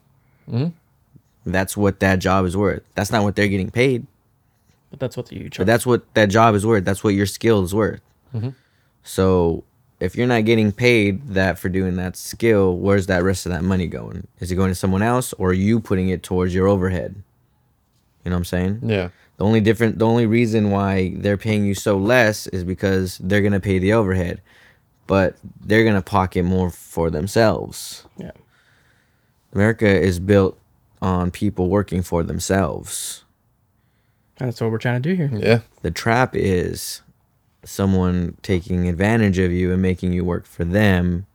Mhm. 0.50 0.72
That's 1.52 1.76
what 1.78 2.00
that 2.00 2.20
job 2.20 2.46
is 2.46 2.56
worth. 2.58 2.84
That's 2.96 3.12
not 3.12 3.24
what 3.24 3.36
they're 3.36 3.48
getting 3.48 3.72
paid, 3.72 4.06
But 4.90 5.00
that's 5.00 5.18
what 5.18 5.32
you 5.32 5.50
but 5.58 5.68
that's 5.68 5.86
what 5.86 6.12
that 6.14 6.28
job 6.30 6.56
is 6.56 6.66
worth. 6.66 6.86
That's 6.86 7.04
what 7.04 7.14
your 7.14 7.26
skill 7.26 7.64
is 7.64 7.74
worth. 7.74 8.02
Mhm. 8.34 8.54
So 9.04 9.64
if 10.00 10.16
you're 10.16 10.28
not 10.28 10.46
getting 10.46 10.72
paid 10.72 11.28
that 11.30 11.58
for 11.58 11.70
doing 11.70 11.96
that 11.98 12.16
skill, 12.16 12.78
where's 12.78 13.08
that 13.08 13.24
rest 13.24 13.46
of 13.46 13.52
that 13.52 13.64
money 13.64 13.88
going? 13.88 14.28
Is 14.40 14.52
it 14.52 14.56
going 14.56 14.70
to 14.72 14.76
someone 14.76 15.02
else 15.02 15.34
or 15.34 15.50
are 15.50 15.54
you 15.54 15.80
putting 15.80 16.10
it 16.10 16.24
towards 16.24 16.54
your 16.54 16.68
overhead? 16.68 17.16
You 18.24 18.30
know 18.32 18.36
what 18.36 18.40
I'm 18.40 18.46
saying? 18.46 18.80
yeah, 18.84 19.10
The 19.38 19.44
only 19.46 19.62
different 19.62 20.00
the 20.00 20.06
only 20.06 20.26
reason 20.26 20.70
why 20.72 21.14
they're 21.18 21.38
paying 21.38 21.66
you 21.66 21.74
so 21.76 21.98
less 21.98 22.48
is 22.48 22.64
because 22.64 23.18
they're 23.24 23.42
gonna 23.42 23.60
pay 23.62 23.80
the 23.80 23.94
overhead. 23.94 24.42
But 25.08 25.38
they're 25.66 25.86
gonna 25.86 26.02
pocket 26.02 26.44
more 26.44 26.70
for 26.70 27.10
themselves. 27.10 28.04
yeah. 28.18 28.32
America 29.54 29.88
is 29.88 30.20
built 30.20 30.58
on 31.02 31.32
people 31.32 31.70
working 31.70 32.02
for 32.02 32.24
themselves. 32.24 33.24
That's 34.38 34.62
what 34.62 34.72
we're 34.72 34.78
trying 34.78 35.02
to 35.02 35.10
do 35.10 35.16
here. 35.16 35.30
yeah, 35.34 35.60
The 35.82 35.92
trap 35.92 36.36
is 36.36 37.02
someone 37.64 38.38
taking 38.44 38.88
advantage 38.88 39.40
of 39.40 39.52
you 39.52 39.72
and 39.74 39.82
making 39.82 40.14
you 40.14 40.24
work 40.24 40.46
for 40.46 40.64
them 40.64 41.26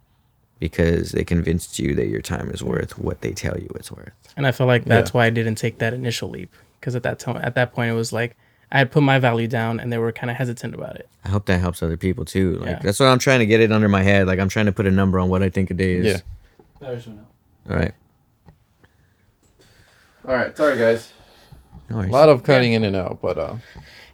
because 0.61 1.11
they 1.13 1.25
convinced 1.25 1.79
you 1.79 1.95
that 1.97 2.07
your 2.07 2.21
time 2.23 2.49
is 2.51 2.63
worth 2.63 2.97
what 2.99 3.21
they 3.21 3.33
tell 3.33 3.59
you 3.59 3.69
it's 3.75 3.91
worth. 3.91 4.13
And 4.37 4.47
I 4.47 4.53
feel 4.53 4.67
like 4.69 4.85
that's 4.85 5.11
Yeah. 5.11 5.19
why 5.19 5.27
I 5.27 5.31
didn't 5.31 5.57
take 5.57 5.79
that 5.79 5.93
initial 5.93 6.31
leap 6.31 6.55
because 6.79 6.95
at 6.95 7.03
that 7.03 7.19
time, 7.19 7.39
at 7.43 7.55
that 7.57 7.73
point, 7.73 7.91
it 7.91 7.95
was 7.95 8.13
like 8.13 8.37
I 8.71 8.79
had 8.79 8.91
put 8.91 9.03
my 9.03 9.19
value 9.19 9.49
down, 9.49 9.79
and 9.81 9.93
they 9.93 9.99
were 9.99 10.13
kind 10.13 10.31
of 10.31 10.37
hesitant 10.39 10.75
about 10.75 10.97
it. 10.97 11.07
I 11.27 11.29
hope 11.29 11.45
that 11.45 11.61
helps 11.61 11.83
other 11.83 11.99
people 11.99 12.25
too. 12.25 12.55
Like 12.57 12.69
Yeah. 12.69 12.79
that's 12.83 12.99
what 13.01 13.07
I'm 13.07 13.19
trying 13.19 13.41
to 13.41 13.47
get 13.47 13.61
it 13.61 13.71
under 13.71 13.89
my 13.89 14.03
head. 14.03 14.27
Like 14.27 14.39
I'm 14.39 14.49
trying 14.49 14.65
to 14.67 14.73
put 14.73 14.87
a 14.87 14.91
number 14.91 15.19
on 15.19 15.29
what 15.29 15.43
I 15.43 15.51
think 15.51 15.71
a 15.71 15.75
day 15.75 15.95
is. 15.97 16.07
yeah. 16.81 16.89
All 17.69 17.77
right. 17.77 17.93
All 20.27 20.35
right, 20.35 20.57
sorry 20.57 20.79
guys. 20.79 21.13
No 21.91 22.01
A 22.01 22.07
lot 22.07 22.29
of 22.29 22.43
cutting 22.43 22.73
in 22.73 22.85
and 22.85 22.97
out, 22.97 23.21
but 23.21 23.39
uh, 23.39 23.57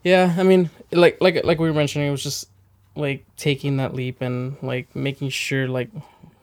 Yeah, 0.02 0.34
I 0.38 0.42
mean, 0.42 0.70
like 0.90 1.18
like 1.20 1.44
like 1.44 1.58
we 1.58 1.68
were 1.68 1.74
mentioning, 1.74 2.08
it 2.08 2.10
was 2.10 2.22
just 2.22 2.48
like 2.96 3.24
taking 3.36 3.76
that 3.76 3.94
leap 3.94 4.20
and 4.20 4.56
like 4.62 4.94
making 4.96 5.28
sure 5.28 5.68
like 5.68 5.90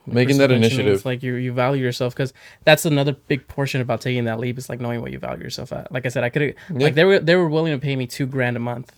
making 0.06 0.38
that 0.38 0.50
was 0.50 0.56
initiative. 0.56 0.94
It's 0.94 1.04
like 1.04 1.22
you 1.22 1.34
you 1.34 1.52
value 1.52 1.82
yourself 1.82 2.14
because 2.14 2.32
that's 2.64 2.84
another 2.86 3.12
big 3.12 3.46
portion 3.48 3.80
about 3.80 4.00
taking 4.00 4.24
that 4.24 4.38
leap 4.38 4.56
is 4.56 4.68
like 4.68 4.80
knowing 4.80 5.00
what 5.02 5.10
you 5.12 5.18
value 5.18 5.42
yourself 5.42 5.72
at. 5.72 5.90
Like 5.92 6.06
I 6.06 6.08
said, 6.10 6.24
I 6.24 6.30
could 6.30 6.42
Yeah. 6.42 6.54
like 6.70 6.94
they 6.94 7.04
were 7.04 7.18
they 7.18 7.34
were 7.34 7.48
willing 7.48 7.72
to 7.72 7.78
pay 7.78 7.96
me 7.96 8.06
two 8.06 8.26
grand 8.26 8.56
a 8.56 8.60
month, 8.60 8.92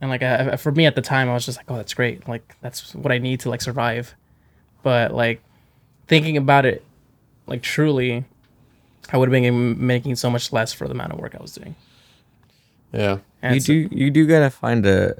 and 0.00 0.10
like 0.10 0.22
I, 0.22 0.56
for 0.56 0.72
me 0.72 0.84
at 0.86 0.94
the 0.94 1.02
time, 1.02 1.28
I 1.30 1.34
was 1.34 1.46
just 1.46 1.56
like, 1.58 1.70
oh, 1.70 1.76
that's 1.76 1.94
great. 1.94 2.28
Like 2.28 2.54
that's 2.60 2.94
what 2.94 3.12
I 3.12 3.18
need 3.18 3.40
to 3.40 3.50
like 3.50 3.62
survive. 3.62 4.14
But 4.82 5.14
like 5.14 5.42
thinking 6.06 6.36
about 6.36 6.66
it, 6.66 6.84
like 7.46 7.62
truly, 7.62 8.24
I 9.10 9.16
would 9.16 9.28
have 9.32 9.42
been 9.42 9.84
making 9.86 10.16
so 10.16 10.30
much 10.30 10.52
less 10.52 10.72
for 10.72 10.86
the 10.86 10.92
amount 10.94 11.12
of 11.12 11.18
work 11.18 11.34
I 11.34 11.42
was 11.42 11.52
doing. 11.54 11.74
yeah, 12.92 13.18
And 13.42 13.54
you 13.56 13.60
so- 13.60 13.72
do 13.72 13.88
you 13.90 14.10
do 14.10 14.26
gotta 14.26 14.50
find 14.50 14.84
a 14.86 15.14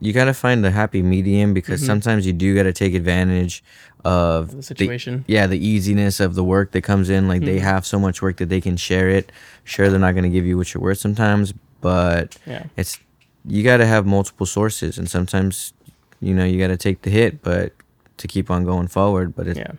you 0.00 0.12
gotta 0.12 0.32
find 0.34 0.64
the 0.64 0.70
happy 0.70 1.02
medium 1.02 1.52
because 1.54 1.82
Mhm. 1.82 1.86
sometimes 1.86 2.26
you 2.26 2.32
do 2.32 2.54
gotta 2.54 2.72
take 2.72 2.94
advantage 2.94 3.62
of 4.04 4.56
the 4.56 4.62
situation. 4.62 5.24
yeah 5.28 5.46
the 5.46 5.58
easiness 5.64 6.20
of 6.20 6.34
the 6.34 6.42
work 6.42 6.70
that 6.72 6.80
comes 6.82 7.10
in 7.10 7.28
like 7.28 7.42
they 7.42 7.58
Mhm. 7.58 7.62
have 7.62 7.86
so 7.86 7.98
much 7.98 8.22
work 8.22 8.38
that 8.38 8.48
they 8.48 8.60
can 8.60 8.76
share 8.78 9.10
it 9.10 9.30
sure 9.62 9.90
they're 9.90 9.98
not 10.00 10.12
going 10.12 10.24
to 10.24 10.30
give 10.30 10.46
you 10.46 10.56
what 10.56 10.72
you're 10.72 10.82
worth 10.82 10.96
sometimes 10.98 11.52
but 11.82 12.38
yeah. 12.46 12.64
it's 12.78 12.98
you 13.44 13.62
got 13.62 13.76
to 13.76 13.86
have 13.86 14.06
multiple 14.06 14.46
sources 14.46 14.96
and 14.96 15.08
sometimes 15.10 15.74
you 16.20 16.32
know 16.34 16.44
you 16.44 16.58
got 16.58 16.68
to 16.68 16.78
take 16.78 17.02
the 17.02 17.10
hit 17.10 17.42
but 17.42 17.72
to 18.16 18.26
keep 18.26 18.50
on 18.50 18.64
going 18.64 18.88
forward 18.88 19.34
but 19.36 19.46
it, 19.46 19.56
yeah. 19.58 19.72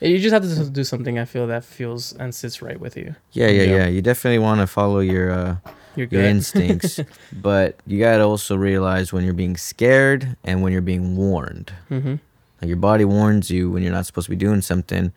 Yeah. 0.00 0.08
You 0.08 0.18
just 0.18 0.32
have 0.32 0.42
to 0.42 0.70
do 0.70 0.84
something 0.84 1.18
I 1.18 1.24
feel 1.24 1.46
that 1.48 1.64
feels 1.64 2.12
and 2.14 2.34
sits 2.34 2.62
right 2.62 2.78
with 2.78 2.96
you. 2.96 3.14
yeah 3.32 3.48
yeah 3.48 3.62
Yeah. 3.62 3.86
you 3.86 4.00
definitely 4.02 4.38
want 4.38 4.60
to 4.60 4.66
follow 4.66 5.00
your 5.00 5.30
uh 5.30 5.56
You're 5.96 6.08
your 6.10 6.22
instincts 6.24 7.00
but 7.32 7.76
you 7.86 7.98
got 7.98 8.18
to 8.18 8.24
also 8.24 8.56
realize 8.56 9.12
when 9.12 9.24
you're 9.24 9.34
being 9.34 9.56
scared 9.56 10.36
and 10.44 10.62
when 10.62 10.72
you're 10.72 10.82
being 10.94 11.16
warned 11.16 11.72
mm-hmm. 11.90 12.16
Like 12.60 12.68
your 12.68 12.76
body 12.76 13.04
warns 13.04 13.50
you 13.50 13.70
when 13.70 13.82
you're 13.84 13.92
not 13.92 14.04
supposed 14.06 14.26
to 14.26 14.30
be 14.30 14.36
doing 14.36 14.62
something, 14.62 15.12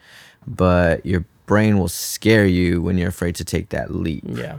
but 0.46 1.04
your 1.04 1.26
brain 1.48 1.80
will 1.80 1.88
scare 1.90 2.46
you 2.46 2.84
when 2.84 3.00
you're 3.00 3.10
afraid 3.10 3.34
to 3.36 3.44
take 3.44 3.70
that 3.70 3.90
leap. 3.96 4.24
Yeah. 4.28 4.58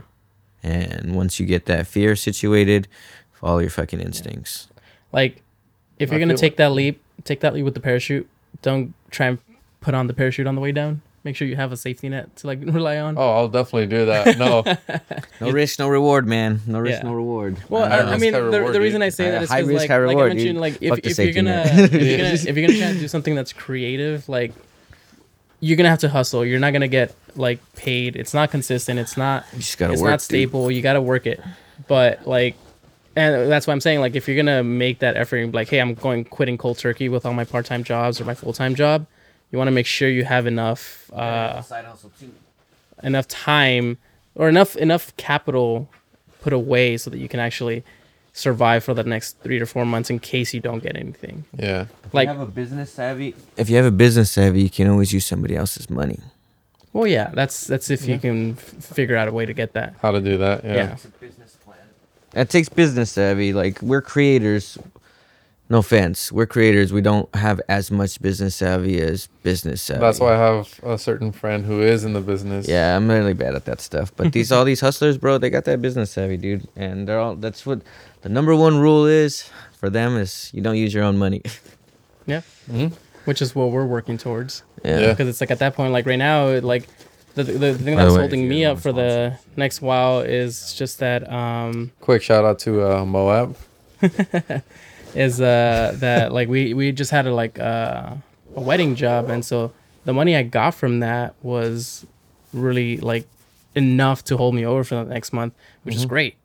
And 0.61 1.15
once 1.15 1.39
you 1.39 1.45
get 1.45 1.65
that 1.67 1.87
fear 1.87 2.15
situated, 2.17 2.89
follow 3.31 3.59
your 3.59 3.69
fucking 3.69 4.01
instincts. 4.01 4.67
Like, 5.13 5.41
if 5.97 6.09
I 6.09 6.15
you're 6.15 6.19
gonna 6.19 6.33
feel 6.33 6.39
take 6.39 6.57
that 6.57 6.73
leap, 6.73 7.01
take 7.23 7.39
that 7.39 7.53
leap 7.53 7.63
with 7.63 7.73
the 7.73 7.79
parachute. 7.79 8.27
Don't 8.61 8.93
try 9.11 9.27
and 9.27 9.37
put 9.83 9.93
on 9.93 10.07
the 10.07 10.13
parachute 10.13 10.47
on 10.47 10.55
the 10.55 10.61
way 10.61 10.71
down. 10.71 11.01
Make 11.25 11.35
sure 11.37 11.47
you 11.47 11.55
have 11.55 11.71
a 11.71 11.77
safety 11.77 12.09
net 12.09 12.35
to 12.37 12.47
like 12.47 12.59
rely 12.63 12.97
on. 12.97 13.17
Oh, 13.17 13.31
I'll 13.31 13.47
definitely 13.47 13.87
do 13.87 14.05
that. 14.07 14.37
No, 14.37 14.63
No 15.47 15.51
risk, 15.51 15.79
no 15.79 15.87
reward, 15.87 16.27
man. 16.27 16.59
No 16.67 16.79
risk, 16.79 16.99
Yeah. 17.01 17.07
no 17.09 17.13
reward. 17.13 17.57
Well, 17.69 17.87
High 17.87 17.99
I, 17.99 18.13
I 18.13 18.17
mean, 18.17 18.33
the, 18.33 18.43
reward, 18.43 18.73
the 18.75 18.81
reason. 18.81 19.01
I 19.01 19.09
say 19.09 19.27
Uh, 19.29 19.31
that 19.31 19.43
is 19.43 19.49
high 19.49 19.61
because, 19.61 19.69
risk, 19.69 19.81
like, 19.83 19.89
high 19.91 20.05
like 20.05 20.17
I 20.17 20.27
mentioned, 20.27 20.59
like 20.59 20.77
if, 20.81 20.99
if 21.05 21.17
you're 21.19 21.31
gonna 21.33 21.63
if 21.65 21.91
you're 21.93 22.17
gonna 22.17 22.33
if 22.33 22.45
you're 22.57 22.67
gonna 22.67 22.79
try 22.79 22.87
and 22.87 22.99
do 22.99 23.07
something 23.07 23.35
that's 23.35 23.53
creative, 23.53 24.27
like 24.27 24.51
you're 25.59 25.77
gonna 25.77 25.89
have 25.89 25.99
to 25.99 26.09
hustle. 26.09 26.45
You're 26.45 26.59
not 26.59 26.73
gonna 26.73 26.87
get 26.89 27.15
like 27.35 27.59
paid. 27.75 28.15
It's 28.17 28.33
not 28.33 28.51
consistent. 28.51 28.99
It's 28.99 29.15
not 29.15 29.45
You 29.53 29.59
just 29.59 29.77
gotta 29.77 29.93
it's 29.93 30.01
work. 30.01 30.09
not 30.09 30.19
dude. 30.19 30.23
stable. 30.25 30.69
You 30.71 30.81
got 30.81 30.93
to 30.93 31.01
work 31.01 31.25
it. 31.25 31.39
But 31.87 32.27
like, 32.27 32.55
and 33.15 33.49
that's 33.49 33.65
why 33.65 33.71
I'm 33.73 33.79
saying 33.81 34.01
like 34.01 34.15
if 34.15 34.27
you're 34.27 34.35
gonna 34.37 34.61
make 34.63 34.99
that 34.99 35.15
effort, 35.15 35.37
and 35.37 35.51
be 35.53 35.55
like, 35.55 35.69
hey, 35.69 35.79
I'm 35.79 35.93
going 35.93 36.25
quitting 36.25 36.57
cold 36.57 36.79
turkey 36.79 37.07
with 37.07 37.25
all 37.25 37.33
my 37.33 37.45
part 37.45 37.65
time 37.65 37.83
jobs 37.85 38.19
or 38.19 38.25
my 38.25 38.33
full 38.35 38.51
time 38.51 38.75
job. 38.75 39.05
You 39.53 39.59
want 39.59 39.67
to 39.67 39.71
make 39.71 39.85
sure 39.85 40.09
you 40.09 40.23
have 40.25 40.47
enough 40.47 41.11
uh, 41.13 41.61
enough 43.03 43.27
time 43.27 43.99
or 44.33 44.49
enough 44.49 44.75
enough 44.75 45.15
capital 45.15 45.87
put 46.41 46.53
away 46.53 46.97
so 46.97 47.11
that 47.11 47.19
you 47.19 47.29
can 47.29 47.39
actually 47.39 47.83
survive 48.33 48.83
for 48.83 48.95
the 48.95 49.03
next 49.03 49.37
three 49.43 49.59
to 49.59 49.65
four 49.67 49.85
months 49.85 50.09
in 50.09 50.17
case 50.17 50.55
you 50.55 50.59
don't 50.59 50.81
get 50.81 50.95
anything. 50.97 51.45
yeah, 51.55 51.85
Like, 52.13 52.27
you 52.29 52.33
have 52.33 52.41
a 52.41 52.51
business 52.51 52.91
savvy. 52.91 53.35
If 53.57 53.69
you 53.69 53.75
have 53.77 53.85
a 53.85 53.91
business 53.91 54.31
savvy, 54.31 54.63
you 54.63 54.71
can 54.71 54.87
always 54.89 55.13
use 55.13 55.23
somebody 55.27 55.55
else's 55.55 55.87
money. 55.87 56.17
well, 56.91 57.05
yeah, 57.05 57.29
that's 57.35 57.67
that's 57.67 57.91
if 57.91 58.05
Yeah. 58.05 58.15
you 58.15 58.19
can 58.19 58.53
f- 58.57 58.83
figure 58.83 59.15
out 59.15 59.27
a 59.27 59.31
way 59.31 59.45
to 59.45 59.53
get 59.53 59.73
that. 59.73 59.93
how 60.01 60.09
to 60.09 60.19
do 60.19 60.37
that? 60.39 60.63
Yeah, 60.63 60.73
Yeah. 60.73 60.95
It 62.41 62.49
takes 62.49 62.69
business 62.69 63.11
savvy. 63.11 63.53
Like 63.53 63.79
we're 63.83 64.01
creators. 64.01 64.79
No 65.73 65.79
offense, 65.79 66.31
we're 66.31 66.45
creators. 66.45 66.93
We 66.93 67.01
don't 67.01 67.33
have 67.33 67.59
as 67.67 67.89
much 67.89 68.21
business 68.21 68.55
savvy 68.57 69.01
as 69.01 69.25
business 69.41 69.81
savvy. 69.81 70.01
that's 70.01 70.19
why 70.19 70.35
I 70.35 70.37
have 70.37 70.79
a 70.83 70.99
certain 70.99 71.31
friend 71.31 71.65
who 71.65 71.81
is 71.81 72.05
in 72.05 72.13
the 72.13 72.21
business. 72.21 72.67
Yeah, 72.67 72.95
I'm 72.95 73.09
really 73.09 73.33
bad 73.33 73.55
at 73.55 73.65
that 73.65 73.81
stuff. 73.81 74.15
But 74.15 74.33
these 74.33 74.51
all 74.51 74.65
these 74.65 74.81
hustlers, 74.81 75.17
bro, 75.17 75.39
they 75.39 75.49
got 75.49 75.65
that 75.65 75.81
business 75.81 76.11
savvy, 76.11 76.37
dude. 76.37 76.67
And 76.75 77.07
they're 77.07 77.17
all 77.19 77.35
that's 77.35 77.65
what 77.65 77.81
the 78.21 78.29
number 78.29 78.55
one 78.55 78.77
rule 78.77 79.07
is 79.07 79.49
for 79.79 79.89
them 79.89 80.15
is 80.15 80.51
you 80.53 80.61
don't 80.61 80.77
use 80.77 80.93
your 80.93 81.03
own 81.03 81.17
money. 81.17 81.41
hmm 82.27 82.87
Which 83.25 83.41
is 83.41 83.55
what 83.55 83.71
we're 83.71 83.87
working 83.87 84.19
towards. 84.19 84.61
yeah. 84.85 84.99
Yeah. 84.99 85.09
because 85.09 85.27
it's 85.27 85.41
like 85.41 85.49
at 85.49 85.57
that 85.57 85.73
point 85.73 85.91
like 85.91 86.05
right 86.05 86.19
now 86.19 86.49
it, 86.49 86.63
like 86.63 86.87
the, 87.33 87.45
the, 87.45 87.51
the 87.53 87.73
thing 87.73 87.95
By 87.95 88.01
the 88.03 88.09
that's 88.09 88.13
way, 88.13 88.19
holding 88.19 88.47
me 88.47 88.63
up 88.63 88.79
for 88.79 88.91
the 88.91 89.39
next 89.57 89.81
while 89.81 90.19
is 90.19 90.75
just 90.75 90.99
that 90.99 91.27
um 91.33 91.91
Quick 91.99 92.21
shout 92.21 92.45
out 92.45 92.59
to 92.59 92.83
uh, 92.83 93.03
Moab. 93.05 93.57
is 95.15 95.39
uh 95.41 95.93
that 95.99 96.31
like 96.31 96.47
we 96.47 96.73
we 96.73 96.91
just 96.91 97.11
had 97.11 97.25
a 97.27 97.33
like 97.33 97.59
uh, 97.59 98.13
a 98.55 98.61
wedding 98.61 98.95
job 98.95 99.29
and 99.29 99.43
so 99.45 99.71
the 100.05 100.13
money 100.13 100.35
i 100.35 100.43
got 100.43 100.73
from 100.73 100.99
that 101.01 101.33
was 101.43 102.05
really 102.53 102.97
like 102.97 103.27
enough 103.75 104.23
to 104.23 104.37
hold 104.37 104.53
me 104.55 104.65
over 104.65 104.83
for 104.83 104.95
the 104.95 105.03
next 105.05 105.33
month 105.33 105.53
which 105.83 105.95
is 105.95 106.05
Mhm. 106.05 106.09
great 106.09 106.35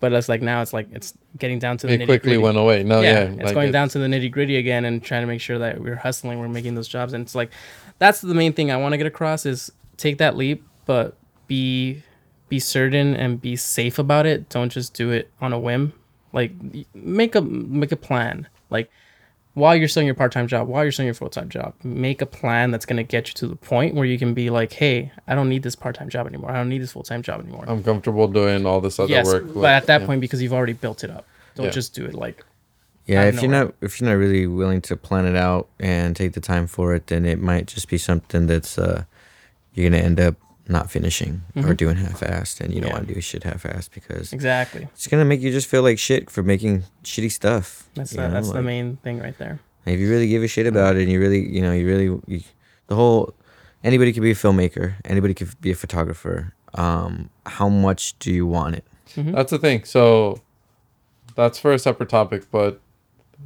but 0.00 0.12
it's 0.12 0.28
like 0.28 0.42
now 0.42 0.62
it's 0.62 0.72
like 0.72 0.86
it's 0.92 1.12
getting 1.38 1.58
down 1.58 1.76
to 1.78 1.86
the 1.88 1.94
It 1.94 2.04
quickly 2.06 2.38
went 2.38 2.56
away. 2.56 2.84
No, 2.84 3.00
yeah, 3.00 3.10
yeah, 3.10 3.20
it's 3.30 3.42
like 3.46 3.54
going 3.54 3.68
it- 3.70 3.72
down 3.72 3.88
to 3.88 3.98
the 3.98 4.06
nitty 4.06 4.30
gritty 4.30 4.56
again 4.56 4.84
and 4.84 5.02
trying 5.02 5.22
to 5.22 5.26
make 5.26 5.40
sure 5.40 5.58
that 5.58 5.80
we're 5.80 5.96
hustling, 5.96 6.38
we're 6.38 6.48
making 6.48 6.76
those 6.76 6.86
jobs, 6.86 7.12
and 7.14 7.22
it's 7.22 7.34
like 7.34 7.50
that's 7.98 8.20
the 8.20 8.32
main 8.34 8.52
thing 8.52 8.70
I 8.70 8.76
want 8.76 8.92
to 8.92 8.96
get 8.96 9.08
across 9.08 9.44
is 9.44 9.72
take 9.96 10.18
that 10.18 10.36
leap, 10.36 10.62
but 10.86 11.16
be 11.48 12.04
be 12.48 12.60
certain 12.60 13.16
and 13.16 13.42
be 13.42 13.56
safe 13.56 13.98
about 13.98 14.24
it. 14.24 14.48
Don't 14.48 14.70
just 14.70 14.94
do 14.94 15.10
it 15.10 15.30
on 15.40 15.52
a 15.52 15.58
whim. 15.58 15.92
Like 16.32 16.52
make 16.94 17.34
a 17.34 17.40
make 17.40 17.92
a 17.92 17.96
plan. 17.96 18.48
Like 18.70 18.90
while 19.54 19.74
you're 19.74 19.88
still 19.88 20.02
in 20.02 20.06
your 20.06 20.14
part 20.14 20.30
time 20.32 20.46
job, 20.46 20.68
while 20.68 20.84
you're 20.84 20.92
still 20.92 21.04
in 21.04 21.08
your 21.08 21.14
full 21.14 21.30
time 21.30 21.48
job, 21.48 21.74
make 21.82 22.20
a 22.22 22.26
plan 22.26 22.70
that's 22.70 22.86
gonna 22.86 23.02
get 23.02 23.28
you 23.28 23.34
to 23.34 23.46
the 23.48 23.56
point 23.56 23.94
where 23.94 24.04
you 24.04 24.18
can 24.18 24.34
be 24.34 24.50
like, 24.50 24.72
hey, 24.72 25.10
I 25.26 25.34
don't 25.34 25.48
need 25.48 25.62
this 25.62 25.74
part 25.74 25.96
time 25.96 26.08
job 26.08 26.26
anymore. 26.26 26.50
I 26.50 26.56
don't 26.56 26.68
need 26.68 26.82
this 26.82 26.92
full 26.92 27.02
time 27.02 27.22
job 27.22 27.40
anymore. 27.40 27.64
I'm 27.66 27.82
comfortable 27.82 28.28
doing 28.28 28.66
all 28.66 28.80
this 28.80 28.98
other 28.98 29.10
yes, 29.10 29.26
work. 29.26 29.46
but 29.46 29.54
with- 29.56 29.64
at 29.64 29.86
that 29.86 30.02
yeah. 30.02 30.06
point, 30.06 30.20
because 30.20 30.42
you've 30.42 30.52
already 30.52 30.74
built 30.74 31.02
it 31.02 31.10
up, 31.10 31.24
don't 31.54 31.66
Yeah. 31.66 31.72
just 31.72 31.94
do 31.94 32.04
it 32.04 32.14
like 32.14 32.44
Yeah, 33.06 33.22
out 33.22 33.28
of 33.28 33.34
if 33.36 33.42
you're 33.42 33.50
not 33.50 33.74
if 33.80 34.00
you're 34.00 34.10
not 34.10 34.16
really 34.16 34.46
willing 34.46 34.80
to 34.82 34.96
plan 34.96 35.24
it 35.26 35.34
out 35.36 35.66
and 35.80 36.14
take 36.14 36.34
the 36.34 36.40
time 36.40 36.66
for 36.66 36.94
it, 36.94 37.06
then 37.08 37.24
it 37.24 37.40
might 37.40 37.66
just 37.66 37.88
be 37.88 37.98
something 37.98 38.46
that's 38.46 38.78
uh 38.78 39.04
you're 39.74 39.88
gonna 39.90 40.02
end 40.02 40.20
up 40.20 40.36
not 40.68 40.90
finishing 40.90 41.42
or 41.56 41.62
Mhm. 41.62 41.76
doing 41.76 41.96
half-assed, 41.96 42.60
and 42.60 42.74
you 42.74 42.80
don't 42.80 42.88
Yeah. 42.90 42.94
want 42.96 43.08
to 43.08 43.14
do 43.14 43.20
shit 43.20 43.42
half-assed 43.44 43.90
because 43.94 44.32
exactly. 44.32 44.86
it's 44.92 45.06
gonna 45.06 45.24
make 45.24 45.40
you 45.40 45.50
just 45.50 45.66
feel 45.66 45.82
like 45.82 45.98
shit 45.98 46.30
for 46.30 46.42
making 46.42 46.84
shitty 47.02 47.32
stuff. 47.32 47.88
That's 47.94 48.10
the, 48.10 48.18
know, 48.28 48.30
that's 48.30 48.50
the 48.50 48.62
main 48.62 48.96
thing 49.02 49.18
right 49.20 49.36
there. 49.38 49.60
If 49.86 49.98
you 49.98 50.10
really 50.10 50.28
give 50.28 50.42
a 50.42 50.48
shit 50.48 50.66
about 50.66 50.96
it, 50.96 51.02
and 51.02 51.10
you 51.10 51.18
really, 51.18 51.48
you 51.48 51.62
know, 51.62 51.72
you 51.72 51.86
really, 51.86 52.20
you, 52.26 52.42
the 52.88 52.94
whole, 52.94 53.32
anybody 53.82 54.12
could 54.12 54.22
be 54.22 54.30
a 54.30 54.34
filmmaker, 54.34 54.94
anybody 55.06 55.32
could 55.32 55.48
be 55.60 55.70
a 55.70 55.74
photographer. 55.74 56.52
Um, 56.74 57.30
how 57.46 57.70
much 57.70 58.18
do 58.18 58.30
you 58.30 58.46
want 58.46 58.76
it? 58.76 58.84
Mhm. 59.16 59.32
That's 59.34 59.50
the 59.50 59.58
thing. 59.58 59.84
So 59.84 60.40
that's 61.34 61.58
for 61.58 61.72
a 61.72 61.78
separate 61.78 62.10
topic, 62.10 62.44
but 62.50 62.80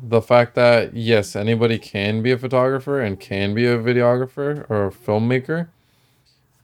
the 0.02 0.20
fact 0.22 0.56
that 0.56 0.96
yes, 0.96 1.36
anybody 1.36 1.78
can 1.78 2.22
be 2.22 2.32
a 2.32 2.38
photographer 2.38 2.98
and 3.00 3.20
can 3.20 3.54
be 3.54 3.66
a 3.66 3.78
videographer 3.78 4.64
or 4.68 4.86
a 4.86 4.90
filmmaker 4.90 5.68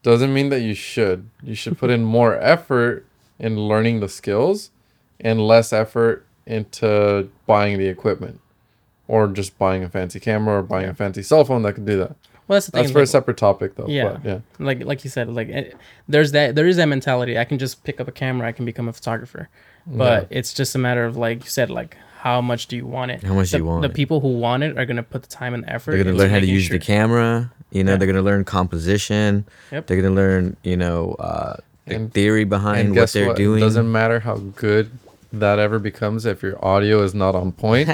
doesn't 0.03 0.33
mean 0.33 0.49
that 0.51 0.61
you 0.61 0.75
should. 0.75 1.29
You 1.43 1.55
should 1.55 1.79
put 1.79 1.91
in 1.91 2.05
more 2.05 2.37
effort 2.37 3.05
in 3.39 3.59
learning 3.59 4.01
the 4.01 4.09
skills 4.09 4.71
and 5.21 5.41
less 5.41 5.73
effort 5.73 6.25
into 6.47 7.29
buying 7.47 7.79
the 7.79 7.87
equipment 7.87 8.41
or 9.07 9.27
just 9.29 9.59
buying 9.59 9.83
a 9.83 9.89
fancy 9.89 10.21
camera 10.21 10.59
or 10.59 10.63
buying 10.63 10.89
a 10.89 10.95
fancy 10.95 11.23
cell 11.23 11.45
phone 11.45 11.63
that 11.63 11.75
can 11.75 11.85
do 11.85 11.99
that. 11.99 12.15
Well, 12.47 12.57
that's 12.57 12.67
the 12.67 12.73
thing. 12.73 12.83
That's 12.85 12.93
for 12.93 13.03
a 13.03 13.07
separate 13.07 13.37
topic 13.37 13.75
though. 13.77 13.87
Yeah. 13.87 14.13
But 14.13 14.25
yeah. 14.25 14.39
like 14.59 14.83
like 14.85 15.05
you 15.05 15.11
said, 15.11 15.29
like 15.29 15.51
eh, 15.51 15.71
there's 16.09 16.33
that 16.33 16.55
there 16.55 16.67
is 16.67 16.77
that 16.77 16.87
mentality. 16.87 17.39
I 17.39 17.45
can 17.45 17.59
just 17.59 17.85
pick 17.85 18.01
up 18.01 18.09
a 18.09 18.13
camera, 18.13 18.49
I 18.49 18.53
can 18.53 18.65
become 18.65 18.89
a 18.89 18.93
photographer, 18.93 19.51
but 19.87 20.29
it's 20.31 20.55
just 20.55 20.75
a 20.75 20.79
matter 20.79 21.05
of 21.05 21.17
like 21.17 21.45
you 21.45 21.51
said, 21.51 21.69
like 21.69 21.97
how 22.21 22.41
much 22.41 22.67
do 22.67 22.77
you 22.77 22.87
want 22.87 23.11
it? 23.11 23.23
How 23.23 23.35
much 23.35 23.51
the, 23.51 23.59
do 23.59 23.65
you 23.65 23.69
want 23.69 23.83
The 23.83 23.91
it? 23.91 23.95
people 23.95 24.21
who 24.21 24.29
want 24.29 24.63
it 24.63 24.79
are 24.79 24.87
gonna 24.87 25.03
put 25.03 25.23
the 25.23 25.29
time 25.29 25.53
and 25.53 25.63
the 25.63 25.71
effort. 25.73 25.93
They're 25.93 26.05
gonna 26.05 26.17
learn 26.17 26.31
how 26.31 26.41
to 26.41 26.47
use 26.47 26.65
sure- 26.65 26.79
the 26.79 26.85
camera. 26.85 27.53
You 27.71 27.85
know, 27.85 27.93
Yeah. 27.93 27.97
they're 27.99 28.07
gonna 28.07 28.23
learn 28.23 28.45
composition. 28.45 29.45
Yep. 29.73 29.87
They're 29.87 30.01
gonna 30.01 30.15
learn, 30.15 30.57
you 30.63 30.77
know, 30.77 31.13
uh, 31.19 31.57
the 31.87 31.95
And- 31.97 32.13
theory 32.13 32.45
behind 32.45 32.89
and 32.89 32.97
what 32.97 33.11
they're 33.13 33.29
what? 33.29 33.37
doing. 33.37 33.59
It 33.59 33.67
doesn't 33.67 33.91
matter 33.91 34.21
how 34.21 34.37
good 34.57 34.91
that 35.31 35.59
ever 35.59 35.79
becomes 35.79 36.25
if 36.25 36.43
your 36.43 36.63
audio 36.65 37.03
is 37.03 37.15
not 37.15 37.35
on 37.35 37.53
point. 37.53 37.91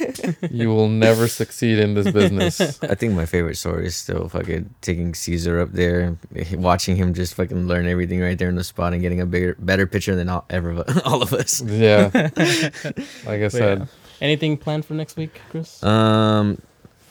you 0.52 0.68
will 0.68 0.88
never 0.88 1.26
succeed 1.26 1.80
in 1.80 1.94
this 1.94 2.08
business. 2.12 2.60
I 2.82 2.94
think 2.94 3.14
my 3.14 3.26
favorite 3.26 3.56
story 3.56 3.86
is 3.86 3.96
still 3.96 4.28
fucking 4.28 4.70
taking 4.82 5.12
Caesar 5.14 5.58
up 5.58 5.72
there, 5.72 6.16
watching 6.54 6.94
him 6.94 7.12
just 7.12 7.34
fucking 7.34 7.66
learn 7.66 7.88
everything 7.88 8.20
right 8.20 8.38
there 8.38 8.48
in 8.48 8.54
the 8.54 8.62
spot 8.62 8.92
and 8.92 9.02
getting 9.02 9.20
a 9.20 9.26
bigger, 9.26 9.56
better 9.58 9.86
picture 9.88 10.14
than 10.14 10.28
all, 10.28 10.44
ever 10.50 10.84
all 11.04 11.22
of 11.22 11.32
us. 11.32 11.60
yeah. 11.62 12.10
Like 12.14 12.36
I 13.26 13.38
But 13.40 13.52
said, 13.52 13.78
yeah. 13.80 13.84
Anything 14.20 14.56
planned 14.56 14.84
for 14.86 14.94
next 14.94 15.16
week, 15.16 15.40
Chris? 15.50 15.82
Um, 15.82 16.58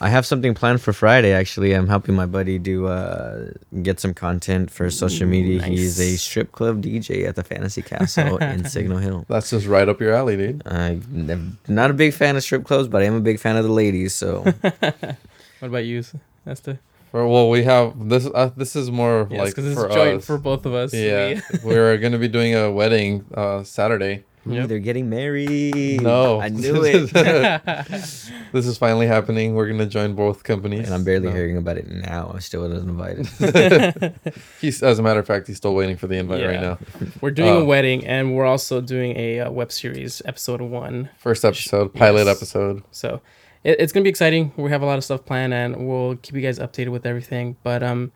I 0.01 0.09
have 0.09 0.25
something 0.25 0.53
planned 0.53 0.81
for 0.81 0.91
Friday. 0.91 1.31
Actually, 1.31 1.71
I'm 1.73 1.87
helping 1.87 2.15
my 2.15 2.25
buddy 2.25 2.59
do 2.59 2.87
uh 2.87 3.51
get 3.81 3.99
some 3.99 4.13
content 4.13 4.69
for 4.69 4.89
social 4.91 5.25
Ooh, 5.25 5.31
media. 5.31 5.63
He's 5.63 5.99
a 5.99 6.17
strip 6.17 6.51
club 6.51 6.81
DJ 6.83 7.25
at 7.27 7.35
the 7.35 7.43
Fantasy 7.43 7.81
Castle 7.81 8.37
in 8.53 8.65
Signal 8.65 8.97
Hill. 8.97 9.25
that's 9.29 9.49
just 9.49 9.65
right 9.67 9.87
up 9.87 10.01
your 10.01 10.13
alley, 10.13 10.35
dude. 10.35 10.61
I'm 10.65 11.57
not 11.67 11.91
a 11.91 11.93
big 11.93 12.13
fan 12.13 12.35
of 12.35 12.43
strip 12.43 12.65
clubs, 12.65 12.87
but 12.89 13.01
I 13.01 13.05
am 13.05 13.15
a 13.15 13.21
big 13.21 13.39
fan 13.39 13.55
of 13.55 13.63
the 13.63 13.71
ladies. 13.71 14.13
So 14.13 14.41
what 14.61 15.17
about 15.61 15.85
you, 15.85 16.03
Esther? 16.45 16.79
For, 17.11 17.25
well, 17.25 17.49
we 17.49 17.63
have 17.63 18.09
this. 18.09 18.25
Uh, 18.27 18.51
this 18.57 18.75
is 18.75 18.91
more 18.91 19.21
of 19.21 19.31
Yes, 19.31 19.39
like 19.39 19.49
because 19.51 19.65
it's 19.67 19.79
for 19.81 19.87
joint 19.87 20.17
us. 20.17 20.25
for 20.25 20.37
both 20.37 20.65
of 20.65 20.73
us. 20.73 20.93
yeah, 20.93 21.39
we're 21.63 21.97
gonna 22.03 22.17
be 22.19 22.27
doing 22.27 22.53
a 22.53 22.69
wedding 22.69 23.23
uh, 23.33 23.63
Saturday. 23.63 24.25
Ooh, 24.47 24.53
Yep. 24.53 24.67
they're 24.67 24.79
getting 24.79 25.09
married. 25.09 26.01
No, 26.01 26.39
I 26.39 26.49
knew 26.49 26.83
it. 26.83 27.11
this 28.51 28.67
is 28.67 28.77
finally 28.77 29.07
happening. 29.07 29.55
We're 29.55 29.67
gonna 29.67 29.85
join 29.87 30.13
both 30.13 30.43
companies, 30.43 30.85
and 30.85 30.93
I'm 30.93 31.03
barely 31.03 31.27
So- 31.29 31.33
hearing 31.33 31.57
about 31.57 31.77
it 31.77 31.87
now. 31.89 32.31
I 32.35 32.39
still 32.39 32.61
wasn't 32.61 32.87
invited. 32.89 34.13
He's, 34.61 34.83
as 34.83 34.99
a 34.99 35.03
matter 35.03 35.19
of 35.19 35.27
fact, 35.27 35.47
he's 35.47 35.57
still 35.57 35.73
waiting 35.73 35.97
for 35.97 36.07
the 36.07 36.15
invite 36.17 36.45
right 36.45 36.61
now. 36.61 36.77
we're 37.21 37.31
doing 37.31 37.49
a 37.49 37.59
Uh, 37.61 37.63
wedding, 37.63 38.05
and 38.05 38.35
we're 38.35 38.45
also 38.45 38.81
doing 38.81 39.17
a 39.17 39.39
uh, 39.41 39.51
web 39.51 39.71
series, 39.71 40.21
episode 40.25 40.61
one. 40.61 41.09
First 41.17 41.43
episode, 41.43 41.93
pilot 41.93 42.25
Yes. 42.27 42.37
episode. 42.37 42.83
So 42.91 43.21
it, 43.63 43.77
it's 43.79 43.91
gonna 43.91 44.03
be 44.03 44.09
exciting. 44.09 44.51
We 44.57 44.69
have 44.69 44.81
a 44.81 44.85
lot 44.85 44.97
of 44.97 45.03
stuff 45.03 45.25
planned, 45.25 45.53
and 45.53 45.87
we'll 45.87 46.17
keep 46.17 46.35
you 46.35 46.41
guys 46.41 46.59
updated 46.59 46.89
with 46.89 47.05
everything. 47.05 47.55
But 47.63 47.81
um, 47.83 48.11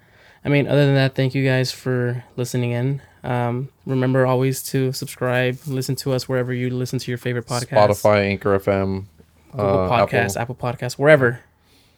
I 0.45 0.49
mean, 0.49 0.67
other 0.67 0.85
than 0.85 0.95
that, 0.95 1.15
thank 1.15 1.33
you 1.33 1.43
guys 1.43 1.71
for 1.71 2.23
listening 2.37 2.71
in. 2.71 3.01
Um, 3.23 3.69
remember 3.85 4.25
always 4.25 4.63
to 4.71 4.91
subscribe, 4.93 5.57
listen 5.67 5.95
to 5.97 6.13
us 6.13 6.29
wherever 6.29 6.53
you 6.53 6.69
listen 6.69 6.99
to 6.99 7.11
your 7.11 7.17
favorite 7.17 7.45
podcast, 7.45 7.69
Spotify, 7.89 8.25
Anchor 8.25 8.57
FM, 8.59 9.05
Google 9.51 9.79
uh, 9.79 9.89
Podcasts, 9.89 10.39
Apple. 10.39 10.55
Apple. 10.61 10.87
Podcasts, 10.87 10.93
wherever. 10.93 11.41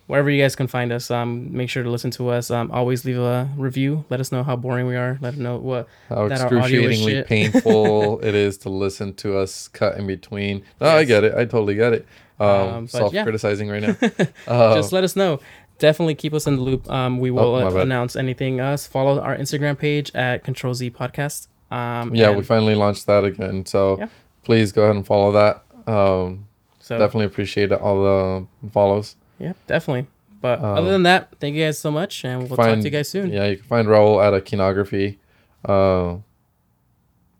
Wherever 0.07 0.29
you 0.29 0.41
guys 0.41 0.57
can 0.57 0.67
find 0.67 0.91
us, 0.91 1.09
um, 1.09 1.55
make 1.55 1.69
sure 1.69 1.83
to 1.83 1.89
listen 1.89 2.11
to 2.11 2.29
us. 2.29 2.51
Um, 2.51 2.69
always 2.71 3.05
leave 3.05 3.17
a 3.17 3.47
review. 3.55 4.03
Let 4.09 4.19
us 4.19 4.29
know 4.29 4.43
how 4.43 4.57
boring 4.57 4.85
we 4.85 4.97
are. 4.97 5.17
Let 5.21 5.35
us 5.35 5.39
know 5.39 5.57
what 5.57 5.87
How 6.09 6.27
that 6.27 6.41
audio 6.41 6.57
is 6.89 6.99
excruciatingly 6.99 7.23
painful 7.23 8.19
it 8.23 8.35
is 8.35 8.57
to 8.59 8.69
listen 8.69 9.13
to 9.15 9.37
us 9.37 9.69
cut 9.69 9.95
in 9.97 10.07
between. 10.07 10.63
No, 10.81 10.89
I 10.89 11.05
get 11.05 11.23
it. 11.23 11.33
I 11.35 11.45
totally 11.45 11.75
get 11.75 11.93
it. 11.93 12.07
Um, 12.41 12.47
Um, 12.49 12.87
self-criticizing 12.87 13.69
right 13.69 13.83
now. 13.83 13.95
Uh, 14.47 14.75
just 14.75 14.91
let 14.91 15.03
us 15.05 15.15
know. 15.15 15.39
Definitely 15.81 16.13
keep 16.15 16.33
us 16.35 16.45
in 16.45 16.57
the 16.57 16.61
loop. 16.61 16.89
Um, 16.91 17.17
we 17.19 17.31
will 17.31 17.55
Oh, 17.55 17.67
uh, 17.67 17.81
announce 17.81 18.15
anything 18.15 18.59
else. 18.59 18.85
Follow 18.85 19.19
our 19.19 19.35
Instagram 19.35 19.77
page 19.79 20.11
at 20.13 20.43
Control 20.43 20.73
Z 20.75 20.91
Podcast. 20.91 21.47
Um, 21.71 22.13
yeah, 22.13 22.27
and 22.29 22.37
we 22.37 22.43
finally 22.43 22.75
launched 22.75 23.07
that 23.07 23.23
again. 23.23 23.65
So 23.65 23.97
Yeah. 23.97 24.07
please 24.43 24.71
go 24.71 24.83
ahead 24.83 24.95
and 24.95 25.05
follow 25.05 25.31
that. 25.31 25.63
Um, 25.91 26.45
so 26.79 26.99
Definitely 26.99 27.25
appreciate 27.25 27.71
all 27.71 28.03
the 28.03 28.69
follows. 28.71 29.15
yeah, 29.39 29.53
definitely. 29.65 30.05
But 30.39 30.59
Um, 30.59 30.77
other 30.77 30.91
than 30.91 31.03
that, 31.03 31.29
thank 31.39 31.55
you 31.55 31.63
guys 31.65 31.79
so 31.79 31.89
much, 31.91 32.23
and 32.25 32.47
we'll 32.47 32.57
talk 32.57 32.77
to 32.77 32.81
you 32.83 32.89
guys 32.89 33.09
soon. 33.09 33.31
Yeah, 33.31 33.45
you 33.47 33.57
can 33.57 33.65
find 33.65 33.87
Raul 33.87 34.23
at 34.23 34.33
Akinography, 34.33 35.17
uh, 35.65 36.17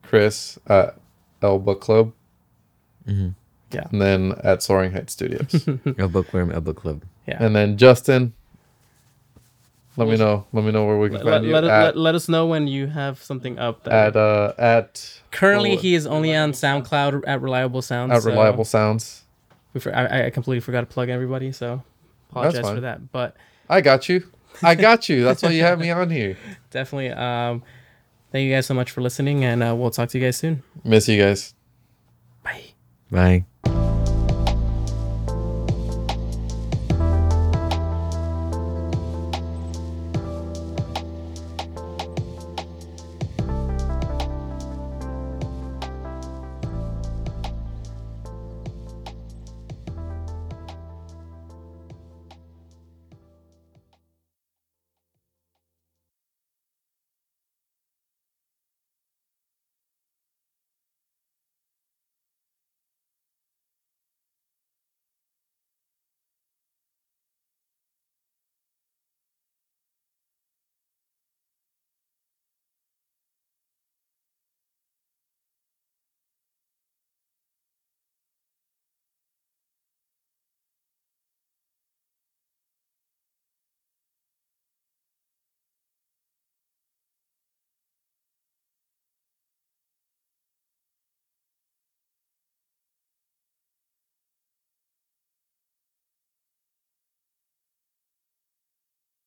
Chris 0.04 0.58
at 0.68 0.98
El 1.42 1.60
Book 1.60 1.82
Club, 1.82 2.12
hmm 3.06 3.30
and 3.90 4.02
then 4.02 4.34
at 4.44 4.62
Soaring 4.62 4.92
Heights 4.92 5.14
Studios. 5.14 5.66
A 5.98 6.08
bookworm, 6.10 6.52
a 6.52 6.60
book 6.60 6.76
club. 6.78 7.04
Yeah. 7.28 7.44
and 7.44 7.56
then 7.56 7.78
Justin, 7.78 8.34
let 9.98 10.08
me 10.08 10.16
know. 10.18 10.46
Let 10.54 10.64
me 10.64 10.72
know 10.72 10.86
where 10.86 10.98
we 10.98 11.10
can 11.10 11.18
Let, 11.18 11.24
find 11.24 11.34
let, 11.34 11.44
you 11.44 11.54
let, 11.54 11.64
at, 11.66 11.84
let, 11.84 11.98
let 11.98 12.16
us 12.16 12.30
know 12.30 12.48
when 12.48 12.68
you 12.68 12.88
have 12.88 13.22
something 13.22 13.60
up. 13.60 13.84
That 13.84 13.94
at 13.94 14.16
uh 14.16 14.54
at 14.58 15.22
currently, 15.32 15.76
he 15.76 15.96
is 15.96 16.08
only 16.08 16.36
on 16.36 16.54
SoundCloud 16.54 17.24
at 17.28 17.42
Reliable 17.42 17.82
Sounds. 17.82 18.12
at 18.12 18.24
so 18.24 18.30
Reliable 18.30 18.66
Sounds. 18.66 19.24
we 19.74 19.82
for, 19.82 19.94
I, 19.96 20.28
I 20.28 20.30
completely 20.30 20.62
forgot 20.62 20.82
to 20.82 20.86
plug 20.88 21.10
everybody, 21.10 21.52
so 21.52 21.84
apologize 22.30 22.70
for 22.70 22.80
that. 22.82 23.12
But 23.12 23.36
I 23.70 23.82
got 23.82 24.08
you. 24.08 24.24
I 24.64 24.76
got 24.76 25.10
you. 25.10 25.24
That's 25.26 25.44
why 25.44 25.50
you 25.50 25.64
have 25.64 25.80
me 25.80 25.92
on 25.92 26.10
here. 26.10 26.38
definitely, 26.70 27.10
um, 27.10 27.64
thank 28.32 28.46
you 28.46 28.54
guys 28.54 28.66
so 28.66 28.74
much 28.74 28.92
for 28.92 29.02
listening, 29.02 29.44
and 29.44 29.62
uh, 29.62 29.76
we'll 29.76 29.92
talk 29.92 30.10
to 30.10 30.18
you 30.18 30.24
guys 30.24 30.38
soon. 30.38 30.64
Miss 30.84 31.08
you 31.10 31.22
guys. 31.22 31.54
Bye. 32.44 32.64
Bye. 33.12 33.46